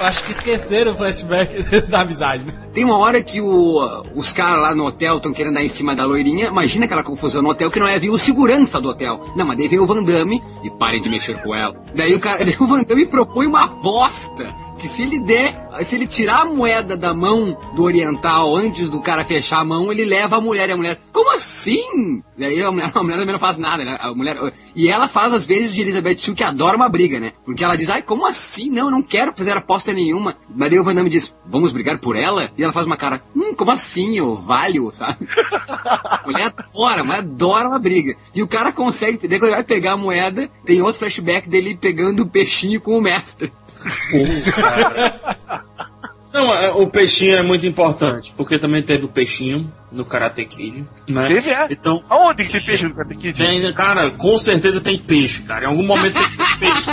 eu 0.00 0.06
acho 0.06 0.24
que 0.24 0.30
esqueceram 0.30 0.92
o 0.92 0.96
flashback 0.96 1.62
da 1.90 2.00
amizade, 2.02 2.44
né? 2.44 2.52
Tem 2.72 2.84
uma 2.84 2.96
hora 2.98 3.20
que 3.20 3.40
o- 3.40 4.04
os 4.14 4.32
caras 4.32 4.62
lá 4.62 4.74
no 4.74 4.84
hotel 4.86 5.16
estão 5.16 5.32
querendo 5.32 5.54
dar 5.54 5.64
em 5.64 5.68
cima 5.68 5.94
da 5.96 6.04
loirinha. 6.04 6.46
Imagina 6.46 6.84
aquela 6.84 7.02
confusão 7.02 7.42
no 7.42 7.48
hotel 7.50 7.68
que 7.70 7.80
não 7.80 7.88
é 7.88 7.98
vir 7.98 8.10
o 8.10 8.18
segurança 8.18 8.80
do 8.80 8.88
hotel. 8.90 9.20
Não, 9.34 9.44
mas 9.44 9.58
daí 9.58 9.66
vem 9.66 9.80
o 9.80 9.86
Van 9.86 10.02
Damme 10.04 10.40
e 10.62 10.70
parem 10.70 11.00
de 11.00 11.08
mexer 11.08 11.34
com 11.42 11.52
ela. 11.54 11.74
Daí 11.94 12.14
o, 12.14 12.20
cara, 12.20 12.38
daí 12.44 12.54
o 12.60 12.66
Van 12.66 12.82
Damme 12.82 13.06
propõe 13.06 13.46
uma 13.46 13.64
aposta. 13.64 14.54
Que 14.78 14.88
se 14.88 15.02
ele 15.02 15.18
der, 15.18 15.68
se 15.82 15.96
ele 15.96 16.06
tirar 16.06 16.42
a 16.42 16.44
moeda 16.44 16.96
da 16.96 17.12
mão 17.12 17.58
do 17.74 17.82
oriental 17.82 18.54
antes 18.54 18.88
do 18.90 19.00
cara 19.00 19.24
fechar 19.24 19.58
a 19.60 19.64
mão, 19.64 19.90
ele 19.90 20.04
leva 20.04 20.36
a 20.36 20.40
mulher 20.40 20.68
e 20.68 20.72
a 20.72 20.76
mulher. 20.76 21.00
Como 21.12 21.34
assim? 21.34 22.22
Daí 22.36 22.62
a 22.62 22.70
mulher, 22.70 22.90
a 22.94 23.02
mulher 23.02 23.18
também 23.18 23.32
não 23.32 23.40
faz 23.40 23.58
nada, 23.58 23.84
né? 23.84 23.98
A 24.00 24.14
mulher, 24.14 24.36
e 24.74 24.88
ela 24.88 25.08
faz 25.08 25.32
às 25.32 25.44
vezes 25.44 25.74
de 25.74 25.80
Elizabeth 25.82 26.18
Shue 26.18 26.34
que 26.34 26.44
adora 26.44 26.76
uma 26.76 26.88
briga, 26.88 27.18
né? 27.18 27.32
Porque 27.44 27.64
ela 27.64 27.76
diz, 27.76 27.90
ai, 27.90 28.02
como 28.02 28.26
assim? 28.26 28.70
Não, 28.70 28.86
eu 28.86 28.90
não 28.90 29.02
quero 29.02 29.32
fazer 29.34 29.56
aposta 29.56 29.92
nenhuma. 29.92 30.36
Mas 30.48 30.70
daí 30.70 30.78
o 30.78 30.84
Van 30.84 30.94
Damme 30.94 31.10
diz, 31.10 31.34
vamos 31.44 31.72
brigar 31.72 31.98
por 31.98 32.14
ela? 32.14 32.50
E 32.56 32.62
ela 32.62 32.72
faz 32.72 32.86
uma 32.86 32.96
cara, 32.96 33.22
hum, 33.34 33.54
como 33.54 33.70
assim, 33.72 34.20
ô 34.20 34.36
valho, 34.36 34.90
sabe? 34.94 35.28
A 35.68 36.22
mulher 36.24 36.54
adora, 36.56 37.02
mas 37.02 37.18
adora 37.18 37.68
uma 37.68 37.78
briga. 37.78 38.16
E 38.34 38.42
o 38.42 38.48
cara 38.48 38.70
consegue, 38.72 39.26
daí 39.26 39.38
quando 39.38 39.48
ele 39.48 39.56
vai 39.56 39.64
pegar 39.64 39.92
a 39.92 39.96
moeda, 39.96 40.48
tem 40.64 40.80
outro 40.80 41.00
flashback 41.00 41.48
dele 41.48 41.76
pegando 41.76 42.22
o 42.22 42.28
peixinho 42.28 42.80
com 42.80 42.96
o 42.96 43.02
mestre. 43.02 43.52
Não, 46.32 46.52
é, 46.54 46.70
o 46.72 46.86
peixinho 46.86 47.34
é 47.36 47.42
muito 47.42 47.66
importante, 47.66 48.34
porque 48.36 48.58
também 48.58 48.82
teve 48.82 49.04
o 49.06 49.08
peixinho 49.08 49.72
no 49.90 50.04
Karate 50.04 50.44
Kid, 50.44 50.86
né? 51.08 51.26
Teve, 51.26 51.50
é? 51.50 51.66
Então, 51.70 51.98
Aonde 52.08 52.44
que 52.44 52.52
tem 52.52 52.64
peixe 52.66 52.84
no 52.84 52.94
Karate 52.94 53.16
Kid? 53.16 53.38
tem, 53.38 53.72
cara, 53.74 54.10
com 54.10 54.36
certeza 54.38 54.78
tem 54.80 55.02
peixe, 55.02 55.42
cara. 55.42 55.64
Em 55.64 55.68
algum 55.68 55.82
momento 55.86 56.12
tem 56.12 56.28
que 56.28 56.36
ter 56.36 56.58
peixe. 56.60 56.90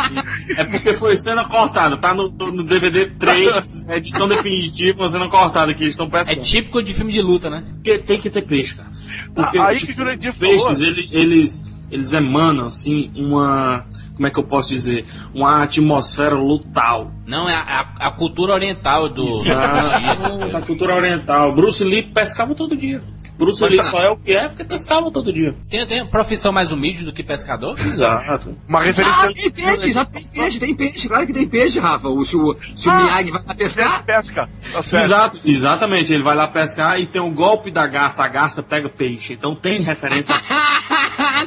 É 0.57 0.63
porque 0.63 0.93
foi 0.93 1.17
cena 1.17 1.43
cortada, 1.49 1.97
tá 1.97 2.13
no, 2.13 2.29
no 2.29 2.63
DVD 2.63 3.07
3, 3.07 3.89
edição 3.89 4.27
definitiva, 4.29 4.99
uma 5.01 5.09
cena 5.09 5.29
cortada 5.29 5.73
que 5.73 5.83
eles 5.83 5.93
estão 5.93 6.07
É 6.07 6.09
pescando. 6.09 6.41
típico 6.41 6.81
de 6.81 6.93
filme 6.93 7.11
de 7.11 7.21
luta, 7.21 7.49
né? 7.49 7.65
Porque 7.73 7.97
tem 7.99 8.19
que 8.21 8.29
ter 8.29 8.41
peixe, 8.43 8.73
cara. 8.75 8.89
Porque 9.35 9.57
Ah, 9.57 9.67
aí 9.67 9.75
tipo, 9.77 9.87
que 9.87 9.91
o 9.91 9.95
Jurandir 10.05 10.31
os 10.31 10.37
peixes, 10.37 10.61
falou. 10.63 10.81
ele- 10.81 11.09
eles, 11.11 11.65
eles 11.91 12.13
emanam, 12.13 12.67
assim, 12.67 13.11
uma. 13.15 13.85
Como 14.15 14.27
é 14.27 14.31
que 14.31 14.39
eu 14.39 14.43
posso 14.47 14.69
dizer? 14.69 15.05
Uma 15.33 15.63
atmosfera 15.63 16.35
lutal. 16.35 17.11
Não, 17.27 17.49
é 17.49 17.53
a, 17.53 17.81
a- 17.99 18.11
cultura 18.11 18.53
oriental 18.53 19.09
do. 19.09 19.25
do 19.25 19.31
coisas. 19.31 20.51
da 20.51 20.61
cultura 20.61 20.95
oriental. 20.95 21.53
Bruce 21.53 21.83
Lee 21.83 22.03
pescava 22.03 22.55
todo 22.55 22.75
dia. 22.75 23.01
Bruce 23.37 23.59
Mas 23.61 23.71
Lee 23.71 23.77
tá. 23.77 23.83
só 23.83 23.99
é 23.99 24.09
o 24.09 24.17
que 24.17 24.33
é 24.33 24.47
porque 24.47 24.63
pescava 24.63 25.11
todo 25.11 25.31
dia. 25.31 25.55
Tem, 25.69 25.85
tem 25.85 26.05
profissão 26.05 26.51
mais 26.51 26.71
humilde 26.71 27.03
do 27.03 27.11
que 27.13 27.23
pescador? 27.23 27.77
Exato. 27.79 28.55
Uma 28.67 28.91
Já 28.91 29.31
tem 29.31 29.51
peixe, 29.51 29.91
já 29.91 30.05
tem 30.05 30.23
peixe, 30.23 30.59
tem 30.59 30.75
peixe, 30.75 31.07
claro 31.07 31.27
que 31.27 31.33
tem 31.33 31.47
peixe, 31.47 31.79
Rafa. 31.79 32.07
O, 32.09 32.23
se 32.25 32.35
o, 32.35 32.55
se 32.75 32.87
o 32.87 32.91
Ah, 32.91 33.03
Miyagi 33.03 33.31
vai 33.31 33.43
lá 33.45 33.55
pescar, 33.55 34.05
pesca. 34.05 34.49
Tá. 34.71 34.99
Exato, 34.99 35.39
exatamente. 35.43 36.13
Ele 36.13 36.23
vai 36.23 36.35
lá 36.35 36.47
pescar 36.47 36.99
e 36.99 37.05
tem 37.05 37.21
o 37.21 37.31
golpe 37.31 37.71
da 37.71 37.85
garça. 37.87 38.23
A 38.23 38.27
garça 38.27 38.63
pega 38.63 38.87
peixe. 38.89 39.33
Então 39.33 39.55
tem 39.55 39.81
referência. 39.81 40.35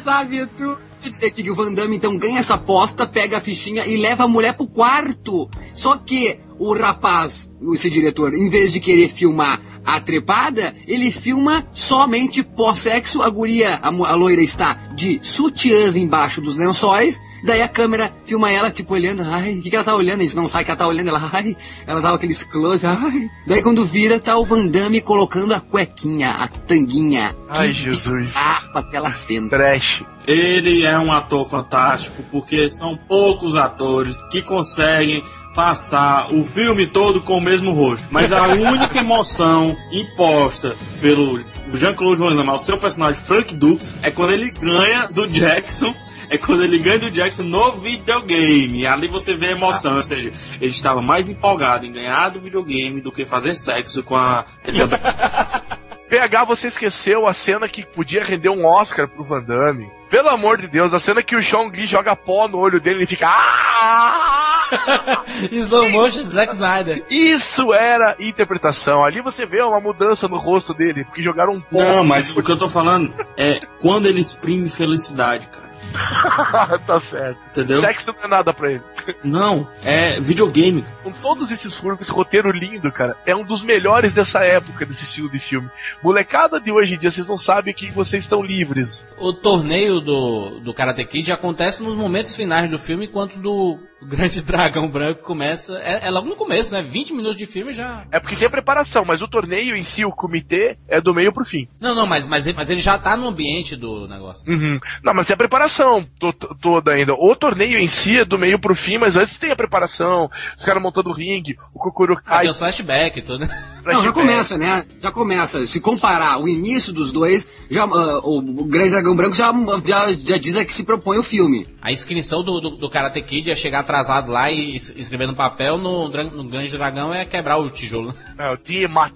sabe 0.04 0.46
tu? 0.56 0.76
Quer 1.00 1.10
dizer 1.10 1.26
aqui 1.26 1.42
que 1.44 1.50
o 1.50 1.54
Van 1.54 1.72
Damme 1.72 1.96
então 1.96 2.18
ganha 2.18 2.40
essa 2.40 2.54
aposta, 2.54 3.06
pega 3.06 3.38
a 3.38 3.40
fichinha 3.40 3.86
e 3.86 3.96
leva 3.96 4.24
a 4.24 4.28
mulher 4.28 4.56
pro 4.56 4.66
quarto. 4.66 5.48
Só 5.74 5.96
que 5.96 6.40
o 6.58 6.74
rapaz, 6.74 7.50
esse 7.72 7.88
diretor, 7.88 8.34
em 8.34 8.48
vez 8.48 8.72
de 8.72 8.80
querer 8.80 9.08
filmar 9.08 9.60
a 9.84 10.00
trepada, 10.00 10.74
ele 10.86 11.10
filma 11.10 11.66
somente 11.72 12.42
pós-sexo. 12.42 13.22
A 13.22 13.30
guria, 13.30 13.78
a, 13.82 13.88
a 13.88 14.14
loira 14.14 14.42
está 14.42 14.74
de 14.94 15.18
sutiãs 15.22 15.96
embaixo 15.96 16.40
dos 16.40 16.56
lençóis. 16.56 17.18
Daí 17.44 17.62
a 17.62 17.68
câmera 17.68 18.12
filma 18.24 18.50
ela, 18.50 18.70
tipo, 18.70 18.92
olhando. 18.92 19.22
Ai, 19.22 19.54
o 19.54 19.62
que, 19.62 19.70
que 19.70 19.76
ela 19.76 19.84
tá 19.84 19.94
olhando? 19.94 20.20
A 20.20 20.22
gente 20.24 20.36
não 20.36 20.46
sabe 20.48 20.64
que 20.64 20.70
ela 20.70 20.78
tá 20.78 20.86
olhando. 20.86 21.08
Ela, 21.08 21.30
ai, 21.32 21.56
ela 21.86 22.00
dava 22.02 22.16
aqueles 22.16 22.42
close. 22.42 22.84
Ai. 22.86 23.30
Daí 23.46 23.62
quando 23.62 23.84
vira, 23.84 24.18
tá 24.18 24.36
o 24.36 24.44
Van 24.44 24.66
Damme 24.66 25.00
colocando 25.00 25.54
a 25.54 25.60
cuequinha, 25.60 26.30
a 26.32 26.48
tanguinha. 26.48 27.34
Ai, 27.48 27.68
Que 27.68 27.84
Jesus. 27.84 28.26
bizarro 28.26 28.78
aquela 28.78 29.12
cena. 29.12 29.48
Trash. 29.48 30.04
Ele 30.26 30.84
é 30.84 30.98
um 30.98 31.10
ator 31.10 31.48
fantástico 31.48 32.22
porque 32.30 32.70
são 32.70 32.98
poucos 33.08 33.56
atores 33.56 34.14
que 34.30 34.42
conseguem 34.42 35.22
passar 35.58 36.32
o 36.32 36.44
filme 36.44 36.86
todo 36.86 37.20
com 37.20 37.38
o 37.38 37.40
mesmo 37.40 37.72
rosto. 37.72 38.06
Mas 38.12 38.32
a 38.32 38.46
única 38.54 39.00
emoção 39.00 39.76
imposta 39.90 40.76
pelo 41.00 41.36
Jean-Claude 41.74 42.20
Van 42.20 42.36
Damme 42.36 42.50
ao 42.50 42.60
seu 42.60 42.78
personagem 42.78 43.20
Frank 43.20 43.56
Dux 43.56 43.96
é 44.00 44.08
quando 44.08 44.34
ele 44.34 44.52
ganha 44.52 45.08
do 45.08 45.26
Jackson. 45.26 45.92
É 46.30 46.38
quando 46.38 46.62
ele 46.62 46.78
ganha 46.78 47.00
do 47.00 47.10
Jackson 47.10 47.42
no 47.42 47.72
videogame. 47.72 48.86
Ali 48.86 49.08
você 49.08 49.34
vê 49.36 49.46
a 49.46 49.52
emoção. 49.52 49.96
Ou 49.96 50.02
seja, 50.02 50.30
ele 50.60 50.70
estava 50.70 51.02
mais 51.02 51.28
empolgado 51.28 51.84
em 51.84 51.92
ganhar 51.92 52.28
do 52.28 52.40
videogame 52.40 53.00
do 53.00 53.10
que 53.10 53.24
fazer 53.24 53.56
sexo 53.56 54.04
com 54.04 54.14
a. 54.14 54.44
PH, 56.08 56.44
você 56.44 56.68
esqueceu 56.68 57.26
a 57.26 57.34
cena 57.34 57.68
que 57.68 57.84
podia 57.84 58.24
render 58.24 58.48
um 58.48 58.64
Oscar 58.64 59.06
pro 59.06 59.24
Van 59.24 59.42
Damme. 59.42 59.90
Pelo 60.10 60.30
amor 60.30 60.58
de 60.58 60.66
Deus, 60.66 60.94
a 60.94 60.98
cena 60.98 61.22
que 61.22 61.36
o 61.36 61.42
Sean 61.42 61.66
Lee 61.68 61.86
joga 61.86 62.16
pó 62.16 62.48
no 62.48 62.58
olho 62.58 62.80
dele 62.80 62.96
e 62.96 62.98
ele 63.00 63.06
fica. 63.06 63.26
"Ah!" 63.28 64.58
Slow 65.52 65.90
motion 65.90 66.22
Zack 66.22 66.54
Snyder. 66.54 67.04
Isso 67.10 67.74
era 67.74 68.16
interpretação. 68.18 69.04
Ali 69.04 69.20
você 69.20 69.44
vê 69.44 69.60
uma 69.62 69.80
mudança 69.80 70.26
no 70.26 70.38
rosto 70.38 70.72
dele, 70.72 71.04
porque 71.04 71.22
jogaram 71.22 71.52
um 71.52 71.60
pó. 71.60 71.78
Não, 71.78 72.04
mas 72.04 72.34
o 72.34 72.42
que 72.42 72.50
eu 72.50 72.58
tô 72.58 72.68
falando 72.68 73.12
é 73.36 73.60
quando 73.80 74.06
ele 74.06 74.20
exprime 74.20 74.68
felicidade, 74.70 75.46
cara. 75.48 75.67
tá 76.86 77.00
certo. 77.00 77.38
Entendeu? 77.50 77.80
Sexo 77.80 78.12
não 78.12 78.24
é 78.24 78.28
nada 78.28 78.52
pra 78.52 78.72
ele. 78.72 78.82
Não, 79.24 79.68
é 79.84 80.20
videogame. 80.20 80.84
Com 81.02 81.12
todos 81.12 81.50
esses 81.50 81.74
furos, 81.74 82.00
esse 82.00 82.12
roteiro 82.12 82.50
lindo, 82.50 82.90
cara, 82.92 83.16
é 83.24 83.34
um 83.34 83.44
dos 83.44 83.62
melhores 83.62 84.12
dessa 84.12 84.40
época, 84.40 84.84
desse 84.84 85.04
estilo 85.04 85.30
de 85.30 85.38
filme. 85.38 85.70
Molecada 86.02 86.60
de 86.60 86.70
hoje 86.70 86.94
em 86.94 86.98
dia, 86.98 87.10
vocês 87.10 87.26
não 87.26 87.38
sabem 87.38 87.74
que 87.74 87.90
vocês 87.90 88.24
estão 88.24 88.42
livres. 88.42 89.06
O 89.18 89.32
torneio 89.32 90.00
do, 90.00 90.60
do 90.60 90.74
Karate 90.74 91.04
Kid 91.04 91.32
acontece 91.32 91.82
nos 91.82 91.94
momentos 91.94 92.36
finais 92.36 92.70
do 92.70 92.78
filme, 92.78 93.06
enquanto 93.06 93.38
do 93.38 93.78
Grande 94.02 94.40
Dragão 94.46 94.88
Branco 94.88 95.22
começa. 95.22 95.78
É, 95.82 96.06
é 96.06 96.10
logo 96.10 96.28
no 96.28 96.36
começo, 96.36 96.72
né? 96.72 96.82
20 96.82 97.12
minutos 97.14 97.36
de 97.36 97.46
filme 97.46 97.72
já. 97.72 98.04
É 98.12 98.20
porque 98.20 98.36
tem 98.36 98.46
a 98.46 98.50
preparação, 98.50 99.04
mas 99.04 99.20
o 99.22 99.28
torneio 99.28 99.76
em 99.76 99.82
si, 99.82 100.04
o 100.04 100.10
comitê, 100.10 100.78
é 100.88 101.00
do 101.00 101.14
meio 101.14 101.32
pro 101.32 101.44
fim. 101.44 101.68
Não, 101.80 101.94
não, 101.94 102.06
mas, 102.06 102.26
mas, 102.26 102.46
mas 102.54 102.70
ele 102.70 102.80
já 102.80 102.96
tá 102.98 103.16
no 103.16 103.28
ambiente 103.28 103.74
do 103.76 104.06
negócio. 104.08 104.48
Uhum. 104.50 104.78
Não, 105.02 105.14
mas 105.14 105.26
tem 105.26 105.34
a 105.34 105.38
preparação 105.38 106.04
to- 106.18 106.32
to- 106.32 106.56
toda 106.60 106.92
ainda. 106.92 107.12
O 107.14 107.34
torneio 107.36 107.78
em 107.78 107.88
si 107.88 108.18
é 108.18 108.24
do 108.24 108.38
meio 108.38 108.58
pro 108.60 108.74
fim, 108.74 108.98
mas 108.98 109.16
antes 109.16 109.36
tem 109.38 109.50
a 109.50 109.56
preparação, 109.56 110.30
os 110.56 110.64
caras 110.64 110.82
montando 110.82 111.10
o 111.10 111.14
ringue, 111.14 111.56
o 111.74 111.78
Kokoro 111.78 112.16
Ah, 112.26 112.40
tem 112.40 112.50
os 112.50 112.58
flashback 112.58 113.18
e 113.18 113.22
tudo. 113.22 113.40
né? 113.46 113.77
Não, 113.94 114.02
já 114.04 114.12
começa, 114.12 114.58
né? 114.58 114.84
Já 115.00 115.10
começa. 115.10 115.66
Se 115.66 115.80
comparar 115.80 116.38
o 116.40 116.48
início 116.48 116.92
dos 116.92 117.12
dois, 117.12 117.48
já, 117.70 117.84
ah, 117.84 118.20
o, 118.22 118.40
Grande 118.64 118.90
Dragão 118.90 119.16
Branco 119.16 119.34
já, 119.34 119.52
já, 119.84 120.12
já 120.12 120.36
diz 120.38 120.56
a 120.56 120.64
que 120.64 120.72
se 120.72 120.84
propõe 120.84 121.18
o 121.18 121.22
filme. 121.22 121.66
A 121.80 121.90
inscrição 121.92 122.42
do, 122.42 122.60
do, 122.60 122.70
do 122.76 122.90
Karate 122.90 123.22
Kid 123.22 123.50
é 123.50 123.54
chegar 123.54 123.80
atrasado 123.80 124.30
lá 124.30 124.50
e 124.50 124.76
es- 124.76 124.92
escrever 124.96 125.26
no 125.26 125.34
papel 125.34 125.78
no, 125.78 126.08
no 126.08 126.44
Grande 126.44 126.72
Dragão 126.72 127.12
é 127.14 127.24
quebrar 127.24 127.58
o 127.58 127.70
tijolo. 127.70 128.14
É, 128.38 128.50
o 128.52 128.56
Tiamat. 128.56 129.14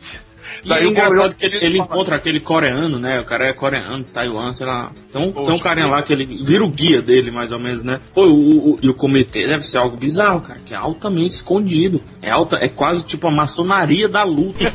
E 0.64 0.72
é 0.72 0.84
engraçado 0.84 1.34
que 1.36 1.44
ele, 1.44 1.58
ele 1.64 1.78
encontra 1.78 2.16
aquele 2.16 2.40
coreano, 2.40 2.98
né? 2.98 3.20
O 3.20 3.24
cara 3.24 3.48
é 3.48 3.52
coreano, 3.52 4.04
Taiwan, 4.04 4.52
sei 4.52 4.66
lá. 4.66 4.92
Tem 5.12 5.20
um, 5.22 5.32
tem 5.32 5.54
um 5.54 5.58
carinha 5.58 5.86
lá 5.86 6.02
que 6.02 6.12
ele 6.12 6.24
vira 6.44 6.64
o 6.64 6.70
guia 6.70 7.02
dele, 7.02 7.30
mais 7.30 7.52
ou 7.52 7.58
menos, 7.58 7.82
né? 7.82 8.00
Pô, 8.14 8.26
o, 8.26 8.74
o- 8.74 8.78
e 8.82 8.88
o 8.88 8.94
comitê 8.94 9.46
deve 9.46 9.66
ser 9.68 9.78
algo 9.78 9.96
bizarro, 9.96 10.40
cara, 10.40 10.60
que 10.64 10.74
é 10.74 10.76
altamente 10.76 11.34
escondido. 11.34 12.00
É 12.20 12.30
alta, 12.30 12.58
é 12.62 12.68
quase 12.68 13.04
tipo 13.04 13.26
a 13.28 13.30
maçonaria 13.30 14.08
da 14.08 14.24
luta. 14.24 14.72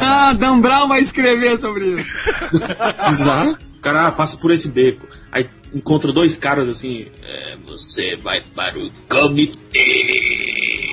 Ah, 0.00 0.32
Dan 0.32 0.60
Brown 0.60 0.88
vai 0.88 1.00
escrever 1.00 1.58
sobre 1.58 1.84
isso. 2.00 2.10
Exato. 3.10 3.66
O 3.76 3.80
cara 3.80 4.06
ah, 4.06 4.12
passa 4.12 4.36
por 4.36 4.50
esse 4.50 4.68
beco. 4.68 5.06
Aí 5.32 5.48
encontra 5.74 6.12
dois 6.12 6.36
caras 6.36 6.68
assim. 6.68 7.06
É, 7.22 7.56
você 7.66 8.16
vai 8.16 8.42
para 8.54 8.78
o 8.78 8.90
comitê. 9.08 9.56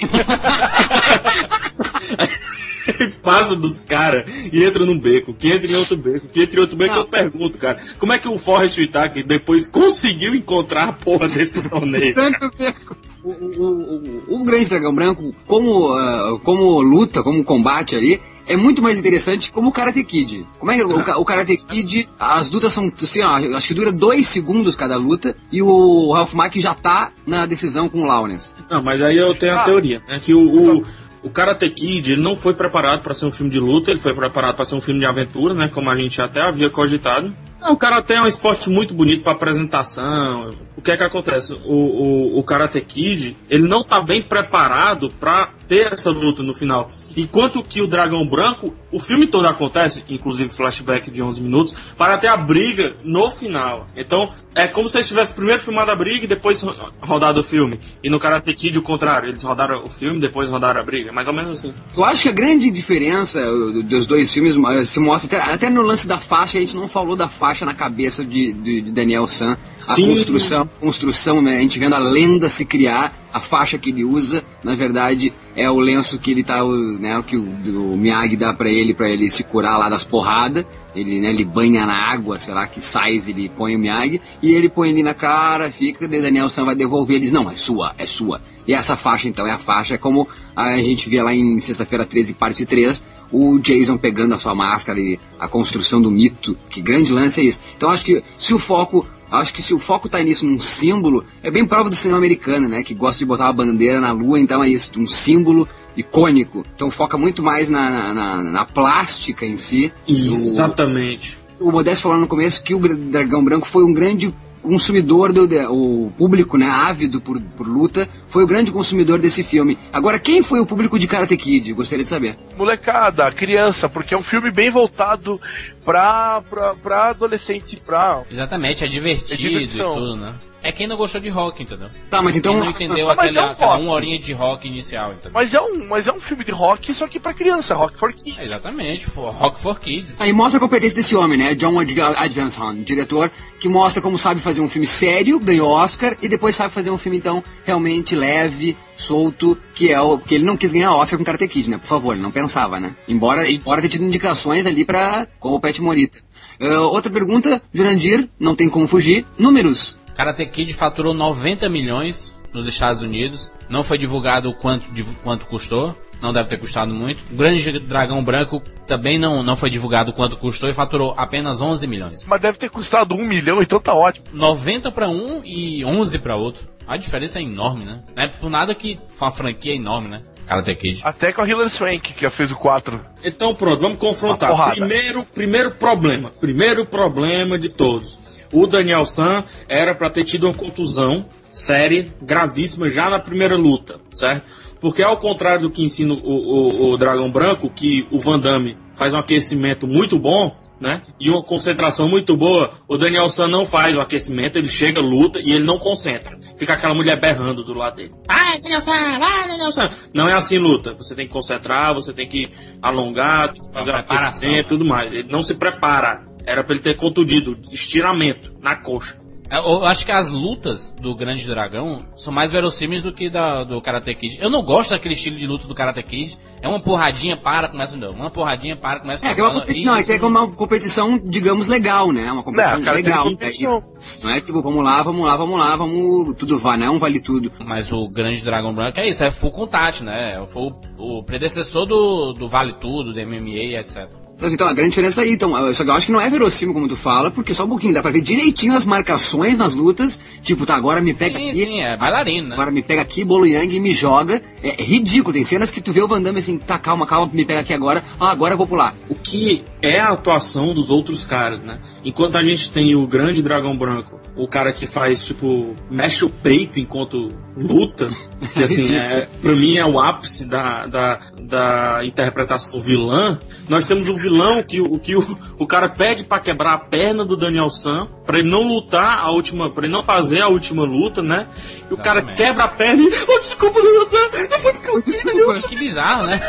passa 3.22 3.56
dos 3.56 3.80
caras 3.82 4.26
e 4.52 4.64
entra 4.64 4.86
num 4.86 4.98
beco, 5.00 5.34
que 5.34 5.52
entra 5.52 5.72
em 5.72 5.76
outro 5.76 5.98
beco, 5.98 6.28
que 6.28 6.42
entra 6.42 6.58
em 6.58 6.60
outro 6.60 6.76
beco. 6.76 6.96
Eu 6.96 7.06
pergunto, 7.06 7.58
cara, 7.58 7.80
como 8.00 8.14
é 8.14 8.20
que 8.20 8.28
o 8.28 8.38
Forrest 8.38 8.78
Whitaker 8.78 9.26
depois 9.26 9.68
conseguiu 9.68 10.34
encontrar 10.36 10.90
a 10.90 10.94
porra 10.94 11.28
desse 11.28 11.62
torneio? 11.70 12.14
Tanto 12.14 12.52
beco. 12.58 12.96
o, 13.24 13.30
o, 13.30 14.24
o, 14.30 14.42
o 14.42 14.44
Grande 14.44 14.70
Dragão 14.70 14.94
Branco, 14.94 15.34
como, 15.48 15.94
ah, 15.94 16.40
como 16.44 16.82
luta, 16.82 17.24
como 17.24 17.44
combate 17.44 17.96
ali, 17.96 18.20
é 18.46 18.58
muito 18.58 18.82
mais 18.82 19.00
interessante 19.00 19.50
como 19.54 19.70
o 19.70 19.72
Karate 19.72 20.04
Kid. 20.04 20.46
Como 20.60 20.70
é 20.70 20.76
que 20.76 20.84
o, 20.84 21.00
o 21.00 21.24
Karate 21.26 21.56
Kid, 21.56 22.10
as 22.20 22.52
lutas 22.52 22.74
são, 22.74 22.92
assim, 23.02 23.22
ó, 23.22 23.38
acho 23.56 23.68
que 23.70 23.74
dura 23.74 23.90
dois 23.90 24.28
segundos 24.28 24.76
cada 24.76 24.98
luta 24.98 25.34
e 25.50 25.62
o 25.62 26.12
Ralph 26.12 26.34
Mack 26.34 26.60
já 26.60 26.74
tá 26.74 27.14
na 27.26 27.46
decisão 27.46 27.88
com 27.88 28.02
o 28.02 28.06
Lawrence. 28.06 28.54
Não, 28.70 28.84
mas 28.84 29.02
aí 29.02 29.18
eu 29.18 29.34
tenho 29.36 29.54
a 29.54 29.62
Ah. 29.62 29.64
teoria, 29.64 30.02
né? 30.06 30.20
Que 30.22 30.34
o, 30.34 30.40
o, 30.80 30.86
o 31.24 31.30
Karate 31.30 31.70
Kid, 31.70 32.12
ele 32.12 32.22
não 32.22 32.36
foi 32.36 32.54
preparado 32.54 33.02
para 33.02 33.14
ser 33.14 33.26
um 33.26 33.32
filme 33.32 33.50
de 33.50 33.60
luta, 33.60 33.90
ele 33.90 34.00
foi 34.00 34.14
preparado 34.14 34.56
para 34.56 34.66
ser 34.66 34.76
um 34.76 34.82
filme 34.82 35.00
de 35.00 35.06
aventura, 35.06 35.54
né? 35.54 35.70
Como 35.74 35.90
a 35.90 35.96
gente 35.96 36.22
até 36.22 36.42
havia 36.42 36.70
cogitado. 36.70 37.34
Não, 37.64 37.72
o 37.74 37.78
Karate 37.78 38.12
é 38.12 38.22
um 38.22 38.28
esporte 38.28 38.70
muito 38.70 38.94
bonito 38.94 39.24
para 39.24 39.32
apresentação. 39.32 40.54
O 40.76 40.82
que 40.82 40.92
é 40.92 40.98
que 40.98 41.04
acontece? 41.04 41.54
O, 41.66 42.36
o, 42.36 42.40
o 42.40 42.44
Karate 42.44 42.82
Kid, 42.82 43.38
ele 43.50 43.68
não 43.70 43.84
tá 43.86 44.02
bem 44.02 44.22
preparado 44.22 45.10
para 45.10 45.50
ter 45.68 45.94
essa 45.94 46.10
luta 46.10 46.44
no 46.44 46.54
final. 46.54 46.90
Enquanto 47.16 47.64
que 47.64 47.82
o 47.82 47.88
Dragão 47.88 48.28
Branco, 48.28 48.76
o 48.92 49.00
filme 49.00 49.26
todo 49.28 49.48
acontece, 49.48 50.04
inclusive 50.10 50.50
flashback 50.50 51.10
de 51.10 51.22
11 51.22 51.42
minutos, 51.42 51.74
para 51.98 52.18
ter 52.18 52.28
a 52.28 52.36
briga 52.36 52.96
no 53.04 53.32
final. 53.32 53.88
Então, 53.96 54.30
é 54.56 54.68
como 54.68 54.90
se 54.90 54.98
eles 54.98 55.08
tivessem 55.08 55.34
primeiro 55.34 55.62
filmado 55.62 55.90
a 55.92 55.96
briga 55.96 56.26
e 56.26 56.28
depois 56.28 56.62
ro- 56.62 56.76
rodado 57.02 57.40
o 57.40 57.44
filme. 57.44 57.80
E 58.04 58.10
no 58.10 58.20
Karate 58.20 58.54
Kid, 58.54 58.78
o 58.78 58.82
contrário, 58.82 59.30
eles 59.30 59.42
rodaram 59.42 59.86
o 59.86 59.90
filme 59.90 60.20
depois 60.20 60.50
rodaram 60.50 60.82
a 60.82 60.84
briga. 60.84 61.12
Mais 61.14 61.28
ou 61.30 61.34
menos 61.34 61.52
assim. 61.60 61.74
Eu 61.96 62.04
acho 62.04 62.24
que 62.24 62.30
a 62.30 62.34
grande 62.34 62.70
diferença 62.70 63.40
uh, 63.40 63.84
dos 63.84 64.06
dois 64.06 64.32
filmes 64.34 64.58
uh, 64.58 64.86
se 64.86 65.00
mostra 65.00 65.38
até, 65.42 65.54
até 65.54 65.70
no 65.70 65.82
lance 65.82 66.08
da 66.08 66.20
faixa, 66.20 66.58
a 66.58 66.62
gente 66.62 66.76
não 66.76 66.88
falou 66.90 67.16
da 67.16 67.30
faixa 67.30 67.53
na 67.62 67.74
cabeça 67.74 68.26
de, 68.26 68.54
de- 68.54 68.82
de 68.82 68.92
Daniel 68.92 69.28
San. 69.28 69.58
A 69.88 69.96
Sim. 69.96 70.08
construção, 70.08 70.70
construção, 70.80 71.42
né, 71.42 71.58
a 71.58 71.60
gente 71.60 71.78
vendo 71.78 71.94
a 71.94 72.00
lenda 72.00 72.48
se 72.48 72.64
criar, 72.66 73.14
a 73.34 73.42
faixa 73.42 73.78
que 73.78 73.90
ele 73.90 74.06
usa, 74.06 74.42
na 74.64 74.76
verdade, 74.76 75.34
é 75.58 75.70
o 75.70 75.78
lenço 75.78 76.18
que 76.20 76.32
ele 76.32 76.42
tá, 76.42 76.64
o- 76.64 76.98
né, 77.00 77.18
o 77.18 77.24
que 77.24 77.36
o, 77.36 77.44
o 77.44 77.98
Miyagi 77.98 78.38
dá 78.38 78.54
pra 78.54 78.70
ele, 78.70 78.94
pra 78.94 79.10
ele 79.10 79.30
se 79.30 79.44
curar 79.44 79.78
lá 79.78 79.90
das 79.90 80.04
porradas. 80.06 80.66
Ele, 80.96 81.20
né, 81.20 81.32
ele 81.32 81.44
banha 81.44 81.86
na 81.88 81.98
água, 82.00 82.38
sei 82.40 82.54
lá, 82.54 82.66
que 82.68 82.80
sais 82.80 83.28
ele 83.28 83.50
põe 83.50 83.76
o 83.76 83.80
Miyagi, 83.80 84.22
e 84.42 84.52
ele 84.52 84.70
põe 84.70 84.90
ali 84.92 85.02
na 85.04 85.14
cara, 85.16 85.70
fica, 85.72 86.08
daí 86.08 86.22
Daniel 86.22 86.48
San 86.50 86.66
vai 86.66 86.76
devolver, 86.76 87.16
ele 87.18 87.26
diz, 87.26 87.34
não, 87.34 87.50
é 87.50 87.56
sua, 87.56 87.94
é 87.98 88.06
sua. 88.06 88.40
E 88.68 88.74
essa 88.74 88.96
faixa, 88.96 89.28
então, 89.28 89.46
é 89.46 89.52
a 89.52 89.58
faixa, 89.58 89.96
é 89.96 89.98
como 89.98 90.28
a 90.56 90.78
gente 90.82 91.10
vê 91.10 91.22
lá 91.22 91.34
em 91.36 91.60
Sexta-feira 91.60 92.06
13, 92.06 92.36
parte 92.36 92.66
3, 92.66 93.04
o 93.34 93.60
Jason 93.60 93.98
pegando 93.98 94.34
a 94.36 94.38
sua 94.38 94.54
máscara 94.56 95.00
e 95.00 95.20
a 95.40 95.48
construção 95.48 96.00
do 96.02 96.10
mito, 96.12 96.56
que 96.70 96.80
grande 96.82 97.12
lance 97.12 97.42
é 97.42 97.44
isso. 97.44 97.60
Então, 97.76 97.90
acho 97.90 98.06
que 98.06 98.24
se 98.38 98.54
o 98.54 98.60
foco 98.60 99.06
Acho 99.32 99.52
que 99.52 99.64
se 99.64 99.74
o 99.74 99.80
foco 99.80 100.08
tá 100.08 100.22
nisso, 100.22 100.46
num 100.46 100.60
símbolo, 100.60 101.26
é 101.42 101.50
bem 101.50 101.66
prova 101.66 101.90
do 101.90 101.96
cinema 101.96 102.20
americano, 102.20 102.70
né? 102.70 102.84
Que 102.84 102.94
gosta 102.94 103.18
de 103.18 103.26
botar 103.26 103.46
uma 103.46 103.54
bandeira 103.54 104.00
na 104.00 104.12
lua, 104.12 104.40
então 104.40 104.64
é 104.64 104.70
isso, 104.70 104.92
um 105.00 105.08
símbolo 105.08 105.68
icônico. 105.98 106.64
Então 106.76 106.92
foca 106.92 107.18
muito 107.18 107.42
mais 107.42 107.68
na, 107.68 107.90
na, 107.90 108.14
na- 108.14 108.44
na 108.44 108.66
plástica 108.66 109.44
em 109.44 109.56
si. 109.56 109.92
Exatamente. 110.08 111.36
O, 111.60 111.70
o 111.70 111.72
Modesto 111.72 112.04
falou 112.04 112.20
no 112.20 112.28
começo 112.28 112.62
que 112.64 112.76
o 112.76 112.96
Dragão 112.96 113.44
Branco 113.44 113.66
foi 113.66 113.84
um 113.84 113.92
grande 113.94 114.32
consumidor 114.64 115.32
do 115.34 115.46
de- 115.46 115.66
o 115.68 116.12
público, 116.18 116.58
né, 116.58 116.66
ávido 116.68 117.22
por, 117.22 117.40
por 117.40 117.68
luta, 117.68 118.08
foi 118.28 118.44
o 118.44 118.48
grande 118.48 118.72
consumidor 118.72 119.20
desse 119.20 119.44
filme. 119.44 119.78
Agora, 119.92 120.18
quem 120.20 120.42
foi 120.42 120.60
o 120.60 120.66
público 120.66 120.98
de 120.98 121.08
Karate 121.08 121.38
Kid? 121.38 121.74
Gostaria 121.74 122.04
de 122.04 122.10
saber. 122.10 122.36
Molecada, 122.58 123.30
criança, 123.32 123.88
porque 123.90 124.16
é 124.16 124.18
um 124.18 124.24
filme 124.24 124.50
bem 124.52 124.72
voltado 124.72 125.40
pra, 125.86 126.42
pra, 126.50 126.74
pra 126.76 127.10
adolescente, 127.10 127.80
pra. 127.86 128.24
Exatamente, 128.32 128.84
é 128.84 128.88
divertido 128.88 129.60
É 129.60 129.64
e 129.64 129.68
tudo, 129.68 130.16
né? 130.16 130.34
É 130.64 130.72
quem 130.72 130.88
não 130.88 130.96
gostou 130.96 131.20
de 131.20 131.28
rock, 131.28 131.62
entendeu? 131.62 131.90
Tá, 132.10 132.22
mas 132.22 132.38
então- 132.38 132.54
Quem 132.54 132.62
não 132.62 132.70
entendeu 132.70 133.08
Mas 133.08 133.20
aquela, 133.20 133.40
é 133.46 133.50
um 133.50 133.52
aquela 133.52 133.78
uma 133.78 133.92
horinha 133.92 134.18
de 134.18 134.32
rock 134.32 134.66
inicial, 134.68 135.12
entendeu? 135.12 135.32
Mas 135.34 135.54
é 135.54 135.60
um, 135.60 135.88
mas 135.90 136.08
é 136.08 136.12
um 136.14 136.22
filme 136.22 136.46
de 136.46 136.52
rock, 136.54 136.94
só 136.94 137.06
que 137.08 137.20
pra 137.20 137.34
criança, 137.34 137.76
rock 137.76 138.00
for 138.00 138.14
kids. 138.14 138.40
Exatamente, 138.40 139.06
for- 139.06 139.32
rock 139.34 139.60
for 139.60 139.78
kids. 139.80 140.16
Aí 140.20 140.32
mostra 140.32 140.58
a 140.58 140.62
competência 140.62 140.96
desse 140.96 141.16
homem, 141.16 141.38
né? 141.38 141.54
John 141.54 141.78
Ad- 141.80 142.02
Advenson, 142.02 142.76
diretor, 142.82 143.30
que 143.60 143.68
mostra 143.68 144.02
como 144.02 144.18
sabe 144.18 144.40
fazer 144.40 144.62
um 144.62 144.70
filme 144.70 144.88
sério, 144.88 145.38
ganhou 145.40 145.70
Oscar, 145.70 146.16
e 146.22 146.30
depois 146.30 146.56
sabe 146.56 146.74
fazer 146.74 146.90
um 146.92 146.98
filme, 146.98 147.18
então, 147.18 147.44
realmente 147.66 148.16
leve, 148.16 148.78
solto, 148.96 149.58
que 149.76 149.92
é 149.92 150.00
o. 150.00 150.18
Porque 150.18 150.36
ele 150.36 150.46
não 150.46 150.56
quis 150.56 150.72
ganhar 150.72 150.96
Oscar 150.96 151.20
com 151.20 151.26
Karate 151.26 151.48
Kid, 151.48 151.70
né? 151.70 151.78
Por 151.78 151.88
favor, 151.88 152.14
ele 152.14 152.22
não 152.24 152.32
pensava, 152.32 152.80
né? 152.80 152.96
Embora, 153.08 153.50
embora 153.52 153.82
ter 153.82 153.90
tido 153.90 154.06
indicações 154.06 154.66
ali 154.66 154.86
pra. 154.86 155.28
como 155.40 155.56
o 155.56 155.60
Pet 155.60 155.82
Morita. 155.82 156.20
Ah, 156.62 156.80
outra 156.88 157.12
pergunta, 157.12 157.62
Jurandir, 157.74 158.30
não 158.40 158.56
tem 158.56 158.70
como 158.70 158.88
fugir. 158.88 159.26
Números. 159.38 159.98
Karate 160.16 160.46
Kid 160.46 160.74
faturou 160.74 161.14
90 161.14 161.68
milhões 161.70 162.36
nos 162.54 162.68
Estados 162.68 163.02
Unidos. 163.02 163.52
Não 163.70 163.84
foi 163.84 163.98
divulgado 163.98 164.50
o 164.50 164.54
quanto, 164.54 164.92
de- 164.94 165.04
quanto 165.24 165.46
custou. 165.46 165.98
Não 166.22 166.32
deve 166.32 166.48
ter 166.48 166.58
custado 166.58 166.94
muito. 166.94 167.22
O 167.34 167.36
Grande 167.36 167.80
Dragão 167.80 168.24
Branco 168.24 168.62
também 168.88 169.20
não, 169.20 169.44
não 169.44 169.58
foi 169.58 169.70
divulgado 169.70 170.12
o 170.12 170.14
quanto 170.14 170.38
custou 170.38 170.70
e 170.70 170.74
faturou 170.74 171.14
apenas 171.18 171.60
11 171.60 171.86
milhões. 171.86 172.26
Mas 172.26 172.40
deve 172.42 172.58
ter 172.58 172.70
custado 172.70 173.14
um 173.14 173.28
milhão, 173.28 173.62
então 173.62 173.78
tá 173.82 173.94
ótimo. 173.94 174.26
90 174.32 174.90
para 174.90 175.10
um 175.10 175.42
e 175.44 175.84
11 175.84 176.20
para 176.20 176.38
outro. 176.38 176.66
A 176.88 176.96
diferença 176.96 177.40
é 177.40 177.42
enorme, 177.42 177.84
né? 177.86 178.04
Não 178.16 178.24
é 178.24 178.28
por 178.28 178.50
nada 178.50 178.74
que 178.74 178.98
uma 179.20 179.32
franquia 179.32 179.74
é 179.74 179.76
enorme, 179.76 180.10
né? 180.10 180.22
Karate 180.46 180.76
Kid. 180.76 181.02
Até 181.04 181.34
com 181.34 181.42
a 181.42 181.48
Hilary 181.48 181.70
Swank, 181.70 182.14
que 182.14 182.22
já 182.22 182.30
fez 182.30 182.52
o 182.52 182.56
4. 182.56 183.02
Então 183.24 183.54
pronto, 183.56 183.80
vamos 183.82 183.98
confrontar. 183.98 184.50
Primeiro, 184.72 185.26
primeiro 185.26 185.72
problema, 185.76 186.30
primeiro 186.40 186.86
problema 186.86 187.58
de 187.60 187.68
todos. 187.70 188.18
O 188.54 188.68
Daniel 188.68 189.06
San 189.06 189.44
era 189.68 189.94
pra 189.96 190.10
ter 190.10 190.24
tido 190.24 190.46
uma 190.46 190.54
contusão 190.54 191.26
séria, 191.52 192.14
gravíssima 192.22 192.90
já 192.90 193.10
na 193.10 193.20
primeira 193.20 193.58
luta, 193.58 194.00
certo? 194.14 194.46
Porque 194.80 195.02
ao 195.02 195.18
contrário 195.18 195.62
do 195.62 195.72
que 195.72 195.84
ensina 195.84 196.14
o, 196.14 196.18
o, 196.18 196.94
o 196.94 196.98
Dragão 196.98 197.32
Branco, 197.32 197.70
que 197.70 198.08
o 198.12 198.20
Van 198.20 198.40
Damme 198.40 198.78
faz 198.96 199.14
um 199.14 199.18
aquecimento 199.18 199.88
muito 199.88 200.20
bom, 200.20 200.56
né? 200.84 201.02
E 201.20 201.30
uma 201.30 201.42
concentração 201.42 202.10
muito 202.10 202.36
boa, 202.36 202.72
o 202.88 202.98
Daniel 202.98 203.30
San 203.30 203.48
não 203.48 203.66
faz 203.66 203.96
o 203.96 204.02
aquecimento, 204.02 204.58
ele 204.58 204.68
chega, 204.68 205.00
luta 205.00 205.40
e 205.40 205.54
ele 205.54 205.64
não 205.64 205.80
concentra. 205.80 206.38
Fica 206.58 206.74
aquela 206.74 206.94
mulher 206.94 207.20
berrando 207.20 207.64
do 207.64 207.74
lado 207.74 207.96
dele. 207.96 208.14
Vai, 208.28 208.60
Daniel 208.60 208.82
San, 208.82 209.20
vai, 209.20 209.48
Daniel 209.48 209.72
San. 209.72 209.90
Não 210.14 210.28
é 210.28 210.34
assim 210.34 210.58
luta. 210.58 210.94
Você 210.96 211.16
tem 211.16 211.26
que 211.26 211.32
concentrar, 211.34 211.94
você 211.94 212.12
tem 212.12 212.28
que 212.28 212.50
alongar, 212.82 213.54
tem 213.54 213.62
que 213.62 213.72
fazer 213.72 213.92
o 213.92 213.94
preparação, 213.94 214.28
aquecimento 214.28 214.66
e 214.66 214.68
tudo 214.68 214.84
mais. 214.86 215.14
Ele 215.14 215.32
não 215.32 215.42
se 215.42 215.56
prepara. 215.56 216.33
Era 216.46 216.64
pra 216.64 216.74
ele 216.74 216.84
ter 216.84 216.96
contundido, 216.96 217.58
estiramento 217.72 218.54
na 218.62 218.76
coxa. 218.76 219.24
É, 219.54 219.60
Eu 219.60 219.86
acho 219.86 220.04
que 220.04 220.12
as 220.12 220.32
lutas 220.32 220.92
do 221.00 221.16
Grande 221.16 221.46
Dragão 221.46 222.06
são 222.16 222.34
mais 222.34 222.52
verossímeis 222.52 223.04
do 223.04 223.14
que 223.14 223.30
da, 223.30 223.64
do 223.64 223.80
Karate 223.82 224.16
Kid. 224.16 224.42
Eu 224.42 224.50
não 224.50 224.64
gosto 224.64 224.92
daquele 224.92 225.14
estilo 225.14 225.38
de 225.38 225.46
luta 225.46 225.68
do 225.68 225.76
Karate 225.76 226.02
Kid. 226.02 226.38
É 226.60 226.68
uma 226.68 226.80
porradinha, 226.80 227.38
para, 227.38 227.68
começa 227.68 227.96
não. 227.96 228.12
Uma 228.12 228.32
porradinha, 228.32 228.76
para, 228.76 229.02
começa 229.02 229.24
É, 229.26 229.36
que 229.36 229.40
é 229.40 229.44
uma 229.44 229.54
competição, 229.54 229.94
não, 229.94 230.00
é 230.00 230.04
que 230.04 230.12
é 230.12 230.28
uma 230.28 230.52
competição, 230.52 231.18
digamos, 231.24 231.68
legal, 231.68 232.12
né? 232.12 232.32
Uma 232.32 232.42
competição 232.42 232.80
Não, 232.80 232.86
tem 232.86 232.96
legal. 232.96 233.24
competição. 233.26 233.84
Não 234.24 234.30
é 234.32 234.42
tipo, 234.42 234.60
vamos 234.62 234.84
lá, 234.84 235.04
vamos 235.04 235.24
lá, 235.26 235.38
vamos 235.38 235.60
lá, 235.60 235.76
vamos. 235.76 236.36
Tudo 236.36 236.58
vai, 236.58 236.78
não 236.78 236.88
é 236.88 236.90
um 236.90 236.98
vale 236.98 237.20
tudo. 237.20 237.52
Mas 237.64 237.92
o 237.92 238.08
Grande 238.08 238.44
Dragão 238.44 238.74
Branco 238.74 239.00
é 239.00 239.08
isso, 239.08 239.24
é 239.24 239.30
full 239.30 239.52
contact, 239.52 240.04
né? 240.04 240.44
Foi 240.48 240.72
o, 240.98 241.20
o 241.20 241.24
predecessor 241.24 241.86
do, 241.86 242.34
do 242.34 242.48
Vale 242.48 242.74
Tudo, 242.74 243.14
do 243.14 243.20
MMA, 243.28 243.80
etc. 243.80 244.23
Então, 244.44 244.48
assim, 244.50 244.56
então, 244.56 244.68
a 244.68 244.74
grande 244.74 244.90
diferença 244.90 245.22
aí, 245.22 245.32
então, 245.32 245.58
eu- 245.58 245.74
só 245.74 245.86
que 245.86 245.90
eu 245.90 245.94
acho 245.94 246.06
que 246.08 246.12
não 246.12 246.20
é 246.20 246.30
verossímil 246.30 246.74
como 246.74 246.86
tu 246.88 246.98
fala, 246.98 247.32
porque 247.32 247.54
só 247.54 247.64
um 247.64 247.70
pouquinho, 247.70 247.94
dá 247.94 248.02
pra 248.02 248.12
ver 248.12 248.20
direitinho 248.20 248.76
as 248.76 248.86
marcações 248.86 249.58
nas 249.58 249.74
lutas, 249.74 250.20
tipo, 250.42 250.66
tá, 250.66 250.76
agora 250.76 251.00
me 251.00 251.14
pega 251.14 251.40
Sim, 251.40 251.50
aqui. 251.50 251.60
sim, 251.60 251.80
é 251.80 251.96
bailarino, 251.96 252.50
né? 252.50 252.54
Agora 252.56 252.70
me 252.70 252.84
pega 252.84 253.02
aqui, 253.02 253.24
Bolo 253.24 253.46
Yang 253.46 253.78
e 253.78 253.80
me 253.80 253.94
joga. 253.94 254.42
É 254.62 254.84
ridículo, 254.84 255.34
tem 255.34 255.46
cenas 255.46 255.72
que 255.72 255.80
tu 255.80 255.94
vê 255.94 256.02
o 256.02 256.08
Van 256.10 256.22
Damme 256.22 256.40
assim, 256.40 256.58
tá, 256.58 256.78
calma, 256.78 257.06
calma, 257.08 257.32
me 257.32 257.46
pega 257.46 257.62
aqui 257.62 257.72
agora, 257.74 258.04
ah, 258.20 258.32
agora 258.32 258.54
eu 258.54 258.58
vou 258.58 258.68
pular. 258.68 258.94
O 259.08 259.16
que 259.16 259.64
é 259.82 260.00
a 260.02 260.10
atuação 260.10 260.74
dos 260.76 260.90
outros 260.90 261.24
caras, 261.26 261.64
né? 261.64 261.80
Enquanto 262.04 262.36
a 262.38 262.44
gente 262.44 262.70
tem 262.70 262.96
o 262.98 263.08
grande 263.08 263.42
dragão 263.42 263.78
branco, 263.78 264.20
o 264.36 264.48
cara 264.48 264.74
que 264.74 264.88
faz, 264.88 265.26
tipo, 265.26 265.76
mexe 265.90 266.26
o 266.26 266.30
peito 266.30 266.80
enquanto 266.80 267.32
luta, 267.56 268.10
que 268.54 268.64
assim, 268.64 268.96
é, 268.96 269.28
pra 269.42 269.52
mim 269.54 269.78
é 269.78 269.86
o 269.86 270.00
ápice 270.00 270.48
da, 270.50 270.88
da, 270.88 271.20
da 271.40 272.02
interpretação 272.04 272.82
vilã, 272.82 273.40
nós 273.70 273.86
temos 273.86 274.10
um 274.10 274.16
vilão 274.16 274.64
que, 274.64 274.82
o 274.82 275.00
que 275.00 275.16
o, 275.16 275.40
o 275.60 275.68
cara 275.68 275.90
pede 275.90 276.24
pra 276.24 276.40
quebrar 276.40 276.74
a 276.74 276.80
perna 276.80 277.24
do 277.24 277.38
Daniel 277.38 277.70
San, 277.70 278.08
pra 278.26 278.40
ele 278.40 278.50
não 278.50 278.68
lutar 278.68 279.20
a 279.20 279.32
última, 279.32 279.72
pra 279.72 279.86
ele 279.86 279.94
não 279.94 280.04
fazer 280.04 280.42
a 280.42 280.48
última 280.48 280.84
luta, 280.84 281.22
né? 281.22 281.48
E 281.90 281.94
o 281.94 281.98
cara 281.98 282.22
quebra 282.34 282.64
a 282.64 282.68
perna 282.68 283.04
e, 283.04 283.26
oh, 283.28 283.40
desculpa, 283.40 283.82
Daniel 283.82 284.08
não 284.50 284.60
foi 284.60 284.74
porque 284.74 284.90
eu 284.90 285.02
quis, 285.02 285.22
Daniel 285.24 285.62
Que 285.62 285.76
bizarro, 285.76 286.26
né? 286.28 286.42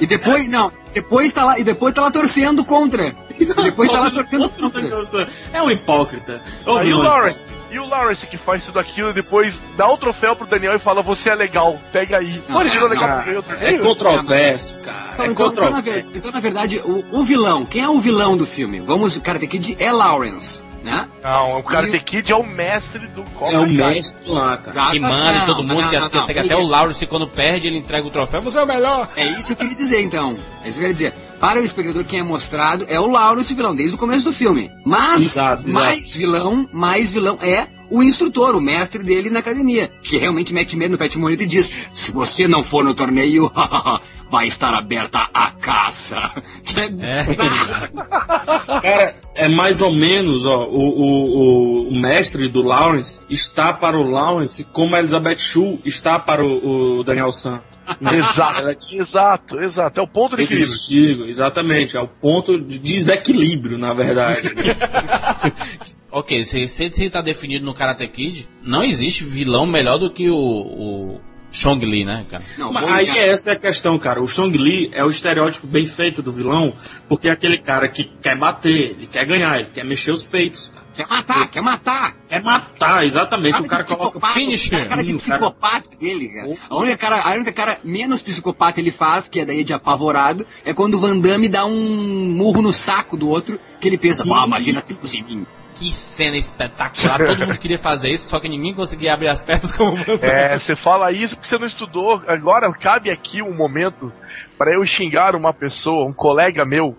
E 0.00 0.06
depois, 0.06 0.50
não, 0.50 0.72
depois 0.92 1.32
tá 1.32 1.44
lá, 1.44 1.58
e 1.58 1.64
depois 1.64 1.94
tá 1.94 2.02
lá 2.02 2.10
torcendo 2.10 2.64
contra. 2.64 3.14
E 3.38 3.44
depois 3.44 3.90
tá 3.90 4.00
lá 4.00 4.10
torcendo 4.10 4.48
contra. 4.50 5.28
É 5.52 5.62
um 5.62 5.70
hipócrita. 5.70 6.40
Aí 6.66 6.92
o 6.92 6.98
Lawrence, 7.02 7.40
e 7.70 7.78
o 7.78 7.86
Lawrence 7.86 8.26
que 8.26 8.36
faz 8.36 8.66
tudo 8.66 8.78
aquilo 8.78 9.10
e 9.10 9.14
depois 9.14 9.58
dá 9.76 9.88
o 9.90 9.96
troféu 9.96 10.36
pro 10.36 10.46
Daniel 10.46 10.76
e 10.76 10.78
fala, 10.78 11.02
você 11.02 11.30
é 11.30 11.34
legal, 11.34 11.80
pega 11.92 12.18
aí. 12.18 12.42
Não, 12.48 12.56
Pô, 12.56 12.60
ele 12.60 12.70
virou 12.70 12.88
legal 12.88 13.08
não. 13.08 13.16
porque 13.16 13.30
ganhou 13.30 13.42
o 13.42 13.64
É 13.64 13.78
controverso, 13.78 14.74
cara. 14.80 15.10
Então, 15.14 15.26
É 15.26 15.30
então, 15.30 15.46
então, 15.46 15.46
na 15.46 15.70
controverso. 15.70 15.82
verdade, 15.82 16.18
então, 16.18 16.30
na 16.32 16.40
verdade, 16.40 16.82
o, 16.84 17.04
o 17.10 17.24
vilão, 17.24 17.64
quem 17.64 17.82
é 17.82 17.88
o 17.88 17.98
vilão 18.00 18.36
do 18.36 18.44
filme? 18.46 18.80
Vamos, 18.80 19.16
Karate 19.18 19.46
Kid 19.46 19.76
é 19.80 19.90
Lawrence. 19.90 20.62
Né? 20.82 21.08
Não, 21.22 21.58
o 21.58 21.62
Karate 21.62 21.98
Kid 22.00 22.32
é 22.32 22.36
o 22.36 22.42
mestre 22.46 23.06
do 23.08 23.22
Cobra 23.30 23.54
É 23.54 23.58
o 23.58 23.68
mestre 23.68 24.28
lá, 24.28 24.56
cara. 24.56 24.90
Que 24.90 24.98
manda 25.00 25.32
em 25.32 25.38
Não, 25.38 25.46
todo 25.46 25.62
mundo, 25.62 25.82
não, 25.82 25.88
que, 25.90 25.98
não, 25.98 26.08
que- 26.10 26.16
não, 26.16 26.26
que 26.26 26.38
até 26.38 26.56
o 26.56 26.62
Lawrence, 26.66 27.06
quando 27.06 27.28
perde, 27.28 27.68
ele 27.68 27.78
entrega 27.78 28.06
o 28.06 28.10
troféu. 28.10 28.42
Você 28.42 28.58
é 28.58 28.62
o 28.62 28.66
melhor! 28.66 29.08
É 29.16 29.24
isso 29.24 29.46
que 29.46 29.52
eu 29.52 29.56
queria 29.56 29.74
dizer, 29.74 30.00
então. 30.02 30.36
É 30.64 30.68
isso 30.68 30.78
que 30.80 30.84
eu 30.84 30.90
queria 30.90 31.10
dizer. 31.10 31.14
Para 31.38 31.60
o 31.60 31.64
espectador, 31.64 32.04
quem 32.04 32.20
é 32.20 32.22
mostrado 32.22 32.84
é 32.88 32.98
o 33.00 33.06
Lawrence 33.10 33.52
vilão, 33.54 33.74
desde 33.74 33.94
o 33.94 33.98
começo 33.98 34.24
do 34.24 34.32
filme. 34.32 34.70
Mas, 34.84 35.22
Exato, 35.22 35.68
exato. 35.68 35.72
mais 35.72 36.16
vilão, 36.16 36.68
mais 36.72 37.10
vilão 37.10 37.38
é 37.42 37.66
o 37.90 38.02
instrutor, 38.02 38.54
o 38.56 38.60
mestre 38.60 39.02
dele 39.02 39.28
na 39.28 39.40
academia, 39.40 39.90
que 40.02 40.16
realmente 40.16 40.54
mete 40.54 40.76
medo 40.76 40.92
no 40.92 40.98
Pet 40.98 41.18
Morita 41.18 41.42
e 41.42 41.46
diz: 41.46 41.70
se 41.92 42.10
você 42.12 42.46
não 42.48 42.62
for 42.64 42.82
no 42.84 42.94
torneio, 42.94 43.50
vai 44.32 44.46
estar 44.46 44.72
aberta 44.72 45.28
a 45.34 45.50
caça. 45.50 46.18
Que 46.64 46.80
é- 46.80 46.90
Cara, 48.80 49.14
é 49.36 49.46
mais 49.48 49.82
ou 49.82 49.92
menos, 49.92 50.46
ó, 50.46 50.64
o, 50.64 50.78
o, 50.88 51.84
o, 51.84 51.88
o 51.90 52.00
mestre 52.00 52.48
do 52.48 52.62
Lawrence 52.62 53.20
está 53.28 53.74
para 53.74 53.98
o 53.98 54.10
Lawrence 54.10 54.64
como 54.64 54.96
a 54.96 55.00
Elizabeth 55.00 55.36
Shue 55.36 55.78
está 55.84 56.18
para 56.18 56.42
o, 56.42 57.00
o 57.00 57.04
Daniel 57.04 57.30
San. 57.30 57.60
né? 58.00 58.16
Exato, 58.16 58.94
exato, 58.94 59.60
exato. 59.60 60.00
É 60.00 60.02
o 60.02 60.08
ponto 60.08 60.34
de 60.34 60.44
equilíbrio. 60.44 60.72
Chegam, 60.78 61.26
exatamente, 61.26 61.94
é 61.96 62.00
o 62.00 62.08
ponto 62.08 62.58
de 62.58 62.78
desequilíbrio, 62.78 63.76
na 63.76 63.92
verdade. 63.92 64.48
Ok, 66.14 66.44
se 66.44 66.68
você 66.68 66.90
tá 67.10 67.22
definido 67.22 67.64
no 67.64 67.72
Karate 67.72 68.06
Kid, 68.06 68.46
não 68.62 68.84
existe 68.84 69.24
vilão 69.24 69.64
melhor 69.64 69.96
do 69.98 70.12
que 70.12 70.28
o, 70.28 70.36
o 70.36 71.20
Chong 71.52 71.84
Li, 71.84 72.04
né, 72.04 72.24
cara? 72.30 72.42
Mas 72.72 72.88
aí 72.90 73.18
essa 73.18 73.50
é 73.50 73.52
a 73.54 73.58
questão, 73.58 73.98
cara. 73.98 74.22
O 74.22 74.26
Chong 74.26 74.56
Li 74.56 74.90
é 74.92 75.04
o 75.04 75.10
estereótipo 75.10 75.66
bem 75.66 75.86
feito 75.86 76.22
do 76.22 76.32
vilão, 76.32 76.74
porque 77.08 77.28
é 77.28 77.32
aquele 77.32 77.58
cara 77.58 77.88
que 77.88 78.04
quer 78.04 78.36
bater, 78.36 78.96
ele 78.96 79.06
quer 79.06 79.26
ganhar, 79.26 79.60
ele 79.60 79.68
quer 79.72 79.84
mexer 79.84 80.10
os 80.10 80.24
peitos, 80.24 80.68
cara. 80.68 80.82
Quer 80.94 81.06
matar, 81.08 81.48
quer 81.48 81.62
matar. 81.62 82.16
Quer 82.28 82.42
matar, 82.42 83.04
exatamente. 83.04 83.60
o 83.60 83.64
cara 83.66 83.84
coloca 83.84 84.20
finisher. 84.32 84.78
esse 84.78 84.88
cara 84.88 85.02
de 85.02 85.12
cara. 85.18 85.38
psicopata 85.38 85.96
dele, 85.96 86.28
cara. 86.28 86.56
A 86.68 86.76
única 86.76 86.96
cara, 86.98 87.22
a 87.22 87.32
única 87.32 87.52
cara 87.52 87.78
menos 87.82 88.20
psicopata 88.20 88.78
ele 88.78 88.90
faz, 88.90 89.26
que 89.26 89.40
é 89.40 89.44
daí 89.44 89.64
de 89.64 89.72
apavorado, 89.72 90.46
é 90.64 90.74
quando 90.74 90.94
o 90.94 91.00
Van 91.00 91.18
Damme 91.18 91.48
dá 91.48 91.64
um 91.64 92.34
murro 92.34 92.60
no 92.60 92.72
saco 92.72 93.16
do 93.16 93.28
outro, 93.28 93.58
que 93.80 93.88
ele 93.88 93.96
pensa, 93.96 94.24
Sim. 94.24 94.32
ah, 94.34 94.44
imagina 94.46 94.82
se 94.82 94.94
fosse 94.94 95.18
em 95.18 95.24
mim. 95.24 95.46
Que 95.74 95.92
cena 95.94 96.36
espetacular. 96.36 97.18
Todo 97.18 97.46
mundo 97.46 97.58
queria 97.58 97.78
fazer 97.78 98.10
isso, 98.10 98.28
só 98.28 98.38
que 98.38 98.48
ninguém 98.48 98.74
conseguia 98.74 99.14
abrir 99.14 99.28
as 99.28 99.42
pernas 99.42 99.76
como. 99.76 99.96
É, 100.20 100.58
você 100.58 100.76
fala 100.76 101.10
isso 101.10 101.34
porque 101.34 101.48
você 101.48 101.58
não 101.58 101.66
estudou. 101.66 102.22
Agora 102.26 102.70
cabe 102.72 103.10
aqui 103.10 103.42
um 103.42 103.54
momento 103.54 104.12
para 104.58 104.74
eu 104.74 104.84
xingar 104.84 105.34
uma 105.34 105.52
pessoa, 105.52 106.08
um 106.08 106.12
colega 106.12 106.64
meu, 106.64 106.96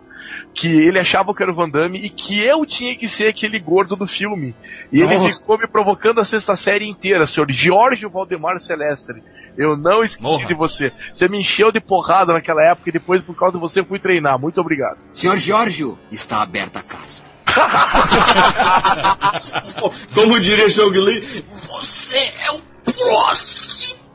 que 0.55 0.67
ele 0.67 0.99
achava 0.99 1.33
que 1.33 1.41
era 1.41 1.51
o 1.51 1.55
Van 1.55 1.69
Damme 1.69 1.99
e 1.99 2.09
que 2.09 2.39
eu 2.43 2.65
tinha 2.65 2.95
que 2.97 3.07
ser 3.07 3.27
aquele 3.27 3.59
gordo 3.59 3.95
do 3.95 4.07
filme. 4.07 4.55
E 4.91 5.01
ele 5.01 5.17
Nossa. 5.17 5.41
ficou 5.41 5.57
me 5.57 5.67
provocando 5.67 6.19
a 6.19 6.25
sexta 6.25 6.55
série 6.55 6.87
inteira, 6.87 7.25
senhor 7.25 7.47
Jorge 7.51 8.05
Valdemar 8.07 8.59
Celestre. 8.59 9.21
Eu 9.57 9.77
não 9.77 10.03
esqueci 10.03 10.23
Morra. 10.23 10.47
de 10.47 10.53
você. 10.55 10.91
Você 11.13 11.27
me 11.27 11.39
encheu 11.39 11.71
de 11.71 11.79
porrada 11.79 12.33
naquela 12.33 12.63
época 12.63 12.89
e 12.89 12.93
depois, 12.93 13.21
por 13.21 13.35
causa 13.35 13.57
de 13.57 13.61
você, 13.61 13.83
fui 13.83 13.99
treinar. 13.99 14.39
Muito 14.39 14.59
obrigado. 14.59 14.97
Senhor 15.13 15.37
Giorgio, 15.37 15.97
está 16.11 16.41
aberta 16.41 16.79
a 16.79 16.83
caça. 16.83 17.32
Como 20.13 20.39
diria 20.39 20.69
Li, 20.99 21.45
você 21.51 22.17
é 22.17 22.51
o 22.51 22.61
próximo. 22.85 23.62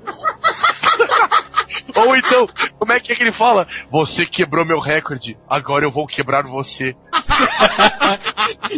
Ou 1.97 2.17
então, 2.17 2.47
como 2.79 2.93
é 2.93 3.01
que 3.01 3.13
é 3.13 3.17
que 3.17 3.23
ele 3.23 3.33
fala? 3.33 3.67
Você 3.91 4.25
quebrou 4.27 4.65
meu 4.65 4.79
recorde, 4.79 5.37
agora 5.49 5.85
eu 5.85 5.93
vou 5.93 6.07
quebrar 6.07 6.43
você. 6.45 6.95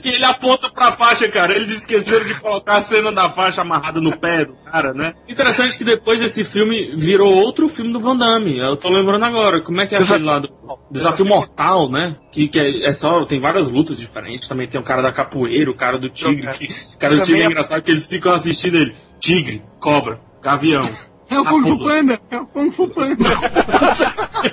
E 0.05 0.15
ele 0.15 0.25
aponta 0.25 0.69
pra 0.69 0.93
faixa, 0.93 1.29
cara. 1.29 1.55
Eles 1.55 1.71
esqueceram 1.71 2.27
de 2.27 2.39
colocar 2.41 2.77
a 2.77 2.81
cena 2.81 3.13
da 3.13 3.31
faixa 3.31 3.63
amarrada 3.63 4.01
no 4.01 4.17
pé 4.17 4.45
do 4.45 4.55
cara, 4.55 4.93
né? 4.93 5.15
Interessante 5.29 5.79
que 5.79 5.85
depois 5.85 6.21
esse 6.21 6.45
filme 6.45 6.95
virou 6.97 7.33
outro 7.33 7.69
filme 7.69 7.93
do 7.93 8.01
Van 8.01 8.17
Damme. 8.17 8.59
Eu 8.59 8.77
tô 8.77 8.89
lembrando 8.89 9.25
agora. 9.25 9.61
Como 9.63 9.81
é 9.81 9.87
que 9.87 9.95
é 9.95 9.99
aquele 9.99 10.25
lá 10.25 10.39
do 10.39 10.49
Desafio 10.91 11.25
Mortal, 11.25 11.91
né? 11.91 12.17
Que, 12.33 12.49
que 12.49 12.59
é, 12.59 12.89
é 12.89 12.93
só, 12.93 13.25
tem 13.25 13.41
várias 13.41 13.69
lutas 13.69 13.99
diferentes. 13.99 14.49
Também 14.49 14.67
tem 14.67 14.81
o 14.81 14.85
cara 14.85 15.03
da 15.03 15.13
capoeira, 15.13 15.71
o 15.71 15.77
cara 15.77 15.99
do 15.99 16.11
tigre. 16.11 16.49
Que, 16.49 16.67
o 16.95 16.99
cara 16.99 17.17
do 17.17 17.23
tigre 17.23 17.43
é 17.43 17.47
engraçado 17.47 17.83
que 17.83 17.91
eles 17.91 18.09
ficam 18.09 18.33
assistindo 18.33 18.77
ele. 18.77 18.95
Tigre, 19.21 19.63
cobra, 19.79 20.21
gavião. 20.43 20.89
É 21.31 21.39
o 21.39 21.45
Kung 21.45 21.65
Fu 21.67 21.79
Panda, 21.85 22.21
é 22.31 22.39
o 22.39 22.47
Kung 22.47 22.71
Fu 22.73 22.89
Panda. 22.89 23.25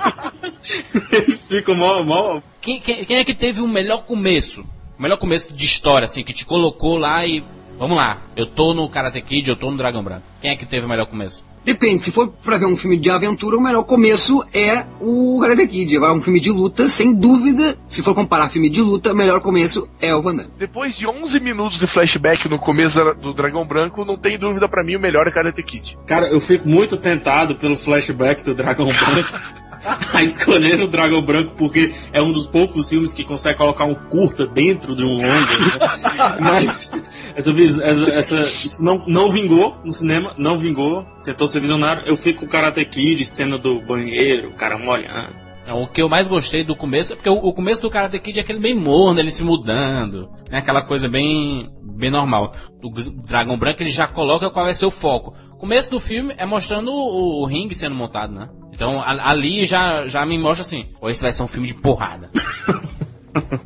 Eles 1.12 1.48
ficam 1.48 1.76
mó, 1.76 2.04
mó... 2.04 2.42
Quem, 2.62 2.80
quem- 2.80 3.06
quem 3.06 3.18
é 3.18 3.24
que 3.24 3.34
teve 3.34 3.62
o 3.62 3.68
melhor 3.68 4.04
começo? 4.04 4.62
O 4.98 5.02
melhor 5.02 5.18
começo 5.18 5.54
de 5.54 5.66
história, 5.66 6.06
assim, 6.06 6.24
que 6.24 6.34
te 6.34 6.46
colocou 6.46 6.98
lá 6.98 7.26
e. 7.26 7.44
Vamos 7.80 7.96
lá, 7.98 8.18
eu 8.36 8.48
tô 8.48 8.74
no 8.74 8.90
Karate 8.90 9.22
Kid, 9.22 9.48
eu 9.50 9.56
tô 9.56 9.70
no 9.70 9.78
Dragão 9.78 10.04
Branco. 10.04 10.24
Quem 10.42 10.50
é 10.52 10.56
que 10.56 10.66
teve 10.66 10.86
o 10.86 10.90
melhor 10.90 11.06
começo? 11.06 11.44
Depende, 11.68 12.02
se 12.02 12.14
for 12.14 12.30
pra 12.30 12.58
ver 12.58 12.66
um 12.66 12.78
filme 12.78 12.96
de 12.96 13.10
aventura, 13.10 13.58
o 13.58 13.62
melhor 13.62 13.84
começo 13.84 14.42
é 14.54 14.86
o 15.02 15.38
Karate 15.42 15.68
Kid. 15.68 15.98
Agora, 15.98 16.14
um 16.14 16.22
filme 16.22 16.40
de 16.40 16.50
luta, 16.50 16.88
sem 16.88 17.14
dúvida, 17.14 17.76
se 17.86 18.02
for 18.02 18.16
comparar 18.16 18.48
filme 18.48 18.70
de 18.70 18.82
luta, 18.82 19.12
o 19.12 19.16
melhor 19.16 19.42
começo 19.42 19.86
é 20.00 20.16
o 20.16 20.22
Van 20.22 20.34
Damme. 20.34 20.50
Depois 20.58 20.96
de 20.96 21.06
11 21.06 21.42
minutos 21.42 21.78
de 21.78 21.86
flashback 21.92 22.50
no 22.50 22.58
começo 22.58 22.98
do 23.22 23.34
Dragão 23.34 23.68
Branco, 23.68 24.06
não 24.06 24.18
tem 24.18 24.40
dúvida 24.40 24.70
pra 24.70 24.82
mim, 24.82 24.96
o 24.96 25.02
melhor 25.02 25.28
é 25.28 25.32
Karate 25.32 25.62
Kid. 25.62 25.98
Cara, 26.08 26.28
eu 26.32 26.40
fico 26.40 26.70
muito 26.70 26.96
tentado 26.96 27.58
pelo 27.58 27.76
flashback 27.76 28.46
do 28.46 28.56
Dragão 28.56 28.88
Branco 28.88 29.30
a 30.14 30.24
escolher 30.24 30.80
o 30.82 30.88
Dragão 30.88 31.22
Branco 31.22 31.54
porque 31.58 31.94
é 32.12 32.22
um 32.22 32.32
dos 32.32 32.48
poucos 32.48 32.90
filmes 32.90 33.14
que 33.14 33.24
consegue 33.24 33.58
colocar 33.58 33.86
um 33.86 33.96
curta 33.96 34.46
dentro 34.48 34.96
de 34.96 35.04
um 35.04 35.16
longo. 35.16 35.24
né? 35.24 36.38
Mas 36.40 36.92
essa, 37.36 37.52
essa, 37.84 38.10
essa- 38.12 38.50
isso 38.66 38.84
não, 38.84 39.04
não 39.08 39.32
vingou 39.32 39.78
no 39.84 39.92
cinema, 39.94 40.34
não 40.38 40.58
vingou. 40.58 41.06
Tentou 41.24 41.48
ser 41.48 41.60
visionário. 41.60 42.04
Eu 42.08 42.16
fico 42.18 42.40
com 42.42 42.46
o 42.46 42.50
Karate 42.50 42.84
Kid, 42.86 43.24
cena 43.26 43.58
do 43.58 43.82
banheiro, 43.82 44.50
o 44.50 44.54
cara 44.54 44.78
molhando. 44.78 45.47
É, 45.68 45.74
O 45.74 45.86
que 45.86 46.02
eu 46.02 46.08
mais 46.08 46.30
gostei 46.30 46.64
do 46.64 46.76
começo 46.78 47.12
é 47.12 47.16
porque 47.18 47.30
o, 47.30 47.52
começo 47.52 47.82
do 47.82 47.90
Karate 47.90 48.18
Kid 48.20 48.40
é 48.40 48.42
aquele 48.42 48.60
bem 48.60 48.74
morno, 48.74 49.20
ele 49.20 49.30
se 49.30 49.44
mudando, 49.44 50.30
né? 50.50 50.60
Aquela 50.60 50.82
coisa 50.82 51.10
bem, 51.10 51.70
bem 51.84 52.10
normal. 52.10 52.54
O 52.82 52.90
Dragão 53.24 53.58
Branco 53.58 53.84
ele 53.84 53.90
já 53.90 54.08
coloca 54.08 54.50
qual 54.50 54.64
vai 54.64 54.74
ser 54.74 54.86
o 54.86 54.92
foco. 54.92 55.34
O 55.52 55.58
começo 55.58 55.92
do 55.92 56.00
filme 56.00 56.34
é 56.38 56.46
mostrando 56.46 56.90
o, 56.90 57.44
o 57.44 57.46
ringue 57.46 57.76
sendo 57.76 57.96
montado, 57.96 58.34
né? 58.34 58.48
Então 58.74 59.04
ali 59.04 59.66
já, 59.66 60.08
já 60.08 60.26
me 60.26 60.38
mostra 60.38 60.62
assim, 60.62 60.86
"Pô, 61.02 61.10
esse 61.10 61.22
vai 61.22 61.32
ser 61.32 61.44
um 61.44 61.48
filme 61.48 61.68
de 61.68 61.74
porrada. 61.74 62.32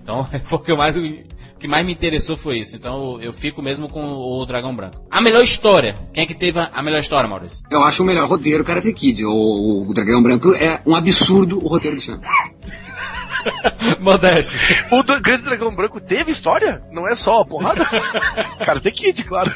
então 0.02 0.28
foi 0.46 0.58
o 0.58 0.62
que, 0.62 0.72
eu 0.72 0.78
mais, 0.78 0.96
o 0.98 1.02
que 1.60 1.68
mais 1.68 1.86
me 1.86 1.92
interessou 1.94 2.36
foi 2.38 2.60
isso. 2.60 2.76
Então 2.76 3.22
eu 3.22 3.32
fico 3.34 3.62
mesmo 3.62 3.88
com 3.90 4.02
o 4.04 4.46
Dragão 4.46 4.76
Branco. 4.76 5.06
A 5.10 5.22
melhor 5.22 5.42
história. 5.44 5.96
Quem 6.14 6.24
é 6.24 6.28
que 6.28 6.36
teve 6.36 6.60
a, 6.60 6.82
melhor 6.82 7.00
história, 7.00 7.28
Maurício? 7.30 7.64
Eu 7.72 7.84
acho 7.84 8.04
o 8.04 8.06
melhor 8.06 8.28
roteiro 8.28 8.64
Karate 8.64 8.94
Kid. 8.94 9.24
O, 9.26 9.86
o 9.90 9.94
Dragão 9.94 10.22
Branco 10.22 10.54
é 10.56 10.82
um 10.86 10.96
absurdo 10.96 11.58
o 11.64 11.68
roteiro 11.68 11.96
desse 11.98 12.08
filme. 12.12 12.24
Modeste. 14.00 14.56
O 14.92 15.02
do- 15.04 15.22
Grande 15.22 15.44
Dragão 15.44 15.76
Branco 15.76 16.00
teve 16.00 16.32
história? 16.32 16.82
Não 16.92 17.08
é 17.08 17.16
só 17.16 17.42
a 17.42 17.46
porrada? 17.46 17.84
Karate 18.66 18.92
Kid, 18.92 19.24
claro. 19.26 19.52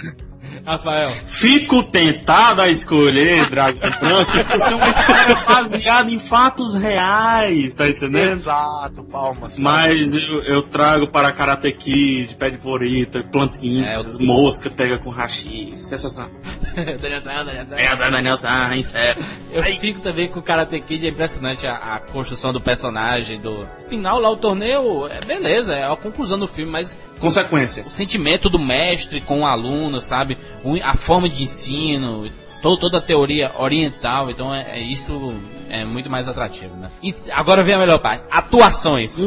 Rafael. 0.66 1.10
Fico 1.26 1.84
tentado 1.84 2.62
a 2.62 2.70
escolher 2.70 3.50
Dragão 3.50 3.92
Branco 4.00 4.32
por 4.50 4.60
ser 4.60 4.74
uma 4.74 4.90
história 4.90 5.36
baseada 5.48 6.12
em 6.12 6.18
fatos 6.18 6.74
reais, 6.74 7.74
tá 7.74 7.88
entendendo? 7.88 8.40
Exato, 8.40 9.04
palmas. 9.04 9.56
Mas 9.58 10.16
eu, 10.16 10.44
eu 10.44 10.62
trago 10.64 11.08
para 11.08 11.32
Karate 11.32 11.72
Kid, 11.72 12.36
pé 12.36 12.50
de 12.50 12.58
porita, 12.58 13.24
plantinhas, 13.24 14.18
mosca 14.18 14.70
pega 14.70 14.98
com 14.98 15.12
hashi. 15.12 15.74
Sensacional. 15.78 16.32
Daniel 16.76 17.22
San, 17.22 17.46
Daniel 17.46 17.68
San. 17.68 17.76
É 17.78 17.96
Daniel 17.96 18.38
San, 18.38 18.82
sério. 18.82 19.26
Eu 19.52 19.64
fico 19.64 20.02
também 20.02 20.28
com 20.28 20.40
o 20.40 20.44
Karate 20.44 20.80
Kid, 20.82 21.06
é 21.06 21.10
impressionante 21.10 21.68
a, 21.68 21.76
a 21.76 22.00
construção 22.00 22.52
do 22.52 22.60
personagem, 22.60 23.40
do 23.40 23.68
final 23.88 24.20
lá, 24.20 24.30
o 24.30 24.38
torneio, 24.38 25.08
é 25.08 25.24
beleza, 25.24 25.74
é 25.74 25.86
a 25.86 25.96
conclusão 25.96 26.40
do 26.40 26.48
filme, 26.48 26.72
mas 26.72 26.98
Consequência. 27.20 27.84
o 27.88 27.90
sentimento 27.90 28.50
do 28.50 28.60
mestre 28.60 29.22
com 29.22 29.42
o 29.42 29.46
aluno, 29.46 30.02
sabe? 30.02 30.38
A 30.84 30.96
forma 30.96 31.28
de 31.30 31.44
ensino, 31.44 32.30
to- 32.62 32.78
toda 32.78 32.98
a 32.98 33.02
teoria 33.02 33.52
oriental, 33.58 34.30
então 34.30 34.54
é, 34.54 34.80
é 34.80 34.80
isso 34.82 35.34
é 35.70 35.84
muito 35.84 36.10
mais 36.10 36.28
atrativo, 36.28 36.76
né? 36.76 36.90
E 37.02 37.14
agora 37.32 37.64
vem 37.64 37.76
a 37.76 37.80
melhor 37.80 38.00
parte, 38.00 38.24
atuações. 38.30 39.18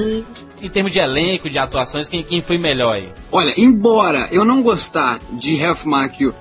Em 0.61 0.71
termos 0.71 0.93
de 0.93 0.99
elenco, 0.99 1.49
de 1.51 1.59
atuações, 1.59 2.09
quem, 2.09 2.23
quem 2.23 2.41
foi 2.43 2.59
melhor 2.59 2.95
aí? 2.97 3.11
Olha, 3.31 3.53
embora 3.57 4.29
eu 4.33 4.45
não 4.45 4.63
gostar 4.63 5.19
de 5.33 5.57
Ralph 5.57 5.85
Macchio 5.85 6.35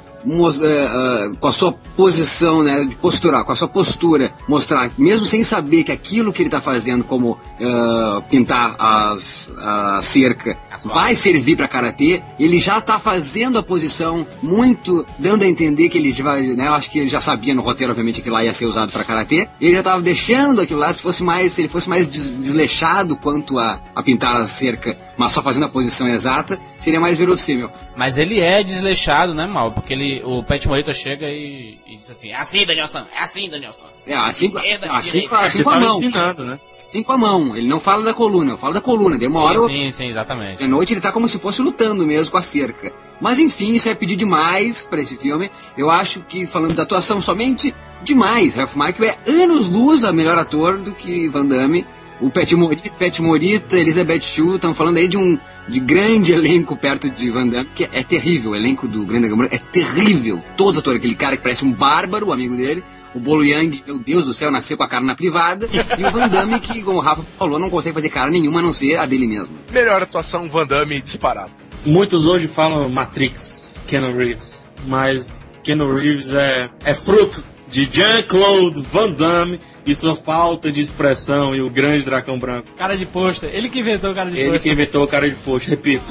com 1.40 1.48
a 1.48 1.52
sua 1.52 1.72
posição, 1.96 2.64
né, 2.64 2.86
de 2.86 2.96
posturar, 2.96 3.44
com 3.44 3.52
a 3.52 3.56
sua 3.56 3.68
postura, 3.68 4.32
mostrar, 4.48 4.92
mesmo 4.98 5.26
sem 5.26 5.44
saber 5.44 5.84
que 5.84 5.92
aquilo 5.92 6.32
que 6.34 6.42
ele 6.42 6.48
está 6.48 6.62
fazendo, 6.62 7.04
como 7.04 7.40
eh, 7.60 8.22
pintar 8.30 8.76
as, 8.80 9.52
a 9.58 10.00
cerca, 10.02 10.58
vai 10.84 11.16
servir 11.16 11.56
para 11.56 11.68
karatê, 11.68 12.22
ele 12.40 12.60
já 12.60 12.78
está 12.78 13.00
fazendo 13.00 13.58
a 13.58 13.64
posição 13.64 14.26
muito, 14.42 15.06
dando 15.18 15.44
a 15.44 15.48
entender 15.48 15.90
que 15.90 15.98
ele 15.98 16.12
já 16.12 16.24
vai, 16.24 16.42
né, 16.44 16.68
eu 16.68 16.74
acho 16.74 16.90
que 16.92 17.00
ele 17.00 17.10
já 17.10 17.20
sabia 17.20 17.54
no 17.56 17.62
roteiro, 17.62 17.92
obviamente, 17.92 18.22
que 18.22 18.30
lá 18.30 18.44
ia 18.44 18.54
ser 18.54 18.66
usado 18.66 18.92
para 18.92 19.04
karatê, 19.04 19.48
ele 19.60 19.74
já 19.74 19.80
estava 19.80 20.02
deixando 20.02 20.62
aquilo 20.62 20.80
lá, 20.80 20.92
se 20.94 21.02
fosse 21.02 21.24
mais, 21.24 21.54
se 21.54 21.62
ele 21.62 21.68
fosse 21.70 21.90
mais 21.90 22.08
des- 22.08 22.38
desleixado 22.40 23.16
quanto 23.18 23.58
a, 23.60 23.80
a 23.96 24.04
pintar 24.04 24.36
a 24.36 24.46
cerca 24.46 24.98
mas 25.18 25.32
só 25.32 25.42
fazendo 25.42 25.66
a 25.66 25.70
posição 25.70 26.08
exata, 26.08 26.60
seria 26.78 27.00
mais 27.00 27.18
verossímil. 27.18 27.70
Mas 27.98 28.20
ele 28.20 28.40
é 28.40 28.62
desleixado, 28.64 29.34
né, 29.34 29.48
Mal? 29.48 29.72
Porque 29.72 29.92
ele, 29.92 30.22
o 30.24 30.44
Pet 30.44 30.68
Morita 30.68 30.94
chega 30.94 31.28
e, 31.28 31.80
e 31.88 31.98
diz 31.98 32.10
assim: 32.12 32.30
é 32.30 32.36
assim, 32.36 32.64
Danielson, 32.66 33.06
é 33.12 33.24
assim, 33.24 33.50
Danielson. 33.50 33.88
É, 34.06 34.14
assim, 34.16 34.46
Esquerda, 34.46 34.92
assim, 34.92 35.10
direita. 35.12 35.38
assim 35.40 35.58
Ele 35.58 35.64
com 35.64 35.70
a 35.70 35.74
tava 35.74 35.86
mão. 35.88 35.98
ensinando, 35.98 36.46
né? 36.46 36.60
Assim 36.88 37.04
com 37.04 37.12
a 37.12 37.18
mão. 37.18 37.58
Ele 37.58 37.68
não 37.68 37.80
fala 37.80 38.04
da 38.04 38.14
coluna, 38.14 38.52
eu 38.52 38.58
falo 38.58 38.76
da 38.76 38.82
coluna. 38.82 39.18
Hora. 39.40 39.60
Sim, 39.60 39.68
sim, 39.68 39.92
sim, 39.92 40.06
exatamente. 40.10 40.60
De 40.60 40.68
noite 40.68 40.94
ele 40.94 41.02
tá 41.02 41.12
como 41.12 41.28
se 41.28 41.40
fosse 41.40 41.62
lutando 41.62 42.06
mesmo 42.06 42.32
com 42.32 42.38
a 42.38 42.42
cerca. 42.42 42.94
Mas 43.20 43.40
enfim, 43.40 43.74
isso 43.74 43.90
é 43.90 43.96
pedir 43.96 44.16
demais 44.16 44.86
pra 44.86 45.02
esse 45.02 45.18
filme. 45.18 45.50
Eu 45.76 45.90
acho 45.90 46.22
que, 46.22 46.46
falando 46.46 46.76
da 46.76 46.84
atuação 46.84 47.20
somente, 47.20 47.74
demais. 48.04 48.56
Ralph 48.56 48.76
Macchio 48.76 49.04
é 49.06 49.18
anos-luz 49.28 50.04
a 50.06 50.14
melhor 50.14 50.38
ator 50.38 50.78
do 50.78 50.92
que 50.94 51.28
Van 51.28 51.46
Damme. 51.46 51.86
O 52.22 52.30
Pet 52.30 52.56
Morita, 52.56 52.90
Pet 52.98 53.22
Morita 53.22 53.78
Elizabeth 53.78 54.22
Shue, 54.22 54.56
estão 54.56 54.74
falando 54.74 54.98
aí 54.98 55.08
de 55.08 55.18
um 55.18 55.38
de 55.68 55.80
grande 55.80 56.32
elenco 56.32 56.76
perto 56.76 57.10
de 57.10 57.30
Van 57.30 57.48
Damme, 57.48 57.70
que 57.76 57.84
é, 57.92 58.04
terrível. 58.04 58.52
O 58.52 58.56
elenco 58.56 58.88
do 58.88 59.06
Grande 59.06 59.28
Gamora 59.28 59.50
é 59.52 59.58
terrível. 59.58 60.42
Todos 60.56 60.74
os 60.74 60.80
atores, 60.80 61.00
aquele 61.00 61.16
cara 61.16 61.36
que 61.36 61.44
parece 61.44 61.66
um 61.66 61.72
bárbaro, 61.72 62.28
o 62.28 62.34
amigo 62.34 62.56
dele. 62.56 62.84
O 63.14 63.20
Bolo 63.20 63.44
Yang, 63.44 63.84
meu 63.86 64.00
Deus 64.00 64.26
do 64.26 64.34
céu, 64.34 64.52
nasceu 64.52 64.78
com 64.78 64.84
a 64.84 64.88
cara 64.88 65.04
na 65.04 65.16
privada. 65.16 65.68
E 65.98 66.04
o 66.04 66.12
Van 66.12 66.28
Damme, 66.30 66.60
que, 66.60 66.82
como 66.82 67.00
o 67.00 67.02
Rafa 67.02 67.24
falou, 67.38 67.60
não 67.60 67.70
consegue 67.70 67.96
fazer 67.96 68.10
cara 68.10 68.32
nenhuma 68.32 68.60
a 68.60 68.64
não 68.64 68.74
ser 68.74 68.98
a 68.98 69.06
dele 69.06 69.28
mesmo. 69.28 69.50
Melhor 69.72 70.02
atuação 70.02 70.48
Van 70.50 70.66
Damme 70.66 71.02
disparado. 71.02 71.52
Muitos 71.86 72.26
hoje 72.26 72.48
falam 72.48 72.90
Matrix, 72.90 73.70
Keanu 73.88 74.18
Reeves, 74.18 74.64
mas 74.88 75.52
Keanu 75.64 75.94
Reeves 75.94 76.34
é, 76.34 76.68
é 76.84 76.94
fruto 76.94 77.44
de 77.70 77.86
Jean-Claude 77.92 78.82
Van 78.82 79.12
Damme 79.12 79.60
e 79.92 79.96
sua 79.96 80.16
falta 80.16 80.72
de 80.72 80.80
expressão 80.80 81.56
e 81.56 81.62
o 81.62 81.70
grande 81.70 82.04
dragão 82.04 82.38
branco. 82.40 82.68
Cara 82.78 82.98
de 82.98 83.06
pôster, 83.06 83.50
ele 83.54 83.70
que 83.70 83.80
inventou 83.80 84.12
o 84.12 84.16
cara 84.16 84.30
de 84.30 84.38
Ele 84.38 84.46
pôster. 84.50 84.62
que 84.62 84.70
inventou 84.72 85.04
o 85.04 85.08
cara 85.08 85.30
de 85.30 85.36
post, 85.38 85.70
repito. 85.70 86.06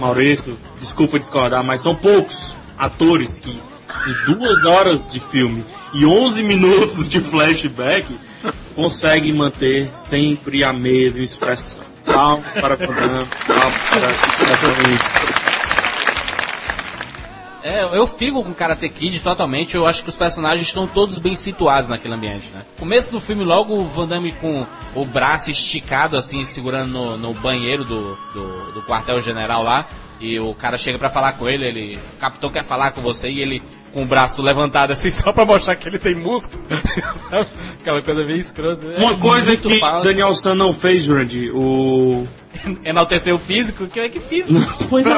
Maurício, 0.00 0.56
desculpa 0.80 1.18
discordar, 1.18 1.62
mas 1.64 1.80
são 1.82 1.94
poucos 1.94 2.54
atores 2.78 3.38
que 3.38 3.50
em 3.50 4.24
duas 4.26 4.64
horas 4.64 5.10
de 5.10 5.18
filme 5.20 5.64
e 5.94 6.04
11 6.06 6.42
minutos 6.42 7.08
de 7.08 7.20
flashback 7.20 8.18
conseguem 8.74 9.34
manter 9.34 9.90
sempre 9.94 10.62
a 10.62 10.72
mesma 10.72 11.24
expressão. 11.24 11.82
Palmas 12.04 12.54
para 12.54 12.76
Van 12.76 12.94
Damme, 12.94 13.26
palmas 13.46 13.80
para 13.90 14.06
a 14.06 14.10
expressão 14.10 14.70
É, 17.66 17.82
eu 17.82 18.06
fico 18.06 18.44
com 18.44 18.54
Karate 18.54 18.88
Kid 18.88 19.18
totalmente. 19.20 19.74
Eu 19.74 19.88
acho 19.88 20.04
que 20.04 20.08
os 20.08 20.14
personagens 20.14 20.68
estão 20.68 20.86
todos 20.86 21.18
bem 21.18 21.34
situados 21.34 21.90
naquele 21.90 22.14
ambiente, 22.14 22.48
né? 22.54 22.62
Começo 22.78 23.10
do 23.10 23.20
filme, 23.20 23.42
logo 23.42 23.74
o 23.74 23.84
Van 23.84 24.06
Damme 24.06 24.30
com 24.30 24.64
o 24.94 25.04
braço 25.04 25.50
esticado, 25.50 26.16
assim, 26.16 26.44
segurando 26.44 26.92
no, 26.92 27.16
no 27.16 27.34
banheiro 27.34 27.84
do, 27.84 28.16
do, 28.32 28.72
do 28.72 28.82
quartel-general 28.82 29.64
lá. 29.64 29.84
E 30.20 30.38
o 30.38 30.54
cara 30.54 30.78
chega 30.78 30.96
pra 30.96 31.10
falar 31.10 31.32
com 31.32 31.48
ele, 31.48 31.66
ele. 31.66 31.98
O 32.14 32.20
capitão 32.20 32.50
quer 32.50 32.62
falar 32.62 32.92
com 32.92 33.00
você 33.00 33.28
e 33.28 33.40
ele 33.40 33.60
com 33.92 34.02
o 34.02 34.06
braço 34.06 34.40
levantado 34.40 34.92
assim, 34.92 35.10
só 35.10 35.32
pra 35.32 35.44
mostrar 35.44 35.74
que 35.74 35.88
ele 35.88 35.98
tem 35.98 36.14
músculo. 36.14 36.62
Aquela 37.80 38.00
coisa 38.00 38.22
bem 38.22 38.38
escrota. 38.38 38.86
É 38.86 38.98
Uma 38.98 39.16
coisa 39.16 39.48
muito 39.48 39.68
que 39.68 39.80
falso. 39.80 40.04
Daniel 40.04 40.34
San 40.34 40.54
não 40.54 40.72
fez, 40.72 41.02
Jurandir, 41.02 41.50
o... 41.52 42.28
Enaltecer 42.84 43.34
o 43.34 43.38
físico? 43.38 43.86
Quem 43.86 44.04
é 44.04 44.08
que 44.08 44.20
físico? 44.20 44.60
Pois 44.88 45.06
é, 45.06 45.14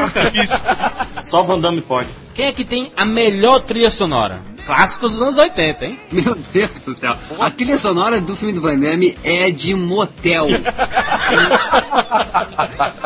Só 1.23 1.43
Van 1.43 1.61
Damme 1.61 1.81
pode. 1.83 2.09
Quem 2.35 2.47
é 2.47 2.53
que 2.53 2.65
tem 2.65 2.93
a 2.97 3.05
melhor 3.05 3.61
trilha 3.61 3.91
sonora? 3.91 4.43
Clássicos 4.69 5.13
dos 5.13 5.23
anos 5.23 5.39
80, 5.39 5.87
hein? 5.87 5.99
Meu 6.13 6.35
Deus 6.53 6.79
do 6.81 6.95
céu. 6.95 7.17
A 7.41 7.51
trilha 7.51 7.79
sonora 7.79 8.21
do 8.21 8.37
filme 8.37 8.53
do 8.53 8.61
Van 8.61 8.79
Damme 8.79 9.17
é 9.25 9.51
de 9.51 9.75
motel. 9.75 10.47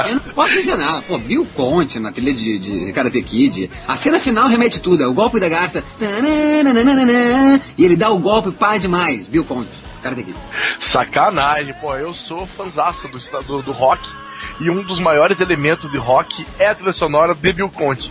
Eu 0.08 0.14
não 0.14 0.20
posso 0.34 0.54
dizer 0.54 0.76
nada. 0.76 1.02
Pô, 1.02 1.18
Bill 1.18 1.46
Conte 1.54 2.00
na 2.00 2.10
trilha 2.10 2.34
de, 2.34 2.58
de 2.58 2.92
Karate 2.92 3.22
Kid. 3.22 3.70
A 3.86 3.94
cena 3.94 4.18
final 4.18 4.48
remete 4.48 4.82
tudo. 4.82 5.04
É 5.04 5.06
o 5.06 5.14
golpe 5.14 5.38
da 5.38 5.48
garça. 5.48 5.84
E 7.78 7.84
ele 7.84 7.94
dá 7.94 8.10
o 8.10 8.18
golpe 8.18 8.50
pá 8.50 8.76
demais. 8.76 9.28
Bill 9.28 9.44
Conte. 9.44 9.70
Karate 10.02 10.24
Kid. 10.24 10.36
Sacanagem, 10.80 11.74
pô, 11.74 11.94
eu 11.94 12.12
sou 12.12 12.44
fãzaço 12.44 13.06
do, 13.06 13.18
do, 13.44 13.62
do 13.62 13.70
rock. 13.72 14.02
E 14.60 14.70
um 14.70 14.82
dos 14.82 15.00
maiores 15.00 15.40
elementos 15.40 15.90
de 15.90 15.98
rock 15.98 16.46
é 16.58 16.68
a 16.68 16.74
trilha 16.74 16.92
sonora 16.92 17.34
de 17.34 17.52
Bill 17.52 17.70
Conte. 17.70 18.10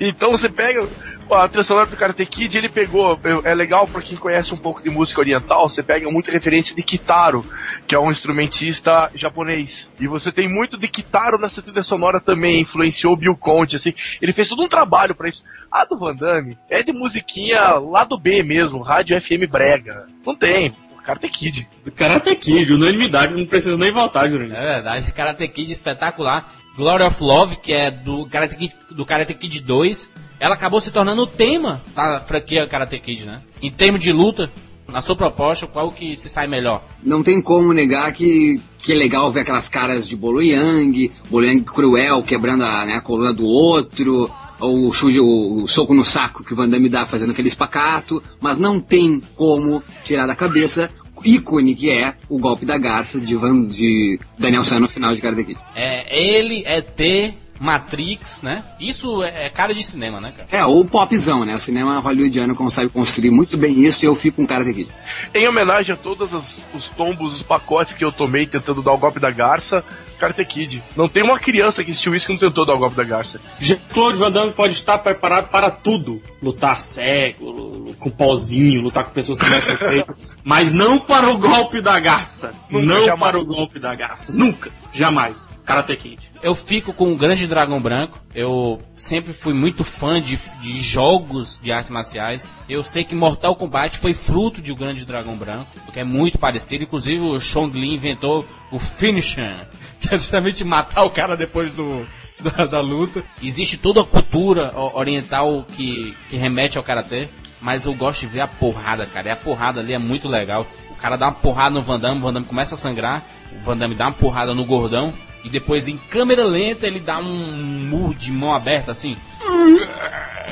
Então 0.00 0.30
você 0.30 0.48
pega 0.48 0.86
a 1.30 1.48
trilha 1.48 1.62
sonora 1.62 1.86
do 1.86 1.96
Karate 1.96 2.26
Kid, 2.26 2.56
ele 2.56 2.68
pegou. 2.68 3.18
É 3.44 3.54
legal 3.54 3.86
pra 3.86 4.02
quem 4.02 4.16
conhece 4.16 4.52
um 4.52 4.58
pouco 4.58 4.82
de 4.82 4.90
música 4.90 5.20
oriental, 5.20 5.68
você 5.68 5.82
pega 5.82 6.10
muita 6.10 6.30
referência 6.30 6.74
de 6.74 6.82
Kitaro, 6.82 7.44
que 7.86 7.94
é 7.94 7.98
um 7.98 8.10
instrumentista 8.10 9.10
japonês. 9.14 9.90
E 10.00 10.06
você 10.06 10.30
tem 10.30 10.48
muito 10.48 10.76
de 10.76 10.88
Kitaro 10.88 11.38
nessa 11.40 11.62
trilha 11.62 11.82
sonora 11.82 12.20
também, 12.20 12.60
influenciou 12.60 13.16
Bill 13.16 13.36
Conte, 13.36 13.76
assim. 13.76 13.94
Ele 14.20 14.32
fez 14.32 14.48
todo 14.48 14.62
um 14.62 14.68
trabalho 14.68 15.14
pra 15.14 15.28
isso. 15.28 15.42
A 15.70 15.84
do 15.84 15.98
Van 15.98 16.14
Damme 16.14 16.58
é 16.68 16.82
de 16.82 16.92
musiquinha 16.92 17.74
lá 17.74 18.04
do 18.04 18.18
B 18.18 18.42
mesmo, 18.42 18.82
rádio 18.82 19.20
FM 19.20 19.50
Brega. 19.50 20.06
Não 20.26 20.36
tem. 20.36 20.74
Karate 21.04 21.28
Kid. 21.28 21.68
Karate 21.96 22.36
Kid, 22.36 22.72
unanimidade, 22.72 23.34
não 23.34 23.46
precisa 23.46 23.76
nem 23.76 23.92
voltar, 23.92 24.28
Jurandir. 24.28 24.56
É 24.56 24.74
verdade, 24.74 25.12
Karate 25.12 25.48
Kid 25.48 25.72
espetacular. 25.72 26.52
Glory 26.76 27.04
of 27.04 27.22
Love, 27.22 27.56
que 27.56 27.72
é 27.72 27.90
do 27.90 28.26
Karate 28.26 28.56
Kid, 28.56 28.74
do 28.90 29.04
Karate 29.04 29.34
Kid 29.34 29.60
2, 29.60 30.10
ela 30.40 30.54
acabou 30.54 30.80
se 30.80 30.90
tornando 30.90 31.22
o 31.22 31.26
tema 31.26 31.82
da 31.94 32.20
franquia 32.20 32.66
Karate 32.66 32.98
Kid, 32.98 33.26
né? 33.26 33.42
Em 33.60 33.70
termos 33.70 34.00
de 34.00 34.12
luta, 34.12 34.50
na 34.88 35.00
sua 35.00 35.16
proposta, 35.16 35.66
qual 35.66 35.90
que 35.90 36.16
se 36.16 36.28
sai 36.28 36.46
melhor? 36.46 36.84
Não 37.02 37.22
tem 37.22 37.40
como 37.40 37.72
negar 37.72 38.12
que, 38.12 38.60
que 38.78 38.92
é 38.92 38.94
legal 38.94 39.30
ver 39.30 39.40
aquelas 39.40 39.68
caras 39.68 40.08
de 40.08 40.16
Bolo 40.16 40.42
Yang, 40.42 41.12
Bolo 41.30 41.46
Yang 41.46 41.64
cruel, 41.64 42.22
quebrando 42.22 42.64
a, 42.64 42.84
né, 42.84 42.94
a 42.96 43.00
coluna 43.00 43.32
do 43.32 43.44
outro, 43.44 44.22
ou 44.22 44.30
o, 44.62 44.92
chute, 44.92 45.20
o, 45.20 45.62
o 45.62 45.68
soco 45.68 45.94
no 45.94 46.04
saco 46.04 46.44
que 46.44 46.52
o 46.52 46.56
Van 46.56 46.68
Damme 46.68 46.88
dá 46.88 47.06
fazendo 47.06 47.30
aquele 47.30 47.48
espacato, 47.48 48.22
mas 48.40 48.58
não 48.58 48.80
tem 48.80 49.20
como 49.36 49.82
tirar 50.04 50.26
da 50.26 50.34
cabeça 50.34 50.90
o 51.16 51.20
ícone 51.24 51.74
que 51.74 51.90
é 51.90 52.16
o 52.28 52.38
golpe 52.38 52.64
da 52.64 52.78
garça 52.78 53.20
de, 53.20 53.36
Van, 53.36 53.64
de 53.64 54.18
Daniel 54.38 54.64
San 54.64 54.80
no 54.80 54.88
final 54.88 55.14
de 55.14 55.20
Karate 55.20 55.44
Kid. 55.44 55.60
É 55.74 56.06
ele, 56.10 56.62
é 56.66 56.80
T, 56.80 57.34
Matrix, 57.62 58.42
né? 58.42 58.64
Isso 58.80 59.22
é, 59.22 59.46
é 59.46 59.50
cara 59.50 59.72
de 59.72 59.82
cinema, 59.84 60.20
né, 60.20 60.32
cara? 60.36 60.48
É, 60.50 60.66
ou 60.66 60.84
popzão, 60.84 61.44
né? 61.44 61.54
O 61.54 61.60
cinema 61.60 62.00
hollywoodiano 62.00 62.56
consegue 62.56 62.90
construir 62.90 63.30
muito 63.30 63.56
bem 63.56 63.84
isso 63.84 64.04
e 64.04 64.08
eu 64.08 64.16
fico 64.16 64.38
com 64.38 64.46
Karate 64.46 64.74
Kid. 64.74 64.90
Em 65.32 65.46
homenagem 65.46 65.92
a 65.94 65.96
todos 65.96 66.32
os 66.32 66.88
tombos, 66.96 67.36
os 67.36 67.42
pacotes 67.42 67.94
que 67.94 68.04
eu 68.04 68.10
tomei 68.10 68.48
tentando 68.48 68.82
dar 68.82 68.92
o 68.92 68.98
golpe 68.98 69.20
da 69.20 69.30
garça, 69.30 69.84
Karate 70.22 70.44
Kid. 70.44 70.82
Não 70.94 71.08
tem 71.08 71.24
uma 71.24 71.36
criança 71.36 71.82
que 71.82 71.90
assistiu 71.90 72.14
isso 72.14 72.26
que 72.26 72.32
não 72.32 72.38
tentou 72.38 72.64
dar 72.64 72.74
o 72.74 72.78
golpe 72.78 72.96
da 72.96 73.02
garça. 73.02 73.40
Jean-Claude 73.58 74.18
Van 74.18 74.30
Damme 74.30 74.52
pode 74.52 74.74
estar 74.74 74.98
preparado 74.98 75.48
para 75.48 75.68
tudo. 75.68 76.22
Lutar 76.40 76.80
cego, 76.80 77.92
com 77.98 78.10
pauzinho, 78.10 78.82
lutar 78.82 79.04
com 79.04 79.10
pessoas 79.10 79.40
que 79.40 79.48
mexem 79.48 79.74
no 79.74 79.80
peito. 79.80 80.14
Mas 80.44 80.72
não 80.72 80.98
para 80.98 81.28
o 81.28 81.38
golpe 81.38 81.80
da 81.80 81.98
garça. 81.98 82.54
Nunca, 82.70 82.86
não 82.86 83.04
jamais. 83.04 83.20
para 83.20 83.38
o 83.40 83.44
golpe 83.44 83.80
da 83.80 83.94
garça. 83.96 84.32
Nunca. 84.32 84.70
Jamais. 84.92 85.46
Karate 85.64 85.96
Kid. 85.96 86.18
Eu 86.42 86.54
fico 86.54 86.92
com 86.92 87.12
o 87.12 87.16
Grande 87.16 87.46
Dragão 87.46 87.80
Branco. 87.80 88.20
Eu 88.34 88.80
sempre 88.96 89.32
fui 89.32 89.54
muito 89.54 89.84
fã 89.84 90.20
de, 90.20 90.38
de 90.60 90.80
jogos 90.80 91.60
de 91.62 91.70
artes 91.70 91.90
marciais. 91.90 92.48
Eu 92.68 92.82
sei 92.82 93.04
que 93.04 93.14
Mortal 93.14 93.54
Kombat 93.54 93.98
foi 93.98 94.12
fruto 94.12 94.60
de 94.60 94.72
O 94.72 94.76
Grande 94.76 95.04
Dragão 95.04 95.36
Branco, 95.36 95.70
porque 95.84 96.00
é 96.00 96.04
muito 96.04 96.38
parecido. 96.38 96.84
Inclusive 96.84 97.20
o 97.20 97.40
Chong 97.40 97.78
Li 97.78 97.94
inventou 97.94 98.44
o 98.72 98.78
Finisher, 98.78 99.68
que 100.00 100.12
é 100.12 100.18
justamente 100.18 100.64
matar 100.64 101.04
o 101.04 101.10
cara 101.10 101.36
depois 101.36 101.70
do, 101.72 102.06
da, 102.40 102.64
da 102.64 102.80
luta. 102.80 103.22
Existe 103.40 103.76
toda 103.76 104.00
a 104.00 104.04
cultura 104.04 104.72
oriental 104.94 105.64
que, 105.76 106.16
que 106.28 106.36
remete 106.36 106.78
ao 106.78 106.84
Karatê. 106.84 107.28
Mas 107.60 107.86
eu 107.86 107.94
gosto 107.94 108.22
de 108.22 108.26
ver 108.26 108.40
a 108.40 108.48
porrada, 108.48 109.06
cara. 109.06 109.28
E 109.28 109.30
a 109.30 109.36
porrada 109.36 109.78
ali 109.78 109.94
é 109.94 109.98
muito 109.98 110.26
legal. 110.26 110.66
O 110.90 110.96
cara 110.96 111.16
dá 111.16 111.26
uma 111.26 111.34
porrada 111.34 111.70
no 111.70 111.80
Van 111.80 112.00
Damme, 112.00 112.18
o 112.18 112.22
Van 112.22 112.32
Damme 112.32 112.46
começa 112.46 112.74
a 112.74 112.78
sangrar. 112.78 113.22
O 113.60 113.64
Van 113.64 113.76
Damme 113.76 113.94
dá 113.94 114.06
uma 114.06 114.12
porrada 114.12 114.52
no 114.52 114.64
gordão. 114.64 115.12
E 115.44 115.48
depois, 115.48 115.86
em 115.86 115.96
câmera 115.96 116.44
lenta, 116.44 116.88
ele 116.88 116.98
dá 116.98 117.18
um 117.18 117.86
murro 117.88 118.14
de 118.14 118.32
mão 118.32 118.52
aberta, 118.52 118.90
assim. 118.90 119.16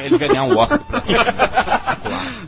Ele 0.05 0.19
vai 0.19 0.29
ganhar 0.29 0.45
um 0.45 0.57
Oscar 0.57 0.79
por 0.81 0.97
essa 0.97 1.13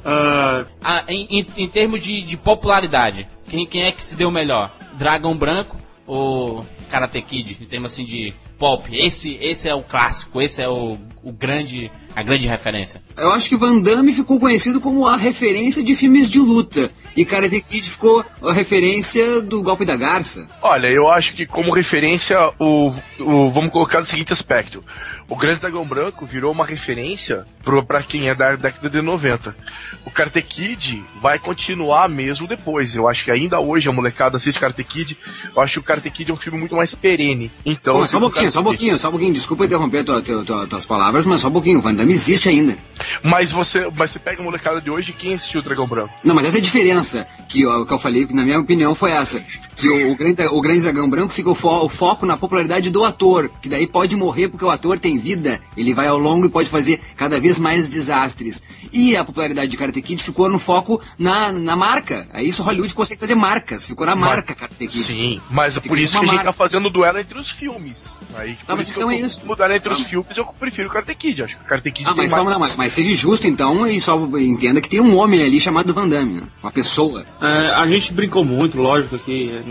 Ah, 0.04 0.64
ah, 0.82 1.04
em, 1.08 1.26
em, 1.40 1.46
em 1.56 1.68
termos 1.68 2.00
de, 2.00 2.22
de 2.22 2.36
popularidade, 2.36 3.28
quem, 3.46 3.66
quem 3.66 3.82
é 3.84 3.92
que 3.92 4.04
se 4.04 4.14
deu 4.14 4.30
melhor? 4.30 4.70
Dragão 5.02 5.36
Branco 5.36 5.76
ou 6.06 6.64
Karate 6.88 7.20
Kid? 7.22 7.58
Em 7.60 7.64
termos 7.64 7.92
assim 7.92 8.04
de 8.04 8.32
pop. 8.56 8.88
Esse, 8.96 9.34
esse 9.40 9.68
é 9.68 9.74
o 9.74 9.82
clássico, 9.82 10.40
esse 10.40 10.62
é 10.62 10.68
o, 10.68 10.96
o 11.22 11.32
grande, 11.32 11.90
a 12.14 12.22
grande 12.22 12.46
referência? 12.48 13.02
Eu 13.16 13.30
acho 13.32 13.48
que 13.48 13.56
Van 13.56 13.80
Damme 13.80 14.12
ficou 14.12 14.40
conhecido 14.40 14.80
como 14.80 15.06
a 15.06 15.16
referência 15.16 15.82
de 15.82 15.94
filmes 15.94 16.28
de 16.28 16.38
luta. 16.38 16.90
E 17.16 17.24
Karate 17.24 17.60
Kid 17.60 17.90
ficou 17.90 18.24
a 18.42 18.52
referência 18.52 19.40
do 19.42 19.62
golpe 19.62 19.84
da 19.84 19.96
garça. 19.96 20.48
Olha, 20.60 20.88
eu 20.88 21.08
acho 21.08 21.32
que 21.34 21.46
como 21.46 21.72
referência, 21.72 22.36
o, 22.58 22.92
o 23.20 23.50
vamos 23.50 23.70
colocar 23.70 24.00
no 24.00 24.06
seguinte 24.06 24.32
aspecto. 24.32 24.82
O 25.28 25.36
Grande 25.36 25.60
Dragão 25.60 25.86
Branco 25.86 26.26
virou 26.26 26.52
uma 26.52 26.66
referência 26.66 27.46
pro, 27.64 27.84
pra 27.84 28.02
quem 28.02 28.28
é 28.28 28.34
da 28.34 28.54
década 28.56 28.90
de 28.90 29.00
90. 29.00 29.56
O 30.04 30.10
Karate 30.10 30.42
Kid 30.42 31.02
vai 31.20 31.38
continuar 31.38 32.08
mesmo 32.08 32.46
depois. 32.46 32.94
Eu 32.94 33.08
acho 33.08 33.24
que 33.24 33.30
ainda 33.30 33.60
hoje 33.60 33.88
a 33.88 33.92
molecada 33.92 34.36
assiste 34.36 34.60
Karate 34.60 34.84
Kid. 34.84 35.16
Eu 35.54 35.62
acho 35.62 35.74
que 35.74 35.78
o 35.78 35.82
Karate 35.82 36.10
Kid 36.10 36.30
é 36.30 36.34
um 36.34 36.36
filme 36.36 36.58
muito 36.58 36.74
mais 36.74 36.94
perene. 36.94 37.50
Então, 37.64 37.94
Pô, 37.94 38.06
só 38.06 38.18
um 38.18 38.20
pouquinho, 38.20 38.52
só 38.52 38.60
um 38.60 38.64
pouquinho, 38.64 38.98
só 38.98 39.08
um 39.08 39.10
pouquinho. 39.12 39.32
Desculpa 39.32 39.64
interromper 39.64 40.04
tua, 40.04 40.20
tua, 40.20 40.44
tua, 40.44 40.66
tuas 40.66 40.84
palavras, 40.84 41.11
mas 41.12 41.40
só 41.40 41.48
um 41.48 41.52
pouquinho. 41.52 41.80
Van 41.80 41.94
Damme 41.94 42.12
existe 42.12 42.48
ainda. 42.48 42.76
Mas 43.22 43.52
você, 43.52 43.88
mas 43.96 44.10
você 44.10 44.18
pega 44.18 44.40
a 44.40 44.44
molecada 44.44 44.80
de 44.80 44.90
hoje, 44.90 45.12
quem 45.12 45.34
assistiu 45.34 45.60
o 45.60 45.64
Dragão 45.64 45.86
Branco? 45.86 46.12
Não, 46.24 46.34
mas 46.34 46.46
essa 46.46 46.58
é 46.58 46.60
a 46.60 46.62
diferença 46.62 47.26
que, 47.48 47.66
ó, 47.66 47.84
que 47.84 47.92
eu 47.92 47.98
falei, 47.98 48.26
que 48.26 48.34
na 48.34 48.44
minha 48.44 48.60
opinião 48.60 48.94
foi 48.94 49.12
essa. 49.12 49.42
Que 49.74 49.88
o, 49.88 50.12
o, 50.12 50.16
grande, 50.16 50.42
o 50.46 50.60
Grande 50.60 50.82
Dragão 50.82 51.08
Branco 51.08 51.32
fica 51.32 51.50
o, 51.50 51.54
fo 51.54 51.84
o, 51.84 51.88
foco 51.88 52.26
na 52.26 52.36
popularidade 52.36 52.90
do 52.90 53.04
ator, 53.04 53.50
que 53.60 53.68
daí 53.68 53.86
pode 53.86 54.14
morrer 54.14 54.48
porque 54.48 54.64
o 54.64 54.70
ator 54.70 54.98
tem 54.98 55.18
vida, 55.18 55.60
ele 55.76 55.94
vai 55.94 56.06
ao 56.06 56.18
longo 56.18 56.46
e 56.46 56.50
pode 56.50 56.68
fazer 56.68 57.00
cada 57.16 57.40
vez 57.40 57.58
mais 57.58 57.88
desastres. 57.88 58.62
E 58.92 59.16
a 59.16 59.24
popularidade 59.24 59.70
de 59.70 59.76
Karate 59.76 60.02
Kid 60.02 60.22
ficou 60.22 60.48
no 60.48 60.58
foco 60.58 61.00
na, 61.18 61.50
na 61.50 61.74
marca. 61.74 62.28
É 62.32 62.42
isso 62.42 62.62
Hollywood 62.62 62.92
consegue 62.94 63.20
fazer 63.20 63.34
marcas, 63.34 63.86
ficou 63.86 64.06
na 64.06 64.14
marca 64.14 64.54
Karate 64.54 64.86
Kid. 64.86 65.06
Sim, 65.06 65.40
mas 65.50 65.76
é 65.76 65.80
por 65.80 65.98
isso 65.98 66.18
que 66.18 66.26
a 66.26 66.28
gente 66.28 66.44
tá 66.44 66.52
fazendo 66.52 66.90
duelo 66.90 67.18
entre 67.18 67.38
os 67.38 67.50
filmes. 67.52 68.14
Aí, 68.34 68.54
por 68.66 68.76
mas 68.76 68.88
então 68.88 69.10
é 69.10 69.20
eu 69.20 69.26
isso. 69.26 69.44
mudar 69.46 69.70
entre 69.74 69.92
os 69.92 70.00
Não. 70.00 70.06
filmes, 70.06 70.36
eu 70.36 70.44
prefiro 70.58 70.88
o 70.88 70.92
Karate 71.02 71.14
Kid. 71.16 71.42
Acho 71.42 71.56
que 71.56 71.62
o 71.62 71.66
Karate 71.66 71.90
Kid 71.92 72.08
Ah, 72.08 72.14
tem 72.14 72.22
mas, 72.22 72.30
mais... 72.30 72.44
só, 72.44 72.50
não, 72.50 72.58
mas, 72.58 72.76
mas 72.76 72.92
seja 72.92 73.14
justo 73.14 73.46
então 73.46 73.86
e 73.86 74.00
só 74.00 74.16
entenda 74.38 74.80
que 74.80 74.88
tem 74.88 75.00
um 75.00 75.16
homem 75.16 75.42
ali 75.42 75.60
chamado 75.60 75.92
Van 75.92 76.08
Damme, 76.08 76.40
né? 76.40 76.42
uma 76.62 76.72
pessoa. 76.72 77.24
É, 77.40 77.74
a 77.74 77.86
gente 77.86 78.12
brincou 78.12 78.44
muito, 78.44 78.78
lógico, 78.80 79.18
que 79.18 79.50
é, 79.50 79.62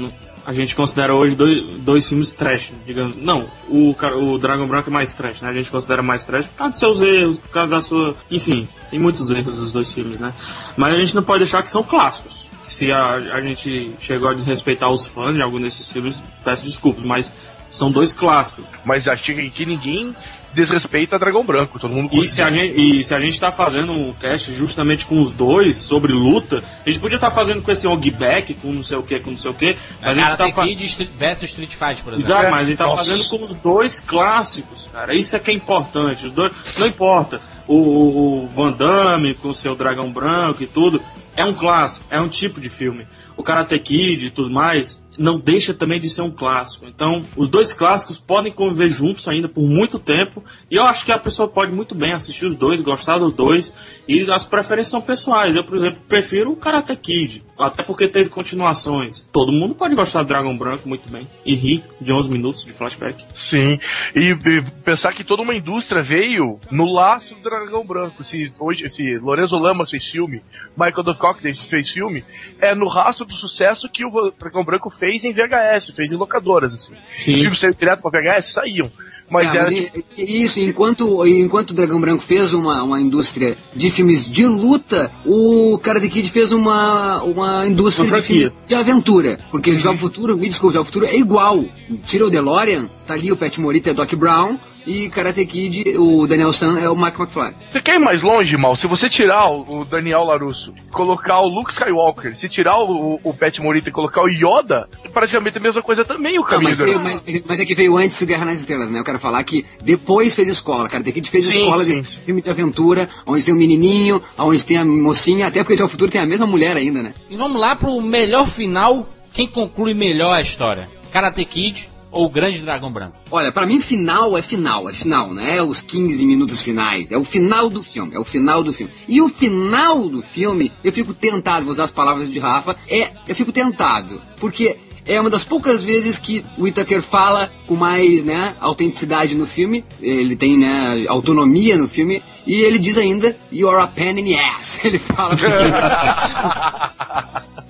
a 0.46 0.54
gente 0.54 0.76
considera 0.76 1.14
hoje 1.14 1.36
dois, 1.36 1.78
dois 1.80 2.08
filmes 2.08 2.34
trash, 2.34 2.72
digamos. 2.86 3.16
Não, 3.16 3.50
o, 3.70 3.96
o 4.18 4.38
Dragon 4.38 4.68
Branco 4.68 4.90
é 4.90 4.94
mais 4.94 5.14
trash, 5.14 5.42
né? 5.42 5.50
A 5.50 5.54
gente 5.54 5.70
considera 5.70 6.02
mais 6.02 6.24
trash 6.24 6.48
por 6.48 6.58
causa 6.58 6.72
dos 6.72 6.80
seus 6.80 7.02
erros, 7.02 7.38
por 7.38 7.50
causa 7.50 7.72
da 7.72 7.82
sua. 7.82 8.16
Enfim, 8.30 8.68
tem 8.90 9.00
muitos 9.00 9.30
erros 9.30 9.58
dos 9.58 9.72
dois 9.72 9.92
filmes, 9.92 10.20
né? 10.20 10.34
Mas 10.76 10.94
a 10.94 10.98
gente 10.98 11.16
não 11.16 11.24
pode 11.24 11.40
deixar 11.40 11.62
que 11.64 11.70
são 11.70 11.84
clássicos. 11.84 12.50
Se 12.66 12.92
a, 12.92 13.14
a 13.14 13.42
gente 13.42 13.92
chegou 14.00 14.30
a 14.30 14.34
desrespeitar 14.34 14.90
os 14.90 15.08
fãs 15.08 15.36
de 15.36 15.42
algum 15.42 15.60
desses 15.60 15.92
filmes, 15.92 16.22
peço 16.44 16.66
desculpas, 16.66 17.04
mas 17.04 17.32
são 17.70 17.92
dois 17.92 18.14
clássicos. 18.14 18.66
Mas 18.86 19.08
acho 19.08 19.24
que 19.24 19.50
que 19.50 19.66
ninguém 19.66 20.16
desrespeita 20.54 21.18
Dragão 21.20 21.44
Branco. 21.46 21.80
Todo 21.80 21.94
mundo 21.94 22.10
E 22.14 22.28
se, 22.28 22.42
a 22.42 22.52
gente, 22.52 22.80
e 22.80 23.04
se 23.04 23.14
a 23.14 23.20
gente 23.20 23.40
tá 23.40 23.52
fazendo 23.52 23.92
um 23.92 24.14
cast 24.14 24.54
justamente 24.54 25.06
com 25.06 25.22
os 25.22 25.32
dois 25.32 25.78
sobre 25.78 26.12
luta, 26.14 26.64
a 26.86 26.90
gente 26.90 27.00
podia 27.00 27.16
estar 27.16 27.32
fazendo 27.32 27.62
com 27.62 27.72
esse 27.72 27.88
Ogback, 27.88 28.54
com 28.56 28.72
não 28.72 28.84
sei 28.84 28.98
o 28.98 29.04
que, 29.04 29.20
com 29.20 29.32
não 29.32 29.38
sei 29.38 29.52
o 29.52 29.54
que, 29.54 29.78
mas 30.02 30.12
a 30.12 30.14
gente 30.14 30.30
tá 30.32 30.38
Karate 30.38 30.54
fa- 30.56 30.64
Kid 30.64 30.86
Street- 30.86 31.10
versus 31.18 31.50
Street 31.50 31.72
Fighter, 31.72 32.04
por 32.04 32.14
exemplo. 32.14 32.20
Exato, 32.34 32.52
mas 32.52 32.62
a 32.62 32.64
gente 32.64 32.78
tá 32.78 32.86
Nossa. 32.86 33.06
fazendo 33.06 33.30
com 33.30 33.44
os 33.44 33.54
dois 33.56 34.00
clássicos, 34.00 34.90
cara. 34.92 35.14
Isso 35.16 35.36
é 35.36 35.40
que 35.40 35.52
é 35.52 35.54
importante. 35.54 36.26
Os 36.26 36.32
dois, 36.32 36.52
não 36.78 36.88
importa. 36.88 37.40
O, 37.68 37.76
o- 37.76 38.44
o 38.44 38.48
Van 38.48 38.72
Damme 38.72 39.34
com 39.36 39.50
o 39.50 39.54
seu 39.54 39.76
dragão 39.76 40.12
branco 40.12 40.62
e 40.64 40.68
tudo, 40.68 41.02
é 41.36 41.46
um 41.46 41.54
clássico, 41.54 42.06
é 42.10 42.20
um 42.20 42.28
tipo 42.28 42.60
de 42.60 42.70
filme. 42.70 43.08
O 43.38 43.44
Karate 43.44 43.80
Kid 43.80 44.26
e 44.28 44.30
tudo 44.30 44.52
mais, 44.52 45.01
não 45.18 45.40
deixa 45.40 45.74
também 45.74 46.00
de 46.00 46.10
ser 46.10 46.22
um 46.22 46.32
clássico. 46.32 46.86
Então, 46.88 47.26
os 47.36 47.50
dois 47.50 47.74
clássicos 47.74 48.18
podem 48.18 48.52
conviver 48.52 48.90
juntos 48.90 49.28
ainda 49.28 49.50
por 49.50 49.64
muito 49.64 50.00
tempo. 50.00 50.44
E 50.70 50.76
eu 50.76 50.84
acho 50.84 51.06
que 51.06 51.12
a 51.12 51.20
pessoa 51.20 51.48
pode 51.48 51.72
muito 51.72 51.94
bem 51.96 52.14
assistir 52.14 52.46
os 52.46 52.56
dois, 52.56 52.82
gostar 52.82 53.18
dos 53.18 53.34
dois. 53.34 54.02
E 54.08 54.30
as 54.32 54.46
preferências 54.46 54.90
são 54.90 55.02
pessoais. 55.02 55.56
Eu, 55.56 55.66
por 55.66 55.78
exemplo, 55.78 56.02
prefiro 56.08 56.52
o 56.52 56.56
Karate 56.56 56.96
Kid. 56.96 57.44
Até 57.60 57.84
porque 57.84 58.08
teve 58.08 58.30
continuações. 58.30 59.26
Todo 59.32 59.52
mundo 59.52 59.76
pode 59.76 59.96
gostar 59.96 60.24
do 60.24 60.30
Dragão 60.30 60.58
Branco 60.58 60.88
muito 60.88 61.10
bem. 61.10 61.28
E 61.46 61.56
rir 61.56 61.84
de 62.00 62.12
11 62.12 62.30
minutos 62.30 62.66
de 62.66 62.74
flashback. 62.74 63.24
Sim, 63.36 63.80
e, 64.16 64.32
e 64.32 64.72
pensar 64.84 65.14
que 65.14 65.24
toda 65.24 65.44
uma 65.44 65.56
indústria 65.56 66.02
veio 66.02 66.60
no 66.72 66.86
laço 66.92 67.36
do 67.36 67.42
Dragão 67.42 67.86
Branco. 67.86 68.24
Se 68.24 68.52
hoje, 68.60 68.90
se 68.90 69.04
Lorenzo 69.22 69.58
Lamas 69.58 69.92
fez 69.92 70.06
filme, 70.06 70.42
Michael 70.76 71.04
Dudcock 71.04 71.42
fez 71.42 71.90
filme, 71.90 72.24
é 72.60 72.74
no 72.74 72.88
rastro 72.88 73.26
do 73.26 73.34
sucesso 73.34 73.88
que 73.92 74.06
o 74.06 74.32
Dragão 74.40 74.64
Branco 74.64 74.90
fez 75.02 75.24
em 75.24 75.34
VHS, 75.34 75.96
fez 75.96 76.12
em 76.12 76.16
locadoras, 76.16 76.72
assim. 76.72 76.94
Sim. 77.18 77.34
Os 77.34 77.40
filmes 77.40 77.60
saíram 77.60 77.78
direto 77.78 78.02
pra 78.04 78.12
VHS, 78.12 78.54
saíam. 78.54 78.92
Mas 79.28 79.48
É, 79.48 79.58
era 79.58 79.64
mas 79.64 79.92
isso, 80.16 80.60
enquanto, 80.60 81.26
enquanto 81.26 81.72
o 81.72 81.74
Dragão 81.74 82.00
Branco 82.00 82.22
fez 82.22 82.54
uma, 82.54 82.84
uma 82.84 83.02
indústria 83.02 83.58
de 83.74 83.90
filmes 83.90 84.30
de 84.30 84.46
luta, 84.46 85.10
o 85.26 85.80
Karate 85.82 86.10
Kid 86.10 86.30
fez 86.30 86.52
uma, 86.52 87.24
uma 87.24 87.66
indústria 87.66 88.08
Uma 88.08 88.20
de 88.20 88.28
filmes 88.28 88.58
de 88.68 88.76
aventura. 88.76 89.40
Porque 89.50 89.80
Jovem 89.80 89.98
Futuro, 89.98 90.38
me 90.38 90.48
desculpe, 90.50 90.76
Jovem 90.76 90.86
Futuro 90.86 91.06
é 91.06 91.16
igual. 91.16 91.64
Tira 92.06 92.28
o 92.28 92.30
DeLorean, 92.30 92.86
tá 93.08 93.16
ali 93.16 93.32
o 93.32 93.38
Pat 93.38 93.58
Morita 93.58 93.90
é 93.90 93.94
Doc 93.94 94.14
Brown, 94.16 94.60
e 94.86 95.10
Karate 95.10 95.46
Kid, 95.46 95.98
o 95.98 96.26
Daniel 96.28 96.52
San 96.54 96.80
é 96.80 96.90
o 96.90 96.96
Mark 96.96 97.18
McFly. 97.20 97.54
Você 97.70 97.82
quer 97.82 97.96
ir 97.96 98.00
mais 98.00 98.22
longe, 98.24 98.56
Mal? 98.58 98.76
Se 98.76 98.88
você 98.88 99.10
tirar 99.10 99.50
o, 99.52 99.86
Daniel 99.86 100.22
Larusso, 100.22 100.74
colocar 100.92 101.40
o 101.40 101.48
Luke 101.48 101.72
Skywalker, 101.72 102.38
se 102.38 102.50
tirar 102.50 102.78
o, 102.80 103.20
o 103.24 103.34
Pat 103.34 103.58
Morita 103.60 103.90
e 103.90 103.92
colocar 103.92 104.24
o 104.24 104.28
Yoda, 104.28 104.88
é 105.04 105.10
praticamente 105.10 105.58
a 105.58 105.62
mesma 105.62 105.82
coisa 105.82 106.04
também 106.06 106.38
o 106.38 106.42
Não, 106.42 106.48
caminho 106.48 106.70
mas, 106.70 106.78
do 106.78 106.84
veio- 106.86 107.00
mas, 107.00 107.24
mas 107.46 107.60
é 107.60 107.66
que 107.66 107.76
veio 107.76 107.96
antes 107.98 108.20
o 108.22 108.26
Guerra 108.26 108.46
nas 108.46 108.60
Estrelas, 108.60 108.90
né? 108.90 109.00
Eu 109.00 109.04
quero 109.04 109.20
falar 109.20 109.44
que 109.44 109.66
depois 109.84 110.34
fez 110.36 110.48
escola. 110.48 110.88
Karate 110.90 111.12
Kid 111.12 111.30
fez 111.30 111.46
Sim, 111.46 111.62
escola 111.62 111.84
sim. 111.84 112.02
desse 112.02 112.20
filme 112.20 112.42
de 112.42 112.50
aventura, 112.50 113.08
onde 113.28 113.46
tem 113.46 113.54
o 113.54 113.58
menininho, 113.58 114.22
onde 114.38 114.66
tem 114.66 114.78
a 114.78 114.86
mocinha, 114.86 115.48
até 115.48 115.64
porque 115.64 115.82
o 115.84 115.88
Futuro 115.90 116.10
tem 116.12 116.22
a 116.22 116.26
mesma 116.26 116.48
mulher 116.48 116.76
ainda, 116.78 117.04
né? 117.04 117.14
E 117.30 117.36
vamos 117.38 117.60
lá 117.60 117.76
pro 117.76 118.02
melhor 118.02 118.48
final. 118.48 119.08
Quem 119.34 119.48
conclui 119.48 119.94
melhor 119.94 120.34
a 120.34 120.42
história? 120.42 120.90
Karate 121.12 121.44
Kid 121.46 121.90
ou 122.12 122.26
o 122.26 122.30
Grande 122.30 122.62
Dragão 122.62 122.92
Branco? 122.92 123.18
Olha, 123.32 123.52
pra 123.52 123.66
mim 123.66 123.80
final 123.80 124.38
é 124.38 124.42
final, 124.42 124.90
é 124.90 124.94
final, 124.94 125.34
não 125.34 125.42
é 125.42 125.64
os 125.64 125.82
15 125.82 126.26
minutos 126.26 126.62
finais, 126.62 127.12
é 127.12 127.18
o 127.18 127.24
final 127.24 127.70
do 127.70 127.82
filme, 127.82 128.16
é 128.16 128.20
o 128.20 128.26
final 128.26 128.64
do 128.64 128.74
filme. 128.74 128.92
E 129.08 129.22
o 129.22 129.30
final 129.30 130.10
do 130.10 130.22
filme, 130.22 130.72
eu 130.84 130.92
fico 130.92 131.14
tentado, 131.14 131.66
vou 131.66 131.72
usar 131.72 131.86
as 131.86 131.92
palavras 131.92 132.32
de 132.32 132.40
Rafa, 132.40 132.76
é, 132.90 133.12
eu 133.28 133.36
fico 133.36 133.52
tentado, 133.52 134.22
porque 134.40 134.78
é 135.12 135.20
uma 135.20 135.30
das 135.30 135.44
poucas 135.44 135.84
vezes 135.84 136.18
que 136.18 136.46
o 136.58 136.64
Whittaker 136.64 137.02
fala 137.02 137.52
com 137.68 137.76
mais, 137.76 138.24
né, 138.24 138.56
autenticidade 138.60 139.36
no 139.36 139.46
filme, 139.46 139.84
ele 140.02 140.36
tem, 140.36 140.58
né, 140.58 141.06
autonomia 141.08 141.78
no 141.78 141.88
filme, 141.88 142.24
e 142.46 142.62
ele 142.62 142.80
diz 142.80 142.98
ainda, 142.98 143.36
you're 143.52 143.80
a 143.80 143.88
pain 143.88 144.20
in 144.20 144.34
the 144.34 144.40
ass, 144.40 144.80
ele 144.86 144.98
fala. 144.98 145.36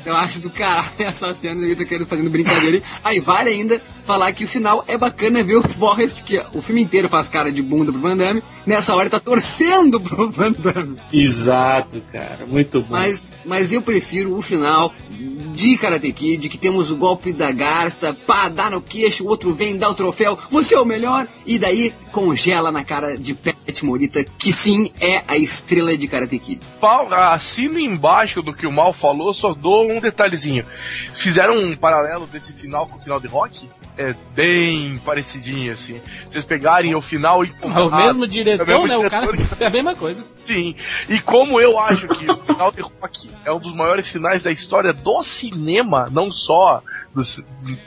Eu 0.04 0.16
acho 0.16 0.40
do 0.40 0.50
caralho 0.50 0.90
essa 1.00 1.34
cena 1.34 1.62
do 1.62 1.68
Whittaker 1.68 2.06
fazendo 2.06 2.30
brincadeira. 2.30 2.82
aí. 3.04 3.20
Vale 3.20 3.52
ainda 3.52 3.80
falar 4.04 4.34
que 4.34 4.46
o 4.46 4.48
final 4.48 4.84
é 4.88 4.98
bacana 4.98 5.44
ver 5.44 5.58
o 5.58 5.68
Forrest, 5.68 6.24
que 6.24 6.42
o 6.54 6.62
filme 6.62 6.82
inteiro 6.82 7.08
faz 7.08 7.30
cara 7.30 7.52
de 7.52 7.62
bunda 7.62 7.92
pro 7.92 8.02
Van 8.02 8.18
Damme, 8.18 8.42
nessa 8.66 8.96
hora 8.96 9.04
ele 9.04 9.10
tá 9.12 9.20
torcendo 9.20 10.02
pro 10.02 10.30
Van 10.30 10.54
Damme. 10.54 10.98
Exato, 11.14 12.02
cara. 12.12 12.46
Muito 12.48 12.82
bom. 12.82 12.88
Mas, 12.90 13.34
mas 13.46 13.72
eu 13.72 13.82
prefiro 13.82 14.36
o 14.36 14.42
final 14.42 14.92
de 15.53 15.78
Karate 15.78 16.11
Kid, 16.11 16.49
que 16.49 16.57
temos 16.57 16.90
o 16.91 16.95
golpe 16.98 17.32
da 17.34 17.52
garça, 17.52 18.14
pá, 18.14 18.49
dá 18.49 18.69
no 18.69 18.82
queixo, 18.82 19.23
o 19.23 19.28
outro 19.28 19.53
vem, 19.53 19.78
dá 19.78 19.90
o 19.90 19.94
troféu, 19.94 20.38
você 20.49 20.76
é 20.76 20.80
o 20.80 20.86
melhor, 20.86 21.28
e 21.45 21.57
daí 21.60 21.91
congela 22.11 22.72
na 22.72 22.84
cara 22.84 23.18
de 23.18 23.34
Pat 23.34 23.82
Morita, 23.84 24.23
que 24.23 24.52
sim 24.52 24.91
é 24.99 25.23
a 25.28 25.38
estrela 25.38 25.95
de 25.98 26.07
Karate 26.07 26.38
Kid. 26.40 26.61
Pau- 26.80 27.11
assino 27.14 27.80
embaixo 27.80 28.41
do 28.41 28.53
que 28.53 28.68
o 28.68 28.72
Mal 28.72 28.94
falou, 28.94 29.34
só 29.34 29.53
dou 29.53 29.91
um 29.91 29.99
detalhezinho. 29.99 30.65
Fizeram 31.22 31.56
um 31.56 31.76
paralelo 31.76 32.26
desse 32.28 32.52
final 32.53 32.86
com 32.88 32.98
o 32.98 32.99
final 33.02 33.19
de 33.19 33.28
Rock? 33.28 33.68
É 33.98 34.14
bem 34.34 34.98
parecidinho, 35.06 35.72
assim. 35.73 35.99
Vocês 36.30 36.44
pegarem 36.45 36.95
o 36.95 37.02
final 37.02 37.44
e... 37.44 37.53
É 37.61 37.68
o 37.80 37.95
mesmo 37.95 38.28
diretor, 38.28 38.68
É 38.69 38.76
o 38.76 38.84
mesmo 38.84 38.88
né? 38.88 38.95
O 38.98 39.10
diretor. 39.10 39.48
cara 39.48 39.64
é 39.64 39.65
a 39.65 39.69
mesma 39.69 39.95
coisa. 39.95 40.23
Sim. 40.45 40.76
E 41.10 41.19
como 41.22 41.60
eu 41.61 41.78
acho 41.78 42.07
que 42.07 42.30
o 42.32 42.38
final 42.38 42.72
de 42.72 42.82
Rock 42.82 43.30
é 43.45 43.52
um 43.52 43.60
dos 43.60 43.76
maiores 43.76 44.07
finais 44.10 44.44
da 44.44 44.52
história 44.52 44.91
do 44.94 45.22
cinema, 45.22 45.51
não 46.10 46.32
só 46.32 46.82
do, 47.14 47.22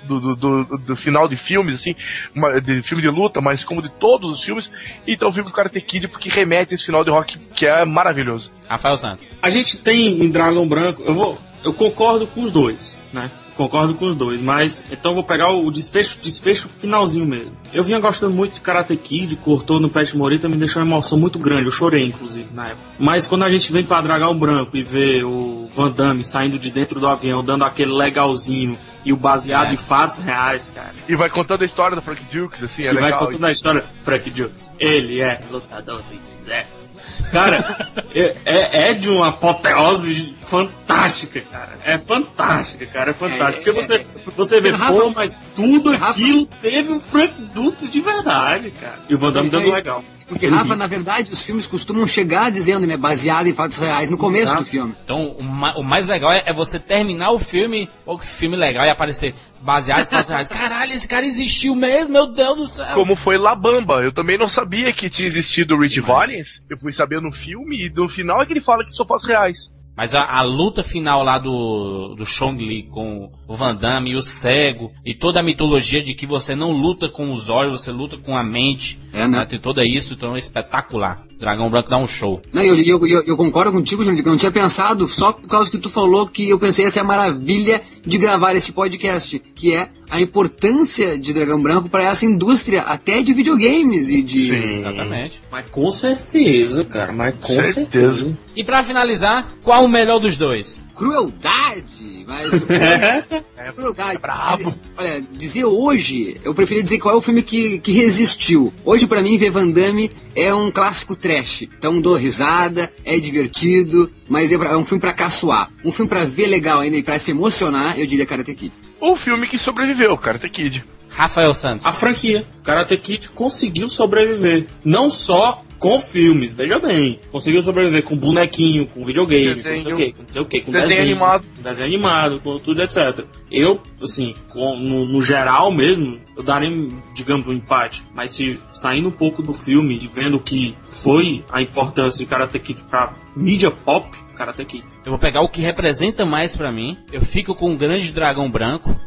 do, 0.07 0.35
do, 0.35 0.65
do- 0.65 0.79
do 0.79 0.97
final 0.97 1.27
de 1.29 1.37
filmes, 1.37 1.77
assim, 1.81 1.95
uma- 2.35 2.61
de 2.61 2.83
filme 2.83 3.03
de 3.03 3.09
luta, 3.09 3.41
mas 3.41 3.65
como 3.65 3.81
de 3.83 3.89
todos 3.91 4.33
os 4.33 4.45
filmes, 4.45 4.71
então 5.07 5.33
com 5.43 5.51
o 5.51 5.53
Karate 5.53 5.81
Kid 5.81 6.09
porque 6.09 6.29
remete 6.29 6.73
a 6.73 6.77
esse 6.77 6.85
final 6.85 7.03
de 7.03 7.11
Rock 7.11 7.39
que 7.55 7.67
é 7.67 7.85
maravilhoso. 7.85 8.51
Rafael 8.69 8.97
Santos. 8.97 9.27
A 9.43 9.49
gente 9.51 9.79
tem 9.79 10.25
em 10.25 10.31
Dragão 10.31 10.69
Branco, 10.69 11.03
eu 11.03 11.15
vou, 11.15 11.39
eu 11.65 11.73
concordo 11.73 12.27
com 12.27 12.43
os 12.43 12.51
dois, 12.51 12.97
né? 13.13 13.31
Concordo 13.57 13.95
com 13.95 14.07
os 14.09 14.17
dois, 14.17 14.41
mas 14.41 14.83
então 14.91 15.15
vou 15.15 15.23
pegar 15.23 15.51
o 15.51 15.71
desfecho, 15.71 16.19
desfecho 16.21 16.69
finalzinho 16.69 17.25
mesmo. 17.25 17.53
Eu 17.73 17.85
vinha 17.85 18.01
gostando 18.01 18.35
muito 18.35 18.55
de 18.55 18.61
Karate 18.61 18.97
Kid, 18.97 19.37
cortou 19.37 19.79
no 19.79 19.89
Pet 19.89 20.17
Morita, 20.17 20.49
me 20.49 20.57
deixou 20.57 20.83
uma 20.83 20.89
emoção 20.97 21.19
muito 21.19 21.39
grande. 21.39 21.67
Eu 21.67 21.73
chorei, 21.73 22.05
inclusive, 22.07 22.49
na 22.53 22.69
época. 22.71 22.83
Mas 22.99 23.27
quando 23.27 23.45
a 23.45 23.51
gente 23.51 23.71
vem 23.73 23.85
pra 23.85 24.01
Dragão 24.01 24.37
Branco 24.37 24.77
e 24.77 24.83
vê 24.83 25.23
o 25.23 25.69
Van 25.73 25.91
Damme 25.93 26.25
saindo 26.25 26.59
de 26.59 26.71
dentro 26.71 26.99
do 26.99 27.07
avião, 27.07 27.45
dando 27.45 27.65
aquele 27.65 27.93
legalzinho 27.93 28.77
e 29.05 29.13
o 29.13 29.17
baseado 29.17 29.71
É. 29.71 29.75
em 29.75 29.77
fatos 29.77 30.19
reais, 30.19 30.73
cara. 30.75 30.95
E 31.09 31.15
vai 31.15 31.29
contando 31.31 31.63
a 31.63 31.65
história 31.65 31.95
do 31.97 32.03
Frank 32.03 32.25
Dukes, 32.35 32.63
assim, 32.63 32.83
é 32.85 32.91
e 32.91 32.95
vai 32.95 33.05
legal. 33.05 33.21
contando 33.21 33.45
a 33.45 33.53
história, 33.53 33.85
Frank 34.03 34.31
Jones. 34.31 34.71
Ele 34.81 35.21
é 35.21 35.41
lutador 35.51 35.99
do 36.03 36.41
exército. 36.41 36.94
Cara, 37.33 37.91
é, 38.15 38.37
é, 38.45 38.91
é 38.91 38.95
de 38.95 39.11
uma 39.11 39.29
apoteose 39.29 40.35
fantástica, 40.47 41.41
cara. 41.41 41.79
É 41.85 41.99
fantástica, 41.99 42.87
cara. 42.87 43.11
É 43.11 43.15
fantástica. 43.15 43.65
Porque 43.65 43.73
você, 43.73 44.05
você 44.37 44.61
vê, 44.61 44.71
Rafa- 44.71 44.93
pô, 44.93 45.11
mas 45.11 45.37
tudo 45.57 45.91
Rafa- 45.93 46.11
aquilo 46.11 46.47
teve 46.47 46.93
um 46.93 47.01
Frank 47.01 47.35
Dukes 47.55 47.91
de 47.91 48.01
verdade, 48.01 48.71
cara. 48.71 49.01
E 49.09 49.15
o 49.15 49.19
Van 49.19 49.33
Damme 49.33 49.51
dando 49.51 49.67
É, 49.67 49.71
é, 49.71 49.75
legal. 49.75 50.05
Porque, 50.27 50.47
Rafa, 50.47 50.75
na 50.75 50.87
verdade, 50.87 51.31
os 51.33 51.43
filmes 51.45 51.67
costumam 51.67 52.07
chegar 52.07 52.51
dizendo, 52.51 52.87
né, 52.87 52.97
baseado 52.97 53.47
em 53.47 53.55
fatos 53.55 53.77
reais 53.79 54.11
no 54.11 54.17
começo 54.17 54.45
Exato. 54.45 54.63
do 54.63 54.67
filme. 54.67 54.95
Então, 55.05 55.37
o, 55.39 55.43
ma- 55.43 55.75
o 55.77 55.83
mais 55.83 56.07
legal 56.07 56.33
é, 56.33 56.45
é 56.47 56.53
você 56.53 56.79
terminar 56.79 57.31
o 57.31 57.39
filme, 57.39 57.89
ou 58.07 58.19
que 58.19 58.27
filme 58.27 58.57
legal, 58.57 58.87
e 58.87 58.91
aparecer 58.91 59.35
baseado 59.61 60.01
em 60.01 60.07
fatos 60.07 60.31
reais. 60.31 60.49
Caralho, 60.49 60.93
esse 60.93 61.07
cara 61.07 61.27
existiu 61.27 61.75
mesmo, 61.75 62.13
meu 62.13 62.27
Deus 62.33 62.57
do 62.57 62.67
céu. 62.69 62.95
Como 62.95 63.17
foi 63.17 63.37
La 63.37 63.55
Bamba. 63.55 64.03
Eu 64.03 64.13
também 64.13 64.39
não 64.39 64.49
sabia 64.49 64.93
que 64.93 65.11
tinha 65.11 65.27
existido 65.29 65.75
o 65.75 65.81
Rich 65.81 66.01
Valens. 66.01 66.63
Eu 66.71 66.79
fui 66.79 66.93
saber 66.93 67.21
no 67.21 67.33
filme 67.33 67.87
e 67.87 67.91
no 67.91 68.09
final 68.09 68.41
é 68.43 68.47
que 68.47 68.53
ele 68.53 68.61
fala 68.63 68.85
que 68.85 68.93
são 68.93 69.07
fatos 69.07 69.27
reais. 69.27 69.71
Mas 69.97 70.15
a, 70.15 70.25
a 70.25 70.43
luta 70.43 70.83
final 70.83 71.23
lá 71.23 71.39
do, 71.39 72.15
do 72.17 72.27
Chong 72.27 72.63
Li 72.63 72.83
com 72.83 73.31
o 73.47 73.55
Van 73.55 73.75
Damme 73.75 74.11
e 74.11 74.17
o 74.17 74.23
cego, 74.23 74.93
e 75.05 75.15
toda 75.15 75.41
a 75.41 75.43
mitologia 75.43 76.03
de 76.03 76.15
que 76.15 76.27
você 76.27 76.57
não 76.57 76.73
luta 76.73 77.09
com 77.09 77.33
os 77.33 77.49
olhos, 77.49 77.81
você 77.81 77.93
luta 77.93 78.17
com 78.17 78.37
a 78.37 78.43
mente. 78.43 78.99
É, 79.13 79.29
né? 79.29 79.47
Tem 79.47 79.59
tudo 79.59 79.83
isso, 79.83 80.15
então 80.15 80.35
é 80.35 80.39
espetacular. 80.39 81.23
Dragão 81.39 81.71
Branco 81.71 81.91
dá 81.91 81.99
um 81.99 82.07
show. 82.07 82.41
Não, 82.53 82.63
eu, 82.63 82.77
eu, 82.77 83.07
eu, 83.07 83.23
eu 83.23 83.37
concordo 83.37 83.73
contigo, 83.73 84.05
Jandir, 84.05 84.23
que 84.23 84.29
eu 84.29 84.33
não 84.33 84.39
tinha 84.39 84.53
pensado, 84.53 85.07
só 85.09 85.33
por 85.33 85.49
causa 85.49 85.71
que 85.71 85.79
tu 85.79 85.89
falou 85.89 86.27
que 86.27 86.49
eu 86.49 86.59
pensei 86.59 86.85
essa 86.85 87.01
é 87.01 87.03
a 87.03 87.05
maravilha 87.05 87.83
de 88.05 88.19
gravar 88.19 88.55
esse 88.55 88.73
podcast, 88.73 89.39
que 89.55 89.75
é 89.75 89.89
a 90.11 90.21
importância 90.21 91.19
de 91.19 91.33
Dragão 91.33 91.61
Branco 91.63 91.89
para 91.89 92.05
essa 92.05 92.25
indústria, 92.25 92.83
até 92.83 93.23
de 93.23 93.33
videogames 93.33 94.09
e 94.11 94.23
de... 94.23 94.55
Exatamente. 94.77 95.41
Mas 95.51 95.71
com 95.71 95.91
certeza, 95.91 96.85
cara. 96.85 97.13
Mas 97.13 97.35
com 97.41 97.65
certeza. 97.65 98.37
E 98.55 98.63
pra 98.63 98.83
finalizar, 98.83 99.55
qual 99.63 99.85
o 99.85 99.89
melhor 99.89 100.19
dos 100.19 100.37
dois? 100.37 100.81
Crueldade, 100.95 102.25
mas... 102.27 102.53
Crueldade. 103.75 104.19
Dizer- 104.57 104.75
Olha, 104.97 105.27
dizer 105.33 105.65
hoje, 105.65 106.41
eu 106.45 106.55
preferia 106.55 106.83
dizer 106.83 106.99
qual 106.99 107.15
é 107.15 107.19
o 107.19 107.21
filme 107.21 107.43
que, 107.43 107.79
que 107.81 107.93
resistiu. 107.93 108.73
Hoje, 108.85 109.07
pra 109.07 109.23
mim, 109.23 109.37
ver 109.37 109.51
Van 109.51 109.69
Damme 109.71 110.11
é 110.37 110.55
um 110.55 110.71
clássico 110.71 111.17
trash. 111.17 111.63
Então, 111.63 112.01
dou 112.01 112.15
risada, 112.17 112.93
é 113.05 113.19
divertido, 113.19 114.11
mas 114.29 114.53
é, 114.53 114.59
pra- 114.59 114.71
é 114.71 114.77
um 114.77 114.85
filme 114.85 115.01
pra 115.01 115.13
caçoar. 115.13 115.71
Um 115.85 115.93
filme 115.93 116.09
pra 116.09 116.25
ver 116.25 116.47
legal 116.47 116.81
ainda 116.81 116.97
e 116.97 117.03
pra 117.03 117.19
se 117.19 117.31
emocionar, 117.31 117.99
eu 117.99 118.07
diria 118.07 118.27
Karate 118.27 118.55
Kid. 118.55 118.73
O 119.01 119.17
filme 119.17 119.49
que 119.49 119.59
sobreviveu, 119.59 120.17
Karate 120.17 120.49
Kid. 120.49 120.85
Rafael 121.11 121.55
Santos. 121.55 121.87
A 121.87 121.93
franquia. 121.93 122.45
Karate 122.65 122.97
Kid 122.97 123.29
conseguiu 123.31 123.89
sobreviver. 123.89 124.67
Não 124.85 125.09
só 125.11 125.63
com 125.85 126.01
filmes, 126.01 126.55
veja 126.55 126.79
bem. 126.79 127.21
Conseguiu 127.31 127.63
sobreviver 127.63 128.03
com 128.05 128.17
bonequinho, 128.17 128.87
com 128.87 129.05
videogame, 129.05 129.63
com 129.63 129.69
não 129.69 129.79
sei 129.79 129.93
o 129.93 129.97
quê, 129.97 130.13
com 130.17 130.23
não 130.23 130.29
sei 130.31 130.43
o 130.43 130.47
quê, 130.47 130.61
com 130.63 130.73
Desenho 130.73 130.89
desenho, 130.89 131.11
animado. 131.11 131.47
com 131.57 131.63
desenho 131.63 131.89
animado, 131.89 132.41
com 132.41 132.59
tudo, 132.59 132.83
etc. 132.83 133.25
Eu, 133.51 133.83
assim, 134.03 134.35
com- 134.49 134.79
no, 134.79 135.07
no 135.07 135.21
geral 135.23 135.71
mesmo, 135.71 136.19
eu 136.37 136.43
daria, 136.43 136.71
digamos, 137.15 137.47
um 137.49 137.53
empate. 137.53 138.03
Mas 138.15 138.31
se 138.33 138.59
saindo 138.73 139.09
um 139.09 139.13
pouco 139.13 139.43
do 139.43 139.53
filme 139.53 139.99
e 140.03 140.09
vendo 140.09 140.41
que 140.41 140.75
foi 140.85 141.45
a 141.53 141.61
importância 141.61 142.19
de 142.19 142.27
Karate 142.27 142.59
Kid 142.59 142.83
pra 142.89 143.13
mídia 143.37 143.71
pop, 143.71 144.09
Karate 144.35 144.65
Kid. 144.65 144.85
Eu 145.05 145.11
vou 145.11 145.19
pegar 145.19 145.43
o 145.43 145.49
que 145.49 145.61
representa 145.61 146.25
mais 146.25 146.57
pra 146.57 146.73
mim. 146.73 146.97
Eu 147.13 147.21
fico 147.21 147.55
com 147.55 147.73
o 147.73 147.77
Grande 147.77 148.11
Dragão 148.13 148.51
Branco, 148.51 148.99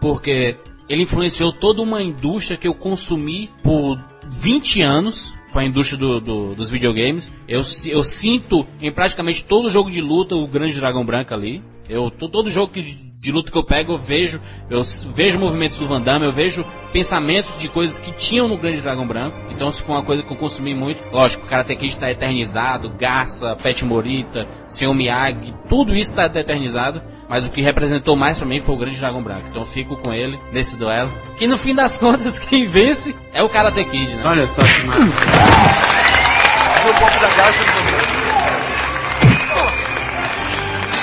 porque 0.00 0.54
ele 0.88 1.02
influenciou 1.02 1.52
toda 1.52 1.82
uma 1.82 2.02
indústria 2.02 2.56
que 2.56 2.68
eu 2.68 2.74
consumi 2.74 3.50
por 3.62 3.98
20 4.30 4.82
anos. 4.82 5.34
Foi 5.56 5.64
a 5.64 5.68
indústria 5.68 5.98
do- 5.98 6.20
do- 6.20 6.54
dos 6.54 6.68
videogames. 6.68 7.32
Eu, 7.48 7.62
eu 7.86 8.04
sinto 8.04 8.66
em 8.78 8.92
praticamente 8.92 9.42
todo 9.42 9.70
jogo 9.70 9.90
de 9.90 10.02
luta 10.02 10.36
o 10.36 10.46
Grande 10.46 10.78
Dragão 10.78 11.02
Branco 11.02 11.32
ali. 11.32 11.62
Eu, 11.88 12.10
to- 12.10 12.28
todo 12.28 12.50
jogo 12.50 12.74
que- 12.74 13.14
de 13.26 13.32
luta 13.32 13.50
que 13.50 13.58
eu 13.58 13.64
pego, 13.64 13.94
eu 13.94 13.98
vejo, 13.98 14.40
eu 14.70 14.82
vejo 15.12 15.40
movimentos 15.40 15.78
do 15.78 15.88
Van 15.88 16.00
Damme, 16.00 16.26
eu 16.26 16.32
vejo 16.32 16.64
pensamentos 16.92 17.58
de 17.58 17.68
coisas 17.68 17.98
que 17.98 18.12
tinham 18.12 18.46
no 18.46 18.56
Grande 18.56 18.80
Dragão 18.80 19.04
Branco. 19.04 19.36
Então, 19.50 19.72
se 19.72 19.82
foi 19.82 19.96
uma 19.96 20.02
coisa 20.02 20.22
que 20.22 20.30
eu 20.30 20.36
consumi 20.36 20.72
muito, 20.74 21.02
lógico, 21.12 21.44
o 21.44 21.48
Karate 21.48 21.74
Kid 21.74 21.88
está 21.88 22.08
eternizado, 22.08 22.88
Garça, 22.96 23.56
Pet 23.56 23.84
Morita, 23.84 24.46
Senhor 24.68 24.94
Miyagi, 24.94 25.52
tudo 25.68 25.92
isso 25.92 26.10
está 26.10 26.26
eternizado. 26.26 27.02
Mas 27.28 27.44
o 27.44 27.50
que 27.50 27.60
representou 27.60 28.14
mais 28.14 28.38
pra 28.38 28.46
mim 28.46 28.60
foi 28.60 28.76
o 28.76 28.78
Grande 28.78 29.00
Dragão 29.00 29.20
Branco. 29.20 29.42
Então, 29.50 29.62
eu 29.62 29.66
fico 29.66 29.96
com 29.96 30.14
ele 30.14 30.38
nesse 30.52 30.76
duelo. 30.76 31.10
Que 31.36 31.48
no 31.48 31.58
fim 31.58 31.74
das 31.74 31.98
contas, 31.98 32.38
quem 32.38 32.68
vence 32.68 33.12
é 33.32 33.42
o 33.42 33.48
Karate 33.48 33.84
Kid, 33.84 34.14
né? 34.14 34.22
Olha 34.24 34.46
só 34.46 34.62
que 34.62 34.86
maravilha. 34.86 35.16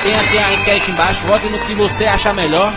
Tem 0.03 0.15
aqui 0.15 0.37
a 0.37 0.53
enquete 0.53 0.91
embaixo, 0.91 1.25
vote 1.25 1.47
no 1.47 1.57
que 1.59 1.73
você 1.73 2.05
achar 2.05 2.33
melhor. 2.33 2.71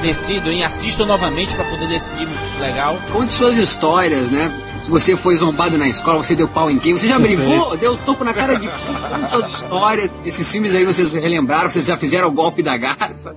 Decido, 0.00 0.50
hein? 0.50 0.62
Assista 0.62 1.04
novamente 1.04 1.54
pra 1.56 1.64
poder 1.64 1.88
decidir 1.88 2.28
legal. 2.60 2.96
Conte 3.12 3.32
suas 3.32 3.56
histórias, 3.56 4.30
né? 4.30 4.52
Se 4.82 4.90
você 4.90 5.16
foi 5.16 5.34
zombado 5.36 5.76
na 5.76 5.88
escola, 5.88 6.22
você 6.22 6.36
deu 6.36 6.46
pau 6.46 6.70
em 6.70 6.78
quem? 6.78 6.96
Você 6.96 7.08
já 7.08 7.18
brigou? 7.18 7.76
Deu 7.76 7.96
soco 7.96 8.22
na 8.22 8.32
cara 8.32 8.54
de 8.54 8.68
quem? 8.68 8.94
Conte 8.94 9.30
suas 9.30 9.50
histórias. 9.50 10.14
Esses 10.24 10.50
filmes 10.52 10.74
aí 10.74 10.84
vocês 10.84 11.12
relembraram, 11.14 11.68
vocês 11.68 11.86
já 11.86 11.96
fizeram 11.96 12.28
o 12.28 12.30
golpe 12.32 12.62
da 12.62 12.76
garça. 12.76 13.34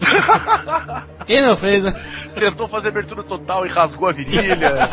Quem 1.26 1.42
não 1.42 1.56
fez, 1.56 1.84
né? 1.84 1.94
Tentou 2.34 2.68
fazer 2.68 2.88
abertura 2.88 3.22
total 3.22 3.64
e 3.66 3.68
rasgou 3.68 4.08
a 4.08 4.12
virilha. 4.12 4.90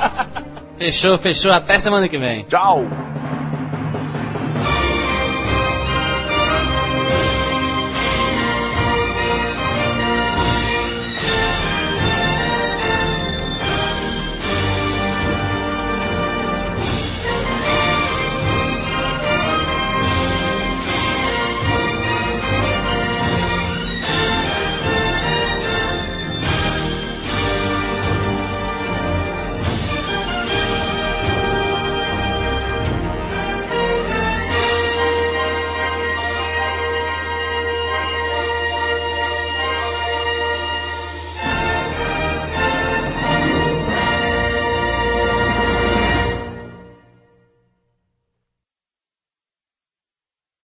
Fechou, 0.78 1.18
fechou. 1.18 1.52
Até 1.52 1.80
semana 1.80 2.08
que 2.08 2.18
vem. 2.18 2.44
Tchau. 2.44 2.86